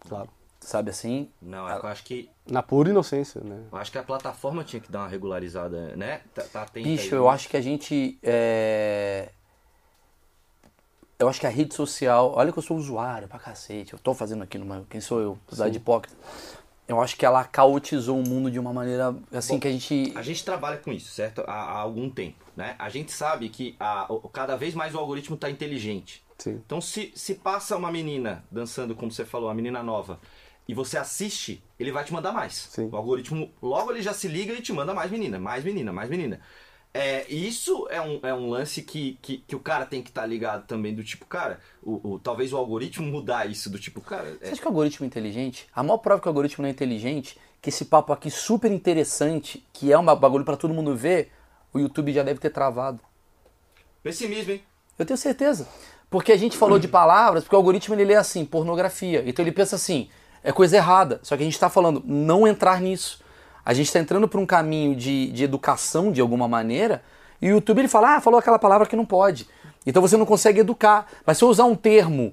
Claro. 0.00 0.28
Sabe 0.60 0.90
assim? 0.90 1.28
Não, 1.40 1.68
eu 1.68 1.86
acho 1.86 2.04
que 2.04 2.30
Na 2.48 2.62
pura 2.62 2.90
inocência, 2.90 3.40
né? 3.40 3.64
eu 3.70 3.78
acho 3.78 3.90
que 3.90 3.98
a 3.98 4.02
plataforma 4.02 4.62
tinha 4.62 4.80
que 4.80 4.90
dar 4.90 5.00
uma 5.00 5.08
regularizada, 5.08 5.96
né? 5.96 6.20
Tá, 6.34 6.42
tá 6.42 6.62
atenta 6.62 6.88
Bicho, 6.88 7.14
aí. 7.14 7.20
eu 7.20 7.28
acho 7.28 7.48
que 7.48 7.56
a 7.56 7.60
gente. 7.60 8.16
é, 8.22 9.28
Eu 11.18 11.28
acho 11.28 11.40
que 11.40 11.46
a 11.46 11.50
rede 11.50 11.74
social. 11.74 12.32
Olha 12.36 12.52
que 12.52 12.58
eu 12.58 12.62
sou 12.62 12.76
usuário 12.76 13.26
pra 13.26 13.40
cacete. 13.40 13.92
Eu 13.92 13.98
tô 13.98 14.14
fazendo 14.14 14.42
aqui 14.44 14.56
numa. 14.56 14.84
Quem 14.88 15.00
sou 15.00 15.20
eu? 15.20 15.38
Usar 15.50 15.68
de 15.68 15.78
hipócrita. 15.78 16.16
Eu 16.88 17.00
acho 17.00 17.16
que 17.16 17.24
ela 17.24 17.44
caotizou 17.44 18.18
o 18.18 18.28
mundo 18.28 18.50
de 18.50 18.58
uma 18.58 18.72
maneira 18.72 19.14
assim 19.32 19.58
que 19.58 19.68
a 19.68 19.70
gente. 19.70 20.12
A 20.16 20.22
gente 20.22 20.44
trabalha 20.44 20.76
com 20.78 20.92
isso, 20.92 21.10
certo? 21.12 21.42
Há, 21.46 21.52
há 21.52 21.78
algum 21.78 22.10
tempo, 22.10 22.44
né? 22.56 22.74
A 22.78 22.88
gente 22.88 23.12
sabe 23.12 23.48
que 23.48 23.76
a- 23.78 24.08
cada 24.32 24.56
vez 24.56 24.74
mais 24.74 24.94
o 24.94 24.98
algoritmo 24.98 25.36
está 25.36 25.48
inteligente. 25.48 26.24
Sim. 26.38 26.60
Então, 26.66 26.80
se, 26.80 27.12
se 27.14 27.36
passa 27.36 27.76
uma 27.76 27.90
menina 27.90 28.44
dançando, 28.50 28.94
como 28.96 29.10
você 29.12 29.24
falou, 29.24 29.48
uma 29.48 29.54
menina 29.54 29.80
nova, 29.82 30.18
e 30.66 30.74
você 30.74 30.98
assiste, 30.98 31.62
ele 31.78 31.92
vai 31.92 32.04
te 32.04 32.12
mandar 32.12 32.32
mais. 32.32 32.54
Sim. 32.54 32.88
O 32.90 32.96
algoritmo, 32.96 33.50
logo 33.62 33.92
ele 33.92 34.02
já 34.02 34.12
se 34.12 34.26
liga 34.26 34.52
e 34.52 34.60
te 34.60 34.72
manda 34.72 34.92
mais 34.92 35.10
menina, 35.10 35.38
mais 35.38 35.64
menina, 35.64 35.92
mais 35.92 36.10
menina. 36.10 36.40
É, 36.94 37.26
isso 37.32 37.86
é 37.90 38.00
um, 38.02 38.20
é 38.22 38.34
um 38.34 38.50
lance 38.50 38.82
que, 38.82 39.18
que, 39.22 39.38
que 39.38 39.56
o 39.56 39.60
cara 39.60 39.86
tem 39.86 40.02
que 40.02 40.10
estar 40.10 40.26
ligado 40.26 40.66
também, 40.66 40.94
do 40.94 41.02
tipo, 41.02 41.24
cara, 41.24 41.58
o, 41.82 42.14
o- 42.14 42.18
talvez 42.18 42.52
o 42.52 42.56
algoritmo 42.58 43.06
mudar 43.06 43.46
isso, 43.50 43.70
do 43.70 43.78
tipo, 43.78 44.02
cara, 44.02 44.28
é- 44.42 44.46
Você 44.46 44.52
acha 44.52 44.60
que 44.60 44.66
o 44.66 44.70
algoritmo 44.70 45.04
é 45.04 45.06
inteligente? 45.06 45.66
A 45.74 45.82
maior 45.82 45.96
prova 45.98 46.20
que 46.20 46.28
o 46.28 46.30
algoritmo 46.30 46.62
não 46.62 46.68
é 46.68 46.72
inteligente, 46.72 47.38
que 47.62 47.70
esse 47.70 47.86
papo 47.86 48.12
aqui 48.12 48.30
super 48.30 48.70
interessante, 48.70 49.66
que 49.72 49.90
é 49.90 49.98
um 49.98 50.04
bagulho 50.04 50.44
pra 50.44 50.56
todo 50.56 50.74
mundo 50.74 50.94
ver, 50.94 51.32
o 51.72 51.78
YouTube 51.78 52.12
já 52.12 52.22
deve 52.22 52.38
ter 52.40 52.50
travado. 52.50 53.00
pessimismo, 54.02 54.52
hein? 54.52 54.62
Eu 54.98 55.06
tenho 55.06 55.16
certeza. 55.16 55.66
Porque 56.10 56.30
a 56.32 56.36
gente 56.36 56.58
falou 56.58 56.78
de 56.78 56.88
palavras, 56.88 57.42
porque 57.44 57.56
o 57.56 57.58
algoritmo 57.58 57.94
ele 57.94 58.04
lê 58.04 58.14
assim, 58.16 58.44
pornografia. 58.44 59.22
Então 59.26 59.42
ele 59.42 59.52
pensa 59.52 59.76
assim, 59.76 60.10
é 60.44 60.52
coisa 60.52 60.76
errada. 60.76 61.20
Só 61.22 61.36
que 61.36 61.42
a 61.42 61.46
gente 61.46 61.54
está 61.54 61.70
falando, 61.70 62.02
não 62.04 62.46
entrar 62.46 62.80
nisso. 62.82 63.22
A 63.64 63.72
gente 63.74 63.86
está 63.86 63.98
entrando 63.98 64.26
por 64.28 64.40
um 64.40 64.46
caminho 64.46 64.94
de, 64.96 65.30
de 65.32 65.44
educação 65.44 66.10
de 66.10 66.20
alguma 66.20 66.48
maneira, 66.48 67.02
e 67.40 67.48
o 67.50 67.54
YouTube 67.54 67.78
ele 67.80 67.88
fala, 67.88 68.16
ah, 68.16 68.20
falou 68.20 68.38
aquela 68.38 68.58
palavra 68.58 68.86
que 68.86 68.96
não 68.96 69.04
pode. 69.04 69.48
Então 69.86 70.00
você 70.02 70.16
não 70.16 70.26
consegue 70.26 70.60
educar. 70.60 71.06
Mas 71.26 71.38
se 71.38 71.44
eu 71.44 71.48
usar 71.48 71.64
um 71.64 71.74
termo 71.74 72.32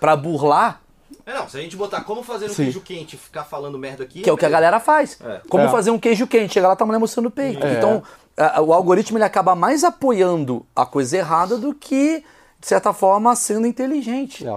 para 0.00 0.16
burlar, 0.16 0.80
É, 1.24 1.34
não, 1.34 1.48
se 1.48 1.58
a 1.58 1.60
gente 1.60 1.76
botar 1.76 2.02
como 2.02 2.22
fazer 2.22 2.46
um 2.46 2.50
Sim. 2.50 2.64
queijo 2.64 2.80
quente 2.80 3.16
e 3.16 3.18
ficar 3.18 3.42
falando 3.44 3.76
merda 3.78 4.04
aqui. 4.04 4.20
que 4.22 4.30
é 4.30 4.32
o 4.32 4.36
que 4.36 4.46
a 4.46 4.48
galera 4.48 4.78
faz. 4.78 5.18
É. 5.20 5.40
Como 5.48 5.64
É. 5.64 5.68
fazer 5.68 5.90
um 5.90 5.98
queijo 5.98 6.24
quente. 6.26 6.54
Chega 6.54 6.68
lá, 6.68 6.76
tá 6.76 6.86
mulher 6.86 6.98
mostrando 7.00 7.26
o 7.26 7.30
peito. 7.30 7.66
É. 7.66 7.74
Então, 7.74 8.02
a- 8.36 8.60
o 8.62 8.72
algoritmo 8.72 9.18
ele 9.18 9.24
acaba 9.24 9.54
mais 9.56 9.82
apoiando 9.82 10.64
a 10.74 10.86
coisa 10.86 11.16
errada 11.16 11.56
do 11.58 11.74
que, 11.74 12.22
de 12.60 12.66
certa 12.66 12.92
forma, 12.92 13.34
sendo 13.34 13.66
inteligente. 13.66 14.46
É. 14.46 14.56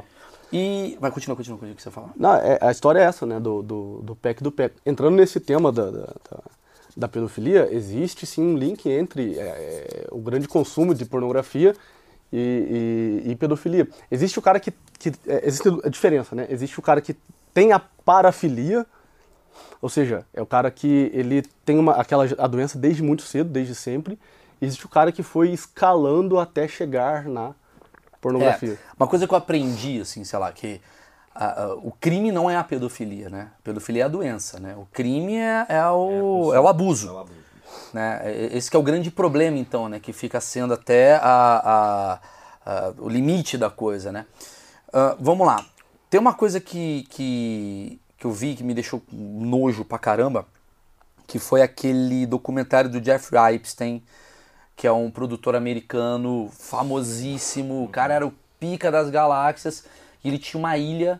E. 0.51 0.97
Vai, 0.99 1.11
continua, 1.11 1.35
continua, 1.35 1.57
continua 1.57 1.73
o 1.73 1.75
que 1.75 1.83
você 1.83 1.91
fala. 1.91 2.09
Não, 2.15 2.33
é- 2.35 2.57
a 2.61 2.71
história 2.71 2.99
é 2.99 3.03
essa, 3.03 3.25
né? 3.25 3.39
Do, 3.39 3.61
do, 3.61 4.01
do 4.03 4.15
PEC 4.15 4.41
do 4.43 4.51
PEC. 4.51 4.75
Entrando 4.85 5.15
nesse 5.15 5.39
tema 5.39 5.71
da, 5.71 5.89
da, 5.91 6.01
da- 6.01 6.43
da 6.97 7.07
pedofilia, 7.07 7.69
existe 7.71 8.25
sim 8.25 8.41
um 8.43 8.57
link 8.57 8.89
entre 8.89 9.37
é, 9.37 9.41
é, 9.41 10.07
o 10.11 10.17
grande 10.19 10.47
consumo 10.47 10.93
de 10.93 11.05
pornografia 11.05 11.75
e, 12.33 13.21
e- 13.25 13.31
e 13.31 13.35
pedofilia. 13.35 13.87
Existe 14.11 14.39
o 14.39 14.41
cara 14.41 14.59
que. 14.59 14.71
que 14.97 15.09
é, 15.27 15.47
existe 15.47 15.67
a 15.83 15.89
diferença, 15.89 16.35
né? 16.35 16.47
Existe 16.49 16.77
o 16.79 16.81
cara 16.81 16.99
que 16.99 17.15
tem 17.53 17.71
a 17.71 17.79
parafilia, 17.79 18.85
ou 19.81 19.87
seja, 19.89 20.25
é 20.33 20.41
o 20.41 20.45
cara 20.45 20.69
que 20.71 21.09
ele 21.13 21.43
tem 21.63 21.77
uma, 21.77 21.93
aquela 21.93 22.25
a 22.37 22.47
doença 22.47 22.77
desde 22.77 23.01
muito 23.03 23.21
cedo, 23.23 23.49
desde 23.49 23.75
sempre. 23.75 24.17
Existe 24.61 24.85
o 24.85 24.89
cara 24.89 25.11
que 25.11 25.23
foi 25.23 25.51
escalando 25.51 26.37
até 26.37 26.67
chegar 26.67 27.25
na 27.29 27.53
pornografia. 28.21 28.73
É, 28.73 28.77
uma 28.97 29.07
coisa 29.07 29.27
que 29.27 29.33
eu 29.33 29.37
aprendi, 29.37 30.01
assim, 30.01 30.23
sei 30.23 30.39
lá, 30.39 30.51
que 30.51 30.81
a- 31.33 31.63
a- 31.63 31.73
o 31.75 31.91
crime 31.99 32.31
não 32.31 32.49
é 32.49 32.55
a 32.57 32.63
pedofilia, 32.63 33.29
né? 33.29 33.49
A 33.59 33.61
pedofilia 33.63 34.03
é 34.03 34.05
a 34.05 34.09
doença, 34.09 34.59
né? 34.59 34.75
O 34.75 34.85
crime 34.91 35.35
é, 35.37 35.65
é 35.69 35.87
o, 35.89 36.51
é 36.53 36.59
o 36.59 36.67
abuso. 36.67 37.07
É 37.09 37.11
o 37.11 37.19
abuso. 37.19 37.39
né? 37.93 38.21
É- 38.23 38.57
Esse 38.57 38.69
que 38.69 38.75
é 38.75 38.79
o 38.79 38.83
grande 38.83 39.09
problema, 39.11 39.57
então, 39.57 39.87
né? 39.87 39.99
Que 39.99 40.11
fica 40.11 40.39
sendo 40.41 40.73
até 40.73 41.15
a- 41.15 41.19
a- 41.23 42.19
a- 42.65 42.93
o 42.97 43.07
limite 43.09 43.57
da 43.57 43.69
coisa, 43.69 44.11
né? 44.11 44.25
Ah, 44.91 45.15
vamos 45.19 45.45
lá. 45.45 45.63
Tem 46.09 46.19
uma 46.19 46.33
coisa 46.33 46.59
que, 46.59 47.05
que, 47.09 47.99
que 48.17 48.25
eu 48.25 48.31
vi 48.31 48.55
que 48.55 48.63
me 48.63 48.73
deixou 48.73 49.01
nojo 49.11 49.85
pra 49.85 49.99
caramba, 49.99 50.45
que 51.27 51.37
foi 51.37 51.61
aquele 51.61 52.25
documentário 52.25 52.89
do 52.89 53.03
Jeffrey 53.03 53.55
Epstein, 53.55 54.03
que 54.79 54.87
é 54.87 54.91
um 54.93 55.11
produtor 55.11 55.57
americano 55.57 56.49
famosíssimo. 56.57 57.83
O 57.83 57.89
cara 57.89 58.13
era 58.13 58.25
o 58.25 58.33
pica 58.57 58.89
das 58.89 59.09
galáxias 59.09 59.83
e 60.23 60.29
ele 60.29 60.39
tinha 60.39 60.57
uma 60.57 60.77
ilha 60.77 61.19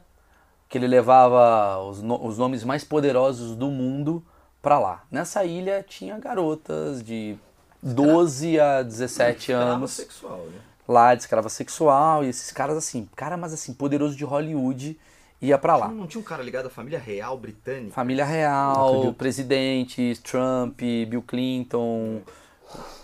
que 0.69 0.77
ele 0.77 0.87
levava 0.87 1.77
os, 1.83 2.01
no- 2.01 2.25
os 2.25 2.37
nomes 2.37 2.63
mais 2.63 2.85
poderosos 2.85 3.57
do 3.57 3.69
mundo 3.69 4.23
pra 4.61 4.79
lá. 4.79 5.03
Nessa 5.11 5.43
ilha 5.43 5.83
tinha 5.85 6.17
garotas 6.17 7.03
de 7.03 7.35
12 7.83 8.57
a 8.57 8.81
17 8.81 9.39
Escrava 9.51 9.63
anos 9.73 9.91
sexual, 9.91 10.37
né? 10.37 10.59
lá 10.87 11.13
de 11.13 11.21
escrava 11.23 11.49
sexual 11.49 12.23
e 12.23 12.29
esses 12.29 12.53
caras 12.53 12.77
assim, 12.77 13.09
cara, 13.13 13.35
mas 13.35 13.51
assim, 13.51 13.73
poderoso 13.73 14.15
de 14.15 14.23
Hollywood 14.23 14.97
ia 15.41 15.57
pra 15.57 15.75
lá. 15.75 15.89
Não 15.89 16.07
tinha 16.07 16.21
um 16.21 16.23
cara 16.23 16.41
ligado 16.41 16.67
à 16.67 16.69
família 16.69 16.97
real 16.97 17.37
britânica? 17.37 17.91
Família 17.93 18.23
real, 18.23 19.13
presidentes, 19.17 20.17
Trump, 20.19 20.79
Bill 20.79 21.21
Clinton, 21.23 22.21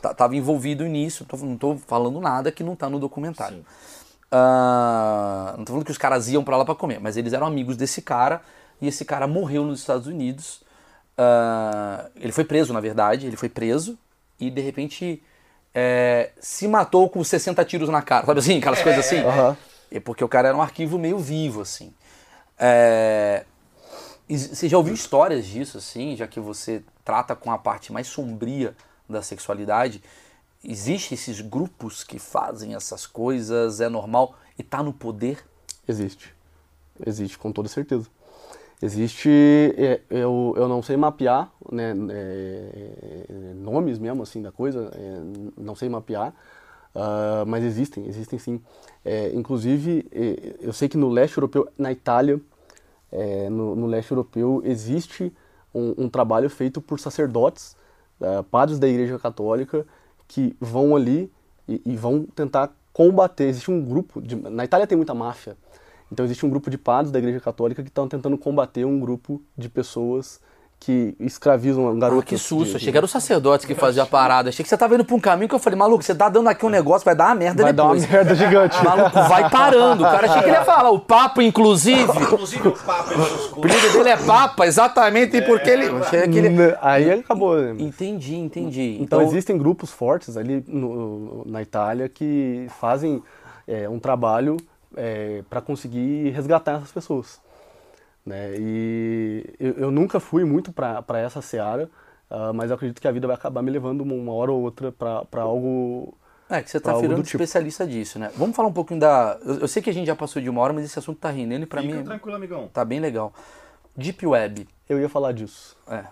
tá- 0.01 0.13
tava 0.13 0.35
envolvido 0.35 0.85
nisso. 0.85 1.25
Tô- 1.25 1.37
não 1.37 1.57
tô 1.57 1.77
falando 1.87 2.19
nada 2.19 2.51
que 2.51 2.63
não 2.63 2.75
tá 2.75 2.89
no 2.89 2.99
documentário. 2.99 3.65
Ah, 4.31 5.53
não 5.57 5.63
tô 5.65 5.71
falando 5.73 5.85
que 5.85 5.91
os 5.91 5.97
caras 5.97 6.27
iam 6.29 6.43
pra 6.43 6.57
lá 6.57 6.65
pra 6.65 6.75
comer, 6.75 6.99
mas 6.99 7.15
eles 7.15 7.31
eram 7.33 7.47
amigos 7.47 7.77
desse 7.77 8.01
cara 8.01 8.41
e 8.81 8.87
esse 8.87 9.05
cara 9.05 9.27
morreu 9.27 9.63
nos 9.63 9.79
Estados 9.79 10.07
Unidos. 10.07 10.61
Ah, 11.17 12.09
ele 12.15 12.31
foi 12.31 12.43
preso, 12.43 12.73
na 12.73 12.79
verdade, 12.79 13.27
ele 13.27 13.37
foi 13.37 13.49
preso 13.49 13.97
e 14.39 14.49
de 14.49 14.61
repente 14.61 15.23
é, 15.73 16.31
se 16.39 16.67
matou 16.67 17.09
com 17.09 17.23
60 17.23 17.63
tiros 17.63 17.89
na 17.89 18.01
cara, 18.01 18.25
sabe 18.25 18.39
assim? 18.39 18.57
Aquelas 18.57 18.81
coisas 18.81 19.05
assim. 19.05 19.19
Aham. 19.19 19.57
É 19.91 19.99
porque 19.99 20.23
o 20.23 20.27
cara 20.27 20.49
era 20.49 20.57
um 20.57 20.61
arquivo 20.61 20.97
meio 20.97 21.19
vivo, 21.19 21.61
assim. 21.61 21.93
É, 22.57 23.45
e 24.27 24.37
Você 24.37 24.67
já 24.67 24.77
ouviu 24.77 24.93
histórias 24.93 25.45
disso, 25.45 25.77
assim, 25.77 26.15
já 26.15 26.27
que 26.27 26.39
você 26.39 26.83
trata 27.03 27.35
com 27.35 27.51
a 27.51 27.57
parte 27.57 27.93
mais 27.93 28.07
sombria 28.07 28.75
da 29.09 29.21
sexualidade? 29.21 30.01
Existem 30.63 31.15
esses 31.15 31.41
grupos 31.41 32.03
que 32.03 32.17
fazem 32.17 32.73
essas 32.73 33.05
coisas, 33.05 33.79
é 33.81 33.89
normal 33.89 34.35
e 34.57 34.63
tá 34.63 34.81
no 34.81 34.93
poder? 34.93 35.43
Existe. 35.87 36.33
Existe, 37.05 37.37
com 37.37 37.51
toda 37.51 37.67
certeza. 37.67 38.07
Existe, 38.81 39.29
é, 39.77 40.01
eu, 40.09 40.53
eu 40.57 40.67
não 40.67 40.81
sei 40.81 40.97
mapear 40.97 41.51
né, 41.71 41.93
é, 42.09 43.53
nomes 43.55 43.97
mesmo 43.97 44.21
assim 44.21 44.41
da 44.41 44.51
coisa, 44.51 44.91
é, 44.93 45.21
não 45.57 45.75
sei 45.75 45.87
mapear, 45.87 46.33
ah, 46.95 47.43
mas 47.45 47.63
existem, 47.63 48.07
existem 48.07 48.39
sim. 48.39 48.61
É, 49.03 49.29
inclusive, 49.33 50.07
é, 50.11 50.55
eu 50.61 50.71
sei 50.71 50.87
que 50.87 50.97
no 50.97 51.09
leste 51.09 51.37
europeu, 51.37 51.67
na 51.77 51.91
Itália, 51.91 52.39
é, 53.11 53.49
no, 53.49 53.75
no 53.75 53.85
leste 53.85 54.11
europeu, 54.11 54.61
existe 54.63 55.31
um, 55.73 56.05
um 56.05 56.09
trabalho 56.09 56.49
feito 56.49 56.81
por 56.81 56.99
sacerdotes, 56.99 57.75
ah, 58.21 58.43
padres 58.49 58.79
da 58.79 58.87
Igreja 58.87 59.19
Católica, 59.19 59.85
que 60.27 60.55
vão 60.59 60.95
ali 60.95 61.31
e, 61.67 61.81
e 61.85 61.95
vão 61.95 62.23
tentar 62.23 62.71
combater. 62.93 63.45
Existe 63.45 63.71
um 63.71 63.83
grupo, 63.83 64.21
de, 64.21 64.35
na 64.35 64.63
Itália 64.63 64.87
tem 64.87 64.95
muita 64.95 65.13
máfia, 65.13 65.57
então 66.11 66.25
existe 66.25 66.45
um 66.45 66.49
grupo 66.49 66.69
de 66.69 66.77
padres 66.77 67.11
da 67.11 67.19
Igreja 67.19 67.39
Católica 67.39 67.83
que 67.83 67.89
estão 67.89 68.07
tentando 68.07 68.37
combater 68.37 68.85
um 68.85 68.99
grupo 68.99 69.41
de 69.57 69.69
pessoas 69.69 70.39
que 70.85 71.15
escravizam 71.19 71.97
garotos. 71.97 72.23
Ah, 72.23 72.25
que 72.27 72.37
susto, 72.37 72.69
de- 72.71 72.75
achei 72.75 72.91
que 72.91 72.97
era 72.97 73.05
o 73.05 73.09
sacerdote 73.09 73.65
que 73.65 73.73
fazia 73.73 74.03
a 74.03 74.05
parada. 74.05 74.49
Achei 74.49 74.61
que 74.61 74.69
você 74.69 74.77
tava 74.77 74.93
indo 74.93 75.03
pra 75.03 75.15
um 75.15 75.19
caminho 75.19 75.49
que 75.49 75.55
eu 75.55 75.59
falei, 75.59 75.79
maluco, 75.79 76.03
você 76.03 76.13
tá 76.13 76.29
dando 76.29 76.47
aqui 76.47 76.63
um 76.63 76.69
negócio, 76.69 77.03
vai 77.03 77.15
dar 77.15 77.25
uma 77.29 77.35
merda 77.35 77.63
Vai 77.63 77.73
dar 77.73 77.85
uma 77.85 77.93
depois. 77.95 78.11
merda 78.11 78.35
gigante. 78.35 78.75
Maluco, 78.85 79.15
vai 79.27 79.49
parando. 79.49 80.03
O 80.03 80.05
cara 80.05 80.27
achei 80.29 80.43
que 80.43 80.49
ele 80.49 80.57
ia 80.57 80.63
falar, 80.63 80.91
o 80.91 80.99
Papa, 80.99 81.41
inclusive. 81.41 82.03
Inclusive 82.21 82.67
o 82.67 82.71
Papa 82.73 83.13
seus 83.15 83.51
O 83.51 83.57
apelido 83.59 83.91
dele 83.93 84.09
é 84.09 84.17
Papa, 84.17 84.67
exatamente 84.67 85.41
porque 85.41 85.69
ele. 85.71 85.87
Achei 85.87 86.27
que 86.27 86.37
ele... 86.37 86.75
Aí 86.81 87.11
acabou. 87.11 87.55
Né? 87.59 87.75
Entendi, 87.79 88.35
entendi. 88.35 88.97
Então, 89.01 89.21
existem 89.23 89.57
grupos 89.57 89.89
fortes 89.91 90.37
ali 90.37 90.63
no- 90.67 91.41
na 91.47 91.61
Itália 91.63 92.07
que 92.07 92.67
fazem 92.79 93.23
é, 93.67 93.89
um 93.89 93.97
trabalho 93.97 94.57
para 95.49 95.59
conseguir 95.61 96.29
resgatar 96.29 96.75
essas 96.77 96.91
pessoas. 96.91 97.43
Né? 98.25 98.55
E 98.57 99.53
eu, 99.59 99.73
eu 99.73 99.91
nunca 99.91 100.19
fui 100.19 100.43
muito 100.43 100.71
para 100.73 101.19
essa 101.19 101.41
seara, 101.41 101.89
ah, 102.29 102.51
mas 102.53 102.71
eu 102.71 102.75
acredito 102.75 102.99
que 102.99 103.07
a 103.07 103.11
vida 103.11 103.27
vai 103.27 103.35
acabar 103.35 103.61
me 103.61 103.69
levando 103.69 104.01
uma, 104.01 104.33
hora 104.33 104.51
ou 104.51 104.61
outra 104.63 104.91
para 104.91 105.41
algo. 105.41 106.17
É, 106.49 106.61
que 106.61 106.69
você 106.69 106.79
tá 106.79 106.91
algo 106.91 107.01
virando 107.01 107.21
do 107.21 107.25
tipo. 107.25 107.37
especialista 107.37 107.85
disso, 107.87 108.17
né? 108.19 108.31
Vamos 108.35 108.55
falar 108.55 108.69
um 108.69 108.73
pouquinho 108.73 108.99
da. 108.99 109.37
Eu, 109.45 109.59
eu 109.61 109.67
sei 109.67 109.81
que 109.81 109.89
a 109.89 109.93
gente 109.93 110.07
já 110.07 110.15
passou 110.15 110.41
de 110.41 110.49
uma 110.49 110.61
hora, 110.61 110.73
mas 110.73 110.85
esse 110.85 110.97
assunto 110.97 111.19
tá 111.19 111.29
rendendo 111.29 111.63
e 111.63 111.65
pra 111.65 111.81
Fica 111.81 111.95
mim 111.95 112.03
tranquilo, 112.03 112.35
amigão. 112.35 112.67
tá 112.73 112.83
bem 112.83 112.99
legal. 112.99 113.33
Deep 113.95 114.25
Web. 114.25 114.67
Eu 114.89 114.99
ia 114.99 115.09
falar 115.09 115.31
disso. 115.31 115.75
É. 115.87 116.03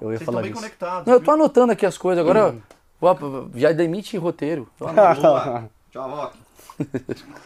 Eu 0.00 0.12
ia 0.12 0.18
Vocês 0.18 0.20
estão 0.20 0.26
falar 0.32 0.42
bem 0.42 0.52
disso. 0.52 0.62
conectados. 0.62 1.06
Não, 1.06 1.14
eu 1.14 1.20
tô 1.20 1.30
anotando 1.30 1.72
aqui 1.72 1.84
as 1.84 1.98
coisas, 1.98 2.22
agora 2.22 2.54
vou- 3.00 3.50
já 3.54 3.72
demite 3.72 4.16
roteiro. 4.16 4.68
Boa. 4.78 5.68
Tchau, 5.90 6.10
Rock. 6.10 6.38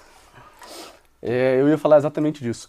É, 1.27 1.59
eu 1.61 1.69
ia 1.71 1.79
falar 1.79 1.97
exatamente 1.97 2.43
disso. 2.43 2.69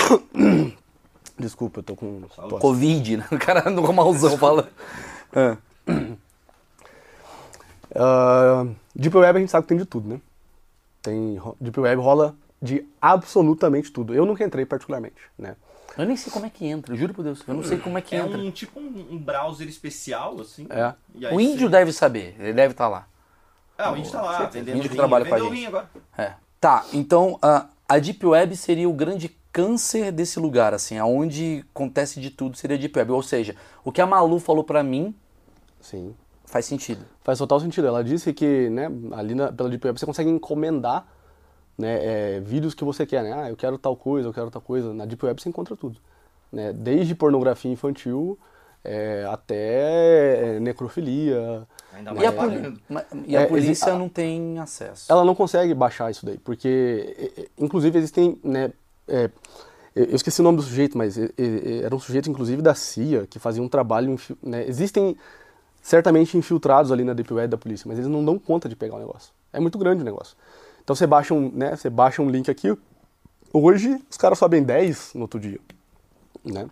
Desculpa, 1.38 1.80
eu 1.80 1.82
tô 1.82 1.94
com 1.94 2.22
tosse. 2.22 2.60
Covid, 2.60 3.16
né? 3.18 3.26
O 3.30 3.38
cara 3.38 3.68
anda 3.68 3.82
com 3.82 3.92
malzão, 3.92 4.36
fala. 4.38 4.68
É. 5.34 5.56
Ah, 7.94 8.66
Deep 8.94 9.16
Web 9.16 9.36
a 9.38 9.40
gente 9.40 9.50
sabe 9.50 9.64
que 9.64 9.68
tem 9.68 9.78
de 9.78 9.84
tudo, 9.86 10.08
né? 10.08 10.20
Tem, 11.00 11.40
Deep 11.60 11.80
Web 11.80 12.00
rola 12.02 12.34
de 12.60 12.86
absolutamente 13.00 13.90
tudo. 13.90 14.14
Eu 14.14 14.24
nunca 14.26 14.44
entrei 14.44 14.64
particularmente, 14.66 15.16
né? 15.38 15.56
Eu 15.96 16.04
nem 16.06 16.16
sei 16.16 16.30
como 16.32 16.44
é 16.46 16.50
que 16.50 16.66
entra, 16.66 16.94
juro 16.94 17.12
por 17.14 17.22
Deus. 17.22 17.42
Eu 17.48 17.54
não 17.54 17.62
sei 17.64 17.78
como 17.78 17.96
é 17.98 18.02
que 18.02 18.14
É 18.14 18.18
entra. 18.20 18.38
um 18.38 18.50
tipo 18.50 18.78
um, 18.78 19.06
um 19.12 19.18
browser 19.18 19.66
especial, 19.68 20.38
assim. 20.40 20.66
É. 20.70 20.94
E 21.14 21.26
aí 21.26 21.34
O 21.34 21.40
índio 21.40 21.66
você- 21.68 21.72
deve 21.72 21.92
saber, 21.92 22.34
ele 22.38 22.52
deve 22.52 22.72
estar 22.72 22.88
lá. 22.88 23.06
Ah, 23.76 23.90
o 23.92 23.96
índio 23.96 24.12
tá 24.12 24.22
lá, 24.22 24.44
vendendo 24.46 24.76
Índio 24.76 24.90
que 24.90 24.96
trabalha 24.96 25.24
com 25.26 25.34
a 25.34 25.38
gente. 25.38 25.66
agora. 25.66 25.90
É. 26.16 26.34
Tá, 26.62 26.86
então 26.92 27.40
a, 27.42 27.66
a 27.88 27.98
Deep 27.98 28.24
Web 28.24 28.56
seria 28.56 28.88
o 28.88 28.92
grande 28.92 29.36
câncer 29.52 30.12
desse 30.12 30.38
lugar, 30.38 30.72
assim, 30.72 30.96
aonde 30.96 31.64
acontece 31.74 32.20
de 32.20 32.30
tudo 32.30 32.56
seria 32.56 32.76
a 32.76 32.78
Deep 32.78 32.96
Web. 32.96 33.10
Ou 33.10 33.20
seja, 33.20 33.56
o 33.84 33.90
que 33.90 34.00
a 34.00 34.06
Malu 34.06 34.38
falou 34.38 34.62
pra 34.62 34.80
mim 34.80 35.12
Sim. 35.80 36.14
faz 36.44 36.64
sentido. 36.64 37.04
Faz 37.24 37.40
total 37.40 37.58
sentido. 37.58 37.88
Ela 37.88 38.04
disse 38.04 38.32
que, 38.32 38.70
né, 38.70 38.86
ali 39.10 39.34
na, 39.34 39.50
pela 39.50 39.68
Deep 39.68 39.84
Web 39.84 39.98
você 39.98 40.06
consegue 40.06 40.30
encomendar 40.30 41.04
né, 41.76 42.36
é, 42.36 42.40
vídeos 42.40 42.74
que 42.74 42.84
você 42.84 43.04
quer, 43.04 43.24
né? 43.24 43.32
Ah, 43.32 43.50
eu 43.50 43.56
quero 43.56 43.76
tal 43.76 43.96
coisa, 43.96 44.28
eu 44.28 44.32
quero 44.32 44.48
tal 44.48 44.62
coisa. 44.62 44.94
Na 44.94 45.04
Deep 45.04 45.26
Web 45.26 45.42
você 45.42 45.48
encontra 45.48 45.74
tudo. 45.74 45.98
Né? 46.52 46.72
Desde 46.72 47.12
pornografia 47.12 47.72
infantil 47.72 48.38
é, 48.84 49.26
até 49.30 50.56
é, 50.56 50.60
necrofilia. 50.60 51.66
Ainda 51.94 52.10
E 52.10 52.14
mais 52.14 52.28
a, 52.28 52.32
poli- 52.32 52.56
pagando. 52.58 52.80
ma- 52.88 53.04
e 53.26 53.36
a 53.36 53.40
É, 53.42 53.46
polícia 53.46 53.94
não 53.98 54.08
tem 54.08 54.58
acesso. 54.58 55.10
Ela 55.12 55.24
não 55.24 55.34
consegue 55.34 55.74
baixar 55.74 56.10
isso 56.10 56.24
daí, 56.26 56.38
porque, 56.38 57.32
é, 57.36 57.48
inclusive, 57.58 57.98
existem, 57.98 58.38
né, 58.42 58.72
é, 59.06 59.30
eu 59.94 60.16
esqueci 60.16 60.40
o 60.40 60.44
nome 60.44 60.56
do 60.56 60.62
sujeito, 60.62 60.96
mas 60.96 61.16
era 61.18 61.94
um 61.94 61.98
sujeito, 62.00 62.30
inclusive, 62.30 62.62
da 62.62 62.74
CIA, 62.74 63.26
que 63.28 63.38
fazia 63.38 63.62
um 63.62 63.68
trabalho, 63.68 64.18
né, 64.42 64.66
existem 64.66 65.16
certamente 65.82 66.36
infiltrados 66.38 66.90
ali 66.92 67.04
na 67.04 67.12
Deep 67.12 67.32
Web 67.34 67.48
da 67.50 67.58
polícia, 67.58 67.86
mas 67.88 67.98
eles 67.98 68.08
não 68.10 68.24
dão 68.24 68.38
conta 68.38 68.68
de 68.68 68.76
pegar 68.76 68.96
o 68.96 68.98
negócio. 68.98 69.32
É 69.52 69.60
muito 69.60 69.76
grande 69.78 70.00
o 70.00 70.04
negócio. 70.04 70.36
Então 70.82 70.96
você 70.96 71.06
baixa 71.06 71.34
um, 71.34 71.50
né, 71.52 71.76
você 71.76 71.90
baixa 71.90 72.22
um 72.22 72.30
link 72.30 72.50
aqui, 72.50 72.74
hoje 73.52 74.00
os 74.10 74.16
caras 74.16 74.38
sobem 74.38 74.62
10 74.62 75.12
no 75.14 75.22
outro 75.22 75.38
dia, 75.38 75.58
né? 76.44 76.68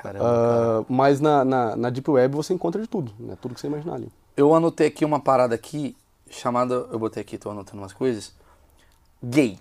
Caramba. 0.00 0.24
Ah, 0.24 0.84
mas 0.88 1.20
na, 1.20 1.44
na, 1.44 1.76
na 1.76 1.90
Deep 1.90 2.10
Web 2.10 2.34
você 2.34 2.54
encontra 2.54 2.80
de 2.80 2.88
tudo, 2.88 3.12
né? 3.18 3.36
Tudo 3.40 3.54
que 3.54 3.60
você 3.60 3.66
imaginar 3.66 3.94
ali. 3.94 4.10
Eu 4.36 4.54
anotei 4.54 4.86
aqui 4.86 5.04
uma 5.04 5.20
parada 5.20 5.54
aqui, 5.54 5.94
chamada. 6.30 6.74
Eu 6.90 6.98
botei 6.98 7.20
aqui, 7.20 7.36
tô 7.36 7.50
anotando 7.50 7.82
umas 7.82 7.92
coisas. 7.92 8.34
Gay. 9.22 9.58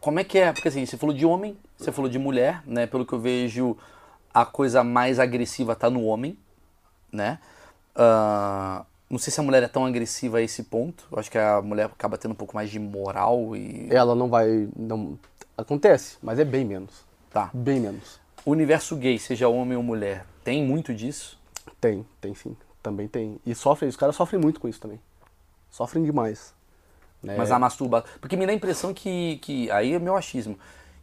Como 0.00 0.20
é 0.20 0.24
que 0.24 0.38
é? 0.38 0.52
Porque 0.52 0.68
assim, 0.68 0.84
você 0.84 0.98
falou 0.98 1.14
de 1.14 1.24
homem, 1.24 1.56
você 1.76 1.90
falou 1.90 2.10
de 2.10 2.18
mulher, 2.18 2.62
né? 2.66 2.86
Pelo 2.86 3.06
que 3.06 3.14
eu 3.14 3.18
vejo, 3.18 3.76
a 4.32 4.44
coisa 4.44 4.84
mais 4.84 5.18
agressiva 5.18 5.74
tá 5.74 5.88
no 5.88 6.04
homem, 6.04 6.38
né? 7.10 7.38
Ah, 7.96 8.84
não 9.08 9.18
sei 9.18 9.32
se 9.32 9.40
a 9.40 9.42
mulher 9.42 9.62
é 9.62 9.68
tão 9.68 9.86
agressiva 9.86 10.36
a 10.36 10.42
esse 10.42 10.64
ponto. 10.64 11.06
Eu 11.10 11.18
acho 11.18 11.30
que 11.30 11.38
a 11.38 11.62
mulher 11.62 11.86
acaba 11.86 12.18
tendo 12.18 12.32
um 12.32 12.36
pouco 12.36 12.54
mais 12.54 12.68
de 12.68 12.78
moral 12.78 13.56
e. 13.56 13.88
Ela 13.90 14.14
não 14.14 14.28
vai. 14.28 14.68
Não, 14.76 15.18
acontece, 15.56 16.18
mas 16.22 16.38
é 16.38 16.44
bem 16.44 16.66
menos. 16.66 17.06
Tá. 17.30 17.50
Bem 17.54 17.80
menos. 17.80 18.20
O 18.48 18.52
universo 18.52 18.96
gay, 18.96 19.18
seja 19.18 19.46
homem 19.46 19.76
ou 19.76 19.82
mulher, 19.82 20.24
tem 20.42 20.64
muito 20.64 20.94
disso? 20.94 21.38
Tem, 21.78 22.06
tem 22.18 22.34
sim. 22.34 22.56
Também 22.82 23.06
tem. 23.06 23.38
E 23.44 23.54
sofrem, 23.54 23.90
os 23.90 23.94
caras 23.94 24.16
sofrem 24.16 24.40
muito 24.40 24.58
com 24.58 24.66
isso 24.66 24.80
também. 24.80 24.98
Sofrem 25.70 26.02
demais. 26.02 26.54
né? 27.22 27.34
Mas 27.36 27.50
a 27.50 27.58
masturbação. 27.58 28.08
Porque 28.22 28.38
me 28.38 28.46
dá 28.46 28.52
a 28.52 28.54
impressão 28.54 28.94
que, 28.94 29.36
que. 29.42 29.70
Aí 29.70 29.92
é 29.92 29.98
meu 29.98 30.16
achismo. 30.16 30.58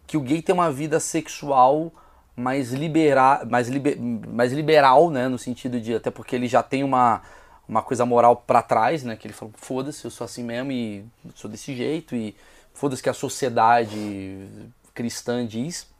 Que 0.07 0.17
o 0.17 0.21
gay 0.21 0.41
tem 0.41 0.55
uma 0.55 0.71
vida 0.71 0.99
sexual 0.99 1.91
mais, 2.35 2.73
libera, 2.73 3.45
mais, 3.45 3.69
liber, 3.69 3.95
mais 4.01 4.51
liberal, 4.51 5.11
né? 5.11 5.27
No 5.27 5.37
sentido 5.37 5.79
de. 5.79 5.93
Até 5.93 6.09
porque 6.09 6.35
ele 6.35 6.47
já 6.47 6.63
tem 6.63 6.83
uma, 6.83 7.21
uma 7.69 7.83
coisa 7.83 8.07
moral 8.07 8.37
pra 8.37 8.63
trás, 8.63 9.03
né? 9.03 9.15
Que 9.15 9.27
ele 9.27 9.35
falou: 9.35 9.53
foda-se, 9.55 10.03
eu 10.03 10.09
sou 10.09 10.25
assim 10.25 10.43
mesmo 10.43 10.71
e 10.71 11.05
sou 11.35 11.47
desse 11.47 11.75
jeito. 11.75 12.15
E 12.15 12.35
foda-se 12.73 13.03
que 13.03 13.09
a 13.09 13.13
sociedade 13.13 14.47
cristã 14.95 15.45
diz. 15.45 15.93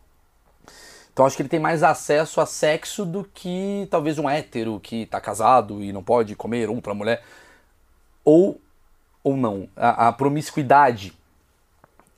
Então 1.16 1.26
acho 1.26 1.38
que 1.38 1.42
ele 1.44 1.48
tem 1.48 1.62
mais 1.62 1.82
acesso 1.82 2.42
a 2.42 2.46
sexo 2.46 3.06
do 3.06 3.24
que 3.24 3.88
talvez 3.90 4.20
um 4.20 4.30
hétero 4.30 4.82
que 4.82 5.06
tá 5.06 5.22
casado 5.22 5.82
e 5.82 5.94
não 5.94 6.04
pode 6.04 6.36
comer 6.36 6.70
outra 6.70 6.94
mulher. 6.94 7.24
Ou 8.26 8.60
ou 9.24 9.38
não. 9.38 9.70
A, 9.78 10.10
a 10.10 10.12
promiscuidade 10.12 11.14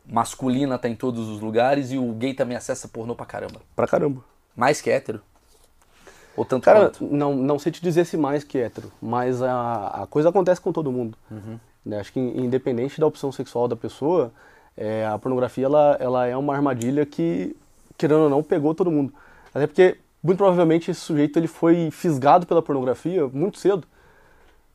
masculina 0.03 0.79
tá 0.79 0.89
em 0.89 0.95
todos 0.95 1.29
os 1.29 1.39
lugares 1.39 1.91
e 1.91 1.97
o 1.99 2.11
gay 2.13 2.33
também 2.33 2.57
acessa 2.57 2.87
pornô 2.87 3.15
pra 3.15 3.25
caramba. 3.27 3.61
Pra 3.75 3.85
caramba. 3.87 4.23
Mais 4.55 4.81
que 4.81 4.89
hétero. 4.89 5.21
Ou 6.35 6.43
tanto 6.43 6.63
Cara, 6.63 6.89
quanto. 6.89 7.03
não, 7.05 7.35
não 7.35 7.59
sei 7.59 7.71
te 7.71 7.81
dizer 7.83 8.03
se 8.03 8.17
mais 8.17 8.43
que 8.43 8.57
hétero, 8.57 8.91
mas 8.99 9.43
a, 9.43 10.03
a 10.03 10.07
coisa 10.07 10.29
acontece 10.29 10.59
com 10.59 10.71
todo 10.73 10.91
mundo. 10.91 11.15
Uhum. 11.29 11.59
Né? 11.85 11.99
Acho 11.99 12.11
que 12.11 12.19
in- 12.19 12.45
independente 12.45 12.99
da 12.99 13.05
opção 13.05 13.31
sexual 13.31 13.67
da 13.67 13.75
pessoa, 13.75 14.33
é, 14.75 15.05
a 15.05 15.17
pornografia 15.19 15.65
ela, 15.65 15.97
ela 15.99 16.25
é 16.25 16.35
uma 16.35 16.55
armadilha 16.55 17.05
que, 17.05 17.55
querendo 17.97 18.21
ou 18.23 18.29
não, 18.29 18.43
pegou 18.43 18.73
todo 18.75 18.91
mundo. 18.91 19.13
Até 19.53 19.65
porque, 19.67 19.97
muito 20.23 20.37
provavelmente, 20.37 20.91
esse 20.91 20.99
sujeito 21.01 21.37
ele 21.39 21.47
foi 21.47 21.89
fisgado 21.91 22.45
pela 22.45 22.61
pornografia 22.61 23.27
muito 23.27 23.57
cedo. 23.57 23.87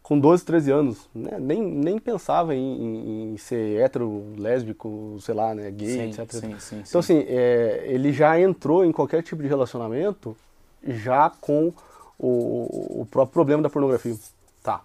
Com 0.03 0.19
12, 0.19 0.45
13 0.45 0.71
anos. 0.73 1.09
Né? 1.15 1.39
Nem, 1.39 1.63
nem 1.63 1.99
pensava 1.99 2.55
em, 2.55 2.59
em- 2.61 3.33
em 3.35 3.37
ser 3.37 3.81
hétero, 3.81 4.35
lésbico, 4.37 5.17
sei 5.21 5.35
lá, 5.35 5.55
né? 5.55 5.71
gay, 5.71 5.89
Sim, 5.89 6.03
etc. 6.23 6.33
sim, 6.33 6.59
sim, 6.59 6.83
Então, 6.89 7.01
sim. 7.01 7.19
assim, 7.21 7.25
é, 7.29 7.85
ele 7.87 8.13
já 8.13 8.39
entrou 8.41 8.85
em 8.85 8.91
qualquer 8.91 9.23
tipo 9.23 9.41
de 9.43 9.49
relacionamento 9.49 10.37
já 10.85 11.31
com 11.41 11.73
o, 12.19 13.01
o 13.03 13.07
próprio 13.11 13.33
problema 13.33 13.63
da 13.63 13.71
pornografia. 13.71 14.17
Tá. 14.63 14.81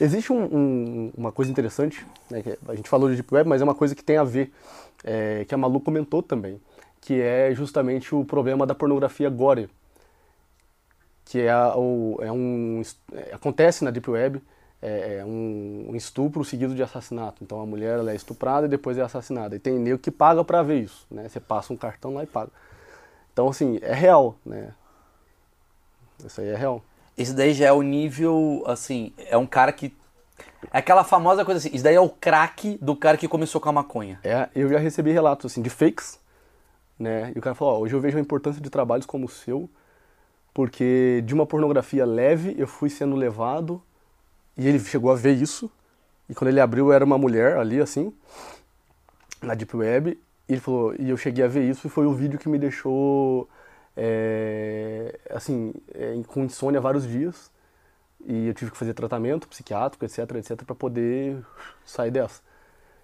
Existe 0.00 0.32
um- 0.32 0.44
um- 0.44 1.12
uma 1.16 1.32
coisa 1.32 1.50
interessante, 1.50 2.06
né, 2.30 2.42
a 2.68 2.74
gente 2.76 2.88
falou 2.88 3.08
de 3.10 3.16
Deep 3.16 3.34
Web, 3.34 3.48
mas 3.48 3.60
é 3.60 3.64
uma 3.64 3.74
coisa 3.74 3.94
que 3.96 4.02
tem 4.04 4.16
a 4.16 4.24
ver, 4.24 4.52
é, 5.02 5.44
que 5.46 5.54
a 5.54 5.58
Malu 5.58 5.80
comentou 5.80 6.22
também, 6.22 6.60
que 7.02 7.20
é 7.20 7.54
justamente 7.54 8.14
o 8.14 8.24
problema 8.24 8.66
da 8.66 8.74
pornografia 8.74 9.28
gore, 9.28 9.68
que 11.24 11.40
é, 11.40 11.50
a- 11.50 11.76
o, 11.76 12.18
é 12.22 12.32
um 12.32 12.82
é, 13.14 13.34
acontece 13.34 13.84
na 13.84 13.90
Deep 13.90 14.10
Web, 14.10 14.42
é, 14.80 15.18
é 15.20 15.24
um, 15.24 15.88
um 15.90 15.96
estupro 15.96 16.44
seguido 16.44 16.74
de 16.74 16.82
assassinato. 16.82 17.42
Então 17.44 17.60
a 17.60 17.66
mulher 17.66 18.00
é 18.08 18.14
estuprada 18.14 18.66
e 18.66 18.70
depois 18.70 18.98
é 18.98 19.02
assassinada. 19.02 19.54
E 19.54 19.58
tem 19.58 19.78
nego 19.78 19.98
que 19.98 20.10
paga 20.10 20.42
pra 20.44 20.62
ver 20.62 20.80
isso, 20.80 21.06
né? 21.10 21.28
Você 21.28 21.38
passa 21.40 21.72
um 21.72 21.76
cartão 21.76 22.14
lá 22.14 22.24
e 22.24 22.26
paga. 22.26 22.50
Então 23.32 23.48
assim 23.48 23.78
é 23.82 23.94
real, 23.94 24.36
né? 24.44 24.72
Isso 26.24 26.40
aí 26.40 26.48
é 26.48 26.56
real. 26.56 26.82
Esse 27.16 27.34
daí 27.34 27.52
já 27.52 27.66
é 27.66 27.72
o 27.72 27.82
nível, 27.82 28.62
assim, 28.66 29.12
é 29.18 29.36
um 29.36 29.46
cara 29.46 29.72
que. 29.72 29.94
É 30.72 30.78
aquela 30.78 31.04
famosa 31.04 31.44
coisa 31.44 31.58
assim, 31.58 31.70
isso 31.74 31.84
daí 31.84 31.94
é 31.94 32.00
o 32.00 32.08
craque 32.08 32.78
do 32.80 32.96
cara 32.96 33.16
que 33.16 33.28
começou 33.28 33.60
com 33.60 33.68
a 33.68 33.72
maconha. 33.72 34.18
É, 34.24 34.48
eu 34.54 34.68
já 34.68 34.78
recebi 34.78 35.10
relatos 35.12 35.50
assim 35.52 35.60
de 35.60 35.68
fakes, 35.70 36.18
né? 37.02 37.32
E 37.34 37.38
o 37.38 37.42
cara 37.42 37.54
falou, 37.54 37.74
ó, 37.74 37.78
hoje 37.80 37.94
eu 37.94 38.00
vejo 38.00 38.16
a 38.16 38.20
importância 38.20 38.60
de 38.62 38.70
trabalhos 38.70 39.04
como 39.06 39.26
o 39.26 39.28
seu, 39.28 39.68
porque 40.54 41.22
de 41.26 41.34
uma 41.34 41.46
pornografia 41.46 42.04
leve 42.06 42.54
eu 42.58 42.66
fui 42.66 42.88
sendo 42.88 43.16
levado 43.16 43.82
e 44.56 44.66
ele 44.68 44.78
chegou 44.78 45.10
a 45.10 45.14
ver 45.14 45.32
isso. 45.32 45.70
E 46.28 46.34
quando 46.34 46.48
ele 46.48 46.60
abriu 46.60 46.92
era 46.92 47.04
uma 47.04 47.18
mulher 47.18 47.56
ali 47.56 47.80
assim, 47.80 48.12
na 49.42 49.54
deep 49.54 49.76
web, 49.76 50.18
e 50.48 50.52
ele 50.52 50.60
falou, 50.60 50.94
e 50.98 51.10
eu 51.10 51.16
cheguei 51.16 51.44
a 51.44 51.48
ver 51.48 51.68
isso 51.68 51.86
e 51.86 51.90
foi 51.90 52.06
o 52.06 52.14
vídeo 52.14 52.38
que 52.38 52.48
me 52.48 52.58
deixou 52.58 53.48
é, 53.96 55.18
assim, 55.30 55.72
é, 55.94 56.20
com 56.26 56.44
insônia 56.44 56.80
vários 56.80 57.06
dias. 57.06 57.50
E 58.24 58.46
eu 58.46 58.54
tive 58.54 58.70
que 58.70 58.76
fazer 58.76 58.94
tratamento 58.94 59.48
psiquiátrico, 59.48 60.04
etc, 60.04 60.18
etc, 60.36 60.62
para 60.64 60.74
poder 60.76 61.44
sair 61.84 62.10
dessa. 62.12 62.40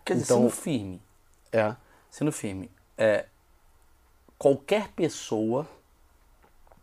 Quer 0.05 0.15
dizer, 0.15 0.27
Então- 0.27 0.39
sendo 0.43 0.51
firme. 0.51 1.03
É. 1.51 1.75
Sendo 2.09 2.31
firme. 2.31 2.71
É, 2.97 3.27
qualquer 4.39 4.89
pessoa 4.89 5.67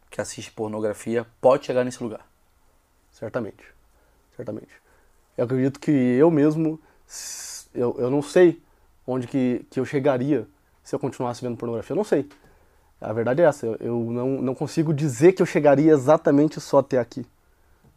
que 0.10 0.20
assiste 0.20 0.52
pornografia 0.52 1.26
pode 1.40 1.66
chegar 1.66 1.84
nesse 1.84 2.02
lugar. 2.04 2.28
Certamente. 3.12 3.64
Certamente. 4.36 4.72
Eu 5.38 5.46
acredito 5.46 5.80
que 5.80 5.92
eu 5.92 6.30
mesmo, 6.30 6.80
eu, 7.74 7.96
eu 7.98 8.10
não 8.10 8.22
sei 8.22 8.62
onde 9.08 9.28
que, 9.28 9.66
que 9.70 9.80
eu 9.80 9.86
chegaria 9.86 10.48
se 10.84 10.94
eu 10.96 11.00
continuasse 11.00 11.42
vendo 11.42 11.58
pornografia. 11.58 11.94
Eu 11.94 11.98
não 11.98 12.04
sei. 12.04 12.28
A 13.00 13.12
verdade 13.12 13.42
é 13.42 13.46
essa. 13.46 13.66
Eu, 13.66 13.78
eu 13.80 14.00
não, 14.12 14.42
não 14.42 14.56
consigo 14.56 14.94
dizer 14.94 15.34
que 15.34 15.42
eu 15.42 15.46
chegaria 15.46 15.92
exatamente 15.92 16.60
só 16.62 16.80
até 16.80 16.98
aqui. 16.98 17.26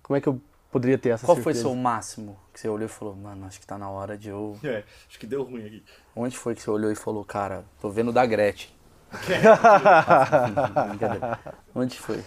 Como 0.03 0.17
é 0.17 0.21
que 0.21 0.29
eu 0.29 0.41
poderia 0.71 0.99
ter 0.99 1.11
essa 1.11 1.27
Qual 1.27 1.37
foi 1.37 1.55
certeza? 1.55 1.69
seu 1.69 1.75
máximo 1.75 2.39
que 2.53 2.61
você 2.61 2.69
olhou 2.69 2.87
e 2.87 2.89
falou, 2.89 3.15
mano, 3.15 3.47
acho 3.47 3.61
que 3.61 3.67
tá 3.67 3.79
na 3.79 3.91
hora 3.91 4.17
de 4.19 4.29
eu. 4.29 4.59
É, 4.65 4.85
acho 5.09 5.19
que 5.19 5.27
deu 5.27 5.43
ruim 5.43 5.67
aqui. 5.67 5.85
Onde 6.15 6.37
foi 6.37 6.55
que 6.55 6.63
você 6.63 6.71
olhou 6.71 6.91
e 6.91 6.97
falou, 6.97 7.25
cara, 7.25 7.65
tô 7.81 7.91
vendo 7.91 8.13
da 8.13 8.25
Gretchen? 8.27 8.71
Onde 11.75 11.99
foi? 11.99 12.21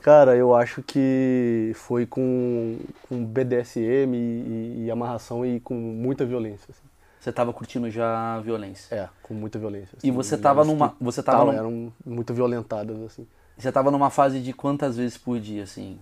Cara, 0.00 0.36
eu 0.36 0.54
acho 0.54 0.82
que 0.82 1.72
foi 1.74 2.06
com, 2.06 2.78
com 3.08 3.24
BDSM 3.24 4.16
e, 4.16 4.18
e- 4.18 4.84
e 4.86 4.90
amarração 4.90 5.44
e 5.44 5.58
com 5.60 5.74
muita 5.74 6.24
violência. 6.24 6.66
assim. 6.70 6.82
Você 7.20 7.32
tava 7.32 7.52
curtindo 7.52 7.90
já 7.90 8.36
a 8.36 8.40
violência. 8.40 8.94
É, 8.94 9.08
com 9.22 9.34
muita 9.34 9.58
violência. 9.58 9.96
E 9.96 9.98
assim, 9.98 10.12
você 10.12 10.36
mulheres 10.36 10.42
tava 10.42 10.62
que 10.62 10.68
numa. 10.68 10.94
Você 11.00 11.22
tava 11.22 11.38
tavam- 11.38 11.52
num- 11.52 11.58
eram 11.58 11.92
muito 12.06 12.32
violentadas, 12.32 12.96
assim. 13.02 13.26
Você 13.56 13.72
tava 13.72 13.90
numa 13.90 14.08
fase 14.08 14.40
de 14.40 14.52
quantas 14.52 14.96
vezes 14.96 15.18
por 15.18 15.38
dia, 15.40 15.64
assim? 15.64 15.98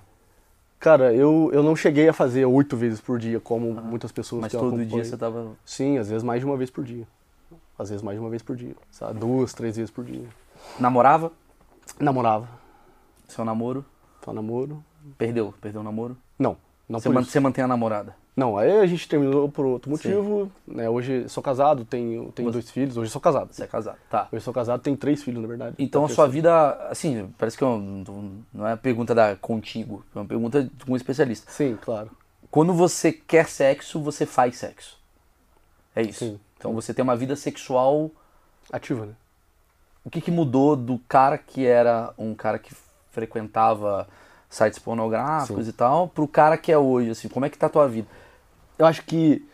Cara, 0.79 1.15
eu, 1.15 1.51
eu 1.55 1.63
não 1.63 1.75
cheguei 1.75 2.07
a 2.07 2.13
fazer 2.13 2.45
oito 2.45 2.77
vezes 2.77 3.01
por 3.01 3.19
dia, 3.19 3.41
como 3.41 3.73
muitas 3.73 4.13
pessoas 4.13 4.43
Mas 4.43 4.53
todo 4.53 4.85
dia 4.85 5.05
você 5.05 5.17
tava. 5.17 5.53
Sim, 5.65 5.97
às 5.97 6.11
vezes 6.11 6.23
mais 6.23 6.41
de 6.41 6.47
uma 6.47 6.57
vez 6.57 6.71
por 6.71 6.85
dia. 6.85 7.07
Às 7.79 7.91
vezes 7.91 8.03
mais 8.03 8.17
de 8.17 8.21
uma 8.21 8.31
vez 8.31 8.43
por 8.43 8.57
dia. 8.57 8.75
Sabe? 8.91 9.19
Duas, 9.19 9.53
três 9.53 9.77
vezes 9.77 9.91
por 9.91 10.05
dia. 10.05 10.27
Namorava? 10.81 11.31
Namorava. 12.01 12.49
Seu 13.29 13.45
namoro? 13.45 13.85
Só 14.25 14.33
namoro. 14.33 14.83
Perdeu? 15.19 15.55
Perdeu 15.61 15.81
o 15.81 15.85
namoro? 15.85 16.17
Não, 16.39 16.57
não 16.89 16.99
você, 17.01 17.09
man- 17.09 17.21
isso. 17.21 17.31
você 17.31 17.41
mantém 17.41 17.63
a 17.65 17.69
namorada? 17.69 18.15
Não, 18.37 18.59
aí 18.59 18.71
a 18.81 18.87
gente 18.87 19.09
terminou 19.09 19.49
por 19.51 19.65
outro 19.65 19.91
motivo. 19.91 20.51
Né? 20.67 20.89
Hoje 20.91 21.27
sou 21.29 21.43
casado, 21.43 21.85
tenho, 21.87 22.31
tenho 22.33 22.51
dois 22.51 22.71
filhos. 22.71 22.97
Hoje 22.97 23.11
sou 23.11 23.21
casado. 23.21 23.53
Você 23.53 23.65
é 23.65 23.67
casado? 23.67 23.97
Tá. 24.11 24.29
Hoje 24.31 24.45
sou 24.45 24.53
casado, 24.53 24.81
tenho 24.83 24.97
três 24.97 25.23
filhos, 25.23 25.41
na 25.41 25.49
verdade. 25.49 25.75
Então 25.79 26.05
a 26.05 26.09
Tá 26.09 26.15
sua 26.15 26.25
terceiro. 26.25 26.33
vida, 26.33 26.89
assim, 26.91 27.33
parece 27.39 27.57
que 27.57 27.65
eu 27.65 27.79
não 27.79 28.67
é 28.67 28.71
uma 28.73 28.77
pergunta 28.77 29.15
da 29.15 29.37
contigo, 29.37 30.05
é 30.15 30.19
uma 30.19 30.27
pergunta 30.27 30.69
com 30.85 30.93
um 30.93 30.97
especialista. 30.97 31.51
Sim, 31.51 31.79
claro. 31.81 32.11
Quando 32.51 32.75
você 32.75 33.11
quer 33.11 33.49
sexo, 33.49 34.01
você 34.03 34.27
faz 34.27 34.57
sexo. 34.59 34.99
É 35.95 36.03
isso. 36.03 36.19
Sim. 36.27 36.41
Então 36.59 36.73
você 36.73 36.93
tem 36.93 37.03
uma 37.03 37.17
vida 37.17 37.37
sexual. 37.37 38.11
Ativa, 38.73 39.07
né? 39.07 39.15
O 40.05 40.11
que, 40.11 40.21
que 40.21 40.31
mudou 40.31 40.77
do 40.77 40.99
cara 41.09 41.37
que 41.37 41.67
era 41.67 42.13
um 42.17 42.35
cara 42.35 42.59
que 42.59 42.75
frequentava 43.11 44.07
sites 44.49 44.79
pornográficos 44.79 45.65
Sim. 45.65 45.71
e 45.71 45.73
tal, 45.73 46.09
pro 46.09 46.29
cara 46.29 46.57
que 46.57 46.71
é 46.71 46.79
hoje, 46.79 47.11
assim, 47.11 47.29
como 47.29 47.45
é 47.45 47.51
que 47.51 47.59
tá 47.59 47.67
a 47.67 47.71
tua 47.71 47.89
vida? 47.89 48.09
Eu 48.79 48.87
acho 48.87 49.03
que 49.03 49.47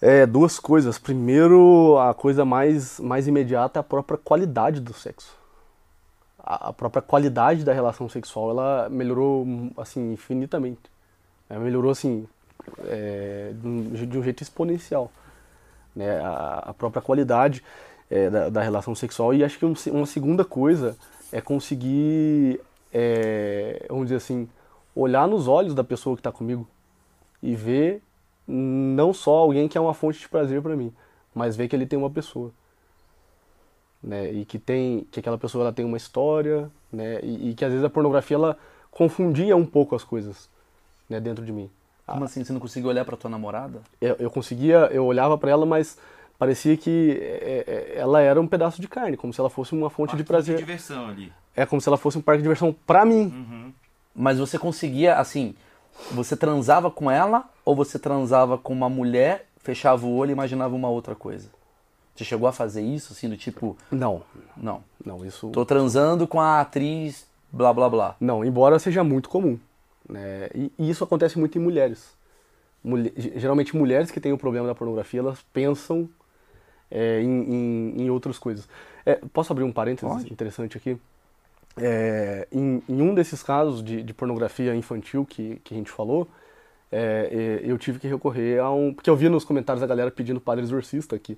é, 0.00 0.26
duas 0.26 0.58
coisas. 0.58 0.98
Primeiro, 0.98 1.98
a 1.98 2.12
coisa 2.12 2.44
mais, 2.44 3.00
mais 3.00 3.26
imediata 3.26 3.78
é 3.78 3.80
a 3.80 3.84
própria 3.84 4.18
qualidade 4.18 4.80
do 4.80 4.92
sexo. 4.92 5.34
A, 6.38 6.68
a 6.68 6.72
própria 6.72 7.02
qualidade 7.02 7.64
da 7.64 7.72
relação 7.72 8.08
sexual, 8.08 8.50
ela 8.50 8.88
melhorou, 8.90 9.46
assim, 9.76 10.12
infinitamente. 10.12 10.82
Ela 11.48 11.60
melhorou, 11.60 11.90
assim, 11.90 12.26
é, 12.84 13.52
de, 13.54 13.66
um, 13.66 13.82
de 13.82 14.18
um 14.18 14.22
jeito 14.22 14.42
exponencial. 14.42 15.10
Né? 15.96 16.20
A, 16.20 16.66
a 16.66 16.74
própria 16.74 17.02
qualidade 17.02 17.64
é, 18.10 18.30
da, 18.30 18.48
da 18.50 18.62
relação 18.62 18.94
sexual. 18.94 19.34
E 19.34 19.42
acho 19.42 19.58
que 19.58 19.64
um 19.64 19.74
uma 19.92 20.06
segunda 20.06 20.44
coisa 20.44 20.96
é 21.32 21.40
conseguir, 21.40 22.60
é, 22.92 23.86
vamos 23.88 24.04
dizer 24.04 24.16
assim, 24.16 24.48
olhar 24.94 25.26
nos 25.26 25.48
olhos 25.48 25.74
da 25.74 25.82
pessoa 25.82 26.14
que 26.14 26.20
está 26.20 26.30
comigo 26.30 26.68
e 27.42 27.54
ver 27.54 28.02
não 28.46 29.12
só 29.12 29.36
alguém 29.38 29.68
que 29.68 29.76
é 29.76 29.80
uma 29.80 29.94
fonte 29.94 30.18
de 30.20 30.28
prazer 30.28 30.62
para 30.62 30.76
mim, 30.76 30.92
mas 31.34 31.56
ver 31.56 31.68
que 31.68 31.74
ele 31.74 31.86
tem 31.86 31.98
uma 31.98 32.10
pessoa, 32.10 32.52
né? 34.02 34.30
E 34.32 34.44
que 34.44 34.58
tem 34.58 35.06
que 35.10 35.20
aquela 35.20 35.36
pessoa 35.36 35.64
ela 35.64 35.72
tem 35.72 35.84
uma 35.84 35.96
história, 35.96 36.70
né? 36.92 37.20
E, 37.22 37.50
e 37.50 37.54
que 37.54 37.64
às 37.64 37.72
vezes 37.72 37.84
a 37.84 37.90
pornografia 37.90 38.36
ela 38.36 38.58
confundia 38.90 39.56
um 39.56 39.66
pouco 39.66 39.96
as 39.96 40.04
coisas, 40.04 40.48
né? 41.08 41.20
Dentro 41.20 41.44
de 41.44 41.52
mim. 41.52 41.68
Como 42.06 42.24
assim, 42.24 42.44
você 42.44 42.52
não 42.52 42.60
conseguiu 42.60 42.88
olhar 42.88 43.04
pra 43.04 43.16
tua 43.16 43.28
namorada? 43.28 43.80
Eu, 44.00 44.16
eu 44.18 44.30
conseguia, 44.30 44.88
eu 44.92 45.04
olhava 45.04 45.36
para 45.36 45.50
ela, 45.50 45.66
mas 45.66 45.98
parecia 46.38 46.76
que 46.76 47.18
é, 47.20 47.64
é, 47.66 47.98
ela 47.98 48.20
era 48.20 48.40
um 48.40 48.46
pedaço 48.46 48.80
de 48.80 48.86
carne, 48.86 49.16
como 49.16 49.32
se 49.32 49.40
ela 49.40 49.50
fosse 49.50 49.72
uma 49.72 49.90
fonte 49.90 50.16
de 50.16 50.22
prazer. 50.22 50.56
diversão 50.56 51.08
ali. 51.08 51.32
É 51.54 51.66
como 51.66 51.80
se 51.80 51.88
ela 51.88 51.96
fosse 51.96 52.16
um 52.16 52.20
parque 52.20 52.38
de 52.38 52.42
diversão 52.44 52.74
para 52.86 53.04
mim. 53.04 53.74
Mas 54.14 54.38
você 54.38 54.58
conseguia, 54.58 55.16
assim, 55.16 55.54
você 56.12 56.36
transava 56.36 56.90
com 56.90 57.10
ela 57.10 57.44
ou 57.64 57.74
você 57.74 57.98
transava 57.98 58.56
com 58.56 58.72
uma 58.72 58.88
mulher, 58.88 59.46
fechava 59.58 60.06
o 60.06 60.14
olho 60.14 60.30
e 60.30 60.32
imaginava 60.32 60.74
uma 60.74 60.88
outra 60.88 61.14
coisa? 61.14 61.48
Você 62.14 62.24
chegou 62.24 62.48
a 62.48 62.52
fazer 62.52 62.82
isso, 62.82 63.12
assim, 63.12 63.28
do 63.28 63.36
tipo, 63.36 63.76
Não, 63.90 64.22
não, 64.56 64.82
não, 65.04 65.24
isso 65.24 65.50
tô 65.50 65.66
transando 65.66 66.26
com 66.26 66.40
a 66.40 66.60
atriz 66.60 67.26
blá 67.52 67.72
blá 67.74 67.90
blá. 67.90 68.16
Não, 68.18 68.44
embora 68.44 68.78
seja 68.78 69.04
muito 69.04 69.28
comum. 69.28 69.58
Né? 70.08 70.48
E, 70.54 70.72
e 70.78 70.90
isso 70.90 71.02
acontece 71.04 71.38
muito 71.38 71.58
em 71.58 71.60
mulheres. 71.60 72.16
Mulhe- 72.82 73.12
ge- 73.16 73.32
geralmente 73.36 73.76
mulheres 73.76 74.10
que 74.10 74.20
têm 74.20 74.32
o 74.32 74.38
problema 74.38 74.66
da 74.66 74.74
pornografia, 74.74 75.20
elas 75.20 75.44
pensam 75.52 76.08
é, 76.90 77.20
em, 77.20 77.54
em, 77.54 78.02
em 78.02 78.10
outras 78.10 78.38
coisas. 78.38 78.68
É, 79.04 79.16
posso 79.32 79.52
abrir 79.52 79.64
um 79.64 79.72
parênteses 79.72 80.08
Pode. 80.08 80.32
interessante 80.32 80.76
aqui? 80.76 80.96
É, 81.76 82.46
em, 82.50 82.82
em 82.88 83.02
um 83.02 83.14
desses 83.14 83.42
casos 83.42 83.82
de, 83.82 84.02
de 84.02 84.14
pornografia 84.14 84.74
infantil 84.74 85.26
que, 85.26 85.60
que 85.64 85.74
a 85.74 85.76
gente 85.76 85.90
falou, 85.90 86.28
é, 86.90 87.60
é, 87.64 87.70
eu 87.70 87.76
tive 87.76 87.98
que 87.98 88.06
recorrer 88.06 88.60
a 88.60 88.70
um... 88.70 88.94
Porque 88.94 89.10
eu 89.10 89.16
vi 89.16 89.28
nos 89.28 89.44
comentários 89.44 89.82
a 89.82 89.86
galera 89.86 90.10
pedindo 90.10 90.40
padre 90.40 90.64
exorcista 90.64 91.16
aqui. 91.16 91.36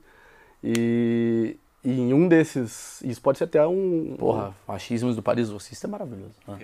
E, 0.63 1.57
e 1.89 2.01
em 2.01 2.13
um 2.13 2.29
desses... 2.29 3.01
Isso 3.03 3.19
pode 3.23 3.39
ser 3.39 3.45
até 3.45 3.67
um... 3.67 4.15
Porra, 4.19 4.55
machismos 4.67 5.17
do 5.17 5.23
Paris 5.23 5.49
Exorcista 5.49 5.87
é 5.87 5.91
maravilhoso. 5.91 6.35
Ah. 6.47 6.59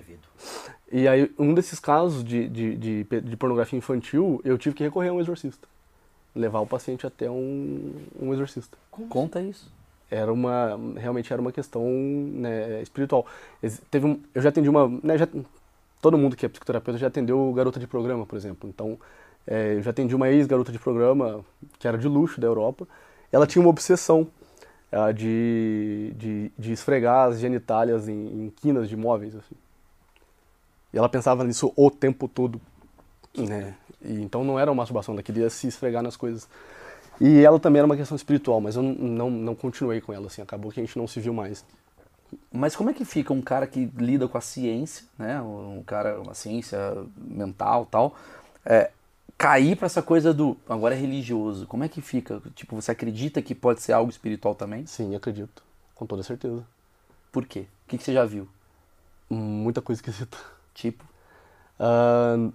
E 0.92 1.08
aí, 1.08 1.32
um 1.38 1.54
desses 1.54 1.80
casos 1.80 2.22
de, 2.22 2.46
de, 2.46 2.76
de, 2.76 3.04
de 3.22 3.36
pornografia 3.38 3.78
infantil, 3.78 4.42
eu 4.44 4.58
tive 4.58 4.74
que 4.74 4.84
recorrer 4.84 5.08
a 5.08 5.12
um 5.14 5.20
exorcista. 5.20 5.66
Levar 6.36 6.60
o 6.60 6.66
paciente 6.66 7.06
até 7.06 7.30
um, 7.30 7.94
um 8.20 8.34
exorcista. 8.34 8.76
Conta 8.90 9.40
isso. 9.40 9.72
Era 10.10 10.30
uma, 10.30 10.78
realmente 10.94 11.32
era 11.32 11.40
uma 11.40 11.52
questão 11.52 11.82
né, 11.82 12.82
espiritual. 12.82 13.24
Teve 13.90 14.06
um, 14.06 14.20
eu 14.34 14.42
já 14.42 14.50
atendi 14.50 14.68
uma, 14.68 14.86
né, 15.02 15.16
já, 15.16 15.26
todo 16.02 16.18
mundo 16.18 16.36
que 16.36 16.44
é 16.44 16.50
psicoterapeuta 16.50 16.98
já 16.98 17.06
atendeu 17.06 17.50
garota 17.54 17.80
de 17.80 17.86
programa, 17.86 18.26
por 18.26 18.36
exemplo. 18.36 18.68
Então, 18.68 18.98
é, 19.46 19.76
eu 19.76 19.82
já 19.82 19.90
atendi 19.90 20.14
uma 20.14 20.28
ex-garota 20.28 20.70
de 20.70 20.78
programa, 20.78 21.42
que 21.78 21.88
era 21.88 21.96
de 21.96 22.08
luxo 22.08 22.38
da 22.42 22.46
Europa. 22.46 22.86
Ela 23.32 23.46
tinha 23.46 23.62
uma 23.62 23.70
obsessão 23.70 24.28
de, 25.14 26.12
de, 26.16 26.52
de 26.58 26.72
esfregar 26.72 27.28
as 27.28 27.38
genitálias 27.38 28.08
em, 28.08 28.44
em 28.44 28.50
quinas 28.50 28.88
de 28.88 28.96
móveis, 28.96 29.34
assim. 29.34 29.56
E 30.92 30.98
ela 30.98 31.08
pensava 31.08 31.42
nisso 31.42 31.72
o 31.76 31.90
tempo 31.90 32.28
todo. 32.28 32.60
Né? 33.36 33.74
E, 34.00 34.22
então 34.22 34.44
não 34.44 34.58
era 34.58 34.70
uma 34.70 34.82
masturbação, 34.82 35.14
ela 35.14 35.22
queria 35.22 35.50
se 35.50 35.66
esfregar 35.66 36.02
nas 36.02 36.16
coisas. 36.16 36.48
E 37.20 37.44
ela 37.44 37.58
também 37.58 37.78
era 37.80 37.86
uma 37.86 37.96
questão 37.96 38.16
espiritual, 38.16 38.60
mas 38.60 38.76
eu 38.76 38.82
não, 38.82 38.94
não, 38.94 39.30
não 39.30 39.54
continuei 39.54 40.00
com 40.00 40.12
ela, 40.12 40.26
assim, 40.26 40.42
acabou 40.42 40.70
que 40.70 40.80
a 40.80 40.84
gente 40.84 40.98
não 40.98 41.06
se 41.06 41.20
viu 41.20 41.32
mais. 41.32 41.64
Mas 42.52 42.74
como 42.74 42.90
é 42.90 42.94
que 42.94 43.04
fica 43.04 43.32
um 43.32 43.42
cara 43.42 43.66
que 43.66 43.90
lida 43.96 44.26
com 44.26 44.38
a 44.38 44.40
ciência, 44.40 45.04
né? 45.18 45.40
Um 45.40 45.82
cara, 45.86 46.20
uma 46.20 46.34
ciência 46.34 46.78
mental 47.16 47.86
tal, 47.86 48.16
é, 48.64 48.90
cair 49.36 49.76
pra 49.76 49.86
essa 49.86 50.02
coisa 50.02 50.32
do 50.32 50.56
agora 50.68 50.94
é 50.94 50.98
religioso. 50.98 51.66
Como 51.66 51.84
é 51.84 51.88
que 51.88 52.00
fica? 52.00 52.40
Tipo, 52.54 52.76
você 52.76 52.90
acredita 52.92 53.42
que 53.42 53.54
pode 53.54 53.82
ser 53.82 53.92
algo 53.92 54.10
espiritual 54.10 54.54
também? 54.54 54.86
Sim, 54.86 55.14
acredito, 55.14 55.62
com 55.94 56.06
toda 56.06 56.22
certeza. 56.22 56.64
Por 57.32 57.46
quê? 57.46 57.66
O 57.84 57.88
que, 57.88 57.98
que 57.98 58.04
você 58.04 58.12
já 58.12 58.24
viu? 58.24 58.48
Muita 59.28 59.82
coisa 59.82 60.00
esquisita. 60.00 60.38
Tipo, 60.74 61.04
Ahn, 61.78 62.52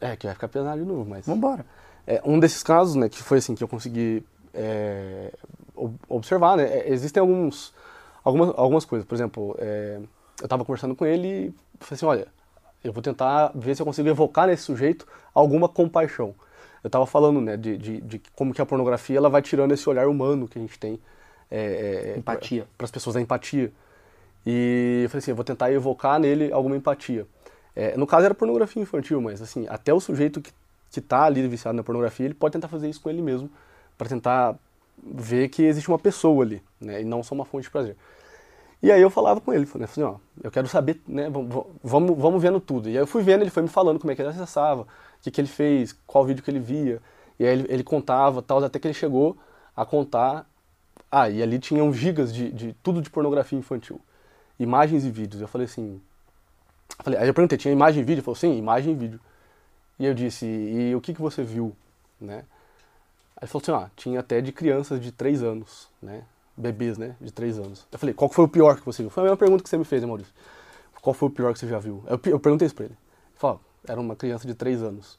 é, 0.00 0.16
que 0.16 0.26
vai 0.26 0.34
ficar 0.34 0.48
pesado 0.48 0.80
de 0.80 0.86
novo, 0.86 1.08
mas... 1.08 1.26
vambora. 1.26 1.64
É, 2.06 2.20
um 2.24 2.40
desses 2.40 2.62
casos, 2.62 2.94
né, 2.96 3.08
que 3.08 3.22
foi 3.22 3.38
assim, 3.38 3.54
que 3.54 3.62
eu 3.62 3.68
consegui 3.68 4.24
é, 4.54 5.32
ob- 5.76 5.98
observar, 6.08 6.56
né, 6.56 6.64
é, 6.64 6.90
existem 6.90 7.20
alguns, 7.20 7.74
algumas, 8.24 8.48
algumas 8.56 8.84
coisas. 8.84 9.06
Por 9.06 9.14
exemplo, 9.14 9.54
é, 9.58 10.00
eu 10.40 10.44
estava 10.44 10.64
conversando 10.64 10.96
com 10.96 11.04
ele 11.04 11.28
e 11.48 11.54
falei 11.84 11.96
assim, 11.96 12.06
olha, 12.06 12.28
eu 12.82 12.92
vou 12.92 13.02
tentar 13.02 13.52
ver 13.54 13.74
se 13.74 13.82
eu 13.82 13.86
consigo 13.86 14.08
evocar 14.08 14.46
nesse 14.46 14.62
sujeito 14.62 15.06
alguma 15.34 15.68
compaixão. 15.68 16.34
Eu 16.82 16.88
estava 16.88 17.06
falando, 17.06 17.40
né, 17.40 17.56
de, 17.56 17.76
de, 17.76 18.00
de 18.00 18.22
como 18.34 18.54
que 18.54 18.60
a 18.60 18.66
pornografia 18.66 19.18
ela 19.18 19.28
vai 19.28 19.42
tirando 19.42 19.72
esse 19.72 19.88
olhar 19.88 20.08
humano 20.08 20.48
que 20.48 20.58
a 20.58 20.62
gente 20.62 20.78
tem. 20.78 20.98
É, 21.50 22.14
Empatia. 22.16 22.66
Para 22.78 22.84
as 22.86 22.90
pessoas, 22.90 23.16
a 23.16 23.20
empatia. 23.20 23.70
E 24.46 25.02
eu 25.04 25.10
falei 25.10 25.18
assim, 25.18 25.30
eu 25.30 25.36
vou 25.36 25.44
tentar 25.44 25.70
evocar 25.72 26.18
nele 26.18 26.50
alguma 26.52 26.76
empatia. 26.76 27.26
É, 27.76 27.96
no 27.96 28.06
caso 28.06 28.24
era 28.24 28.34
pornografia 28.34 28.82
infantil, 28.82 29.20
mas 29.20 29.42
assim, 29.42 29.66
até 29.68 29.92
o 29.92 30.00
sujeito 30.00 30.40
que, 30.40 30.52
que 30.90 31.00
tá 31.00 31.24
ali 31.24 31.46
viciado 31.46 31.76
na 31.76 31.82
pornografia, 31.82 32.26
ele 32.26 32.34
pode 32.34 32.52
tentar 32.52 32.68
fazer 32.68 32.88
isso 32.88 33.00
com 33.00 33.10
ele 33.10 33.22
mesmo, 33.22 33.50
para 33.96 34.08
tentar 34.08 34.56
ver 35.02 35.48
que 35.48 35.62
existe 35.62 35.88
uma 35.88 35.98
pessoa 35.98 36.44
ali, 36.44 36.62
né, 36.80 37.00
e 37.00 37.04
não 37.04 37.22
só 37.22 37.34
uma 37.34 37.44
fonte 37.44 37.64
de 37.64 37.70
prazer. 37.70 37.96
E 38.82 38.90
aí 38.90 39.00
eu 39.00 39.10
falava 39.10 39.40
com 39.40 39.52
ele, 39.52 39.66
falei 39.66 39.84
assim, 39.84 40.02
ó, 40.02 40.16
eu 40.42 40.50
quero 40.50 40.66
saber, 40.66 41.00
né, 41.06 41.28
vamos, 41.82 42.16
vamos, 42.18 42.42
vendo 42.42 42.58
tudo. 42.60 42.88
E 42.88 42.92
aí 42.92 42.96
eu 43.02 43.06
fui 43.06 43.22
vendo, 43.22 43.42
ele 43.42 43.50
foi 43.50 43.62
me 43.62 43.68
falando 43.68 43.98
como 44.00 44.10
é 44.10 44.14
que 44.14 44.22
ele 44.22 44.30
acessava, 44.30 44.82
o 44.82 44.86
que, 45.22 45.30
que 45.30 45.40
ele 45.40 45.48
fez, 45.48 45.94
qual 46.06 46.24
vídeo 46.24 46.42
que 46.42 46.50
ele 46.50 46.60
via. 46.60 47.00
E 47.38 47.44
aí 47.46 47.52
ele, 47.52 47.66
ele 47.68 47.84
contava, 47.84 48.40
tal, 48.40 48.64
até 48.64 48.78
que 48.78 48.86
ele 48.86 48.94
chegou 48.94 49.36
a 49.76 49.84
contar. 49.84 50.46
Ah, 51.10 51.28
e 51.28 51.42
ali 51.42 51.58
tinham 51.58 51.92
gigas 51.92 52.32
de, 52.32 52.50
de 52.52 52.72
tudo 52.82 53.02
de 53.02 53.10
pornografia 53.10 53.58
infantil. 53.58 54.00
Imagens 54.58 55.04
e 55.04 55.10
vídeos. 55.10 55.42
Eu 55.42 55.48
falei 55.48 55.66
assim. 55.66 56.00
eu 56.98 57.04
falei- 57.04 57.18
aí 57.20 57.28
eu 57.28 57.34
perguntei, 57.34 57.58
tinha 57.58 57.72
imagem 57.72 58.00
e 58.02 58.04
vídeo? 58.04 58.20
Ele 58.20 58.22
falou, 58.22 58.36
sim, 58.36 58.56
imagem 58.56 58.92
e 58.94 58.96
vídeo. 58.96 59.20
E 59.98 60.06
eu 60.06 60.14
disse, 60.14 60.46
e 60.46 60.94
o 60.94 61.00
que, 61.00 61.12
que 61.14 61.20
você 61.20 61.42
viu? 61.42 61.76
Né? 62.20 62.44
Aí 63.36 63.42
ele 63.42 63.46
falou 63.48 63.62
assim, 63.62 63.84
ah, 63.86 63.90
tinha 63.96 64.20
até 64.20 64.40
de 64.40 64.52
crianças 64.52 65.00
de 65.00 65.12
3 65.12 65.42
anos, 65.42 65.88
né? 66.02 66.24
Bebês, 66.60 66.98
né? 66.98 67.16
De 67.20 67.32
3 67.32 67.58
anos. 67.58 67.86
Eu 67.90 67.98
falei, 67.98 68.14
qual 68.14 68.30
foi 68.30 68.44
o 68.44 68.48
pior 68.48 68.76
que 68.78 68.84
você 68.86 69.02
viu? 69.02 69.10
Foi 69.10 69.22
a 69.22 69.24
mesma 69.24 69.36
pergunta 69.36 69.62
que 69.62 69.68
você 69.68 69.78
me 69.78 69.84
fez, 69.84 70.02
né, 70.02 70.08
Maurício? 70.08 70.32
Qual 71.00 71.14
foi 71.14 71.28
o 71.28 71.32
pior 71.32 71.52
que 71.52 71.58
você 71.58 71.66
já 71.66 71.78
viu? 71.78 72.04
Eu, 72.06 72.20
eu 72.26 72.38
perguntei 72.38 72.66
isso 72.66 72.74
pra 72.74 72.84
ele. 72.84 72.94
Ele 72.94 73.38
falou, 73.38 73.60
"Ah, 73.64 73.92
era 73.92 74.00
uma 74.00 74.14
criança 74.14 74.46
de 74.46 74.54
3 74.54 74.82
anos. 74.82 75.18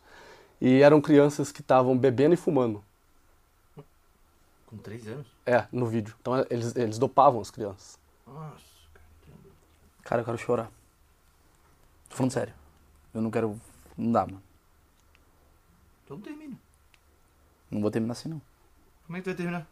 E 0.62 0.82
eram 0.82 1.02
crianças 1.02 1.52
que 1.52 1.62
estavam 1.62 1.98
bebendo 1.98 2.36
e 2.36 2.38
fumando. 2.38 2.84
Com 4.68 4.78
três 4.78 5.06
anos? 5.08 5.28
É, 5.46 5.68
no 5.72 5.88
vídeo. 5.88 6.16
Então 6.22 6.46
eles, 6.50 6.76
eles 6.76 6.98
dopavam 7.00 7.42
as 7.42 7.50
crianças. 7.50 8.00
Nossa. 8.26 8.64
Cara, 10.04 10.22
eu 10.22 10.26
quero 10.26 10.38
chorar. 10.38 10.72
Tô 12.10 12.16
falando 12.16 12.32
sério. 12.32 12.54
Eu 13.14 13.22
não 13.22 13.32
quero. 13.32 13.60
Não 13.98 14.12
dá, 14.12 14.26
mano. 14.26 14.42
Então 16.06 16.20
termina. 16.22 16.56
Não 17.70 17.82
vou 17.82 17.90
terminar 17.92 18.14
assim, 18.14 18.30
não. 18.30 18.42
Como 19.06 19.18
é 19.18 19.20
que 19.20 19.24
tu 19.24 19.28
vai 19.28 19.36
terminar? 19.36 19.68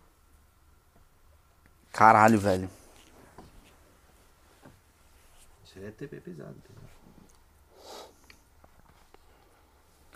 Caralho, 1.91 2.39
velho. 2.39 2.69
Isso 5.63 5.77
aí 5.77 5.85
é 5.85 5.91
TP 5.91 6.19
pesado. 6.21 6.55
tá? 6.55 6.79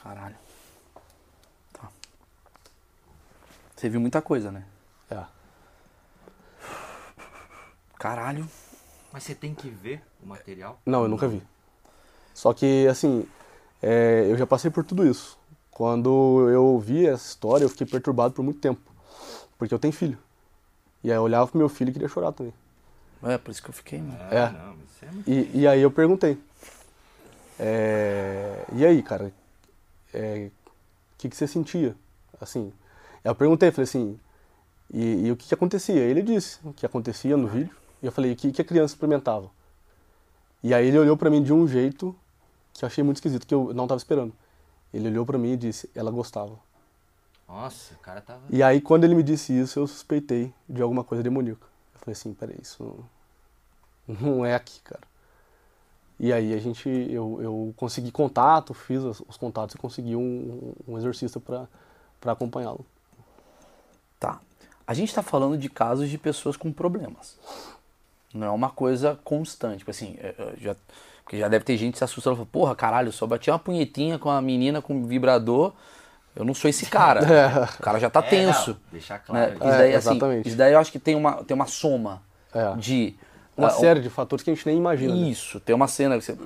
Caralho. 0.04 0.36
Tá. 1.74 1.90
Você 3.76 3.90
viu 3.90 4.02
muita 4.02 4.22
coisa, 4.22 4.52
né? 4.52 4.66
É. 5.10 5.24
Caralho. 7.98 8.50
Mas 9.12 9.24
você 9.24 9.36
tem 9.36 9.54
que 9.54 9.70
ver 9.70 10.04
o 10.22 10.28
material. 10.28 10.80
Não, 10.86 11.04
eu 11.04 11.08
nunca 11.08 11.28
vi. 11.28 11.42
Só 12.34 12.54
que, 12.54 12.88
assim, 12.88 13.28
é, 13.82 14.28
eu 14.30 14.38
já 14.38 14.48
passei 14.48 14.72
por 14.72 14.84
tudo 14.84 15.06
isso. 15.06 15.38
Quando 15.70 16.50
eu 16.50 16.64
ouvi 16.66 17.08
essa 17.08 17.26
história, 17.28 17.64
eu 17.64 17.70
fiquei 17.70 17.88
perturbado 17.88 18.34
por 18.34 18.44
muito 18.44 18.60
tempo. 18.60 18.82
Porque 19.58 19.74
eu 19.74 19.80
tenho 19.80 19.94
filho. 19.94 20.18
E 21.04 21.12
aí 21.12 21.18
eu 21.18 21.22
olhava 21.24 21.48
pro 21.48 21.58
meu 21.58 21.68
filho 21.70 21.90
e 21.90 21.94
queria 21.94 22.08
chorar 22.08 22.32
também. 22.32 22.54
É, 23.24 23.38
por 23.38 23.52
isso 23.52 23.62
que 23.64 23.70
eu 23.70 23.74
fiquei, 23.74 24.00
mano. 24.02 24.18
Ah, 24.22 24.36
É. 24.36 24.50
não, 24.52 24.74
é. 24.74 25.30
E, 25.32 25.62
e 25.62 25.68
aí 25.68 25.82
eu 25.82 25.92
perguntei. 25.92 26.38
é, 27.60 28.66
e 28.74 28.86
aí, 28.86 29.02
cara, 29.04 29.32
o 30.14 30.52
que, 31.18 31.30
que 31.30 31.36
você 31.36 31.48
sentia? 31.48 31.96
Assim, 32.40 32.72
eu 33.24 33.34
perguntei, 33.36 33.72
falei 33.72 33.84
assim, 33.84 34.20
e, 34.94 35.28
e 35.28 35.32
o 35.32 35.36
que, 35.38 35.48
que 35.48 35.54
acontecia? 35.54 35.96
Ele 36.00 36.22
disse 36.22 36.60
o 36.64 36.74
que 36.74 36.86
acontecia 36.86 37.38
no 37.38 37.48
vídeo. 37.48 37.76
E 38.02 38.06
eu 38.06 38.12
falei, 38.12 38.34
o 38.34 38.36
que, 38.36 38.52
que 38.52 38.62
a 38.62 38.66
criança 38.66 38.94
experimentava? 38.94 39.50
E 40.62 40.74
aí 40.74 40.88
ele 40.88 41.00
olhou 41.00 41.16
pra 41.16 41.30
mim 41.30 41.42
de 41.42 41.54
um 41.54 41.68
jeito 41.68 42.16
que 42.74 42.84
eu 42.84 42.88
achei 42.88 43.04
muito 43.04 43.18
esquisito, 43.18 43.46
que 43.48 43.54
eu 43.54 43.74
não 43.74 43.88
tava 43.88 43.98
esperando. 43.98 44.34
Ele 44.94 45.08
olhou 45.08 45.26
pra 45.26 45.38
mim 45.38 45.54
e 45.54 45.58
disse, 45.58 45.90
ela 45.96 46.12
gostava. 46.12 46.58
Nossa, 47.54 47.94
o 47.94 47.98
cara 47.98 48.22
tava... 48.22 48.42
E 48.50 48.64
aí 48.64 48.82
quando 48.82 49.04
ele 49.04 49.16
me 49.16 49.24
disse 49.24 49.58
isso, 49.58 49.80
eu 49.80 49.88
suspeitei 49.88 50.54
de 50.68 50.82
alguma 50.82 51.04
coisa 51.04 51.24
demoníaca. 51.24 51.68
Eu 51.94 52.00
falei 52.00 52.14
assim, 52.14 52.34
peraí, 52.34 52.58
isso 52.62 53.06
não, 54.08 54.16
não 54.38 54.46
é 54.46 54.56
aqui, 54.56 54.82
cara. 54.82 55.02
E 56.20 56.32
aí 56.32 56.54
a 56.54 56.58
gente, 56.60 56.90
eu, 56.90 57.40
eu 57.42 57.74
consegui 57.76 58.12
contato, 58.12 58.74
fiz 58.74 59.04
os, 59.04 59.22
os 59.28 59.38
contatos 59.38 59.76
e 59.76 59.78
consegui 59.78 60.16
um, 60.16 60.74
um 60.88 60.98
exorcista 60.98 61.40
pra 61.40 61.68
pra 62.24 62.32
acompanhá-lo. 62.32 62.86
Tá. 64.18 64.40
A 64.88 64.94
gente 64.94 65.14
tá 65.14 65.22
falando 65.22 65.58
de 65.58 65.70
casos 65.70 66.10
de 66.10 66.18
pessoas 66.18 66.56
com 66.56 66.72
problemas. 66.72 67.38
Não 68.34 68.48
é 68.48 68.50
uma 68.50 68.70
coisa 68.70 69.20
constante. 69.26 69.80
Tipo 69.80 69.92
assim, 69.92 70.16
é, 70.20 70.34
é, 70.38 70.54
já, 70.58 70.76
porque 71.24 71.38
já 71.38 71.50
deve 71.50 71.66
ter 71.66 71.76
gente 71.76 71.98
se 71.98 72.04
assustando 72.04 72.36
e 72.36 72.38
falando, 72.38 72.50
porra, 72.50 72.76
caralho, 72.76 73.10
eu 73.10 73.12
só 73.12 73.28
bati 73.28 73.52
uma 73.52 73.60
punhetinha 73.60 74.18
com 74.18 74.30
a 74.30 74.42
menina 74.42 74.82
com 74.82 75.06
vibrador. 75.06 75.74
Eu 76.36 76.44
não 76.44 76.54
sou 76.54 76.70
esse 76.70 76.86
cara. 76.88 77.22
O 77.80 77.84
cara 77.84 78.00
já 78.00 78.10
tá 78.10 78.20
É, 78.20 78.24
tenso. 78.24 78.72
não, 78.72 78.78
deixar 78.92 79.16
né? 79.16 79.22
claro. 79.26 79.54
Isso, 79.54 79.64
É, 79.64 79.78
daí, 79.78 79.96
assim, 79.96 80.10
exatamente. 80.12 80.48
isso 80.48 80.58
daí 80.58 80.74
eu 80.74 80.80
acho 80.80 80.92
que 80.92 81.00
tem 81.00 81.16
uma, 81.16 81.44
tem 81.44 81.56
uma 81.56 81.68
soma 81.68 82.22
É. 82.54 82.76
de. 82.76 83.16
Uma 83.56 83.68
ah, 83.68 83.72
série 83.72 84.00
de 84.00 84.10
fatores 84.10 84.44
que 84.44 84.50
a 84.50 84.54
gente 84.56 84.66
nem 84.66 84.78
imagina. 84.78 85.14
né? 85.14 85.22
Isso, 85.30 85.60
tem 85.60 85.76
uma 85.76 85.88
cena 85.88 86.18
que 86.18 86.24
você, 86.26 86.38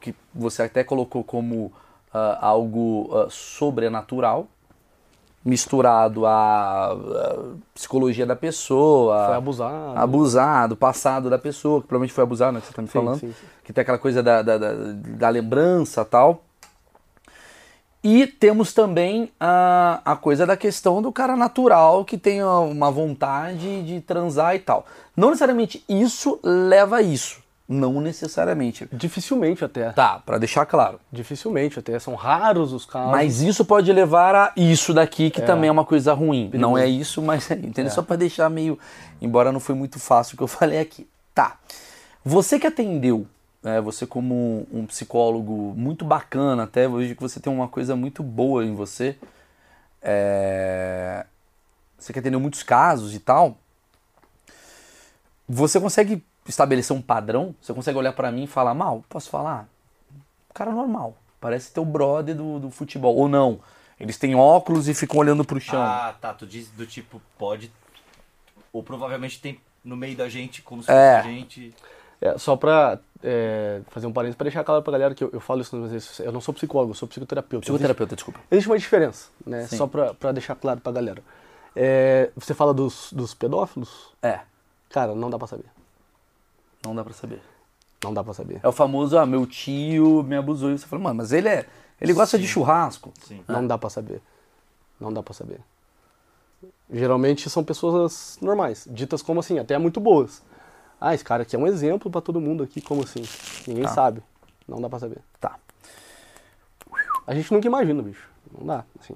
que 0.00 0.14
você 0.34 0.62
até 0.64 0.84
colocou 0.84 1.24
como 1.24 1.72
ah, 2.12 2.38
algo 2.42 3.08
ah, 3.14 3.28
sobrenatural, 3.30 4.46
misturado 5.42 6.26
à, 6.26 6.94
psicologia 7.74 8.26
da 8.26 8.36
pessoa, 8.36 9.24
Foi 9.26 9.36
abusado. 9.36 9.98
abusado, 9.98 10.76
passado 10.76 11.30
da 11.30 11.38
pessoa, 11.38 11.80
que 11.80 11.86
provavelmente 11.86 12.12
foi 12.12 12.24
abusado, 12.24 12.52
né, 12.52 12.60
que 12.60 12.66
você 12.66 12.72
está 12.72 12.82
me 12.82 12.88
Sim, 12.88 12.92
falando, 12.92 13.18
sim, 13.20 13.32
sim. 13.32 13.46
que 13.64 13.72
tem 13.72 13.80
aquela 13.80 13.96
coisa 13.98 14.22
da, 14.22 14.42
da, 14.42 14.58
da, 14.58 14.72
da 14.74 15.28
lembrança 15.30 16.04
tal. 16.04 16.44
E 18.02 18.26
temos 18.26 18.72
também 18.72 19.30
a, 19.38 20.00
a 20.04 20.16
coisa 20.16 20.46
da 20.46 20.56
questão 20.56 21.02
do 21.02 21.12
cara 21.12 21.36
natural 21.36 22.04
que 22.04 22.16
tem 22.16 22.42
uma 22.42 22.90
vontade 22.90 23.82
de 23.82 24.00
transar 24.00 24.54
e 24.54 24.58
tal. 24.58 24.86
Não 25.14 25.28
necessariamente 25.28 25.84
isso 25.86 26.40
leva 26.42 26.96
a 26.96 27.02
isso. 27.02 27.40
Não 27.68 28.00
necessariamente. 28.00 28.88
Dificilmente 28.92 29.64
até. 29.64 29.92
Tá, 29.92 30.20
pra 30.26 30.38
deixar 30.38 30.66
claro. 30.66 30.98
Dificilmente 31.12 31.78
até. 31.78 31.96
São 32.00 32.16
raros 32.16 32.72
os 32.72 32.84
casos. 32.84 33.12
Mas 33.12 33.42
isso 33.42 33.64
pode 33.64 33.92
levar 33.92 34.34
a 34.34 34.52
isso 34.56 34.92
daqui, 34.92 35.30
que 35.30 35.40
também 35.40 35.68
é 35.68 35.70
uma 35.70 35.84
coisa 35.84 36.12
ruim. 36.12 36.50
Não 36.52 36.76
é 36.76 36.88
isso, 36.88 37.22
mas 37.22 37.48
entendeu? 37.50 37.92
Só 37.92 38.02
pra 38.02 38.16
deixar 38.16 38.50
meio. 38.50 38.76
Embora 39.22 39.52
não 39.52 39.60
foi 39.60 39.76
muito 39.76 40.00
fácil 40.00 40.34
o 40.34 40.36
que 40.38 40.42
eu 40.42 40.48
falei 40.48 40.80
aqui. 40.80 41.06
Tá. 41.32 41.58
Você 42.24 42.58
que 42.58 42.66
atendeu, 42.66 43.24
né, 43.62 43.80
você 43.80 44.06
como 44.06 44.66
um 44.72 44.86
psicólogo 44.86 45.74
muito 45.76 46.04
bacana, 46.04 46.62
até 46.64 46.86
eu 46.86 46.96
vejo 46.96 47.14
que 47.14 47.20
você 47.22 47.38
tem 47.40 47.52
uma 47.52 47.68
coisa 47.68 47.94
muito 47.96 48.22
boa 48.22 48.64
em 48.64 48.74
você. 48.74 49.16
é, 50.02 51.26
Você 51.98 52.12
que 52.12 52.18
atendeu 52.18 52.40
muitos 52.40 52.62
casos 52.62 53.14
e 53.14 53.18
tal. 53.20 53.56
Você 55.48 55.80
consegue 55.80 56.24
estabelecer 56.46 56.96
um 56.96 57.02
padrão? 57.02 57.54
Você 57.60 57.74
consegue 57.74 57.98
olhar 57.98 58.12
pra 58.12 58.30
mim 58.32 58.44
e 58.44 58.46
falar, 58.46 58.74
mal, 58.74 59.04
posso 59.08 59.28
falar? 59.28 59.68
cara 60.54 60.72
normal. 60.72 61.16
Parece 61.40 61.72
teu 61.72 61.84
brother 61.84 62.34
do, 62.36 62.58
do 62.58 62.70
futebol. 62.70 63.16
Ou 63.16 63.28
não. 63.28 63.60
Eles 63.98 64.18
têm 64.18 64.34
óculos 64.34 64.88
e 64.88 64.94
ficam 64.94 65.18
olhando 65.18 65.44
pro 65.44 65.60
chão. 65.60 65.80
Ah, 65.82 66.14
tá. 66.20 66.32
Tu 66.34 66.46
diz 66.46 66.68
do 66.70 66.86
tipo, 66.86 67.20
pode. 67.38 67.70
Ou 68.72 68.82
provavelmente 68.82 69.40
tem 69.40 69.60
no 69.84 69.96
meio 69.96 70.16
da 70.16 70.28
gente, 70.28 70.60
como 70.62 70.82
se 70.82 70.90
É. 70.90 71.18
fosse 71.22 71.34
gente. 71.34 71.74
É, 72.20 72.36
só 72.38 72.56
pra 72.56 72.98
é, 73.22 73.80
fazer 73.88 74.06
um 74.06 74.12
parênteses, 74.12 74.36
pra 74.36 74.44
deixar 74.44 74.64
claro 74.64 74.82
pra 74.82 74.92
galera 74.92 75.14
que 75.14 75.22
eu, 75.24 75.30
eu 75.32 75.40
falo 75.40 75.60
isso 75.60 75.76
nas 75.76 75.90
vezes, 75.90 76.20
eu 76.20 76.32
não 76.32 76.40
sou 76.40 76.54
psicólogo, 76.54 76.90
eu 76.92 76.94
sou 76.94 77.08
psicoterapeuta. 77.08 77.62
Psicoterapeuta, 77.62 78.14
desculpa. 78.14 78.38
Existe, 78.40 78.54
existe 78.54 78.70
uma 78.70 78.78
diferença, 78.78 79.28
né? 79.46 79.66
Sim. 79.66 79.76
Só 79.76 79.86
pra, 79.86 80.14
pra 80.14 80.32
deixar 80.32 80.54
claro 80.54 80.80
pra 80.80 80.92
galera. 80.92 81.22
É, 81.76 82.30
você 82.34 82.54
fala 82.54 82.74
dos, 82.74 83.12
dos 83.12 83.34
pedófilos? 83.34 84.12
É, 84.22 84.40
Cara, 84.90 85.14
não 85.14 85.30
dá 85.30 85.38
pra 85.38 85.46
saber. 85.46 85.66
não 86.84 86.94
dá 86.94 87.04
pra 87.04 87.12
saber. 87.14 87.40
Não 88.02 88.12
dá 88.12 88.24
pra 88.24 88.34
saber. 88.34 88.60
É 88.62 88.68
o 88.68 88.72
famoso, 88.72 89.16
ah, 89.18 89.24
meu 89.26 89.46
tio 89.46 90.22
me 90.22 90.34
abusou. 90.36 90.70
E 90.72 90.78
você 90.78 90.86
fala, 90.86 91.02
mano, 91.02 91.16
mas 91.16 91.32
ele 91.32 91.48
é. 91.48 91.66
Ele 92.00 92.12
gosta 92.12 92.38
de 92.38 92.48
churrasco. 92.48 93.12
Sim. 93.22 93.44
Não 93.46 93.66
dá 93.66 93.76
pra 93.78 93.90
saber. 93.90 94.20
Não 94.98 95.12
dá 95.12 95.22
pra 95.22 95.34
saber. 95.34 95.60
Geralmente 96.92 97.48
são 97.48 97.62
pessoas 97.62 98.36
normais, 98.40 98.86
ditas 98.90 99.22
como 99.22 99.40
assim, 99.40 99.58
até 99.58 99.78
muito 99.78 100.00
boas. 100.00 100.42
Ah, 101.00 101.14
esse 101.14 101.24
cara 101.24 101.42
aqui 101.42 101.56
é 101.56 101.58
um 101.58 101.66
exemplo 101.66 102.10
pra 102.10 102.20
todo 102.20 102.40
mundo 102.40 102.62
aqui, 102.62 102.80
como 102.80 103.02
assim? 103.02 103.22
Ninguém 103.66 103.84
Tá. 103.84 103.90
sabe. 103.90 104.22
Não 104.68 104.80
dá 104.80 104.88
pra 104.88 104.98
saber. 104.98 105.18
Tá. 105.40 105.56
A 107.26 107.34
gente 107.34 107.52
nunca 107.52 107.66
imagina, 107.66 108.02
bicho. 108.02 108.28
Não 108.56 108.66
dá, 108.66 108.84
assim. 109.00 109.14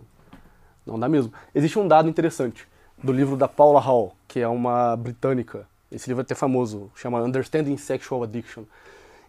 Não 0.87 0.99
dá 0.99 1.09
mesmo. 1.09 1.33
Existe 1.55 1.79
um 1.79 1.87
dado 1.89 2.09
interessante 2.09 2.67
do 3.03 3.13
livro 3.13 3.37
da 3.37 3.49
Paula 3.49 3.81
Hall, 3.81 4.15
que 4.29 4.41
é 4.41 4.49
uma 4.49 4.97
britânica. 4.97 5.67
Esse 5.91 6.09
livro 6.09 6.23
é 6.23 6.25
até 6.25 6.35
famoso, 6.35 6.91
chama 6.95 7.21
Understanding 7.23 7.77
Sexual 7.77 8.23
Addiction. 8.23 8.65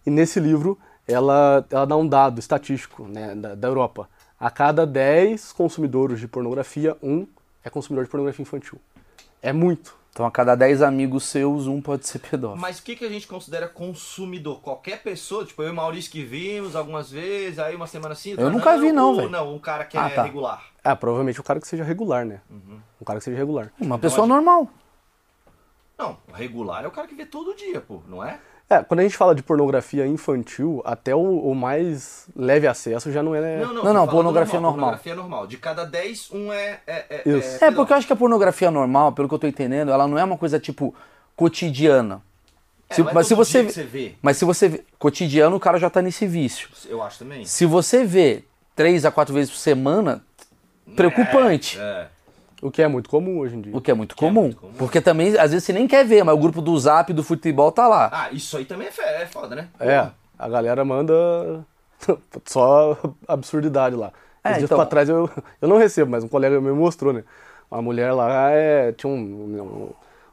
E 0.05 0.09
nesse 0.09 0.39
livro, 0.39 0.77
ela, 1.07 1.65
ela 1.69 1.85
dá 1.85 1.95
um 1.97 2.07
dado 2.07 2.39
estatístico 2.39 3.03
né, 3.03 3.35
da, 3.35 3.55
da 3.55 3.67
Europa. 3.67 4.09
A 4.39 4.49
cada 4.49 4.85
10 4.85 5.51
consumidores 5.53 6.19
de 6.19 6.27
pornografia, 6.27 6.95
um 7.01 7.27
é 7.63 7.69
consumidor 7.69 8.05
de 8.05 8.11
pornografia 8.11 8.43
infantil. 8.43 8.79
É 9.41 9.51
muito. 9.53 9.95
Então 10.15 10.25
a 10.25 10.31
cada 10.31 10.55
10 10.55 10.81
amigos 10.81 11.25
seus, 11.25 11.67
um 11.67 11.81
pode 11.81 12.07
ser 12.07 12.19
pedófilo. 12.19 12.61
Mas 12.61 12.79
o 12.79 12.83
que, 12.83 12.95
que 12.95 13.03
a 13.03 13.09
gente 13.09 13.27
considera 13.27 13.67
consumidor? 13.67 14.61
Qualquer 14.61 15.03
pessoa, 15.03 15.43
tipo 15.43 15.61
eu 15.61 15.67
e 15.67 15.71
o 15.71 15.75
Maurício 15.75 16.09
que 16.09 16.23
vimos 16.23 16.73
algumas 16.73 17.11
vezes, 17.11 17.59
aí 17.59 17.75
uma 17.75 17.85
semana 17.85 18.13
assim. 18.13 18.31
outra 18.31 18.49
nunca 18.49 18.77
vi, 18.77 18.93
não, 18.93 19.09
ou 19.09 19.15
velho. 19.17 19.29
Não, 19.29 19.53
um 19.53 19.59
cara 19.59 19.83
que 19.83 19.97
Ah, 19.97 20.07
é 20.07 20.09
tá. 20.11 20.23
regular. 20.23 20.63
Ah, 20.81 20.95
provavelmente 20.95 21.41
o 21.41 21.43
cara 21.43 21.59
que 21.59 21.67
seja 21.67 21.83
regular, 21.83 22.25
né? 22.25 22.39
Uhum. 22.49 22.79
Um 23.01 23.03
cara 23.03 23.19
que 23.19 23.25
seja 23.25 23.35
regular. 23.35 23.73
Uma 23.77 23.99
pessoa 23.99 24.25
normal. 24.25 24.69
Não, 25.97 26.17
regular 26.33 26.85
é 26.85 26.87
o 26.87 26.91
cara 26.91 27.09
que 27.09 27.15
vê 27.15 27.25
todo 27.25 27.53
dia, 27.53 27.81
pô, 27.81 28.01
não 28.07 28.23
é? 28.23 28.39
É, 28.67 28.83
quando 28.83 29.01
a 29.01 29.03
gente 29.03 29.15
fala 29.15 29.35
de 29.35 29.43
pornografia 29.43 30.07
infantil, 30.07 30.81
até 30.83 31.13
o, 31.13 31.19
o 31.19 31.53
mais 31.53 32.25
leve 32.35 32.65
acesso 32.65 33.11
já 33.11 33.21
não 33.21 33.35
é. 33.35 33.59
Não, 33.59 33.73
não, 33.73 33.83
Não, 33.83 33.93
não, 33.93 34.07
pornografia 34.07 34.59
normal. 34.59 34.73
Pornografia 34.89 35.15
normal. 35.15 35.45
De 35.47 35.57
cada 35.57 35.85
10, 35.85 36.31
um 36.31 36.51
é. 36.51 36.79
é, 36.87 37.05
é, 37.09 37.29
Isso. 37.29 37.63
É, 37.63 37.69
porque 37.69 37.93
eu 37.93 37.97
acho 37.97 38.07
que 38.07 38.13
a 38.13 38.15
pornografia 38.15 38.71
normal, 38.71 39.11
pelo 39.11 39.27
que 39.27 39.35
eu 39.35 39.39
tô 39.39 39.45
entendendo, 39.45 39.91
ela 39.91 40.07
não 40.07 40.17
é 40.17 40.23
uma 40.23 40.37
coisa, 40.37 40.59
tipo, 40.59 40.95
cotidiana. 41.35 42.23
É, 42.89 42.95
Se- 42.95 43.01
é 43.01 43.13
mas 43.13 43.27
se 43.27 43.35
você, 43.35 43.63
você 43.63 43.83
vê. 43.83 44.15
Mas 44.19 44.37
se 44.37 44.45
você 44.45 44.67
vê, 44.67 44.83
cotidiano, 44.97 45.55
o 45.55 45.59
cara 45.59 45.77
já 45.77 45.89
tá 45.89 46.01
nesse 46.01 46.25
vício. 46.25 46.67
Eu 46.87 47.03
acho 47.03 47.19
também. 47.19 47.45
Se 47.45 47.67
você 47.67 48.03
vê 48.03 48.43
três 48.75 49.05
a 49.05 49.11
quatro 49.11 49.33
vezes 49.33 49.51
por 49.51 49.57
semana, 49.59 50.23
preocupante. 50.95 51.79
É. 51.79 52.07
O 52.65 52.71
que 52.71 52.81
é 52.81 52.87
muito 52.87 53.09
comum 53.09 53.37
hoje 53.39 53.55
em 53.55 53.61
dia. 53.61 53.75
O 53.77 53.79
que 53.81 53.91
é 53.91 53.93
muito 53.93 54.15
Que 54.15 54.25
é 54.25 54.27
comum. 54.27 54.41
muito 54.43 54.57
comum. 54.57 54.73
Porque 54.77 54.99
também, 54.99 55.37
às 55.37 55.51
vezes, 55.51 55.63
você 55.63 55.73
nem 55.73 55.87
quer 55.87 56.03
ver, 56.05 56.23
mas 56.23 56.33
o 56.35 56.37
grupo 56.37 56.61
do 56.61 56.77
zap 56.79 57.11
do 57.13 57.23
futebol 57.23 57.71
tá 57.71 57.87
lá. 57.87 58.09
Ah, 58.11 58.29
isso 58.31 58.57
aí 58.57 58.65
também 58.65 58.87
é, 58.87 59.21
é 59.21 59.25
foda, 59.27 59.55
né? 59.55 59.67
É, 59.79 60.07
a 60.39 60.49
galera 60.49 60.83
manda 60.83 61.13
só 62.45 62.97
absurdidade 63.27 63.95
lá. 63.95 64.11
É, 64.43 64.53
dias 64.53 64.63
então- 64.63 64.77
pra 64.77 64.85
trás 64.85 65.09
eu, 65.09 65.29
eu 65.61 65.67
não 65.67 65.77
recebo, 65.77 66.09
mas 66.11 66.23
um 66.23 66.27
colega 66.27 66.59
meu 66.61 66.73
me 66.73 66.79
mostrou, 66.79 67.11
né? 67.13 67.23
uma 67.69 67.81
mulher 67.81 68.11
lá 68.13 68.51
é, 68.51 68.91
tinha 68.91 69.11
um, 69.11 69.15
um, 69.15 69.89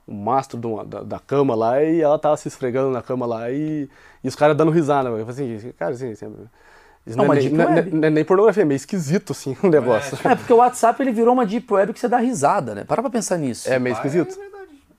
um 0.06 0.14
mastro 0.22 0.58
de 0.60 0.66
uma- 0.66 0.84
da, 0.84 1.02
da 1.02 1.18
cama 1.18 1.54
lá 1.54 1.82
e 1.82 2.00
ela 2.00 2.18
tava 2.18 2.36
se 2.36 2.46
esfregando 2.46 2.90
na 2.90 3.00
cama 3.02 3.24
lá 3.26 3.50
e, 3.50 3.88
e 4.22 4.28
os 4.28 4.36
caras 4.36 4.56
dando 4.56 4.70
risada. 4.70 5.08
Eu 5.08 5.26
falei 5.26 5.56
assim, 5.56 5.72
cara, 5.72 5.92
assim, 5.92 6.12
assim, 6.12 6.32
Não, 7.06 7.24
não, 7.24 7.32
é 7.32 7.36
nem, 7.40 7.48
não, 7.50 7.64
é- 7.64 7.74
web. 7.74 7.90
não 7.96 8.04
é 8.06 8.10
nem 8.10 8.24
pornografia, 8.24 8.62
é 8.62 8.66
meio 8.66 8.76
esquisito 8.76 9.32
assim 9.32 9.56
o 9.62 9.68
negócio. 9.68 10.16
É, 10.24 10.34
porque 10.36 10.52
o 10.52 10.56
WhatsApp 10.56 11.02
ele 11.02 11.10
virou 11.12 11.32
uma 11.34 11.44
deep 11.44 11.72
web 11.72 11.92
que 11.92 11.98
você 11.98 12.08
dá 12.08 12.18
risada, 12.18 12.74
né? 12.74 12.84
Para 12.84 13.02
pra 13.02 13.10
pensar 13.10 13.36
nisso. 13.38 13.68
É, 13.70 13.78
meio 13.78 13.94
Ah, 13.96 13.98
esquisito. 13.98 14.32
É 14.34 14.38
verdade. 14.38 14.52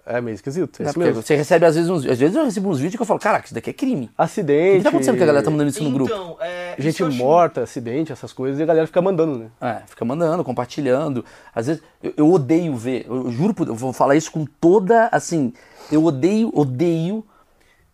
É 0.05 0.19
meio 0.19 0.35
esquisito, 0.35 0.83
é 0.83 0.89
isso 0.89 0.99
mesmo. 0.99 1.21
você 1.21 1.33
recebe 1.33 1.65
às 1.65 1.75
vezes 1.75 1.89
uns. 1.89 2.05
Às 2.05 2.19
vezes 2.19 2.35
eu 2.35 2.43
recebo 2.43 2.69
uns 2.69 2.77
vídeos 2.77 2.97
que 2.97 3.01
eu 3.01 3.05
falo, 3.05 3.21
caraca, 3.21 3.45
isso 3.45 3.53
daqui 3.53 3.69
é 3.69 3.73
crime. 3.73 4.09
O 4.17 4.21
Acidente. 4.21 4.77
que 4.79 4.83
tá 4.83 4.89
acontecendo 4.89 5.15
que 5.15 5.23
a 5.23 5.25
galera 5.25 5.45
tá 5.45 5.49
mandando 5.49 5.69
isso 5.69 5.81
no 5.81 5.91
grupo? 5.91 6.11
Então, 6.11 6.35
é, 6.41 6.73
isso 6.73 6.81
Gente 6.81 7.01
eu 7.03 7.07
acho- 7.07 7.15
morta, 7.17 7.61
acidente, 7.61 8.11
essas 8.11 8.33
coisas, 8.33 8.59
e 8.59 8.63
a 8.63 8.65
galera 8.65 8.85
fica 8.85 9.01
mandando, 9.01 9.39
né? 9.39 9.45
É, 9.61 9.77
fica 9.87 10.03
mandando, 10.03 10.43
compartilhando. 10.43 11.23
Às 11.55 11.67
vezes, 11.67 11.81
eu, 12.03 12.13
eu 12.17 12.29
odeio 12.33 12.75
ver, 12.75 13.05
eu, 13.07 13.15
eu 13.27 13.31
juro 13.31 13.53
por 13.53 13.63
Deus, 13.65 13.77
eu 13.77 13.79
vou 13.79 13.93
falar 13.93 14.17
isso 14.17 14.29
com 14.29 14.45
toda, 14.59 15.07
assim, 15.09 15.53
eu 15.89 16.03
odeio, 16.03 16.51
odeio. 16.53 17.23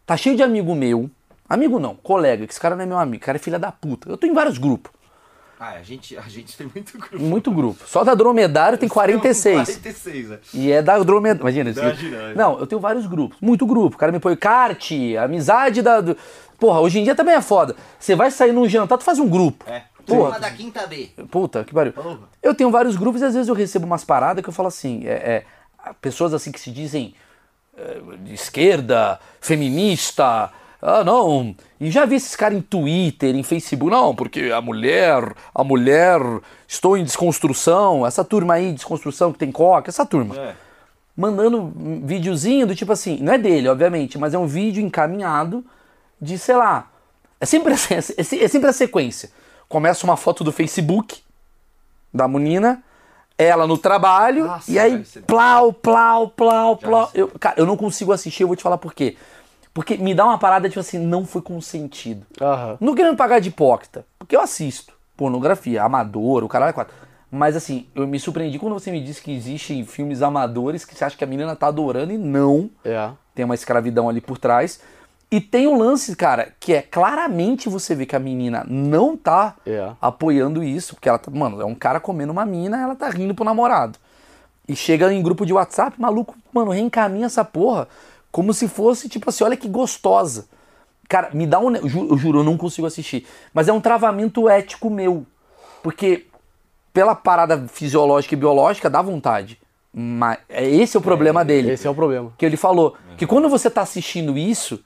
Tá 0.03 0.17
cheio 0.17 0.35
de 0.35 0.41
amigo 0.41 0.73
meu, 0.73 1.11
amigo 1.49 1.79
não, 1.79 1.95
colega, 1.95 2.45
que 2.45 2.53
esse 2.53 2.59
cara 2.61 2.75
não 2.75 2.83
é 2.83 2.85
meu 2.85 2.97
amigo, 2.99 3.23
cara 3.23 3.37
é 3.37 3.39
filha 3.39 3.57
da 3.59 3.71
puta. 3.71 4.09
Eu 4.09 4.17
tô 4.17 4.27
em 4.27 4.33
vários 4.33 4.57
grupos, 4.57 4.91
Ah, 5.59 5.71
a 5.71 5.83
gente, 5.83 6.15
a 6.17 6.21
gente 6.21 6.55
tem 6.55 6.67
muito 6.73 6.97
grupo. 6.97 7.19
muito 7.19 7.51
grupo. 7.51 7.83
Só 7.87 8.03
da 8.03 8.13
Dromedário 8.15 8.77
tem 8.77 8.87
46. 8.87 9.55
46, 9.77 10.31
é. 10.31 10.39
E 10.53 10.71
é 10.71 10.81
da 10.81 10.97
Dromedário. 10.99 11.41
Imagina 11.41 11.69
isso. 11.71 11.81
É. 11.81 12.33
Não, 12.35 12.57
eu 12.59 12.65
tenho 12.67 12.79
vários 12.79 13.05
grupos. 13.05 13.37
Muito 13.41 13.65
grupo. 13.65 13.95
O 13.95 13.99
cara 13.99 14.11
me 14.11 14.19
põe 14.19 14.35
kart, 14.37 14.89
amizade 15.21 15.81
da. 15.81 15.99
do- 15.99 16.15
Porra, 16.57 16.79
hoje 16.81 16.99
em 16.99 17.03
dia 17.03 17.15
também 17.15 17.35
é 17.35 17.41
foda. 17.41 17.75
Você 17.99 18.15
vai 18.15 18.29
sair 18.31 18.51
num 18.53 18.67
jantar, 18.67 18.97
tu 18.97 19.03
faz 19.03 19.17
um 19.19 19.27
grupo. 19.27 19.65
É. 19.67 19.83
Porra. 20.05 20.21
Turma 20.31 20.39
da 20.39 20.49
quinta 20.51 20.87
B. 20.87 21.09
Puta, 21.29 21.63
que 21.63 21.73
pariu. 21.73 21.91
Porra. 21.93 22.19
Eu 22.41 22.55
tenho 22.55 22.71
vários 22.71 22.95
grupos 22.95 23.21
e 23.21 23.25
às 23.25 23.33
vezes 23.33 23.47
eu 23.49 23.53
recebo 23.53 23.85
umas 23.85 24.03
paradas 24.03 24.41
que 24.43 24.49
eu 24.49 24.53
falo 24.53 24.67
assim, 24.69 25.05
é, 25.05 25.11
é, 25.11 25.93
pessoas 26.01 26.33
assim 26.33 26.51
que 26.51 26.59
se 26.59 26.71
dizem 26.71 27.13
é, 27.77 27.99
de 28.23 28.33
esquerda, 28.33 29.19
feminista, 29.39 30.51
ah 30.81 31.03
não, 31.03 31.55
e 31.79 31.89
já 31.91 32.05
vi 32.05 32.15
esses 32.15 32.35
caras 32.35 32.57
em 32.57 32.61
Twitter, 32.61 33.35
em 33.35 33.43
Facebook, 33.43 33.91
não, 33.91 34.15
porque 34.15 34.51
a 34.53 34.61
mulher, 34.61 35.33
a 35.53 35.63
mulher, 35.63 36.19
estou 36.67 36.95
em 36.97 37.03
desconstrução, 37.03 38.05
essa 38.05 38.23
turma 38.23 38.53
aí, 38.55 38.71
desconstrução 38.71 39.31
que 39.33 39.39
tem 39.39 39.51
coca, 39.51 39.89
essa 39.89 40.05
turma 40.05 40.35
É. 40.37 40.53
mandando 41.15 41.57
um 41.61 42.05
videozinho 42.05 42.65
do 42.65 42.75
tipo 42.75 42.91
assim, 42.93 43.17
não 43.21 43.33
é 43.33 43.37
dele, 43.37 43.67
obviamente, 43.67 44.17
mas 44.17 44.33
é 44.33 44.37
um 44.37 44.47
vídeo 44.47 44.81
encaminhado 44.81 45.65
de, 46.21 46.37
sei 46.37 46.55
lá, 46.55 46.87
é 47.41 47.45
sempre, 47.45 47.73
assim, 47.73 47.93
é 47.95 48.01
se- 48.01 48.39
é 48.43 48.47
sempre 48.47 48.69
a 48.69 48.73
sequência. 48.73 49.31
Começa 49.67 50.05
uma 50.05 50.15
foto 50.17 50.43
do 50.43 50.51
Facebook 50.51 51.21
da 52.13 52.27
menina, 52.27 52.81
ela 53.37 53.65
no 53.67 53.77
trabalho, 53.77 54.45
Nossa, 54.47 54.69
e 54.71 54.77
aí 54.79 55.03
plau, 55.27 55.71
plau, 55.71 56.27
plau, 56.29 56.75
plau. 56.75 57.09
Eu, 57.13 57.27
cara, 57.39 57.55
eu 57.57 57.65
não 57.65 57.77
consigo 57.77 58.11
assistir, 58.11 58.43
eu 58.43 58.47
vou 58.47 58.55
te 58.57 58.63
falar 58.63 58.77
por 58.77 58.93
quê. 58.93 59.15
Porque 59.79 59.95
me 59.95 60.13
dá 60.13 60.25
uma 60.25 60.37
parada, 60.37 60.67
tipo 60.67 60.81
assim, 60.81 60.97
não 60.97 61.25
foi 61.25 61.41
consentido. 61.41 62.25
Aham. 62.41 62.77
Não 62.81 62.93
querendo 62.93 63.15
pagar 63.15 63.39
de 63.39 63.47
hipócrita, 63.47 64.05
porque 64.19 64.35
eu 64.35 64.41
assisto 64.41 64.91
pornografia, 65.15 65.81
amador, 65.83 66.43
o 66.43 66.49
caralho 66.49 66.71
é 66.71 66.73
quatro. 66.73 66.93
Mas 67.31 67.55
assim, 67.55 67.87
eu 67.95 68.05
me 68.05 68.19
surpreendi 68.19 68.59
quando 68.59 68.73
você 68.73 68.91
me 68.91 69.01
disse 69.01 69.21
que 69.21 69.33
existem 69.33 69.85
filmes 69.85 70.21
amadores 70.21 70.83
que 70.83 70.93
você 70.93 71.05
acha 71.05 71.15
que 71.15 71.23
a 71.23 71.27
menina 71.27 71.55
tá 71.55 71.67
adorando 71.67 72.11
e 72.11 72.17
não. 72.17 72.69
É. 72.83 73.09
Tem 73.33 73.45
uma 73.45 73.55
escravidão 73.55 74.09
ali 74.09 74.19
por 74.19 74.37
trás. 74.37 74.81
E 75.31 75.39
tem 75.39 75.65
um 75.65 75.77
lance, 75.77 76.13
cara, 76.13 76.51
que 76.59 76.73
é 76.73 76.81
claramente 76.81 77.69
você 77.69 77.95
vê 77.95 78.05
que 78.05 78.17
a 78.17 78.19
menina 78.19 78.65
não 78.67 79.15
tá 79.15 79.55
É. 79.65 79.91
apoiando 80.01 80.61
isso, 80.61 80.93
porque 80.95 81.07
ela 81.07 81.17
tá, 81.17 81.31
mano, 81.31 81.61
é 81.61 81.65
um 81.65 81.75
cara 81.75 82.01
comendo 82.01 82.33
uma 82.33 82.45
mina, 82.45 82.81
ela 82.81 82.95
tá 82.97 83.09
rindo 83.09 83.33
pro 83.33 83.45
namorado. 83.45 83.97
E 84.67 84.75
chega 84.75 85.13
em 85.13 85.23
grupo 85.23 85.45
de 85.45 85.53
WhatsApp, 85.53 85.95
maluco, 86.01 86.35
mano, 86.51 86.71
reencaminha 86.71 87.27
essa 87.27 87.45
porra 87.45 87.87
como 88.31 88.53
se 88.53 88.67
fosse, 88.67 89.09
tipo 89.09 89.29
assim, 89.29 89.43
olha 89.43 89.57
que 89.57 89.67
gostosa. 89.67 90.47
Cara, 91.07 91.29
me 91.33 91.47
dá 91.47 91.59
um. 91.59 91.75
Eu 91.75 91.87
juro, 91.89 92.13
eu 92.13 92.17
juro, 92.17 92.39
eu 92.39 92.43
não 92.43 92.55
consigo 92.57 92.85
assistir. 92.85 93.25
Mas 93.53 93.67
é 93.67 93.73
um 93.73 93.81
travamento 93.81 94.47
ético 94.47 94.89
meu. 94.89 95.25
Porque 95.81 96.27
pela 96.93 97.15
parada 97.15 97.67
fisiológica 97.67 98.35
e 98.35 98.37
biológica 98.37 98.89
dá 98.89 99.01
vontade. 99.01 99.59
Mas 99.91 100.37
é- 100.47 100.67
esse 100.69 100.95
é 100.95 100.99
o 100.99 101.03
problema 101.03 101.43
dele. 101.43 101.71
Esse 101.71 101.87
é 101.87 101.89
o 101.89 101.95
problema. 101.95 102.31
Que 102.37 102.45
ele 102.45 102.57
falou 102.57 102.95
que 103.17 103.25
quando 103.25 103.49
você 103.49 103.69
tá 103.71 103.81
assistindo 103.81 104.37
isso, 104.37 104.79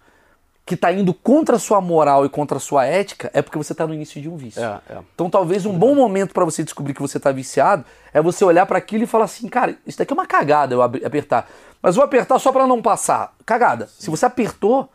que 0.65 0.77
tá 0.77 0.93
indo 0.93 1.13
contra 1.13 1.57
a 1.57 1.59
sua 1.59 1.81
moral 1.81 2.25
e 2.25 2.29
contra 2.29 2.55
a 2.55 2.59
sua 2.59 2.85
ética, 2.85 3.29
é 3.33 3.41
porque 3.41 3.57
você 3.57 3.75
tá 3.75 3.85
no 3.85 3.93
início 3.93 4.21
de 4.21 4.29
um 4.29 4.37
vício. 4.37 4.63
É, 4.63 4.79
é. 4.89 4.97
Então 5.13 5.29
talvez 5.29 5.65
um 5.65 5.77
bom 5.77 5.93
momento 5.93 6.33
pra 6.33 6.45
você 6.45 6.63
descobrir 6.63 6.93
que 6.93 7.01
você 7.01 7.19
tá 7.19 7.33
viciado 7.33 7.83
é 8.13 8.21
você 8.21 8.45
olhar 8.45 8.65
pra 8.65 8.77
aquilo 8.77 9.03
e 9.03 9.07
falar 9.07 9.25
assim, 9.25 9.49
cara, 9.49 9.75
isso 9.85 9.97
daqui 9.97 10.13
é 10.13 10.15
uma 10.15 10.25
cagada 10.25 10.73
eu 10.73 10.81
apertar. 10.81 11.49
Mas 11.83 11.95
vou 11.97 12.03
apertar 12.05 12.39
só 12.39 12.51
pra 12.53 12.65
não 12.65 12.81
passar. 12.81 13.35
Cagada. 13.45 13.87
Se 13.99 14.09
você 14.09 14.25
apertou, 14.25 14.89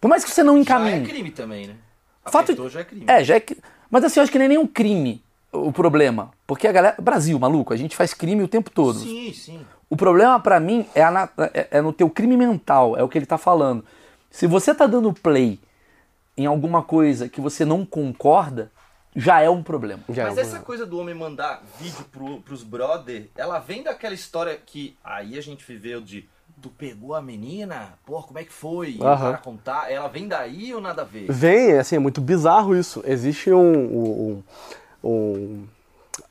por 0.00 0.06
mais 0.08 0.24
que 0.24 0.30
você 0.30 0.44
não 0.44 0.54
Já 0.54 0.58
é 0.58 0.62
encaminhe. 0.62 1.06
crime 1.06 1.30
também, 1.32 1.66
né? 1.66 1.74
Fato- 2.24 2.44
Apertou, 2.52 2.70
já 2.70 2.80
é 2.80 2.84
crime. 2.84 3.04
É, 3.08 3.24
já 3.24 3.36
é. 3.36 3.42
Mas 3.90 4.04
assim, 4.04 4.20
eu 4.20 4.22
acho 4.22 4.30
que 4.30 4.38
nem 4.38 4.46
nenhum 4.48 4.66
crime 4.66 5.20
o 5.52 5.72
problema. 5.72 6.30
Porque 6.46 6.68
a 6.68 6.72
galera. 6.72 6.94
Brasil, 7.02 7.36
maluco, 7.38 7.74
a 7.74 7.76
gente 7.76 7.96
faz 7.96 8.14
crime 8.14 8.44
o 8.44 8.48
tempo 8.48 8.70
todo. 8.70 9.00
Sim, 9.00 9.32
sim. 9.34 9.66
O 9.88 9.96
problema 9.96 10.38
pra 10.38 10.60
mim 10.60 10.86
é, 10.94 11.02
a 11.02 11.28
é- 11.52 11.66
é 11.72 11.80
no 11.82 11.92
teu 11.92 12.08
crime 12.08 12.36
mental, 12.36 12.96
é 12.96 13.02
o 13.02 13.08
que 13.08 13.18
ele 13.18 13.26
tá 13.26 13.36
falando. 13.36 13.84
Se 14.30 14.46
você 14.46 14.72
tá 14.72 14.86
dando 14.86 15.12
play 15.12 15.58
em 16.36 16.46
alguma 16.46 16.80
coisa 16.80 17.28
que 17.28 17.40
você 17.40 17.64
não 17.64 17.84
concorda, 17.84 18.70
já 19.14 19.40
é 19.40 19.50
um 19.50 19.62
problema. 19.62 20.02
Já 20.08 20.24
Mas 20.24 20.36
é 20.38 20.40
um 20.40 20.44
essa 20.44 20.60
coisa 20.60 20.86
do 20.86 20.98
homem 20.98 21.14
mandar 21.14 21.62
vídeo 21.78 22.04
pro, 22.10 22.40
pros 22.40 22.62
brother, 22.62 23.28
ela 23.36 23.58
vem 23.58 23.82
daquela 23.82 24.14
história 24.14 24.56
que 24.64 24.96
aí 25.02 25.36
a 25.38 25.42
gente 25.42 25.64
viveu 25.64 26.00
de 26.00 26.28
tu 26.60 26.68
pegou 26.68 27.14
a 27.14 27.22
menina? 27.22 27.94
Pô, 28.04 28.22
como 28.22 28.38
é 28.38 28.44
que 28.44 28.52
foi? 28.52 28.90
E 28.92 28.98
o 28.98 29.04
Aham. 29.04 29.32
cara 29.32 29.38
contar, 29.38 29.90
ela 29.90 30.08
vem 30.08 30.28
daí 30.28 30.74
ou 30.74 30.80
nada 30.80 31.02
a 31.02 31.04
ver? 31.04 31.26
Vem, 31.30 31.72
assim, 31.78 31.96
é 31.96 31.98
muito 31.98 32.20
bizarro 32.20 32.76
isso. 32.76 33.02
Existe 33.06 33.50
um. 33.50 33.72
um, 33.72 34.42
um- 35.02 35.66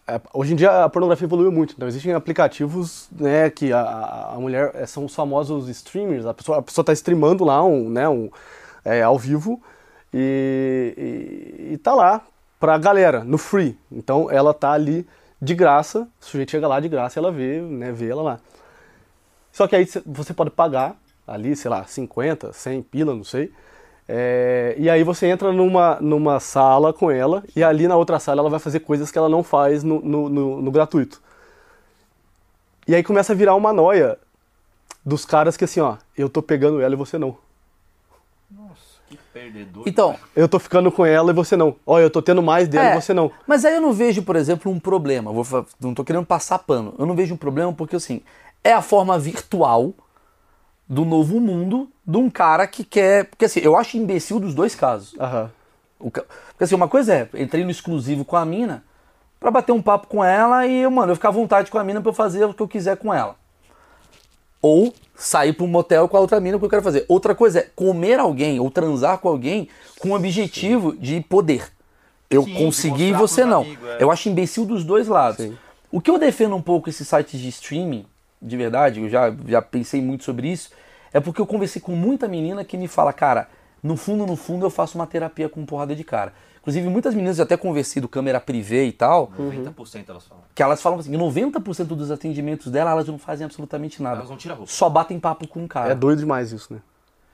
é, 0.07 0.19
hoje 0.33 0.53
em 0.53 0.55
dia 0.55 0.83
a 0.83 0.89
pornografia 0.89 1.25
evoluiu 1.25 1.51
muito, 1.51 1.73
então 1.75 1.87
existem 1.87 2.13
aplicativos 2.13 3.07
né, 3.11 3.49
que 3.49 3.71
a- 3.71 4.31
a, 4.33 4.39
mulher 4.39 4.71
é, 4.73 4.85
são 4.85 5.05
os 5.05 5.13
famosos 5.15 5.67
streamers, 5.69 6.25
a 6.25 6.33
pessoa, 6.33 6.59
a 6.59 6.61
pessoa 6.61 6.83
tá 6.85 6.93
streamando 6.93 7.43
lá 7.43 7.63
um, 7.63 7.89
né, 7.89 8.09
um, 8.09 8.29
é, 8.83 9.01
ao 9.03 9.17
vivo 9.17 9.61
e, 10.13 10.93
e, 11.69 11.73
e 11.73 11.77
tá 11.77 11.93
lá 11.93 12.21
pra 12.59 12.77
galera, 12.77 13.23
no 13.23 13.37
free. 13.37 13.77
Então 13.91 14.29
ela 14.31 14.53
tá 14.53 14.71
ali 14.71 15.07
de 15.41 15.55
graça, 15.55 16.07
o 16.21 16.25
sujeito 16.25 16.51
chega 16.51 16.67
lá 16.67 16.79
de 16.79 16.89
graça 16.89 17.19
ela 17.19 17.31
vê, 17.31 17.61
né, 17.61 17.91
vê 17.91 18.09
ela 18.09 18.21
lá. 18.21 18.39
Só 19.51 19.67
que 19.67 19.75
aí 19.75 19.85
cê- 19.85 20.01
você 20.05 20.33
pode 20.33 20.49
pagar 20.51 20.95
ali, 21.27 21.55
sei 21.55 21.69
lá, 21.69 21.85
50, 21.85 22.53
100 22.53 22.81
pila, 22.81 23.13
não 23.15 23.23
sei. 23.23 23.51
É, 24.07 24.75
e 24.77 24.89
aí 24.89 25.03
você 25.03 25.27
entra 25.27 25.51
numa, 25.53 25.97
numa 26.01 26.39
sala 26.39 26.91
com 26.93 27.11
ela 27.11 27.43
e 27.55 27.63
ali 27.63 27.87
na 27.87 27.95
outra 27.95 28.19
sala 28.19 28.41
ela 28.41 28.49
vai 28.49 28.59
fazer 28.59 28.79
coisas 28.81 29.11
que 29.11 29.17
ela 29.17 29.29
não 29.29 29.43
faz 29.43 29.83
no, 29.83 30.01
no, 30.01 30.29
no- 30.29 30.61
no 30.61 30.71
gratuito. 30.71 31.21
E 32.87 32.95
aí 32.95 33.03
começa 33.03 33.33
a 33.33 33.35
virar 33.35 33.55
uma 33.55 33.71
noia 33.71 34.17
dos 35.05 35.25
caras 35.25 35.57
que 35.57 35.65
assim, 35.65 35.79
ó, 35.79 35.97
eu 36.17 36.29
tô 36.29 36.41
pegando 36.41 36.81
ela 36.81 36.93
e 36.93 36.97
você 36.97 37.17
não. 37.17 37.37
Perdedor. 39.33 39.83
Então, 39.87 40.15
Eu 40.35 40.47
tô 40.49 40.57
ficando 40.59 40.91
com 40.91 41.05
ela 41.05 41.31
e 41.31 41.33
você 41.33 41.55
não. 41.55 41.75
Ó, 41.85 41.99
eu 41.99 42.09
tô 42.09 42.21
tendo 42.21 42.41
mais 42.41 42.67
dela 42.67 42.89
É, 42.89 42.91
e 42.97 43.01
você 43.01 43.13
não. 43.13 43.31
Mas 43.45 43.63
aí 43.65 43.75
eu 43.75 43.81
não 43.81 43.93
vejo, 43.93 44.23
por 44.23 44.35
exemplo, 44.35 44.71
um 44.71 44.79
problema. 44.79 45.31
Vou, 45.31 45.65
não 45.79 45.93
tô 45.93 46.03
querendo 46.03 46.25
passar 46.25 46.59
pano. 46.59 46.93
Eu 46.97 47.05
não 47.05 47.15
vejo 47.15 47.33
um 47.33 47.37
problema 47.37 47.71
porque, 47.73 47.95
assim, 47.95 48.21
é 48.63 48.73
a 48.73 48.81
forma 48.81 49.17
virtual 49.19 49.93
do 50.87 51.05
novo 51.05 51.39
mundo 51.39 51.89
de 52.05 52.17
um 52.17 52.29
cara 52.29 52.65
que 52.67 52.83
quer. 52.83 53.25
Porque, 53.25 53.45
assim, 53.45 53.59
eu 53.59 53.77
acho 53.77 53.97
imbecil 53.97 54.39
dos 54.39 54.53
dois 54.55 54.73
casos. 54.75 55.15
Aham. 55.19 55.51
Ca- 56.11 56.23
Porque, 56.49 56.63
assim, 56.63 56.75
uma 56.75 56.87
coisa 56.87 57.13
é, 57.13 57.29
entrei 57.35 57.63
no 57.63 57.71
exclusivo 57.71 58.23
com 58.25 58.35
a 58.35 58.45
mina 58.45 58.83
pra 59.39 59.51
bater 59.51 59.71
um 59.71 59.81
papo 59.81 60.07
com 60.07 60.23
ela 60.23 60.65
e, 60.65 60.87
mano, 60.89 61.11
eu 61.11 61.15
ficar 61.15 61.29
à 61.29 61.31
vontade 61.31 61.69
com 61.71 61.77
a 61.77 61.83
mina 61.83 62.01
pra 62.01 62.09
eu 62.09 62.13
fazer 62.13 62.43
o 62.45 62.53
que 62.53 62.61
eu 62.61 62.67
quiser 62.67 62.97
com 62.97 63.13
ela. 63.13 63.35
Ou 64.61 64.93
sair 65.15 65.53
pra 65.53 65.65
um 65.65 65.67
motel 65.67 66.07
com 66.07 66.17
a 66.17 66.19
outra 66.19 66.39
mina 66.39 66.57
que 66.57 66.65
eu 66.65 66.69
quero 66.69 66.81
fazer. 66.81 67.05
Outra 67.07 67.35
coisa 67.35 67.59
é 67.59 67.67
comer 67.75 68.19
alguém 68.19 68.59
ou 68.59 68.71
transar 68.71 69.17
com 69.19 69.27
alguém 69.27 69.67
com 69.99 70.11
o 70.11 70.15
objetivo 70.15 70.95
de 70.95 71.21
poder. 71.21 71.69
Eu 72.29 72.43
Sim, 72.43 72.53
consegui 72.53 73.09
e 73.09 73.13
você 73.13 73.43
não. 73.43 73.61
amigos, 73.61 73.89
é. 73.89 73.97
Eu 73.99 74.11
acho 74.11 74.29
imbecil 74.29 74.65
dos 74.65 74.83
dois 74.83 75.07
lados. 75.07 75.45
Sim. 75.45 75.57
O 75.91 75.99
que 75.99 76.09
eu 76.09 76.19
defendo 76.19 76.55
um 76.55 76.61
pouco 76.61 76.89
esses 76.89 77.07
sites 77.07 77.39
de 77.39 77.49
streaming, 77.49 78.05
de 78.41 78.55
verdade, 78.55 79.01
eu 79.01 79.09
já, 79.09 79.33
já 79.47 79.61
pensei 79.61 80.01
muito 80.01 80.23
sobre 80.23 80.51
isso, 80.51 80.69
é 81.11 81.19
porque 81.19 81.41
eu 81.41 81.47
conversei 81.47 81.81
com 81.81 81.93
muita 81.93 82.27
menina 82.27 82.63
que 82.63 82.77
me 82.77 82.87
fala, 82.87 83.11
cara, 83.11 83.49
no 83.81 83.97
fundo, 83.97 84.25
no 84.25 84.35
fundo 84.35 84.65
eu 84.65 84.69
faço 84.69 84.97
uma 84.97 85.07
terapia 85.07 85.49
com 85.49 85.65
porrada 85.65 85.95
de 85.95 86.03
cara. 86.03 86.33
Inclusive, 86.61 86.87
muitas 86.89 87.15
meninas, 87.15 87.39
eu 87.39 87.43
até 87.45 87.55
conversei 87.55 88.01
do 88.01 88.07
câmera 88.07 88.39
privê 88.39 88.85
e 88.85 88.91
tal, 88.91 89.31
90% 89.37 90.09
elas 90.09 90.25
falam. 90.25 90.43
que 90.53 90.61
elas 90.61 90.81
falam 90.81 90.99
assim, 90.99 91.11
que 91.11 91.17
90% 91.17 91.85
dos 91.87 92.11
atendimentos 92.11 92.71
dela, 92.71 92.91
elas 92.91 93.07
não 93.07 93.17
fazem 93.17 93.45
absolutamente 93.45 94.03
nada. 94.03 94.17
Elas 94.17 94.29
não 94.29 94.37
tiram 94.37 94.55
roupa. 94.55 94.71
Só 94.71 94.89
batem 94.89 95.19
papo 95.19 95.47
com 95.47 95.63
o 95.63 95.67
cara. 95.67 95.91
É 95.91 95.95
doido 95.95 96.19
demais 96.19 96.51
isso, 96.51 96.73
né? 96.73 96.79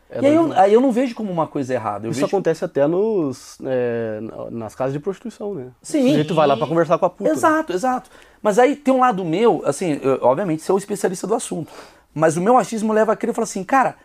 É 0.10 0.22
e 0.22 0.26
aí 0.28 0.36
doido 0.36 0.54
eu, 0.54 0.60
aí 0.60 0.74
eu 0.74 0.80
não 0.80 0.92
vejo 0.92 1.16
como 1.16 1.32
uma 1.32 1.48
coisa 1.48 1.74
errada. 1.74 2.06
Eu 2.06 2.12
Isso 2.12 2.20
vejo... 2.22 2.28
acontece 2.28 2.64
até 2.64 2.86
nos, 2.86 3.58
é, 3.66 4.20
na- 4.22 4.52
nas 4.52 4.76
casas 4.76 4.94
de 4.94 5.00
prostituição, 5.00 5.56
né? 5.56 5.72
Sim. 5.82 6.06
O 6.06 6.08
sujeito 6.10 6.36
vai 6.36 6.46
lá 6.46 6.56
pra 6.56 6.68
conversar 6.68 6.98
com 7.00 7.06
a 7.08 7.10
puta. 7.10 7.30
né? 7.32 7.36
Exato, 7.36 7.74
exato. 7.74 8.10
Mas 8.42 8.60
aí 8.60 8.76
tem 8.76 8.94
um 8.94 9.00
lado 9.00 9.26
meu, 9.26 9.64
assim, 9.66 10.00
eu, 10.04 10.20
obviamente 10.22 10.62
você 10.62 10.72
é 10.72 10.76
o 10.76 10.78
especialista 10.78 11.26
do 11.26 11.34
assunto, 11.34 11.72
mas 12.14 12.38
o 12.38 12.42
meu 12.42 12.56
achismo 12.58 12.94
leva 12.94 13.14
a 13.14 13.16
crer 13.16 13.32
e 13.32 13.34
fala 13.34 13.44
assim, 13.46 13.64
cara, 13.64 13.96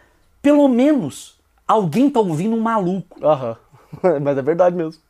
pelo 0.41 0.67
menos 0.67 1.39
alguém 1.69 2.09
tá 2.09 2.19
ouvindo 2.21 2.57
um 2.57 2.61
maluco. 2.61 3.23
Aham. 3.25 3.57
Mas 4.23 4.39
é 4.39 4.43
verdade 4.43 4.75
mesmo. 4.77 5.03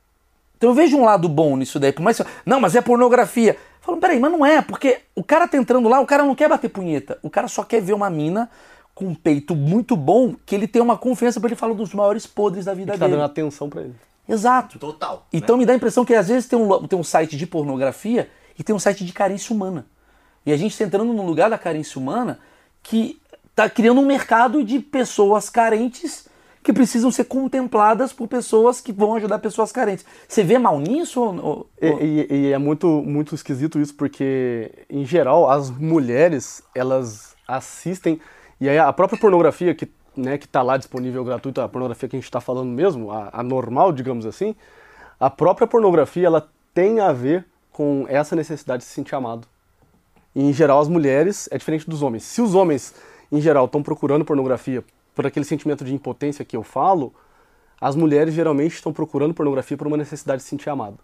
Então 0.61 0.69
eu 0.69 0.75
vejo 0.75 0.95
um 0.99 1.07
lado 1.07 1.27
bom 1.27 1.57
nisso 1.57 1.81
daí. 1.81 1.91
Por 1.91 2.03
mais 2.03 2.19
que- 2.19 2.27
não, 2.45 2.61
mas 2.61 2.77
é 2.77 2.83
pornografia. 2.83 3.57
Falo, 3.81 3.97
peraí, 3.97 4.21
mas 4.21 4.31
não 4.31 4.45
é, 4.45 4.61
porque 4.61 4.99
o 5.17 5.25
cara 5.25 5.49
tá 5.49 5.57
entrando 5.57 5.89
lá, 5.89 6.01
o 6.01 6.07
cara 6.07 6.23
não 6.23 6.35
quer 6.35 6.51
bater 6.51 6.69
punheta. 6.69 7.19
O 7.23 7.31
cara 7.31 7.49
só 7.49 7.65
quer 7.65 7.81
ver 7.81 7.95
uma 7.95 8.11
mina 8.11 8.51
com 8.95 9.07
um 9.07 9.15
peito 9.15 9.57
muito 9.57 9.97
bom, 9.97 10.35
que 10.45 10.55
ele 10.55 10.69
tem 10.69 10.83
uma 10.83 10.99
confiança 10.99 11.41
pra 11.41 11.49
ele 11.49 11.57
falar 11.57 11.73
dos 11.73 11.95
maiores 11.95 12.27
podres 12.27 12.67
da 12.67 12.75
vida 12.75 12.93
Que 12.93 12.99
tá 12.99 13.07
dele. 13.07 13.17
dando 13.17 13.25
atenção 13.25 13.71
pra 13.71 13.81
ele. 13.81 13.95
Exato. 14.29 14.79
Total. 14.79 15.27
Então 15.33 15.57
me 15.57 15.65
dá 15.65 15.73
a 15.73 15.77
impressão 15.77 16.05
que 16.05 16.13
às 16.15 16.29
vezes 16.29 16.47
tem 16.47 16.59
um, 16.59 16.87
tem 16.87 16.99
um 16.99 17.03
site 17.03 17.39
de 17.39 17.47
pornografia 17.47 18.29
e 18.59 18.63
tem 18.63 18.77
um 18.77 18.79
site 18.79 19.03
de 19.03 19.15
carência 19.15 19.55
humana. 19.57 19.87
E 20.45 20.53
a 20.53 20.57
gente 20.59 20.73
está 20.73 20.85
entrando 20.85 21.11
num 21.15 21.25
lugar 21.25 21.49
da 21.49 21.57
carência 21.57 21.99
humana 21.99 22.39
que 22.83 23.19
está 23.51 23.69
criando 23.71 23.99
um 24.03 24.07
mercado 24.07 24.63
de 24.63 24.79
pessoas 24.79 25.49
carentes 25.49 26.29
que 26.71 26.75
precisam 26.75 27.11
ser 27.11 27.25
contempladas 27.25 28.13
por 28.13 28.29
pessoas 28.29 28.81
que 28.81 28.93
vão 28.93 29.17
ajudar 29.17 29.41
pessoas 29.41 29.73
carentes. 29.73 30.05
Você 30.29 30.45
vê 30.45 30.57
mal 30.59 30.79
nisso? 30.79 31.21
Ou, 31.21 31.37
ou- 31.43 31.67
E, 31.83 32.27
e- 32.31 32.35
e 32.49 32.53
é 32.53 32.59
muito, 32.59 32.87
muito 33.03 33.35
esquisito 33.35 33.81
isso, 33.81 33.95
porque, 33.95 34.71
em 34.89 35.05
geral, 35.05 35.51
as 35.51 35.69
mulheres, 35.71 36.63
elas 36.75 37.35
assistem, 37.47 38.21
e 38.61 38.69
aí 38.69 38.79
a 38.79 38.93
própria 38.93 39.19
pornografia 39.19 39.75
que, 39.75 39.91
né, 40.17 40.39
que 40.39 40.47
tá 40.47 40.63
lá 40.63 40.77
disponível 40.77 41.25
gratuita, 41.25 41.65
a 41.65 41.69
pornografia 41.69 42.09
que 42.09 42.15
a 42.17 42.19
gente 42.19 42.27
está 42.27 42.41
falando 42.41 42.69
mesmo, 42.69 43.11
a, 43.11 43.31
a 43.33 43.43
normal, 43.43 43.93
digamos 43.93 44.25
assim, 44.25 44.55
a 45.19 45.29
própria 45.29 45.67
pornografia, 45.67 46.27
ela 46.27 46.49
tem 46.73 47.01
a 47.01 47.13
ver 47.13 47.45
com 47.73 48.07
essa 48.09 48.37
necessidade 48.37 48.83
de 48.83 48.89
se 48.89 48.95
sentir 48.95 49.15
amado. 49.17 49.47
E, 50.37 50.41
em 50.43 50.53
geral, 50.53 50.79
as 50.81 50.87
mulheres 50.89 51.49
é 51.51 51.59
diferente 51.59 51.91
dos 51.91 52.01
homens. 52.03 52.23
Se 52.23 52.41
os 52.41 52.55
homens, 52.55 52.95
em 53.33 53.41
geral, 53.41 53.65
estão 53.65 53.83
procurando 53.83 54.25
pornografia 54.25 54.85
por 55.21 55.27
aquele 55.27 55.45
sentimento 55.45 55.85
de 55.85 55.93
impotência 55.95 56.47
que 56.47 56.57
eu 56.57 56.63
falo, 56.63 57.13
as 57.79 57.95
mulheres 57.95 58.33
geralmente 58.33 58.73
estão 58.73 58.91
procurando 58.91 59.35
pornografia 59.35 59.77
por 59.77 59.87
uma 59.87 59.99
necessidade 59.99 60.39
de 60.39 60.45
se 60.45 60.49
sentir 60.49 60.71
amado. 60.71 60.99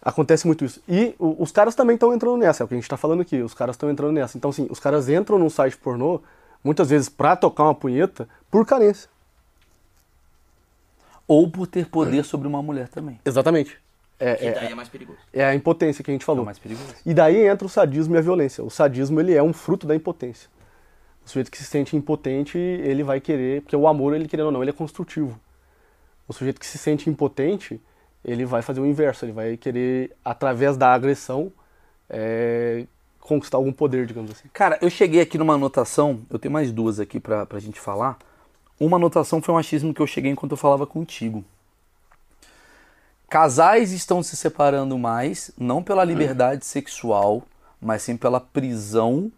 Acontece 0.00 0.46
muito 0.46 0.64
isso. 0.64 0.80
E 0.88 1.12
o- 1.18 1.42
os 1.42 1.50
caras 1.50 1.74
também 1.74 1.94
estão 1.94 2.14
entrando 2.14 2.36
nessa, 2.36 2.62
é 2.62 2.64
o 2.64 2.68
que 2.68 2.74
a 2.74 2.76
gente 2.76 2.84
está 2.84 2.96
falando 2.96 3.22
aqui. 3.22 3.42
Os 3.42 3.52
caras 3.52 3.74
estão 3.74 3.90
entrando 3.90 4.12
nessa. 4.12 4.38
Então, 4.38 4.50
assim, 4.50 4.68
os 4.70 4.78
caras 4.78 5.08
entram 5.08 5.40
num 5.40 5.50
site 5.50 5.76
pornô, 5.76 6.20
muitas 6.62 6.88
vezes 6.88 7.08
pra 7.08 7.34
tocar 7.34 7.64
uma 7.64 7.74
punheta, 7.74 8.28
por 8.48 8.64
carência. 8.64 9.08
ou 11.26 11.50
por 11.50 11.66
ter 11.66 11.86
poder 11.86 12.22
sobre 12.26 12.46
uma 12.46 12.62
mulher 12.62 12.86
também. 12.88 13.18
Exatamente. 13.24 13.76
É, 14.20 14.46
é- 14.46 14.52
daí 14.52 14.70
é 14.70 14.74
mais 14.76 14.88
perigoso. 14.88 15.18
é 15.32 15.44
a 15.44 15.52
impotência 15.54 16.04
que 16.04 16.10
a 16.12 16.14
gente 16.14 16.22
É 16.22 16.26
falou. 16.26 16.42
o 16.42 16.44
mais 16.44 16.58
perigoso. 16.60 16.94
E 17.04 17.12
daí 17.12 17.44
entra 17.48 17.66
o 17.66 17.68
sadismo 17.68 18.14
e 18.14 18.18
a 18.18 18.20
violência. 18.20 18.62
O 18.62 18.70
sadismo, 18.70 19.18
ele 19.18 19.34
é 19.34 19.42
um 19.42 19.52
fruto 19.52 19.84
da 19.84 19.96
impotência. 19.96 20.48
O 21.24 21.28
sujeito 21.28 21.50
que 21.50 21.58
se 21.58 21.64
sente 21.64 21.96
impotente, 21.96 22.58
ele 22.58 23.02
vai 23.02 23.20
querer, 23.20 23.62
porque 23.62 23.74
o 23.74 23.88
amor, 23.88 24.14
ele 24.14 24.28
querendo 24.28 24.46
ou 24.46 24.52
não, 24.52 24.62
ele 24.62 24.70
é 24.70 24.74
construtivo. 24.74 25.40
O 26.28 26.32
sujeito 26.32 26.60
que 26.60 26.66
se 26.66 26.78
sente 26.78 27.08
impotente, 27.08 27.80
ele 28.24 28.44
vai 28.44 28.62
fazer 28.62 28.80
o 28.80 28.86
inverso, 28.86 29.24
ele 29.24 29.32
vai 29.32 29.56
querer, 29.56 30.14
através 30.24 30.76
da 30.76 30.92
agressão, 30.92 31.52
é, 32.08 32.86
conquistar 33.20 33.56
algum 33.56 33.72
poder, 33.72 34.06
digamos 34.06 34.30
assim. 34.30 34.48
Cara, 34.52 34.78
eu 34.82 34.90
cheguei 34.90 35.20
aqui 35.20 35.38
numa 35.38 35.54
anotação, 35.54 36.20
eu 36.28 36.38
tenho 36.38 36.52
mais 36.52 36.70
duas 36.70 37.00
aqui 37.00 37.18
pra, 37.18 37.46
pra 37.46 37.58
gente 37.58 37.80
falar. 37.80 38.18
Uma 38.78 38.96
anotação 38.96 39.40
foi 39.40 39.54
um 39.54 39.58
achismo 39.58 39.94
que 39.94 40.00
eu 40.00 40.06
cheguei 40.06 40.30
enquanto 40.30 40.52
eu 40.52 40.58
falava 40.58 40.86
contigo. 40.86 41.44
Casais 43.28 43.92
estão 43.92 44.22
se 44.22 44.36
separando 44.36 44.98
mais, 44.98 45.50
não 45.58 45.82
pela 45.82 46.04
liberdade 46.04 46.64
sexual, 46.66 47.42
mas 47.80 48.02
sim 48.02 48.16
pela 48.16 48.40
prisão 48.40 49.32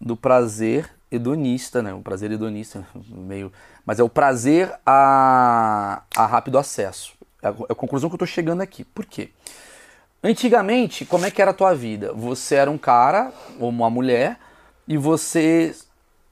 do 0.00 0.16
prazer 0.16 0.90
hedonista, 1.10 1.82
né? 1.82 1.92
O 1.92 2.00
prazer 2.00 2.30
hedonista, 2.30 2.86
meio. 3.08 3.52
Mas 3.84 3.98
é 3.98 4.02
o 4.02 4.08
prazer 4.08 4.72
a, 4.86 6.02
a 6.16 6.26
rápido 6.26 6.58
acesso. 6.58 7.12
É 7.42 7.48
a, 7.48 7.54
é 7.68 7.74
conclusão 7.74 8.08
que 8.08 8.14
eu 8.14 8.18
tô 8.18 8.26
chegando 8.26 8.60
aqui. 8.60 8.84
Por 8.84 9.04
quê? 9.04 9.30
Antigamente, 10.22 11.04
como 11.04 11.24
é 11.24 11.30
que 11.30 11.40
era 11.40 11.50
a 11.50 11.54
tua 11.54 11.74
vida? 11.74 12.12
Você 12.12 12.54
era 12.54 12.70
um 12.70 12.78
cara 12.78 13.32
ou 13.58 13.68
uma 13.68 13.90
mulher 13.90 14.38
e 14.86 14.96
você. 14.96 15.74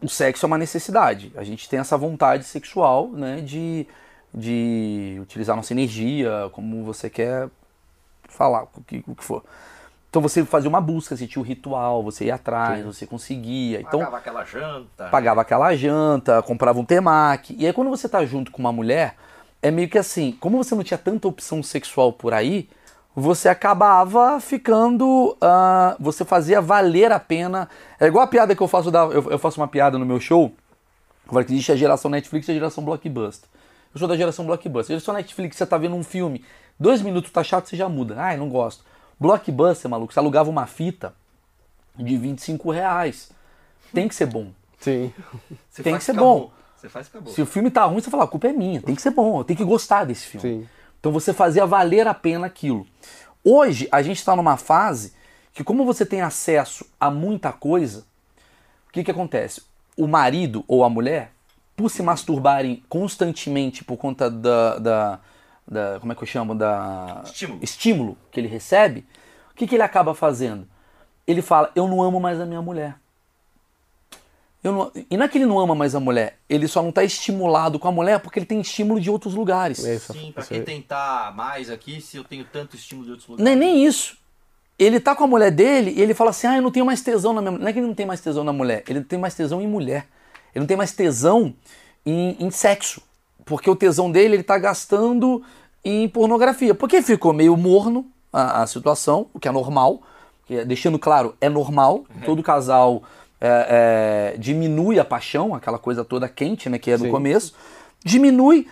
O 0.00 0.08
sexo 0.08 0.44
é 0.44 0.46
uma 0.46 0.58
necessidade. 0.58 1.32
A 1.34 1.42
gente 1.42 1.68
tem 1.68 1.80
essa 1.80 1.96
vontade 1.96 2.44
sexual, 2.44 3.08
né? 3.08 3.40
De, 3.40 3.86
de 4.32 5.18
utilizar 5.20 5.56
nossa 5.56 5.72
energia, 5.72 6.48
como 6.52 6.84
você 6.84 7.10
quer 7.10 7.48
falar, 8.28 8.64
o 8.74 8.82
que, 8.86 9.02
o 9.06 9.14
que 9.14 9.24
for. 9.24 9.42
Então 10.10 10.22
você 10.22 10.42
fazia 10.44 10.68
uma 10.70 10.80
busca, 10.80 11.14
você 11.16 11.26
tinha 11.26 11.42
o 11.42 11.44
ritual, 11.44 12.02
você 12.02 12.26
ia 12.26 12.34
atrás, 12.36 12.84
você 12.84 13.06
conseguia. 13.06 13.80
Então, 13.80 14.00
Pagava 14.00 14.16
aquela 14.16 14.44
janta. 14.44 15.08
pagava 15.10 15.40
aquela 15.42 15.76
janta, 15.76 16.42
comprava 16.42 16.80
um 16.80 16.84
temaki. 16.84 17.54
E 17.58 17.66
aí 17.66 17.72
quando 17.72 17.90
você 17.90 18.08
tá 18.08 18.24
junto 18.24 18.50
com 18.50 18.58
uma 18.58 18.72
mulher, 18.72 19.16
é 19.62 19.70
meio 19.70 19.88
que 19.88 19.98
assim, 19.98 20.32
como 20.40 20.56
você 20.56 20.74
não 20.74 20.82
tinha 20.82 20.96
tanta 20.96 21.28
opção 21.28 21.62
sexual 21.62 22.12
por 22.12 22.32
aí, 22.32 22.68
você 23.14 23.48
acabava 23.50 24.40
ficando. 24.40 25.36
ah, 25.42 25.94
você 26.00 26.24
fazia 26.24 26.60
valer 26.60 27.12
a 27.12 27.20
pena. 27.20 27.68
É 28.00 28.06
igual 28.06 28.24
a 28.24 28.28
piada 28.28 28.54
que 28.54 28.62
eu 28.62 28.68
faço 28.68 28.90
da. 28.90 29.00
Eu, 29.00 29.30
eu 29.30 29.38
faço 29.38 29.60
uma 29.60 29.68
piada 29.68 29.98
no 29.98 30.06
meu 30.06 30.20
show. 30.20 30.52
Falo 31.26 31.44
que 31.44 31.52
existe 31.52 31.72
a 31.72 31.76
geração 31.76 32.10
Netflix 32.10 32.48
e 32.48 32.52
a 32.52 32.54
geração 32.54 32.82
Blockbuster. 32.82 33.48
Eu 33.92 33.98
sou 33.98 34.08
da 34.08 34.16
geração 34.16 34.46
Blockbuster. 34.46 34.94
A 34.94 34.98
geração 34.98 35.12
Netflix, 35.14 35.56
você 35.56 35.66
tá 35.66 35.76
vendo 35.76 35.96
um 35.96 36.02
filme, 36.04 36.42
dois 36.80 37.02
minutos 37.02 37.30
tá 37.30 37.42
chato, 37.44 37.68
você 37.68 37.76
já 37.76 37.88
muda. 37.88 38.14
Ai, 38.18 38.36
não 38.38 38.48
gosto. 38.48 38.84
Blockbuster, 39.18 39.90
maluco, 39.90 40.12
você 40.12 40.18
alugava 40.18 40.48
uma 40.48 40.66
fita 40.66 41.14
de 41.96 42.16
25 42.16 42.70
reais. 42.70 43.30
Tem 43.92 44.08
que 44.08 44.14
ser 44.14 44.26
bom. 44.26 44.52
Sim. 44.78 45.12
Você 45.70 45.82
tem 45.82 45.96
que 45.96 46.04
ser 46.04 46.12
bom. 46.12 46.50
Você 46.76 46.88
faz 46.88 47.08
acabou. 47.08 47.32
Se 47.32 47.42
o 47.42 47.46
filme 47.46 47.70
tá 47.70 47.84
ruim, 47.84 48.00
você 48.00 48.10
fala, 48.10 48.24
a 48.24 48.28
culpa 48.28 48.48
é 48.48 48.52
minha, 48.52 48.80
tem 48.80 48.94
que 48.94 49.02
ser 49.02 49.10
bom, 49.10 49.40
eu 49.40 49.44
tenho 49.44 49.56
que 49.56 49.64
gostar 49.64 50.04
desse 50.04 50.26
filme. 50.26 50.62
Sim. 50.62 50.68
Então 51.00 51.10
você 51.10 51.32
fazia 51.32 51.66
valer 51.66 52.06
a 52.06 52.14
pena 52.14 52.46
aquilo. 52.46 52.86
Hoje 53.44 53.88
a 53.90 54.00
gente 54.00 54.18
está 54.18 54.36
numa 54.36 54.56
fase 54.56 55.12
que, 55.52 55.64
como 55.64 55.84
você 55.84 56.06
tem 56.06 56.20
acesso 56.20 56.86
a 57.00 57.10
muita 57.10 57.52
coisa, 57.52 58.04
o 58.88 58.92
que, 58.92 59.02
que 59.02 59.10
acontece? 59.10 59.62
O 59.96 60.06
marido 60.06 60.64
ou 60.68 60.84
a 60.84 60.88
mulher, 60.88 61.32
por 61.76 61.90
se 61.90 62.02
masturbarem 62.02 62.82
constantemente 62.88 63.84
por 63.84 63.96
conta 63.96 64.30
da. 64.30 64.78
da, 64.78 65.20
da- 65.68 65.98
como 66.00 66.12
é 66.12 66.14
que 66.14 66.22
eu 66.22 66.26
chamo? 66.26 66.54
Da. 66.54 67.22
Estímulo. 67.24 67.58
estímulo 67.62 68.18
que 68.30 68.40
ele 68.40 68.48
recebe, 68.48 69.04
o 69.50 69.54
que, 69.54 69.66
que 69.66 69.74
ele 69.76 69.82
acaba 69.82 70.14
fazendo? 70.14 70.66
Ele 71.26 71.42
fala: 71.42 71.70
Eu 71.74 71.86
não 71.86 72.02
amo 72.02 72.18
mais 72.18 72.40
a 72.40 72.46
minha 72.46 72.62
mulher. 72.62 72.94
Eu 74.62 74.72
não- 74.72 74.92
E 75.08 75.16
não 75.16 75.24
é 75.24 75.28
que 75.28 75.38
ele 75.38 75.46
não 75.46 75.58
ama 75.58 75.74
mais 75.74 75.94
a 75.94 76.00
mulher, 76.00 76.38
ele 76.48 76.66
só 76.66 76.82
não 76.82 76.88
está 76.88 77.04
estimulado 77.04 77.78
com 77.78 77.86
a 77.86 77.92
mulher 77.92 78.18
porque 78.18 78.40
ele 78.40 78.46
tem 78.46 78.60
estímulo 78.60 79.00
de 79.00 79.08
outros 79.08 79.34
lugares. 79.34 79.84
É 79.84 79.94
isso. 79.94 80.12
Sim, 80.12 80.32
pra 80.32 80.40
isso 80.42 80.48
que 80.50 80.56
aí. 80.58 80.62
tentar 80.64 81.32
mais 81.36 81.70
aqui 81.70 82.00
se 82.00 82.16
eu 82.16 82.24
tenho 82.24 82.44
tanto 82.44 82.74
estímulo 82.74 83.04
de 83.06 83.10
outros 83.12 83.28
Não 83.28 83.36
lugares? 83.36 83.52
é 83.52 83.56
nem 83.56 83.84
isso. 83.86 84.18
Ele 84.76 84.98
tá 85.00 85.14
com 85.14 85.24
a 85.24 85.26
mulher 85.28 85.50
dele 85.52 85.92
e 85.96 86.00
ele 86.00 86.12
fala 86.14 86.30
assim: 86.30 86.46
ah, 86.48 86.56
eu 86.56 86.62
não 86.62 86.70
tenho 86.72 86.84
mais 86.86 87.02
tesão 87.02 87.32
na 87.32 87.40
minha 87.40 87.52
mulher. 87.52 87.62
Não 87.62 87.68
é 87.68 87.72
que 87.72 87.78
ele 87.78 87.86
não 87.86 87.94
tem 87.94 88.06
mais 88.06 88.20
tesão 88.20 88.42
na 88.44 88.52
mulher, 88.52 88.82
ele 88.88 88.98
não 89.00 89.06
tem 89.06 89.18
mais 89.18 89.34
tesão 89.34 89.60
em 89.60 89.66
mulher. 89.68 90.06
Ele 90.54 90.60
não 90.60 90.66
tem 90.66 90.76
mais 90.76 90.92
tesão 90.92 91.54
em, 92.04 92.36
em 92.40 92.50
sexo. 92.50 93.00
Porque 93.44 93.70
o 93.70 93.76
tesão 93.76 94.10
dele 94.10 94.34
ele 94.34 94.42
tá 94.42 94.58
gastando 94.58 95.42
em 95.84 96.08
pornografia. 96.08 96.74
Porque 96.74 97.02
ficou 97.02 97.32
meio 97.32 97.56
morno 97.56 98.06
a, 98.32 98.62
a 98.62 98.66
situação, 98.66 99.26
o 99.32 99.38
que 99.40 99.48
é 99.48 99.52
normal. 99.52 100.02
que 100.46 100.56
é- 100.58 100.64
Deixando 100.64 100.98
claro, 100.98 101.34
é 101.40 101.48
normal. 101.48 102.04
Todo 102.24 102.42
casal 102.42 103.02
é, 103.40 104.32
é, 104.34 104.38
diminui 104.38 104.98
a 104.98 105.04
paixão, 105.04 105.54
aquela 105.54 105.78
coisa 105.78 106.04
toda 106.04 106.28
quente, 106.28 106.68
né, 106.68 106.78
que 106.78 106.90
é 106.90 106.96
no 106.98 107.04
Sim. 107.04 107.10
começo. 107.10 107.54
Diminui. 108.04 108.66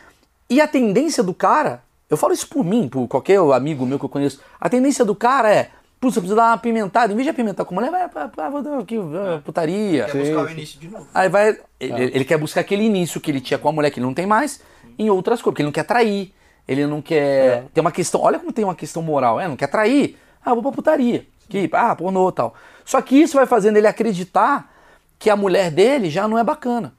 E 0.48 0.60
a 0.60 0.66
tendência 0.68 1.22
do 1.22 1.34
cara, 1.34 1.82
eu 2.08 2.16
falo 2.16 2.32
isso 2.32 2.48
por 2.48 2.64
mim, 2.64 2.88
por 2.88 3.06
qualquer 3.08 3.38
amigo 3.40 3.84
meu 3.84 3.98
que 3.98 4.04
eu 4.04 4.08
conheço, 4.08 4.40
a 4.60 4.68
tendência 4.68 5.04
do 5.04 5.14
cara 5.14 5.52
é, 5.52 5.70
putz, 6.00 6.14
eu 6.16 6.22
preciso 6.22 6.36
dar 6.36 6.44
uma 6.48 6.52
apimentada. 6.52 7.12
Em 7.12 7.16
vez 7.16 7.24
de 7.26 7.30
apimentar 7.30 7.64
com 7.64 7.74
mulher, 7.74 7.90
vai 7.90 8.08
pra, 8.08 8.28
pra, 8.28 8.50
pra, 8.50 8.78
aqui, 8.78 8.96
vai, 8.98 9.40
putaria. 9.40 10.04
Quer 10.04 10.12
Sim, 10.12 10.18
buscar 10.20 10.44
o 10.44 10.50
início 10.50 10.80
de 10.80 10.88
novo. 10.88 11.06
Aí 11.12 11.28
vai. 11.28 11.58
Ele, 11.80 12.04
ele 12.14 12.24
quer 12.24 12.38
buscar 12.38 12.60
aquele 12.60 12.84
início 12.84 13.20
que 13.20 13.30
ele 13.30 13.40
tinha 13.40 13.58
com 13.58 13.68
a 13.68 13.72
mulher 13.72 13.90
que 13.90 13.98
ele 13.98 14.06
não 14.06 14.14
tem 14.14 14.26
mais 14.26 14.60
em 14.98 15.10
outras 15.10 15.42
coisas, 15.42 15.52
porque 15.52 15.62
ele 15.62 15.66
não 15.68 15.72
quer 15.72 15.84
trair. 15.84 16.32
Ele 16.66 16.86
não 16.86 17.00
quer. 17.00 17.64
Tem 17.72 17.80
uma 17.80 17.92
questão. 17.92 18.20
Olha 18.20 18.38
como 18.38 18.52
tem 18.52 18.64
uma 18.64 18.74
questão 18.74 19.02
moral. 19.02 19.40
É, 19.40 19.46
não 19.46 19.56
quer 19.56 19.68
trair. 19.68 20.18
Ah, 20.44 20.52
vou 20.54 20.62
pra 20.62 20.72
putaria. 20.72 21.26
Que, 21.48 21.68
ah, 21.72 21.94
pornô 21.94 22.30
tal. 22.32 22.54
Só 22.84 23.00
que 23.00 23.16
isso 23.16 23.36
vai 23.36 23.46
fazendo 23.46 23.76
ele 23.76 23.86
acreditar 23.86 24.72
que 25.18 25.30
a 25.30 25.36
mulher 25.36 25.70
dele 25.70 26.10
já 26.10 26.26
não 26.26 26.38
é 26.38 26.44
bacana. 26.44 26.92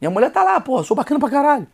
E 0.00 0.06
a 0.06 0.10
mulher 0.10 0.30
tá 0.30 0.42
lá, 0.44 0.60
pô, 0.60 0.82
sou 0.84 0.96
bacana 0.96 1.18
pra 1.18 1.30
caralho. 1.30 1.66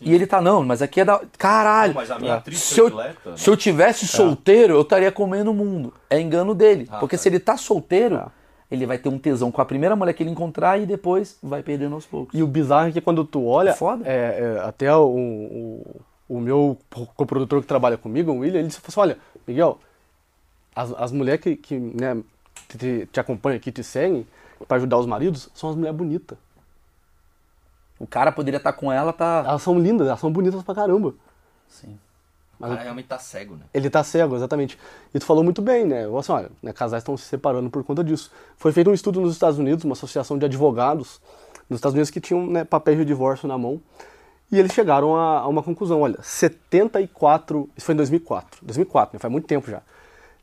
E 0.00 0.14
ele 0.14 0.26
tá, 0.26 0.40
não, 0.40 0.64
mas 0.64 0.80
aqui 0.80 1.00
é 1.00 1.04
da. 1.04 1.20
Caralho! 1.36 1.92
Não, 1.92 2.00
mas 2.00 2.10
a 2.10 2.18
minha 2.18 2.34
atriz 2.36 2.58
se, 2.60 2.80
eu, 2.80 2.88
né? 2.94 3.14
se 3.36 3.50
eu 3.50 3.56
tivesse 3.56 4.06
solteiro, 4.06 4.74
eu 4.74 4.80
estaria 4.80 5.12
comendo 5.12 5.50
o 5.50 5.54
mundo. 5.54 5.92
É 6.08 6.18
engano 6.18 6.54
dele. 6.54 6.88
Ah, 6.90 6.98
porque 6.98 7.16
tá. 7.16 7.22
se 7.22 7.28
ele 7.28 7.38
tá 7.38 7.56
solteiro, 7.56 8.16
Tá. 8.16 8.32
ele 8.70 8.86
vai 8.86 8.96
ter 8.96 9.10
um 9.10 9.18
tesão 9.18 9.50
com 9.50 9.60
a 9.60 9.64
primeira 9.64 9.94
mulher 9.94 10.14
que 10.14 10.22
ele 10.22 10.30
encontrar 10.30 10.80
e 10.80 10.86
depois 10.86 11.36
vai 11.42 11.62
perdendo 11.62 11.94
aos 11.96 12.06
poucos. 12.06 12.38
E 12.38 12.42
o 12.42 12.46
bizarro 12.46 12.88
é 12.88 12.92
que 12.92 13.00
quando 13.00 13.24
tu 13.24 13.44
olha, 13.44 13.74
Foda. 13.74 14.02
é, 14.06 14.56
é, 14.56 14.60
até 14.66 14.94
o, 14.94 15.04
o, 15.06 16.00
o 16.30 16.40
meu 16.40 16.78
coprodutor 17.16 17.60
que 17.60 17.66
trabalha 17.66 17.98
comigo, 17.98 18.30
o 18.30 18.38
William, 18.38 18.60
ele 18.60 18.68
disse 18.68 18.80
assim, 18.86 19.00
olha, 19.00 19.18
Miguel, 19.44 19.80
as, 20.76 20.92
as 20.92 21.10
mulheres 21.10 21.42
que, 21.42 21.56
que 21.56 21.76
né, 21.76 22.22
te, 22.68 23.08
te 23.10 23.18
acompanham 23.18 23.56
aqui, 23.56 23.72
te 23.72 23.82
seguem, 23.82 24.24
pra 24.68 24.76
ajudar 24.76 24.98
os 24.98 25.06
maridos, 25.06 25.50
são 25.52 25.70
as 25.70 25.74
mulheres 25.74 25.98
bonitas. 25.98 26.38
O 27.98 28.06
cara 28.06 28.30
poderia 28.30 28.58
estar 28.58 28.72
com 28.72 28.92
ela, 28.92 29.12
tá. 29.12 29.44
Elas 29.44 29.60
são 29.60 29.76
lindas, 29.76 30.06
elas 30.06 30.20
são 30.20 30.30
bonitas 30.30 30.62
pra 30.62 30.72
caramba. 30.72 31.14
Sim. 31.68 31.98
O 32.60 32.62
cara 32.62 32.80
realmente 32.80 33.06
tá 33.06 33.18
cego, 33.18 33.56
né? 33.56 33.64
Ele 33.74 33.90
tá 33.90 34.04
cego, 34.04 34.36
exatamente. 34.36 34.78
E 35.12 35.18
tu 35.18 35.26
falou 35.26 35.42
muito 35.42 35.60
bem, 35.60 35.84
né? 35.84 36.04
Assim, 36.16 36.32
olha, 36.32 36.50
né, 36.62 36.72
casais 36.72 37.02
estão 37.02 37.16
se 37.16 37.24
separando 37.24 37.68
por 37.70 37.82
conta 37.82 38.04
disso. 38.04 38.30
Foi 38.56 38.70
feito 38.70 38.88
um 38.88 38.94
estudo 38.94 39.20
nos 39.20 39.32
Estados 39.32 39.58
Unidos, 39.58 39.84
uma 39.84 39.94
associação 39.94 40.38
de 40.38 40.44
advogados 40.44 41.20
nos 41.68 41.78
Estados 41.78 41.94
Unidos 41.94 42.10
que 42.10 42.20
tinham 42.20 42.46
né, 42.46 42.64
papéis 42.64 42.98
de 42.98 43.04
divórcio 43.04 43.48
na 43.48 43.58
mão. 43.58 43.80
E 44.50 44.58
eles 44.58 44.72
chegaram 44.72 45.14
a, 45.16 45.40
a 45.40 45.48
uma 45.48 45.62
conclusão, 45.62 46.00
olha, 46.00 46.18
74, 46.22 47.68
isso 47.76 47.86
foi 47.86 47.94
em 47.94 47.96
2004, 47.96 48.64
2004, 48.64 49.14
né, 49.14 49.18
faz 49.20 49.30
muito 49.30 49.46
tempo 49.46 49.70
já. 49.70 49.80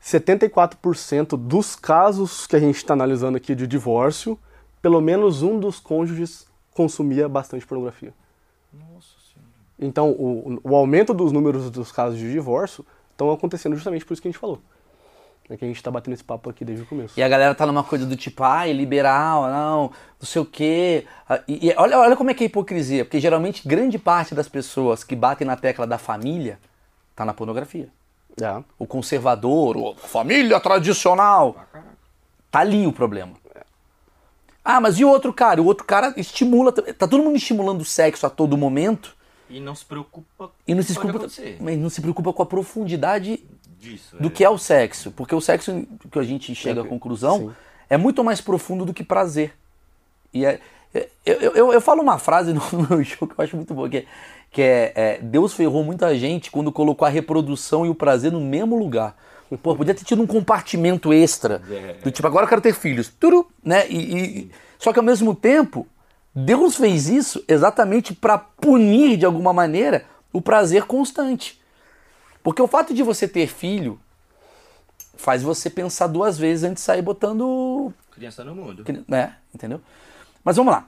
74% 0.02 1.36
dos 1.36 1.76
casos 1.76 2.46
que 2.46 2.56
a 2.56 2.58
gente 2.58 2.76
está 2.76 2.94
analisando 2.94 3.36
aqui 3.36 3.54
de 3.54 3.66
divórcio, 3.66 4.38
pelo 4.80 5.00
menos 5.00 5.42
um 5.42 5.58
dos 5.58 5.78
cônjuges 5.78 6.46
consumia 6.72 7.28
bastante 7.28 7.66
pornografia. 7.66 8.14
Nossa 8.72 9.14
senhora. 9.32 9.50
Então, 9.78 10.10
o, 10.12 10.60
o 10.62 10.76
aumento 10.76 11.12
dos 11.12 11.32
números 11.32 11.70
dos 11.70 11.92
casos 11.92 12.18
de 12.18 12.32
divórcio 12.32 12.86
estão 13.10 13.30
acontecendo 13.30 13.74
justamente 13.74 14.06
por 14.06 14.12
isso 14.12 14.22
que 14.22 14.28
a 14.28 14.30
gente 14.30 14.40
falou. 14.40 14.60
É 15.50 15.56
que 15.56 15.64
a 15.64 15.68
gente 15.68 15.82
tá 15.82 15.90
batendo 15.90 16.14
esse 16.14 16.24
papo 16.24 16.50
aqui 16.50 16.64
desde 16.64 16.84
o 16.84 16.86
começo. 16.86 17.18
E 17.18 17.22
a 17.22 17.28
galera 17.28 17.54
tá 17.54 17.66
numa 17.66 17.82
coisa 17.82 18.04
do 18.04 18.14
tipo, 18.16 18.44
ai, 18.44 18.72
liberal, 18.72 19.48
não, 19.48 19.80
não 20.20 20.26
sei 20.26 20.42
o 20.42 20.44
quê. 20.44 21.06
Ah, 21.28 21.40
E, 21.48 21.68
e 21.68 21.74
olha, 21.76 21.98
olha 21.98 22.16
como 22.16 22.30
é 22.30 22.34
que 22.34 22.44
é 22.44 22.46
a 22.46 22.48
hipocrisia, 22.48 23.04
porque 23.04 23.18
geralmente 23.18 23.66
grande 23.66 23.98
parte 23.98 24.34
das 24.34 24.48
pessoas 24.48 25.02
que 25.02 25.16
batem 25.16 25.46
na 25.46 25.56
tecla 25.56 25.86
da 25.86 25.96
família 25.96 26.58
tá 27.16 27.24
na 27.24 27.32
pornografia. 27.32 27.88
É. 28.40 28.62
O 28.78 28.86
conservador, 28.86 29.76
o 29.76 29.94
família 29.94 30.60
tradicional, 30.60 31.56
tá 32.50 32.60
ali 32.60 32.86
o 32.86 32.92
problema. 32.92 33.32
Ah, 34.64 34.80
mas 34.80 34.98
e 34.98 35.04
o 35.04 35.08
outro 35.08 35.32
cara? 35.32 35.62
O 35.62 35.64
outro 35.64 35.86
cara 35.86 36.12
estimula, 36.16 36.70
tá 36.70 37.08
todo 37.08 37.22
mundo 37.22 37.36
estimulando 37.36 37.80
o 37.80 37.86
sexo 37.86 38.26
a 38.26 38.30
todo 38.30 38.54
momento 38.54 39.16
E 39.48 39.60
não 39.60 39.74
se 39.74 39.82
preocupa 39.82 40.50
e 40.66 40.74
não 40.74 40.82
se 40.82 40.94
com 40.94 41.00
o 41.00 41.02
que 41.02 41.08
preocupa, 41.08 41.24
acontecer 41.24 41.56
mas 41.58 41.78
não 41.78 41.88
se 41.88 42.02
preocupa 42.02 42.32
com 42.34 42.42
a 42.42 42.46
profundidade 42.46 43.42
disso. 43.78 44.16
do 44.18 44.30
que 44.30 44.44
é 44.44 44.50
o 44.50 44.58
sexo. 44.58 45.10
Porque 45.12 45.34
o 45.34 45.40
sexo, 45.40 45.86
que 46.10 46.18
a 46.18 46.22
gente 46.22 46.54
chega 46.54 46.82
à 46.82 46.84
conclusão, 46.84 47.38
Sim. 47.38 47.50
é 47.90 47.96
muito 47.96 48.22
mais 48.24 48.40
profundo 48.40 48.84
do 48.84 48.92
que 48.94 49.04
prazer. 49.04 49.52
E 50.32 50.44
é, 50.44 50.60
é- 50.94 51.08
eu, 51.24 51.52
eu, 51.54 51.72
eu 51.72 51.80
falo 51.80 52.02
uma 52.02 52.18
frase 52.18 52.52
no 52.54 52.62
meu 52.88 53.04
show 53.04 53.26
que 53.28 53.38
eu 53.38 53.44
acho 53.44 53.56
muito 53.56 53.72
boa, 53.74 53.88
que, 53.88 53.98
é, 53.98 54.04
que 54.50 54.62
é, 54.62 54.92
é, 54.94 55.18
Deus 55.22 55.52
ferrou 55.54 55.82
muita 55.84 56.16
gente 56.18 56.50
quando 56.50 56.70
colocou 56.72 57.06
a 57.06 57.10
reprodução 57.10 57.86
e 57.86 57.88
o 57.88 57.94
prazer 57.94 58.32
no 58.32 58.40
mesmo 58.40 58.78
lugar. 58.78 59.16
Pô, 59.62 59.74
podia 59.74 59.94
ter 59.94 60.04
tido 60.04 60.20
um 60.22 60.26
compartimento 60.26 61.10
extra. 61.12 61.62
Do 62.04 62.10
tipo, 62.10 62.26
agora 62.26 62.44
eu 62.44 62.48
quero 62.48 62.60
ter 62.60 62.74
filhos. 62.74 63.08
Turu, 63.08 63.48
né? 63.64 63.88
E, 63.88 63.96
e- 64.18 64.50
só 64.78 64.92
que 64.92 64.98
ao 64.98 65.04
mesmo 65.04 65.34
tempo, 65.34 65.86
Deus 66.34 66.76
fez 66.76 67.08
isso 67.08 67.42
exatamente 67.48 68.14
para 68.14 68.36
punir 68.38 69.16
de 69.16 69.24
alguma 69.24 69.52
maneira 69.52 70.04
o 70.32 70.40
prazer 70.42 70.84
constante. 70.84 71.57
Porque 72.42 72.62
o 72.62 72.66
fato 72.66 72.94
de 72.94 73.02
você 73.02 73.26
ter 73.26 73.46
filho 73.48 74.00
faz 75.16 75.42
você 75.42 75.68
pensar 75.68 76.06
duas 76.06 76.38
vezes 76.38 76.64
antes 76.64 76.82
de 76.82 76.86
sair 76.86 77.02
botando. 77.02 77.92
Criança 78.12 78.44
no 78.44 78.54
mundo. 78.54 78.84
Né? 79.06 79.36
Entendeu? 79.54 79.80
Mas 80.44 80.56
vamos 80.56 80.72
lá. 80.72 80.86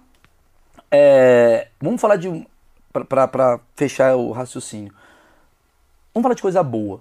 É, 0.91 1.69
vamos 1.81 2.01
falar 2.01 2.17
de. 2.17 2.47
pra 3.09 3.61
fechar 3.77 4.17
o 4.17 4.33
raciocínio. 4.33 4.93
Vamos 6.15 6.25
falar 6.25 6.35
de 6.35 6.43
coisa 6.43 6.63
boa. 6.63 7.01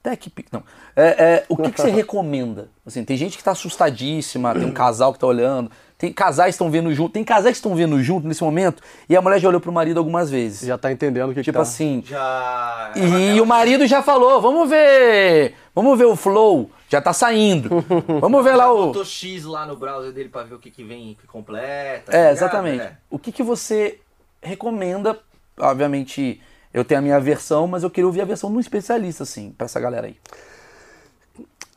Até 0.00 0.16
que. 0.16 0.32
Não. 0.50 0.62
É, 0.96 1.06
é, 1.06 1.46
o 1.48 1.56
que, 1.56 1.70
que 1.70 1.80
você 1.80 1.90
recomenda? 1.92 2.68
Assim, 2.86 3.04
tem 3.04 3.16
gente 3.16 3.36
que 3.36 3.44
tá 3.44 3.52
assustadíssima, 3.52 4.54
tem 4.54 4.64
um 4.64 4.72
casal 4.72 5.12
que 5.12 5.18
tá 5.18 5.26
olhando, 5.26 5.70
tem 5.98 6.12
casais 6.12 6.50
que 6.50 6.54
estão 6.54 6.70
vendo 6.70 6.94
junto, 6.94 7.12
tem 7.12 7.24
casais 7.24 7.54
que 7.54 7.58
estão 7.58 7.74
vendo 7.74 8.00
junto 8.02 8.26
nesse 8.26 8.42
momento, 8.42 8.80
e 9.08 9.16
a 9.16 9.20
mulher 9.20 9.40
já 9.40 9.48
olhou 9.48 9.60
pro 9.60 9.72
marido 9.72 9.98
algumas 9.98 10.30
vezes. 10.30 10.66
Já 10.66 10.78
tá 10.78 10.92
entendendo 10.92 11.30
o 11.30 11.34
que 11.34 11.40
tipo 11.42 11.46
que 11.46 11.52
tá. 11.52 11.60
assim, 11.62 12.02
Já. 12.06 12.92
e 12.96 13.40
o 13.40 13.44
marido 13.44 13.84
já 13.86 14.00
falou, 14.00 14.40
vamos 14.40 14.70
ver, 14.70 15.54
vamos 15.74 15.98
ver 15.98 16.04
o 16.04 16.14
flow, 16.14 16.70
já 16.88 17.00
tá 17.02 17.12
saindo. 17.12 17.84
Vamos 18.20 18.42
ver 18.42 18.54
lá 18.56 18.72
o 18.72 18.86
botou 18.86 19.04
X 19.04 19.44
lá 19.44 19.66
no 19.66 19.76
browser 19.76 20.10
dele 20.10 20.30
pra 20.30 20.42
ver 20.44 20.54
o 20.54 20.58
que, 20.58 20.70
que 20.70 20.82
vem 20.82 21.14
que 21.20 21.26
completa. 21.26 22.10
tá 22.10 22.16
É, 22.16 22.20
ligado? 22.20 22.32
exatamente. 22.36 22.80
É. 22.80 22.92
O 23.10 23.18
que 23.18 23.30
que 23.30 23.42
você 23.42 23.98
recomenda? 24.40 25.18
Obviamente, 25.60 26.40
eu 26.72 26.84
tenho 26.84 27.00
a 27.00 27.02
minha 27.02 27.20
versão, 27.20 27.66
mas 27.66 27.82
eu 27.82 27.90
queria 27.90 28.06
ouvir 28.06 28.22
a 28.22 28.24
versão 28.24 28.50
de 28.50 28.56
um 28.56 28.60
especialista 28.60 29.24
assim, 29.24 29.50
pra 29.58 29.66
essa 29.66 29.78
galera 29.80 30.06
aí. 30.06 30.16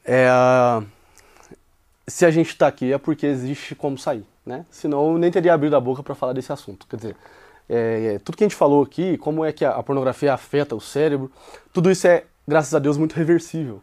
É, 0.06 0.30
se 2.07 2.25
a 2.25 2.31
gente 2.31 2.57
tá 2.57 2.67
aqui 2.67 2.91
é 2.91 2.97
porque 2.97 3.25
existe 3.25 3.75
como 3.75 3.97
sair, 3.97 4.25
né? 4.45 4.65
Senão 4.69 5.13
eu 5.13 5.17
nem 5.17 5.31
teria 5.31 5.53
abrido 5.53 5.75
a 5.75 5.79
boca 5.79 6.03
para 6.03 6.15
falar 6.15 6.33
desse 6.33 6.51
assunto. 6.51 6.87
Quer 6.87 6.95
dizer, 6.95 7.15
é, 7.69 8.15
é, 8.15 8.19
tudo 8.19 8.37
que 8.37 8.43
a 8.43 8.47
gente 8.47 8.55
falou 8.55 8.83
aqui, 8.83 9.17
como 9.17 9.45
é 9.45 9.51
que 9.51 9.63
a, 9.63 9.71
a 9.71 9.83
pornografia 9.83 10.33
afeta 10.33 10.75
o 10.75 10.81
cérebro, 10.81 11.31
tudo 11.71 11.89
isso 11.89 12.07
é, 12.07 12.25
graças 12.47 12.73
a 12.73 12.79
Deus, 12.79 12.97
muito 12.97 13.13
reversível. 13.13 13.81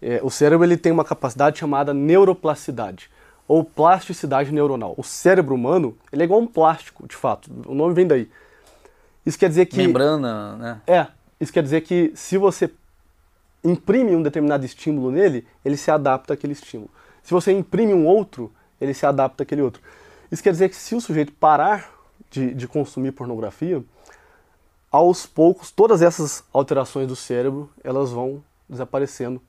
É, 0.00 0.20
o 0.22 0.30
cérebro 0.30 0.64
ele 0.64 0.76
tem 0.76 0.92
uma 0.92 1.04
capacidade 1.04 1.58
chamada 1.58 1.92
neuroplasticidade 1.92 3.10
ou 3.46 3.64
plasticidade 3.64 4.52
neuronal. 4.52 4.94
O 4.96 5.02
cérebro 5.02 5.54
humano 5.54 5.96
ele 6.12 6.22
é 6.22 6.24
igual 6.24 6.40
um 6.40 6.46
plástico, 6.46 7.06
de 7.06 7.16
fato. 7.16 7.50
O 7.66 7.74
nome 7.74 7.94
vem 7.94 8.06
daí. 8.06 8.28
Isso 9.24 9.38
quer 9.38 9.48
dizer 9.48 9.66
que 9.66 9.76
Membrana, 9.76 10.56
né? 10.56 10.80
é, 10.86 11.06
isso 11.40 11.52
quer 11.52 11.62
dizer 11.62 11.82
que 11.82 12.12
se 12.14 12.38
você 12.38 12.70
imprime 13.64 14.14
um 14.14 14.22
determinado 14.22 14.64
estímulo 14.64 15.10
nele, 15.10 15.46
ele 15.64 15.76
se 15.76 15.90
adapta 15.90 16.34
àquele 16.34 16.52
estímulo. 16.52 16.90
Se 17.28 17.34
você 17.34 17.52
imprime 17.52 17.92
um 17.92 18.06
outro, 18.06 18.50
ele 18.80 18.94
se 18.94 19.04
adapta 19.04 19.42
àquele 19.42 19.60
outro. 19.60 19.82
Isso 20.32 20.42
quer 20.42 20.50
dizer 20.50 20.70
que 20.70 20.76
se 20.76 20.94
o 20.94 21.00
sujeito 21.00 21.30
parar 21.30 21.92
de, 22.30 22.54
de 22.54 22.66
consumir 22.66 23.12
pornografia, 23.12 23.84
aos 24.90 25.26
poucos, 25.26 25.70
todas 25.70 26.00
essas 26.00 26.42
alterações 26.54 27.06
do 27.06 27.14
cérebro, 27.14 27.68
elas 27.84 28.10
vão 28.10 28.42
desaparecendo. 28.66 29.42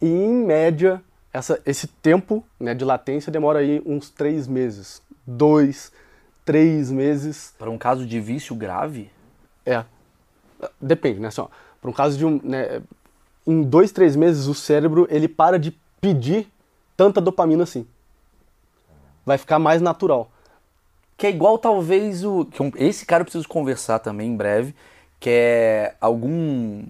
E, 0.00 0.08
em 0.08 0.32
média, 0.32 1.02
essa, 1.30 1.60
esse 1.66 1.86
tempo 1.86 2.42
né, 2.58 2.74
de 2.74 2.86
latência 2.86 3.30
demora 3.30 3.58
aí 3.58 3.82
uns 3.84 4.08
três 4.08 4.48
meses. 4.48 5.02
Dois, 5.26 5.92
três 6.42 6.90
meses 6.90 7.52
Para 7.58 7.68
um 7.68 7.76
caso 7.76 8.06
de 8.06 8.18
vício 8.18 8.56
grave, 8.56 9.10
é. 9.66 9.84
Depende, 10.80 11.20
né? 11.20 11.28
Assim, 11.28 11.46
para 11.82 11.90
um 11.90 11.92
caso 11.92 12.16
de 12.16 12.24
um. 12.24 12.40
Né, 12.42 12.80
em 13.46 13.62
dois, 13.62 13.92
três 13.92 14.16
meses 14.16 14.46
o 14.46 14.54
cérebro 14.54 15.06
ele 15.10 15.28
para 15.28 15.58
de 15.58 15.70
pedir 16.00 16.50
tanta 17.00 17.18
dopamina 17.18 17.62
assim. 17.62 17.86
Vai 19.24 19.38
ficar 19.38 19.58
mais 19.58 19.80
natural. 19.80 20.30
que 21.16 21.26
é 21.26 21.30
igual 21.30 21.56
talvez 21.56 22.24
o 22.24 22.46
esse 22.76 23.06
cara 23.06 23.22
eu 23.22 23.24
preciso 23.24 23.48
conversar 23.48 24.00
também 24.00 24.28
em 24.28 24.36
breve, 24.36 24.74
que 25.18 25.30
é 25.30 25.94
algum 25.98 26.82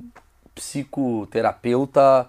psicoterapeuta 0.53 2.29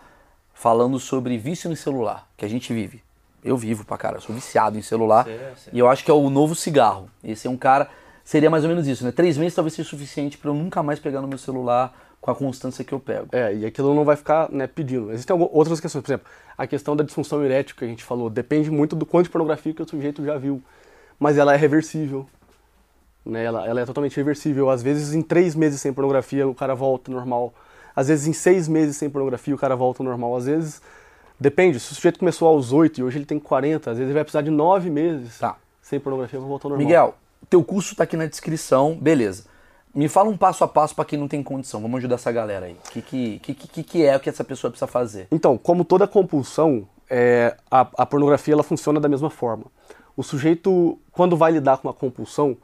falando 0.54 1.00
sobre 1.00 1.40
vício 1.40 1.72
no 1.72 1.76
celular, 1.76 2.28
que 2.38 2.46
a 2.46 2.48
gente 2.48 2.72
vive. 2.72 3.04
Eu 3.44 3.58
vivo 3.58 3.84
pra 3.84 3.98
cara, 3.98 4.18
eu 4.18 4.22
sou 4.22 4.36
viciado 4.36 4.78
em 4.78 4.84
celular. 4.84 5.26
Certo, 5.26 5.60
certo. 5.60 5.76
E 5.76 5.80
eu 5.80 5.90
acho 5.90 6.04
que 6.06 6.12
é 6.12 6.14
o 6.14 6.30
novo 6.30 6.54
cigarro. 6.54 7.10
Esse 7.24 7.48
é 7.48 7.50
um 7.50 7.58
cara. 7.58 7.90
Seria 8.24 8.52
mais 8.52 8.64
ou 8.64 8.70
menos 8.70 8.88
isso, 8.88 9.04
né? 9.04 9.12
Três 9.12 9.40
meses 9.40 9.56
talvez 9.56 9.74
seja 9.74 9.90
suficiente 9.90 10.38
pra 10.38 10.52
eu 10.52 10.54
nunca 10.54 10.84
mais 10.84 11.00
pegar 11.00 11.20
no 11.22 11.28
meu 11.28 11.40
celular 11.40 11.92
com 12.22 12.30
a 12.30 12.36
constância 12.36 12.86
que 12.86 12.94
eu 12.94 13.00
pego. 13.00 13.28
É, 13.32 13.54
e 13.54 13.66
aquilo 13.66 13.96
não 13.96 14.06
vai 14.06 14.16
ficar 14.16 14.50
né, 14.52 14.68
pedindo. 14.68 15.12
Existem 15.12 15.36
outras 15.36 15.80
questões, 15.80 16.04
por 16.04 16.10
exemplo, 16.12 16.28
a 16.56 16.68
questão 16.68 16.96
da 16.96 17.04
disfunção 17.04 17.44
erétil 17.44 17.76
que 17.76 17.84
a 17.84 17.88
gente 17.88 18.04
falou, 18.04 18.30
depende 18.30 18.70
muito 18.70 18.96
do 18.96 19.06
quanto 19.08 19.24
de 19.26 19.32
pornografia 19.32 19.74
que 19.74 19.82
o 19.82 19.90
sujeito 19.90 20.24
já 20.24 20.38
viu. 20.38 20.62
Mas 21.20 21.38
ela 21.38 21.54
é 21.54 21.58
reversível. 21.58 22.28
Né? 23.26 23.44
Ela, 23.44 23.68
ela 23.68 23.82
é 23.82 23.86
totalmente 23.86 24.16
reversível. 24.16 24.70
Às 24.70 24.84
vezes, 24.84 25.14
em 25.16 25.22
três 25.22 25.56
meses 25.56 25.82
sem 25.82 25.92
pornografia, 25.92 26.48
o 26.48 26.54
cara 26.54 26.76
volta 26.76 27.10
ao 27.12 27.16
normal. 27.16 27.54
Às 27.96 28.08
vezes, 28.08 28.28
em 28.28 28.34
seis 28.34 28.68
meses 28.68 28.98
sem 28.98 29.10
pornografia, 29.10 29.54
o 29.54 29.58
cara 29.58 29.76
volta 29.76 30.04
ao 30.04 30.06
normal. 30.08 30.36
Às 30.36 30.46
vezes, 30.46 30.82
depende. 31.40 31.80
Se 31.80 31.92
o 31.92 31.96
sujeito 31.96 32.20
começou 32.20 32.48
aos 32.48 32.72
oito 32.72 33.00
e 33.00 33.04
hoje 33.04 33.18
ele 33.18 33.26
tem 33.26 33.40
40, 33.40 33.92
às 33.92 33.98
vezes 33.98 34.10
ele 34.10 34.14
vai 34.14 34.24
precisar 34.24 34.44
de 34.44 34.52
nove 34.52 34.90
meses 34.92 35.40
Tá. 35.40 35.58
sem 35.82 36.00
pornografia 36.00 36.40
para 36.40 36.48
voltar 36.48 36.68
ao 36.68 36.70
normal. 36.72 36.86
Miguel, 36.88 37.16
teu 37.50 37.64
curso 37.64 37.96
tá 37.96 38.04
aqui 38.04 38.16
na 38.16 38.28
descrição, 38.28 38.96
beleza. 38.96 39.44
Me 39.94 40.08
fala 40.08 40.30
um 40.30 40.38
passo 40.38 40.64
a 40.64 40.68
passo 40.68 40.96
pra 40.96 41.04
quem 41.04 41.20
não 41.20 41.28
tem 41.28 41.44
condição. 41.44 41.82
Vamos 41.82 41.98
ajudar 41.98 42.16
essa 42.16 42.32
galera 42.32 42.68
aí. 42.68 42.74
O 42.74 42.92
que, 42.92 43.02
que, 43.02 43.40
que, 43.40 43.84
que, 43.84 44.06
é 44.06 44.16
o 44.16 44.20
que 44.20 44.30
essa 44.30 44.44
pessoa 44.44 44.72
precisa 44.72 44.88
fazer? 44.88 45.28
Então, 45.32 45.58
como 45.58 45.84
toda 45.84 46.08
compulsão, 46.08 46.88
é, 47.10 47.58
a, 47.70 47.82
a 47.82 48.06
pornografia 48.06 48.54
ela 48.54 48.64
funciona 48.64 49.00
da 49.00 49.10
mesma 49.10 49.30
forma. 49.30 49.66
O 50.16 50.24
sujeito, 50.24 50.98
quando 51.12 51.36
vai 51.36 51.52
lidar 51.52 51.78
com 51.78 51.88
uma 51.88 51.94
compulsão, 51.94 52.56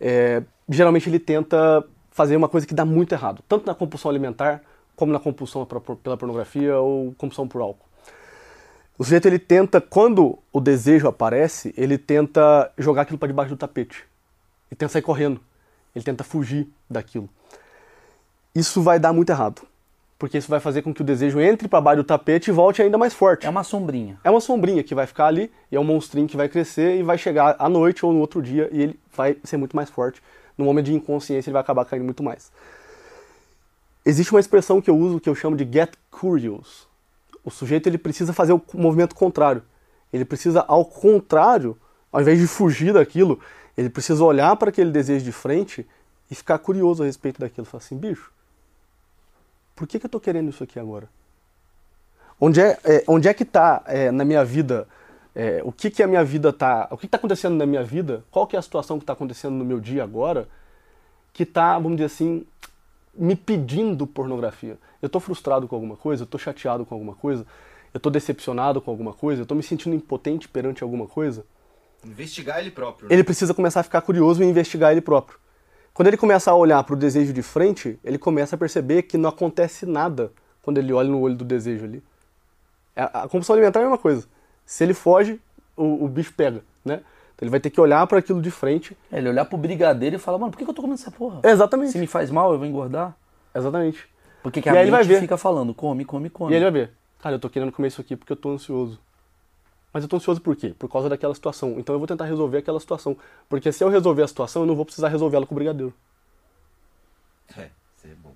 é, 0.00 0.42
geralmente 0.68 1.08
ele 1.08 1.18
tenta 1.18 1.84
fazer 2.10 2.36
uma 2.36 2.48
coisa 2.48 2.66
que 2.66 2.74
dá 2.74 2.84
muito 2.84 3.12
errado, 3.12 3.42
tanto 3.48 3.66
na 3.66 3.74
compulsão 3.74 4.10
alimentar 4.10 4.62
como 4.94 5.12
na 5.12 5.18
compulsão 5.18 5.66
pela 5.66 6.16
pornografia 6.16 6.78
ou 6.78 7.14
compulsão 7.18 7.46
por 7.46 7.60
álcool. 7.60 7.84
O 8.98 9.04
sujeito 9.04 9.26
ele 9.26 9.38
tenta, 9.38 9.80
quando 9.80 10.38
o 10.50 10.58
desejo 10.58 11.06
aparece, 11.06 11.74
ele 11.76 11.98
tenta 11.98 12.72
jogar 12.78 13.02
aquilo 13.02 13.18
para 13.18 13.28
debaixo 13.28 13.50
do 13.50 13.58
tapete. 13.58 14.04
Ele 14.70 14.78
tenta 14.78 14.88
sair 14.88 15.02
correndo. 15.02 15.40
Ele 15.96 16.04
tenta 16.04 16.22
fugir 16.22 16.68
daquilo. 16.90 17.26
Isso 18.54 18.82
vai 18.82 18.98
dar 19.00 19.14
muito 19.14 19.30
errado. 19.30 19.62
Porque 20.18 20.36
isso 20.36 20.48
vai 20.48 20.60
fazer 20.60 20.82
com 20.82 20.92
que 20.92 21.00
o 21.00 21.04
desejo 21.04 21.40
entre 21.40 21.68
para 21.68 21.80
baixo 21.80 22.02
do 22.02 22.06
tapete 22.06 22.48
e 22.48 22.52
volte 22.52 22.82
ainda 22.82 22.98
mais 22.98 23.14
forte. 23.14 23.46
É 23.46 23.50
uma 23.50 23.64
sombrinha. 23.64 24.20
É 24.22 24.30
uma 24.30 24.40
sombrinha 24.40 24.84
que 24.84 24.94
vai 24.94 25.06
ficar 25.06 25.26
ali, 25.26 25.50
e 25.72 25.76
é 25.76 25.80
um 25.80 25.84
monstrinho 25.84 26.28
que 26.28 26.36
vai 26.36 26.50
crescer 26.50 26.98
e 26.98 27.02
vai 27.02 27.16
chegar 27.16 27.56
à 27.58 27.66
noite 27.66 28.04
ou 28.04 28.12
no 28.12 28.20
outro 28.20 28.42
dia 28.42 28.68
e 28.70 28.82
ele 28.82 29.00
vai 29.14 29.38
ser 29.42 29.56
muito 29.56 29.74
mais 29.74 29.88
forte. 29.88 30.22
No 30.56 30.66
momento 30.66 30.84
de 30.86 30.94
inconsciência 30.94 31.48
ele 31.48 31.54
vai 31.54 31.62
acabar 31.62 31.86
caindo 31.86 32.04
muito 32.04 32.22
mais. 32.22 32.52
Existe 34.04 34.32
uma 34.32 34.40
expressão 34.40 34.80
que 34.80 34.90
eu 34.90 34.96
uso 34.98 35.18
que 35.18 35.30
eu 35.30 35.34
chamo 35.34 35.56
de 35.56 35.64
get 35.64 35.94
curious. 36.10 36.86
O 37.42 37.50
sujeito 37.50 37.88
ele 37.88 37.98
precisa 37.98 38.34
fazer 38.34 38.52
o 38.52 38.62
movimento 38.74 39.14
contrário. 39.14 39.62
Ele 40.12 40.26
precisa, 40.26 40.62
ao 40.68 40.84
contrário, 40.84 41.76
ao 42.12 42.20
invés 42.20 42.38
de 42.38 42.46
fugir 42.46 42.92
daquilo, 42.92 43.40
ele 43.76 43.90
precisa 43.90 44.24
olhar 44.24 44.54
para 44.56 44.70
aquele 44.70 44.90
desejo 44.90 45.24
de 45.24 45.32
frente 45.32 45.86
e 46.30 46.34
ficar 46.34 46.58
curioso 46.58 47.02
a 47.02 47.06
respeito 47.06 47.40
daquilo. 47.40 47.66
Falar 47.66 47.82
assim, 47.82 47.96
bicho, 47.96 48.32
por 49.74 49.86
que, 49.86 49.98
que 49.98 50.06
eu 50.06 50.08
estou 50.08 50.20
querendo 50.20 50.48
isso 50.48 50.64
aqui 50.64 50.78
agora? 50.78 51.08
Onde 52.40 52.60
é, 52.60 52.78
é 52.84 53.04
onde 53.06 53.28
é 53.28 53.34
que 53.34 53.42
está 53.42 53.82
é, 53.86 54.10
na 54.10 54.24
minha 54.24 54.44
vida? 54.44 54.88
É, 55.34 55.60
o 55.64 55.70
que, 55.70 55.90
que 55.90 56.02
a 56.02 56.06
minha 56.06 56.24
vida 56.24 56.48
está? 56.48 56.88
O 56.90 56.96
que 56.96 57.06
está 57.06 57.18
acontecendo 57.18 57.56
na 57.56 57.66
minha 57.66 57.82
vida? 57.82 58.24
Qual 58.30 58.46
que 58.46 58.56
é 58.56 58.58
a 58.58 58.62
situação 58.62 58.98
que 58.98 59.02
está 59.02 59.12
acontecendo 59.12 59.54
no 59.54 59.64
meu 59.64 59.78
dia 59.78 60.02
agora? 60.02 60.48
Que 61.32 61.42
está, 61.42 61.74
vamos 61.74 61.96
dizer 61.96 62.06
assim, 62.06 62.46
me 63.14 63.36
pedindo 63.36 64.06
pornografia. 64.06 64.78
Eu 65.00 65.06
estou 65.06 65.20
frustrado 65.20 65.68
com 65.68 65.74
alguma 65.74 65.96
coisa, 65.96 66.22
eu 66.22 66.24
estou 66.24 66.40
chateado 66.40 66.86
com 66.86 66.94
alguma 66.94 67.14
coisa, 67.14 67.46
eu 67.92 67.98
estou 67.98 68.10
decepcionado 68.10 68.80
com 68.80 68.90
alguma 68.90 69.12
coisa, 69.12 69.40
eu 69.40 69.44
estou 69.44 69.56
me 69.56 69.62
sentindo 69.62 69.94
impotente 69.94 70.48
perante 70.48 70.82
alguma 70.82 71.06
coisa. 71.06 71.44
Investigar 72.04 72.60
ele 72.60 72.70
próprio. 72.70 73.08
Né? 73.08 73.14
Ele 73.14 73.24
precisa 73.24 73.52
começar 73.52 73.80
a 73.80 73.82
ficar 73.82 74.00
curioso 74.00 74.42
e 74.42 74.46
investigar 74.46 74.92
ele 74.92 75.00
próprio. 75.00 75.38
Quando 75.92 76.08
ele 76.08 76.16
começa 76.16 76.50
a 76.50 76.54
olhar 76.54 76.82
para 76.84 76.94
o 76.94 76.98
desejo 76.98 77.32
de 77.32 77.42
frente, 77.42 77.98
ele 78.04 78.18
começa 78.18 78.54
a 78.54 78.58
perceber 78.58 79.02
que 79.02 79.16
não 79.16 79.30
acontece 79.30 79.86
nada 79.86 80.30
quando 80.62 80.78
ele 80.78 80.92
olha 80.92 81.08
no 81.08 81.20
olho 81.20 81.34
do 81.34 81.44
desejo 81.44 81.84
ali. 81.84 82.02
É, 82.94 83.02
a 83.02 83.22
compulsão 83.22 83.54
alimentar 83.54 83.80
é 83.80 83.82
a 83.82 83.86
mesma 83.86 83.98
coisa. 83.98 84.26
Se 84.64 84.84
ele 84.84 84.92
foge, 84.92 85.40
o, 85.76 86.04
o 86.04 86.08
bicho 86.08 86.34
pega, 86.34 86.62
né? 86.84 87.00
Então 87.34 87.44
ele 87.44 87.50
vai 87.50 87.60
ter 87.60 87.70
que 87.70 87.80
olhar 87.80 88.06
para 88.06 88.18
aquilo 88.18 88.40
de 88.40 88.50
frente. 88.50 88.96
É, 89.12 89.18
ele 89.18 89.28
olhar 89.28 89.44
pro 89.44 89.58
brigadeiro 89.58 90.16
e 90.16 90.18
falar, 90.18 90.38
mano, 90.38 90.50
por 90.50 90.58
que, 90.58 90.64
eu 90.64 90.74
tô 90.74 90.82
comendo 90.82 91.00
essa 91.00 91.10
porra? 91.10 91.40
Exatamente. 91.44 91.92
Se 91.92 91.98
me 91.98 92.06
faz 92.06 92.30
mal, 92.30 92.52
eu 92.52 92.58
vou 92.58 92.66
engordar. 92.66 93.14
Exatamente. 93.54 94.08
Porque 94.42 94.62
que 94.62 94.68
a 94.68 94.72
e 94.72 94.76
mente 94.76 94.90
vai 94.90 95.04
ver. 95.04 95.20
fica 95.20 95.36
falando, 95.36 95.74
come, 95.74 96.04
come, 96.04 96.30
come. 96.30 96.52
E 96.52 96.56
ele 96.56 96.64
vai 96.64 96.72
ver, 96.72 96.92
cara, 97.20 97.36
eu 97.36 97.38
tô 97.38 97.50
querendo 97.50 97.72
comer 97.72 97.88
isso 97.88 98.00
aqui 98.00 98.16
porque 98.16 98.32
eu 98.32 98.36
tô 98.36 98.50
ansioso. 98.50 98.98
Mas 99.92 100.02
eu 100.02 100.08
tô 100.08 100.16
ansioso 100.16 100.40
por 100.40 100.54
quê? 100.56 100.74
Por 100.78 100.90
causa 100.90 101.08
daquela 101.08 101.34
situação. 101.34 101.78
Então 101.78 101.94
eu 101.94 101.98
vou 101.98 102.06
tentar 102.06 102.24
resolver 102.24 102.58
aquela 102.58 102.78
situação. 102.80 103.16
Porque 103.48 103.72
se 103.72 103.82
eu 103.82 103.88
resolver 103.88 104.22
a 104.22 104.28
situação, 104.28 104.62
eu 104.62 104.66
não 104.66 104.76
vou 104.76 104.84
precisar 104.84 105.08
resolvê-la 105.08 105.46
com 105.46 105.54
o 105.54 105.56
brigadeiro. 105.56 105.94
É, 107.56 107.70
isso 107.96 108.06
é 108.06 108.14
bom. 108.14 108.32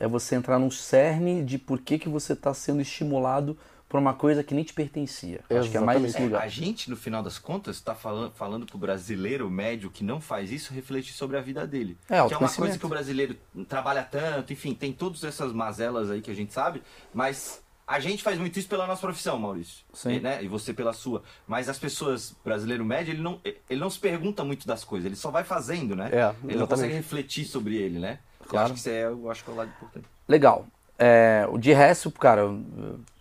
É 0.00 0.08
você 0.08 0.34
entrar 0.34 0.58
num 0.58 0.70
cerne 0.70 1.44
de 1.44 1.58
por 1.58 1.80
que, 1.80 1.98
que 1.98 2.08
você 2.08 2.32
está 2.32 2.52
sendo 2.52 2.80
estimulado 2.80 3.56
por 3.92 3.98
uma 4.00 4.14
coisa 4.14 4.42
que 4.42 4.54
nem 4.54 4.64
te 4.64 4.72
pertencia. 4.72 5.40
Acho 5.50 5.70
que 5.70 5.76
é 5.76 5.80
mais 5.80 6.02
esse 6.02 6.20
lugar. 6.20 6.40
É, 6.40 6.46
a 6.46 6.48
gente, 6.48 6.88
no 6.88 6.96
final 6.96 7.22
das 7.22 7.38
contas, 7.38 7.76
está 7.76 7.94
falando, 7.94 8.32
falando 8.32 8.64
para 8.64 8.74
o 8.74 8.78
brasileiro 8.78 9.50
médio 9.50 9.90
que 9.90 10.02
não 10.02 10.18
faz 10.18 10.50
isso 10.50 10.72
refletir 10.72 11.12
sobre 11.12 11.36
a 11.36 11.42
vida 11.42 11.66
dele. 11.66 11.98
É, 12.08 12.26
que 12.26 12.32
é 12.32 12.38
uma 12.38 12.50
coisa 12.50 12.78
que 12.78 12.86
o 12.86 12.88
brasileiro 12.88 13.36
trabalha 13.68 14.02
tanto, 14.02 14.50
enfim, 14.50 14.74
tem 14.74 14.94
todas 14.94 15.22
essas 15.24 15.52
mazelas 15.52 16.10
aí 16.10 16.22
que 16.22 16.30
a 16.30 16.34
gente 16.34 16.54
sabe, 16.54 16.82
mas 17.12 17.61
a 17.86 18.00
gente 18.00 18.22
faz 18.22 18.38
muito 18.38 18.58
isso 18.58 18.68
pela 18.68 18.86
nossa 18.86 19.00
profissão, 19.00 19.38
Maurício. 19.38 19.84
Sim. 19.92 20.20
Né? 20.20 20.42
E 20.42 20.48
você 20.48 20.72
pela 20.72 20.92
sua. 20.92 21.22
Mas 21.46 21.68
as 21.68 21.78
pessoas, 21.78 22.34
brasileiro 22.44 22.84
médio, 22.84 23.12
ele 23.12 23.22
não, 23.22 23.40
ele 23.44 23.80
não 23.80 23.90
se 23.90 23.98
pergunta 23.98 24.44
muito 24.44 24.66
das 24.66 24.84
coisas, 24.84 25.06
ele 25.06 25.16
só 25.16 25.30
vai 25.30 25.44
fazendo, 25.44 25.94
né? 25.94 26.08
É, 26.12 26.34
ele 26.44 26.58
não 26.58 26.66
consegue 26.66 26.94
refletir 26.94 27.44
sobre 27.44 27.76
ele, 27.76 27.98
né? 27.98 28.18
Claro. 28.46 28.68
Eu 28.68 28.72
acho 28.72 28.74
que 28.74 28.78
isso 28.80 28.88
é, 28.88 29.04
eu 29.04 29.30
acho 29.30 29.44
que 29.44 29.50
é 29.50 29.52
o 29.52 29.56
lado 29.56 29.70
importante. 29.76 30.06
Legal. 30.28 30.66
É, 30.98 31.46
o 31.50 31.58
de 31.58 31.72
resto, 31.72 32.10
cara, 32.10 32.42
eu, 32.42 32.62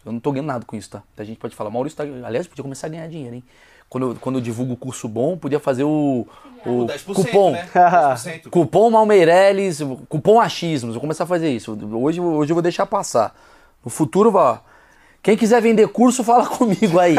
não 0.05 0.19
tô 0.19 0.31
ganhando 0.31 0.47
nada 0.47 0.65
com 0.65 0.75
isso, 0.75 0.89
tá? 0.89 1.03
A 1.17 1.23
gente 1.23 1.39
pode 1.39 1.55
falar, 1.55 1.69
Maurício, 1.69 1.97
tá, 1.97 2.03
aliás, 2.25 2.47
podia 2.47 2.63
começar 2.63 2.87
a 2.87 2.89
ganhar 2.89 3.07
dinheiro, 3.07 3.35
hein? 3.35 3.43
Quando 3.89 4.11
eu, 4.11 4.17
quando 4.21 4.35
eu 4.37 4.41
divulgo 4.41 4.73
o 4.73 4.77
curso 4.77 5.05
bom, 5.05 5.37
podia 5.37 5.59
fazer 5.59 5.83
o, 5.83 6.25
o, 6.65 6.87
cupom. 7.13 7.51
Né? 7.51 7.67
cupom 8.49 8.89
Malmeireles, 8.89 9.79
cupom 10.07 10.39
achismos. 10.39 10.93
Vou 10.93 11.01
começar 11.01 11.25
a 11.25 11.27
fazer 11.27 11.49
isso. 11.49 11.77
Hoje, 11.93 12.21
hoje 12.21 12.51
eu 12.51 12.55
vou 12.55 12.61
deixar 12.61 12.85
passar. 12.85 13.35
No 13.83 13.89
futuro, 13.89 14.31
vai. 14.31 14.59
Quem 15.23 15.37
quiser 15.37 15.61
vender 15.61 15.87
curso, 15.87 16.23
fala 16.25 16.47
comigo 16.47 16.99
aí. 16.99 17.15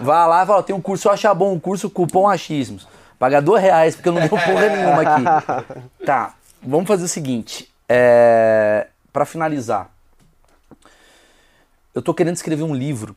Vai 0.00 0.28
lá 0.28 0.42
e 0.42 0.46
fala, 0.46 0.62
tem 0.62 0.74
um 0.74 0.80
curso, 0.80 1.08
eu 1.08 1.12
achar 1.12 1.34
bom 1.34 1.52
um 1.52 1.60
curso, 1.60 1.90
cupom 1.90 2.28
achismos. 2.28 2.86
Paga 3.18 3.40
dois 3.40 3.62
reais, 3.62 3.94
porque 3.94 4.08
eu 4.08 4.12
não 4.12 4.20
deu 4.20 4.30
porra 4.30 4.68
nenhuma 4.68 5.02
aqui. 5.02 5.82
Tá, 6.04 6.34
vamos 6.60 6.88
fazer 6.88 7.04
o 7.04 7.08
seguinte. 7.08 7.72
É... 7.88 8.88
para 9.12 9.24
finalizar. 9.24 9.90
Eu 11.94 12.00
tô 12.00 12.14
querendo 12.14 12.36
escrever 12.36 12.62
um 12.62 12.74
livro, 12.74 13.14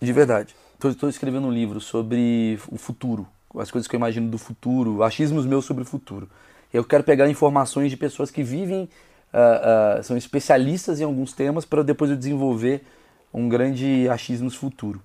de 0.00 0.12
verdade. 0.12 0.54
Tô, 0.78 0.94
tô 0.94 1.08
escrevendo 1.08 1.48
um 1.48 1.50
livro 1.50 1.80
sobre 1.80 2.58
o 2.70 2.78
futuro, 2.78 3.26
as 3.58 3.70
coisas 3.70 3.88
que 3.88 3.96
eu 3.96 3.98
imagino 3.98 4.30
do 4.30 4.38
futuro, 4.38 5.02
achismos 5.02 5.44
meus 5.44 5.64
sobre 5.64 5.82
o 5.82 5.86
futuro. 5.86 6.30
Eu 6.72 6.84
quero 6.84 7.02
pegar 7.02 7.28
informações 7.28 7.90
de 7.90 7.96
pessoas 7.96 8.30
que 8.30 8.42
vivem 8.42 8.88
uh, 9.32 10.00
uh, 10.00 10.02
são 10.02 10.16
especialistas 10.16 11.00
em 11.00 11.04
alguns 11.04 11.32
temas 11.32 11.64
para 11.64 11.82
depois 11.82 12.10
eu 12.10 12.16
desenvolver 12.16 12.84
um 13.32 13.48
grande 13.48 14.08
achismo 14.08 14.50
futuro. 14.50 15.02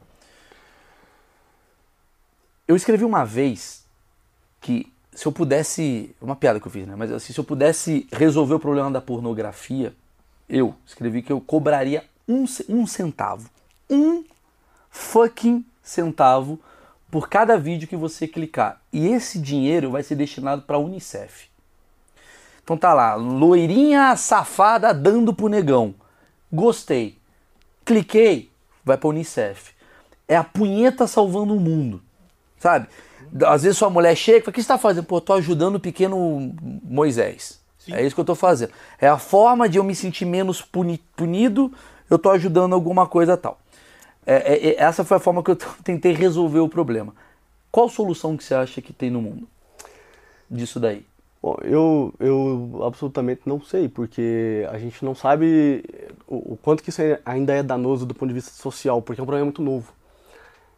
Eu 2.68 2.76
escrevi 2.76 3.04
uma 3.04 3.26
vez 3.26 3.86
que 4.62 4.92
se 5.14 5.26
eu 5.26 5.32
pudesse, 5.32 6.16
uma 6.22 6.36
piada 6.36 6.60
que 6.60 6.66
eu 6.66 6.72
fiz, 6.72 6.88
né? 6.88 6.96
Mas 6.98 7.12
assim, 7.12 7.34
se 7.34 7.40
eu 7.40 7.44
pudesse 7.44 8.08
resolver 8.12 8.56
o 8.56 8.60
problema 8.60 8.90
da 8.90 9.02
pornografia, 9.02 9.94
eu 10.50 10.74
escrevi 10.86 11.22
que 11.22 11.32
eu 11.32 11.40
cobraria 11.40 12.04
um, 12.28 12.46
um 12.70 12.88
centavo, 12.88 13.50
um 13.90 14.24
fucking 14.90 15.66
centavo 15.84 16.60
por 17.12 17.30
cada 17.30 17.58
vídeo 17.58 17.88
que 17.88 17.96
você 17.96 18.28
clicar. 18.28 18.82
E 18.92 19.08
esse 19.08 19.38
dinheiro 19.38 19.92
vai 19.92 20.02
ser 20.02 20.16
destinado 20.16 20.64
para 20.64 20.78
a 20.78 20.80
Unicef. 20.80 21.53
Então 22.64 22.78
tá 22.78 22.94
lá, 22.94 23.16
loirinha 23.16 24.16
safada 24.16 24.94
dando 24.94 25.34
pro 25.34 25.50
negão. 25.50 25.94
Gostei. 26.52 27.18
Cliquei, 27.84 28.52
vai 28.86 28.98
pra 28.98 29.10
Unicef. 29.10 29.74
É 30.28 30.38
a 30.38 30.44
punheta 30.44 31.06
salvando 31.06 31.56
o 31.56 31.60
mundo. 31.60 32.02
Sabe? 32.58 32.88
Às 33.46 33.64
vezes 33.64 33.78
sua 33.78 33.90
mulher 33.90 34.16
chega 34.16 34.38
e 34.38 34.42
fala: 34.42 34.52
O 34.52 34.54
que 34.54 34.62
você 34.62 34.68
tá 34.68 34.78
fazendo? 34.78 35.04
Pô, 35.04 35.18
eu 35.18 35.22
tô 35.22 35.34
ajudando 35.34 35.76
o 35.76 35.80
pequeno 35.80 36.54
Moisés. 36.84 37.60
Sim. 37.78 37.94
É 37.94 38.06
isso 38.06 38.16
que 38.16 38.22
eu 38.22 38.26
tô 38.26 38.36
fazendo. 38.36 38.72
É 39.00 39.08
a 39.08 39.18
forma 39.18 39.68
de 39.68 39.78
eu 39.78 39.84
me 39.84 39.94
sentir 39.94 40.26
menos 40.26 40.62
puni 40.62 41.00
punido, 41.18 41.74
eu 42.10 42.18
tô 42.18 42.30
ajudando 42.30 42.74
alguma 42.74 43.06
coisa 43.06 43.36
tal. 43.36 43.60
É, 44.26 44.54
é, 44.54 44.68
é 44.70 44.82
essa 44.82 45.04
foi 45.04 45.18
a 45.18 45.20
forma 45.20 45.44
que 45.44 45.52
eu 45.52 45.58
tentei 45.84 46.14
resolver 46.14 46.60
o 46.60 46.70
problema. 46.70 47.14
Qual 47.70 47.90
solução 47.90 48.38
que 48.38 48.44
você 48.44 48.54
acha 48.54 48.82
que 48.82 48.94
tem 48.94 49.10
no 49.10 49.22
mundo 49.22 49.48
disso 50.50 50.80
daí? 50.80 51.06
Bom, 51.44 51.58
eu, 51.62 52.14
eu 52.22 52.80
absolutamente 52.86 53.42
não 53.46 53.62
sei, 53.62 53.90
porque 53.90 54.66
a 54.72 54.78
gente 54.80 55.04
não 55.04 55.14
sabe 55.14 55.84
o, 56.26 56.54
o, 56.54 56.58
quanto 56.58 56.82
que 56.82 56.90
isso 56.90 57.02
ainda 57.26 57.54
é 57.54 57.62
danoso 57.62 58.06
do 58.06 58.14
ponto 58.14 58.30
de 58.30 58.36
vista 58.36 58.52
social, 58.52 59.02
porque 59.02 59.20
é 59.20 59.24
um 59.24 59.26
problema 59.26 59.48
muito 59.48 59.62
novo. 59.62 59.92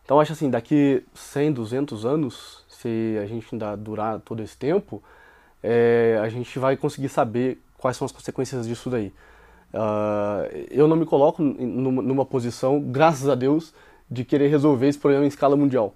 Então 0.04 0.20
acho 0.20 0.34
assim, 0.34 0.50
daqui 0.50 1.06
100, 1.14 1.54
200 1.54 2.04
anos, 2.04 2.66
se 2.68 3.16
a 3.22 3.28
gente 3.28 3.48
ainda 3.54 3.76
durar 3.76 4.20
todo 4.22 4.42
esse 4.42 4.58
tempo, 4.58 5.04
é, 5.62 6.20
a 6.20 6.30
gente 6.30 6.58
vai 6.58 6.76
conseguir 6.76 7.10
saber 7.10 7.62
quais 7.78 7.96
são 7.96 8.06
as 8.08 8.12
consequências 8.12 8.68
disso 8.68 8.90
daí. 8.90 9.14
Uh, 9.72 10.66
eu 10.72 10.88
não 10.88 10.96
me 10.96 11.06
coloco 11.06 11.44
numa, 11.44 12.02
numa 12.02 12.26
posição, 12.26 12.82
graças 12.82 13.30
a 13.30 13.36
Deus, 13.36 13.72
de 14.10 14.26
querer 14.26 14.48
resolver 14.48 14.88
esse 14.88 14.98
problema 14.98 15.26
em 15.26 15.28
escala 15.28 15.56
mundial. 15.56 15.94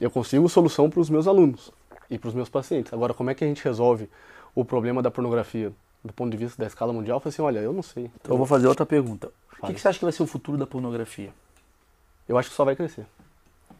Eu 0.00 0.10
consigo 0.10 0.48
solução 0.48 0.90
para 0.90 1.00
os 1.00 1.08
meus 1.08 1.28
alunos 1.28 1.72
e 2.10 2.18
para 2.18 2.28
os 2.28 2.34
meus 2.34 2.48
pacientes. 2.48 2.92
Agora, 2.92 3.14
como 3.14 3.30
é 3.30 3.34
que 3.34 3.44
a 3.44 3.46
gente 3.46 3.62
resolve 3.62 4.08
o 4.54 4.64
problema 4.64 5.02
da 5.02 5.10
pornografia 5.10 5.72
do 6.04 6.12
ponto 6.12 6.30
de 6.30 6.36
vista 6.36 6.60
da 6.60 6.66
escala 6.66 6.92
mundial? 6.92 7.16
Eu 7.16 7.20
falei 7.20 7.34
assim, 7.34 7.42
olha, 7.42 7.58
eu 7.58 7.72
não 7.72 7.82
sei. 7.82 8.10
Então 8.20 8.34
eu 8.34 8.38
vou 8.38 8.46
fazer 8.46 8.66
outra 8.66 8.86
pergunta. 8.86 9.30
O 9.60 9.66
que, 9.66 9.74
que, 9.74 9.80
você 9.80 9.88
acha 9.88 9.98
que 9.98 10.04
vai 10.04 10.12
ser 10.12 10.22
o 10.22 10.26
futuro 10.26 10.56
da 10.58 10.66
pornografia? 10.66 11.30
Eu 12.28 12.36
acho 12.36 12.50
que 12.50 12.54
só 12.54 12.64
vai 12.64 12.76
crescer. 12.76 13.06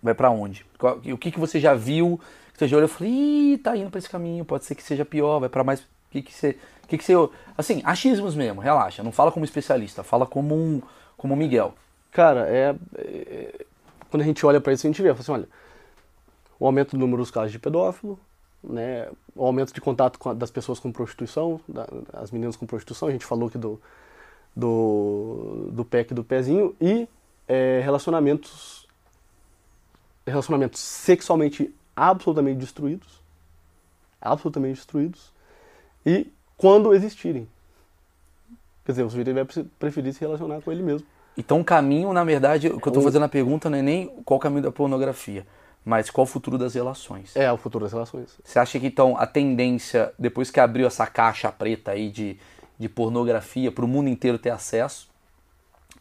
Vai 0.02 0.14
para 0.14 0.30
onde? 0.30 0.64
O 1.12 1.18
que, 1.18 1.30
que 1.30 1.38
você 1.38 1.60
já 1.60 1.74
viu? 1.74 2.20
Você 2.54 2.66
já 2.66 2.76
olhou 2.76 2.88
e 2.88 2.92
falou, 2.92 3.12
ih, 3.12 3.58
tá 3.58 3.76
indo 3.76 3.90
para 3.90 3.98
esse 3.98 4.08
caminho, 4.08 4.44
pode 4.44 4.64
ser 4.64 4.74
que 4.74 4.82
seja 4.82 5.04
pior, 5.04 5.40
vai 5.40 5.48
para 5.48 5.62
mais... 5.62 5.80
O 5.80 5.84
que, 6.10 6.22
que 6.22 6.32
você... 6.32 6.56
O 6.84 6.88
que, 6.88 6.96
que 6.96 7.04
você... 7.04 7.12
Assim, 7.58 7.82
achismos 7.84 8.34
mesmo, 8.34 8.60
relaxa. 8.60 9.02
Não 9.02 9.12
fala 9.12 9.30
como 9.30 9.44
especialista, 9.44 10.02
fala 10.02 10.26
como 10.26 10.54
um, 10.54 10.80
como 11.16 11.34
um 11.34 11.36
Miguel. 11.36 11.74
Cara, 12.12 12.48
é, 12.48 12.74
é... 12.96 13.66
Quando 14.10 14.22
a 14.22 14.24
gente 14.24 14.46
olha 14.46 14.60
para 14.60 14.72
isso, 14.72 14.86
a 14.86 14.90
gente 14.90 15.02
vê, 15.02 15.08
fala 15.08 15.20
assim, 15.20 15.32
olha 15.32 15.48
o 16.58 16.66
aumento 16.66 16.92
do 16.92 16.98
número 16.98 17.18
dos 17.22 17.30
casos 17.30 17.52
de 17.52 17.58
pedófilo, 17.58 18.18
né, 18.62 19.08
o 19.34 19.44
aumento 19.44 19.72
de 19.72 19.80
contato 19.80 20.18
a, 20.28 20.32
das 20.34 20.50
pessoas 20.50 20.78
com 20.80 20.90
prostituição, 20.90 21.60
da, 21.68 21.86
as 22.14 22.30
meninas 22.30 22.56
com 22.56 22.66
prostituição, 22.66 23.08
a 23.08 23.12
gente 23.12 23.24
falou 23.24 23.48
aqui 23.48 23.58
do, 23.58 23.80
do, 24.54 25.68
do 25.72 25.84
PEC 25.84 26.12
do 26.14 26.24
pezinho, 26.24 26.74
e 26.80 27.08
é, 27.46 27.80
relacionamentos, 27.84 28.86
relacionamentos 30.26 30.80
sexualmente 30.80 31.72
absolutamente 31.94 32.58
destruídos, 32.58 33.20
absolutamente 34.20 34.76
destruídos, 34.76 35.32
e 36.04 36.30
quando 36.56 36.94
existirem. 36.94 37.48
Quer 38.84 38.92
dizer, 38.92 39.02
o 39.04 39.10
sujeito 39.10 39.34
vai 39.34 39.44
pre- 39.44 39.64
preferir 39.78 40.12
se 40.14 40.20
relacionar 40.20 40.60
com 40.60 40.70
ele 40.70 40.82
mesmo. 40.82 41.06
Então 41.36 41.60
o 41.60 41.64
caminho, 41.64 42.12
na 42.12 42.24
verdade, 42.24 42.68
o 42.68 42.80
que 42.80 42.88
eu 42.88 42.92
O- 42.92 43.02
fazendo 43.02 43.24
a 43.24 43.28
pergunta 43.28 43.68
não 43.68 43.78
é 43.78 43.82
nem 43.82 44.06
qual 44.24 44.38
o 44.38 44.40
caminho 44.40 44.62
da 44.62 44.72
pornografia, 44.72 45.46
mas 45.86 46.10
qual 46.10 46.24
o 46.24 46.26
futuro 46.26 46.58
das 46.58 46.74
relações. 46.74 47.36
É 47.36 47.50
o 47.52 47.56
futuro 47.56 47.84
das 47.84 47.92
relações. 47.92 48.36
Você 48.42 48.58
acha 48.58 48.80
que 48.80 48.88
então 48.88 49.16
a 49.16 49.24
tendência, 49.24 50.12
depois 50.18 50.50
que 50.50 50.58
abriu 50.58 50.84
essa 50.84 51.06
caixa 51.06 51.52
preta 51.52 51.92
aí 51.92 52.10
de, 52.10 52.36
de 52.76 52.88
pornografia 52.88 53.70
para 53.70 53.84
o 53.84 53.88
mundo 53.88 54.08
inteiro 54.08 54.36
ter 54.36 54.50
acesso, 54.50 55.08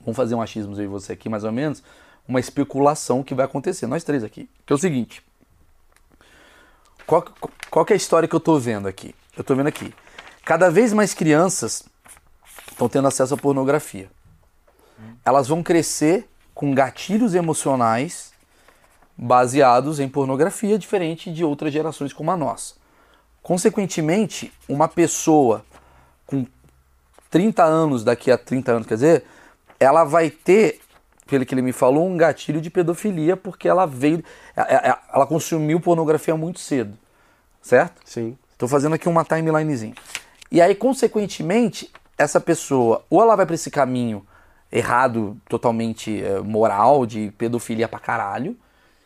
vamos 0.01 0.17
fazer 0.17 0.33
um 0.33 0.41
achismo 0.41 0.75
aí 0.75 0.87
você 0.87 1.13
aqui 1.13 1.29
mais 1.29 1.43
ou 1.43 1.51
menos, 1.51 1.83
uma 2.27 2.39
especulação 2.39 3.21
que 3.21 3.35
vai 3.35 3.45
acontecer, 3.45 3.85
nós 3.85 4.03
três 4.03 4.23
aqui. 4.23 4.49
Que 4.65 4.73
é 4.73 4.75
o 4.75 4.79
seguinte, 4.79 5.23
qual, 7.05 7.23
qual 7.69 7.85
que 7.85 7.93
é 7.93 7.95
a 7.95 7.97
história 7.97 8.27
que 8.27 8.35
eu 8.35 8.39
tô 8.39 8.57
vendo 8.57 8.87
aqui? 8.87 9.13
Eu 9.37 9.43
tô 9.43 9.53
vendo 9.53 9.67
aqui, 9.67 9.93
cada 10.43 10.71
vez 10.71 10.93
mais 10.93 11.13
crianças 11.13 11.83
estão 12.71 12.89
tendo 12.89 13.07
acesso 13.07 13.35
à 13.35 13.37
pornografia. 13.37 14.09
Elas 15.23 15.47
vão 15.47 15.61
crescer 15.61 16.27
com 16.55 16.73
gatilhos 16.73 17.35
emocionais 17.35 18.33
baseados 19.17 19.99
em 19.99 20.09
pornografia, 20.09 20.77
diferente 20.77 21.31
de 21.31 21.43
outras 21.43 21.71
gerações 21.71 22.11
como 22.11 22.31
a 22.31 22.37
nossa. 22.37 22.75
Consequentemente, 23.41 24.51
uma 24.67 24.87
pessoa 24.87 25.63
com 26.25 26.45
30 27.29 27.63
anos, 27.63 28.03
daqui 28.03 28.31
a 28.31 28.37
30 28.37 28.71
anos, 28.71 28.87
quer 28.87 28.95
dizer, 28.95 29.25
ela 29.79 30.03
vai 30.03 30.29
ter, 30.29 30.79
pelo 31.27 31.45
que 31.45 31.53
ele 31.53 31.61
me 31.61 31.71
falou, 31.71 32.07
um 32.07 32.17
gatilho 32.17 32.59
de 32.59 32.69
pedofilia, 32.69 33.37
porque 33.37 33.67
ela 33.67 33.85
veio. 33.85 34.23
Ela 34.55 34.99
ela 35.13 35.27
consumiu 35.27 35.79
pornografia 35.79 36.35
muito 36.35 36.59
cedo. 36.59 36.97
Certo? 37.61 38.01
Sim. 38.05 38.37
Estou 38.51 38.69
fazendo 38.69 38.95
aqui 38.95 39.09
uma 39.09 39.23
timelinezinha. 39.23 39.95
E 40.51 40.61
aí, 40.61 40.73
consequentemente, 40.73 41.91
essa 42.17 42.39
pessoa, 42.39 43.03
ou 43.09 43.21
ela 43.21 43.35
vai 43.35 43.45
para 43.45 43.55
esse 43.55 43.69
caminho 43.69 44.25
errado, 44.71 45.37
totalmente 45.49 46.23
eh, 46.23 46.39
moral, 46.39 47.05
de 47.05 47.31
pedofilia 47.37 47.87
pra 47.87 47.99
caralho. 47.99 48.55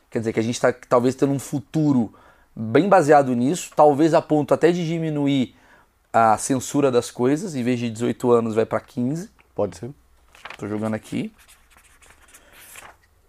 Quer 0.10 0.20
dizer, 0.20 0.34
que 0.34 0.40
a 0.40 0.44
gente 0.44 0.56
está 0.56 0.74
talvez 0.74 1.16
tendo 1.16 1.32
um 1.32 1.40
futuro 1.40 2.14
bem 2.56 2.90
baseado 2.90 3.36
nisso, 3.36 3.72
talvez 3.76 4.14
a 4.14 4.22
ponto 4.22 4.54
até 4.54 4.72
de 4.72 4.86
diminuir 4.86 5.56
a 6.12 6.38
censura 6.38 6.92
das 6.92 7.12
coisas, 7.12 7.56
em 7.56 7.64
vez 7.64 7.80
de 7.80 7.90
18 7.90 8.32
anos 8.32 8.56
vai 8.56 8.66
para 8.66 8.80
15. 8.80 9.30
Pode 9.54 9.78
ser. 9.78 9.92
Tô 10.58 10.68
jogando 10.68 10.96
aqui. 10.96 11.32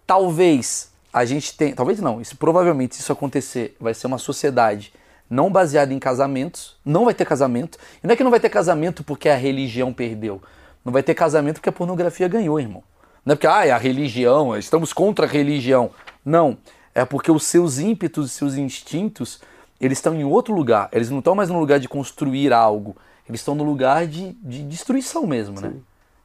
Talvez 0.05 0.91
a 1.13 1.23
gente 1.25 1.55
tenha, 1.55 1.75
talvez 1.75 1.99
não, 1.99 2.19
isso 2.21 2.35
provavelmente 2.37 2.95
se 2.95 3.01
isso 3.01 3.11
acontecer, 3.11 3.75
vai 3.79 3.93
ser 3.93 4.07
uma 4.07 4.17
sociedade 4.17 4.93
não 5.29 5.49
baseada 5.49 5.93
em 5.93 5.99
casamentos, 5.99 6.75
não 6.83 7.05
vai 7.05 7.13
ter 7.13 7.23
casamento. 7.23 7.77
E 8.03 8.07
não 8.07 8.13
é 8.13 8.17
que 8.17 8.23
não 8.23 8.31
vai 8.31 8.39
ter 8.39 8.49
casamento 8.49 9.01
porque 9.01 9.29
a 9.29 9.35
religião 9.35 9.93
perdeu. 9.93 10.41
Não 10.83 10.91
vai 10.91 11.01
ter 11.01 11.13
casamento 11.13 11.55
porque 11.55 11.69
a 11.69 11.71
pornografia 11.71 12.27
ganhou, 12.27 12.59
irmão. 12.59 12.83
Não 13.25 13.33
é 13.33 13.35
porque, 13.35 13.47
ah, 13.47 13.65
é 13.65 13.71
a 13.71 13.77
religião, 13.77 14.57
estamos 14.57 14.91
contra 14.91 15.25
a 15.25 15.29
religião. 15.29 15.91
Não. 16.23 16.57
É 16.93 17.05
porque 17.05 17.31
os 17.31 17.45
seus 17.45 17.79
ímpetos, 17.79 18.25
os 18.25 18.31
seus 18.31 18.55
instintos, 18.55 19.41
eles 19.79 19.97
estão 19.97 20.13
em 20.13 20.23
outro 20.23 20.53
lugar. 20.53 20.89
Eles 20.91 21.09
não 21.09 21.19
estão 21.19 21.35
mais 21.35 21.49
no 21.49 21.59
lugar 21.59 21.79
de 21.79 21.87
construir 21.87 22.51
algo. 22.53 22.95
Eles 23.27 23.41
estão 23.41 23.55
no 23.55 23.63
lugar 23.63 24.07
de, 24.07 24.33
de 24.33 24.63
destruição 24.63 25.25
mesmo, 25.25 25.59
né? 25.61 25.73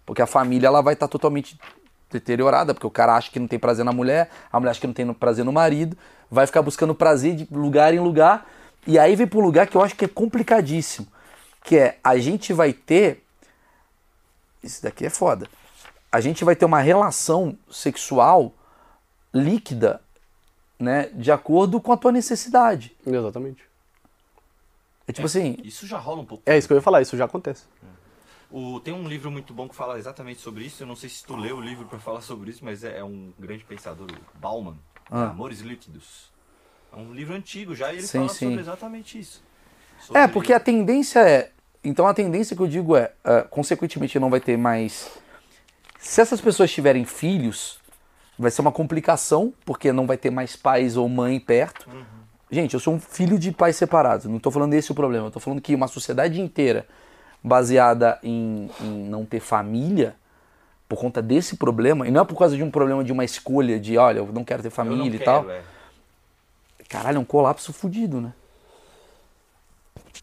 Porque 0.05 0.23
a 0.23 0.27
família 0.27 0.67
ela 0.67 0.83
vai 0.83 0.95
estar 0.95 1.09
totalmente 1.09 1.59
deteriorada, 2.11 2.73
porque 2.75 2.87
o 2.87 2.91
cara 2.91 3.17
acha 3.17 3.31
que 3.31 3.39
não 3.39 3.49
tem 3.49 3.59
prazer 3.59 3.85
na 3.85 3.93
mulher, 3.93 4.31
a 4.53 4.59
mulher 4.59 4.71
acha 4.71 4.81
que 4.81 4.87
não 4.87 4.95
tem 4.95 5.13
prazer 5.13 5.45
no 5.45 5.53
marido, 5.53 5.97
vai 6.31 6.47
ficar 6.47 6.63
buscando 6.63 6.95
prazer 6.95 7.35
de 7.35 7.49
lugar 7.53 7.93
em 7.93 7.99
lugar, 7.99 8.49
e 8.87 8.99
aí 8.99 9.17
vem 9.17 9.27
para 9.27 9.39
um 9.39 9.43
lugar 9.43 9.67
que 9.67 9.77
eu 9.77 9.83
acho 9.83 9.97
que 9.97 10.05
é 10.05 10.09
complicadíssimo, 10.09 11.09
que 11.65 11.77
é 11.77 11.99
a 12.05 12.17
gente 12.17 12.53
vai 12.53 12.73
ter 12.73 13.27
isso 14.67 14.83
daqui 14.83 15.07
é 15.07 15.11
foda. 15.11 15.49
A 16.11 16.21
gente 16.21 16.45
vai 16.45 16.57
ter 16.57 16.65
uma 16.65 16.81
relação 16.81 17.57
sexual 17.71 18.53
líquida, 19.37 20.01
né, 20.79 21.09
de 21.15 21.31
acordo 21.33 21.81
com 21.81 21.93
a 21.93 21.97
tua 21.97 22.13
necessidade. 22.13 22.95
Exatamente. 23.07 23.63
É 25.09 25.13
tipo 25.13 25.27
assim, 25.27 25.57
Isso 25.63 25.87
já 25.87 25.99
rola 25.99 26.23
um 26.23 26.25
pouco. 26.25 26.43
É 26.47 26.59
isso 26.59 26.67
que 26.67 26.73
eu 26.73 26.77
ia 26.77 26.83
falar, 26.83 27.01
isso 27.03 27.17
já 27.17 27.25
acontece. 27.27 27.65
O- 28.51 28.81
tem 28.81 28.93
um 28.95 29.07
livro 29.09 29.31
muito 29.31 29.53
bom 29.53 29.69
que 29.69 29.75
fala 29.75 29.99
exatamente 29.99 30.41
sobre 30.41 30.65
isso. 30.65 30.83
Eu 30.83 30.87
não 30.87 30.97
sei 30.97 31.09
se 31.09 31.25
tu 31.25 31.37
leu 31.37 31.57
o 31.57 31.61
livro 31.61 31.87
para 31.87 31.99
falar 31.99 32.21
sobre 32.21 32.51
isso, 32.51 32.65
mas 32.65 32.83
é, 32.85 32.99
é 32.99 33.05
um 33.05 33.33
grande 33.39 33.65
pensador, 33.65 34.07
o 34.11 34.39
Bauman, 34.39 34.77
Ah. 35.11 35.31
Amores 35.31 35.61
Líquidos. 35.61 36.31
É 36.93 36.97
um 36.97 37.13
livro 37.13 37.35
antigo 37.35 37.75
já 37.75 37.93
e 37.93 37.99
ele 37.99 38.07
Sim, 38.07 38.19
fala 38.19 38.29
sim. 38.31 38.47
sobre 38.49 38.61
exatamente 38.61 39.19
isso. 39.19 39.43
É, 39.99 40.03
Sobre- 40.05 40.29
porque 40.33 40.53
a 40.53 40.59
tendência 40.61 41.21
é. 41.21 41.53
Então 41.85 42.07
a 42.09 42.15
tendência 42.15 42.57
que 42.57 42.63
eu 42.63 42.67
digo 42.67 42.97
é, 42.97 43.13
ah, 43.25 43.43
consequentemente, 43.43 44.19
não 44.19 44.31
vai 44.31 44.41
ter 44.41 44.57
mais. 44.59 45.09
Se 46.01 46.21
essas 46.21 46.41
pessoas 46.41 46.71
tiverem 46.73 47.05
filhos, 47.05 47.79
vai 48.39 48.51
ser 48.51 48.61
uma 48.61 48.73
complicação, 48.73 49.53
porque 49.65 49.93
não 49.93 50.07
vai 50.07 50.17
ter 50.17 50.31
mais 50.31 50.57
pais 50.57 50.97
ou 50.97 51.09
mãe 51.09 51.41
perto. 51.41 51.89
Gente, 52.51 52.75
eu 52.75 52.81
sou 52.81 52.95
um 52.95 53.01
filho 53.01 53.39
de 53.39 53.51
pais 53.51 53.77
separados, 53.77 54.27
não 54.27 54.39
tô 54.39 54.51
falando 54.51 54.75
esse 54.75 54.93
o 54.93 54.95
problema, 54.95 55.27
eu 55.27 55.31
tô 55.31 55.41
falando 55.41 55.61
que 55.61 55.75
uma 55.75 55.89
sociedade 55.89 56.41
inteira 56.41 56.87
baseada 57.43 58.19
em, 58.23 58.71
em 58.81 59.09
não 59.09 59.25
ter 59.25 59.41
família, 59.41 60.15
por 60.89 60.99
conta 60.99 61.21
desse 61.21 61.57
problema, 61.57 62.07
e 62.07 62.11
não 62.11 62.23
é 62.23 62.25
por 62.25 62.39
causa 62.39 62.57
de 62.57 62.63
um 62.63 62.71
problema 62.71 63.03
de 63.03 63.11
uma 63.13 63.25
escolha 63.25 63.79
de, 63.81 63.99
olha, 63.99 64.19
eu 64.19 64.27
não 64.33 64.45
quero 64.45 64.63
ter 64.63 64.69
Eu 64.69 64.73
família 64.73 64.99
não 64.99 65.07
e 65.07 65.19
quero, 65.19 65.25
tal. 65.25 65.51
é. 65.51 65.63
Caralho, 66.89 67.17
é 67.17 67.21
um 67.21 67.25
colapso 67.25 67.73
fudido, 67.73 68.21
né? 68.21 68.33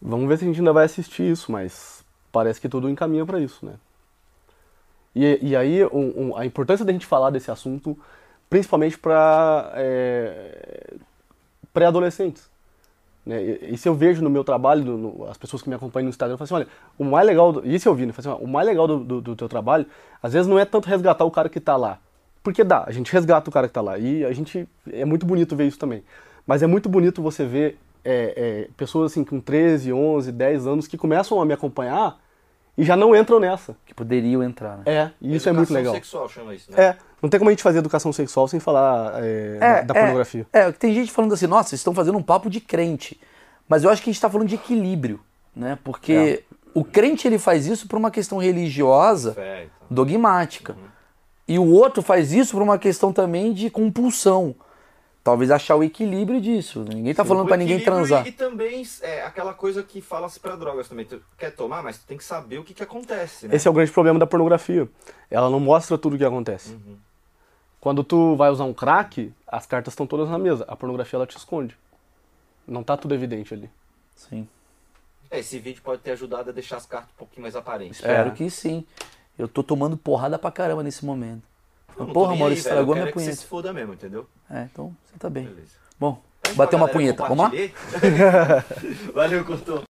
Vamos 0.02 0.27
ver 0.27 0.38
se 0.38 0.45
a 0.45 0.48
gente 0.48 0.60
ainda 0.60 0.72
vai 0.72 0.85
assistir 0.85 1.30
isso, 1.30 1.52
mas 1.52 2.03
parece 2.31 2.60
que 2.60 2.69
tudo 2.69 2.90
encaminha 2.90 3.26
para 3.26 3.40
isso, 3.40 3.65
né? 3.65 3.73
E, 5.15 5.40
e 5.41 5.56
aí 5.56 5.85
um- 5.85 6.30
um- 6.30 6.38
a 6.38 6.45
importância 6.45 6.84
da 6.85 6.91
gente 6.91 7.06
falar 7.06 7.30
desse 7.30 7.52
assunto, 7.52 7.98
principalmente 8.49 8.98
para 8.98 9.72
pré-adolescentes. 11.73 12.49
Né? 13.26 13.41
Isso 13.69 13.88
eu 13.88 13.95
vejo 13.95 14.22
no 14.22 14.30
meu 14.30 14.44
trabalho, 14.44 14.84
no- 14.84 14.98
no- 14.98 15.26
as 15.30 15.38
pessoas 15.38 15.61
que 15.61 15.69
me 15.69 15.76
acompanham 15.76 16.06
no 16.06 16.10
Instagram 16.10 16.38
falam 16.38 16.44
assim, 16.45 16.53
olha, 16.56 16.68
o 16.99 17.03
mais 17.06 17.26
legal, 17.26 17.53
do, 17.53 17.65
isso 17.68 17.88
eu 17.88 17.95
vi, 17.95 18.06
né? 18.06 18.14
Assim, 18.15 18.30
o 18.30 18.48
mais 18.48 18.68
legal 18.68 18.85
do, 18.88 18.99
do, 18.99 19.22
do 19.22 19.35
teu 19.35 19.48
trabalho, 19.48 19.85
às 20.22 20.34
vezes 20.34 20.48
não 20.48 20.60
é 20.60 20.65
tanto 20.65 20.88
resgatar 20.90 21.23
o 21.23 21.31
cara 21.31 21.48
que 21.48 21.60
tá 21.60 21.77
lá, 21.77 21.99
porque 22.44 22.64
dá, 22.64 22.84
a 22.85 22.91
gente 22.91 23.11
resgata 23.11 23.49
o 23.49 23.53
cara 23.53 23.68
que 23.68 23.73
tá 23.73 23.81
lá, 23.81 23.98
e 23.98 24.26
a 24.26 24.34
gente, 24.34 24.68
é 24.91 25.06
muito 25.06 25.26
bonito 25.26 25.56
ver 25.56 25.68
isso 25.68 25.80
também, 25.80 26.03
mas 26.45 26.61
é 26.61 26.68
muito 26.68 26.90
bonito 26.90 27.22
você 27.22 27.45
ver 27.45 27.80
é, 28.03 28.34
é, 28.35 28.68
pessoas 28.76 29.14
assim 29.14 29.23
com 29.23 29.40
13, 29.40 29.94
11, 29.94 30.30
10 30.30 30.68
anos 30.68 30.88
que 30.88 30.98
começam 30.98 31.41
a 31.41 31.45
me 31.45 31.53
acompanhar 31.53 32.19
e 32.78 32.84
já 32.84 32.95
não 32.95 33.16
entram 33.16 33.40
nessa. 33.40 33.76
Que 33.86 33.94
poderiam 33.94 34.41
entrar, 34.44 34.78
né? 34.78 34.84
É, 34.86 35.12
e 35.22 35.36
isso 35.36 35.48
é 35.48 35.52
muito 35.52 35.70
Educação 35.70 35.76
legal. 35.78 35.94
sexual 35.94 36.30
chama 36.30 36.56
isso, 36.56 36.72
né? 36.72 36.84
É, 36.84 36.98
não 37.22 37.30
tem 37.30 37.40
como 37.40 37.50
a 37.50 37.54
gente 37.54 37.64
fazer 37.64 37.80
educação 37.80 38.12
sexual 38.12 38.48
sem 38.48 38.60
falar 38.60 39.24
é, 39.24 39.58
da, 39.58 39.82
da 39.82 39.94
pornografia. 39.94 40.45
É, 40.52 40.72
tem 40.72 40.94
gente 40.94 41.12
falando 41.12 41.34
assim, 41.34 41.48
nossa, 41.48 41.70
vocês 41.70 41.80
estão 41.80 41.94
fazendo 41.94 42.18
um 42.18 42.24
papo 42.24 42.50
de 42.50 42.60
crente. 42.60 43.20
Mas 43.68 43.84
eu 43.84 43.90
acho 43.90 44.02
que 44.02 44.10
a 44.10 44.12
gente 44.12 44.18
está 44.18 44.30
falando 44.30 44.48
de 44.48 44.56
equilíbrio, 44.56 45.20
né? 45.56 45.78
Porque 45.84 46.44
o 46.74 46.84
crente 46.84 47.28
ele 47.28 47.38
faz 47.38 47.68
isso 47.68 47.88
por 47.88 47.98
uma 47.98 48.12
questão 48.12 48.38
religiosa, 48.40 49.34
Fé, 49.34 49.64
então. 49.64 49.88
dogmática. 49.90 50.76
E 51.48 51.60
o 51.60 51.70
outro 51.72 52.02
faz 52.02 52.34
isso 52.34 52.54
por 52.54 52.62
uma 52.62 52.78
questão 52.78 53.14
também 53.14 53.54
de 53.54 53.70
compulsão. 53.70 54.56
Talvez 55.24 55.50
achar 55.52 55.76
o 55.78 55.84
equilíbrio 55.84 56.41
disso. 56.41 56.84
Ninguém 56.84 57.14
tá 57.14 57.24
falando 57.24 57.45
O 57.45 57.48
para 57.48 57.56
ninguém 57.56 57.80
transar. 57.80 58.26
E, 58.26 58.30
e 58.30 58.32
também 58.34 58.84
é 59.02 59.24
aquela 59.24 59.54
coisa 59.54 59.82
que 59.82 60.02
fala-se 60.02 60.38
pra 60.38 60.58
drogas 60.58 60.90
também. 60.90 61.06
Tu 61.06 61.22
quer 61.38 61.52
tomar, 61.56 61.82
mas 61.82 61.98
tu 61.98 62.06
tem 62.06 62.18
que 62.18 62.24
saber 62.26 62.58
o 62.58 62.64
que, 62.64 62.74
que 62.74 62.84
acontece, 62.84 63.48
né? 63.48 63.56
Esse 63.56 63.66
é 63.66 63.72
o 63.72 63.74
grande 63.74 63.91
problema 63.91 64.20
da 64.20 64.28
pornografia. 64.28 64.90
Ela 65.32 65.50
não 65.50 65.62
mostra 65.62 65.98
tudo 65.98 66.16
o 66.16 66.18
que 66.18 66.26
acontece. 66.26 66.78
Quando 67.80 68.04
tu 68.04 68.36
vai 68.36 68.50
usar 68.50 68.66
um 68.66 68.74
crack, 68.74 69.34
as 69.48 69.66
cartas 69.66 69.94
estão 69.94 70.06
todas 70.06 70.30
na 70.30 70.38
mesa. 70.38 70.66
A 70.68 70.76
pornografia 70.76 71.16
ela 71.16 71.26
te 71.28 71.38
esconde. 71.38 71.78
Não 72.68 72.84
tá 72.84 72.98
tudo 72.98 73.16
evidente 73.16 73.54
ali. 73.54 73.70
Sim. 74.16 74.48
É, 75.32 75.40
Esse 75.40 75.58
vídeo 75.58 75.82
pode 75.82 76.02
ter 76.02 76.12
ajudado 76.12 76.50
a 76.50 76.54
deixar 76.54 76.78
as 76.78 76.86
cartas 76.86 77.10
um 77.16 77.18
pouquinho 77.18 77.44
mais 77.44 77.56
aparentes. 77.56 78.00
Espero 78.00 78.30
É. 78.30 78.32
que 78.34 78.50
sim. 78.50 78.86
Eu 79.40 79.48
tô 79.48 79.64
tomando 79.64 79.95
porrada 79.98 80.38
pra 80.38 80.52
caramba 80.52 80.84
nesse 80.84 81.06
momento. 81.06 81.44
Não 81.98 82.07
Porra, 82.07 82.36
Maurício, 82.36 82.45
aí, 82.45 82.72
estragou 82.72 82.95
minha 82.95 83.06
quero 83.06 83.14
que 83.14 83.20
você 83.20 83.26
punheta. 83.26 83.41
se 83.41 83.48
foda 83.48 83.74
mesmo, 83.74 83.94
entendeu? 83.94 84.28
É, 84.49 84.64
então 84.64 84.95
você 85.06 85.18
tá 85.20 85.30
bem. 85.30 85.45
Beleza. 85.45 85.74
Bom, 85.99 86.22
pra 86.56 86.68
uma 86.76 86.88
punheta. 86.88 87.24
Vamos 87.28 87.45
lá? 87.45 87.52
Valeu, 89.14 89.45
cortou. 89.45 89.84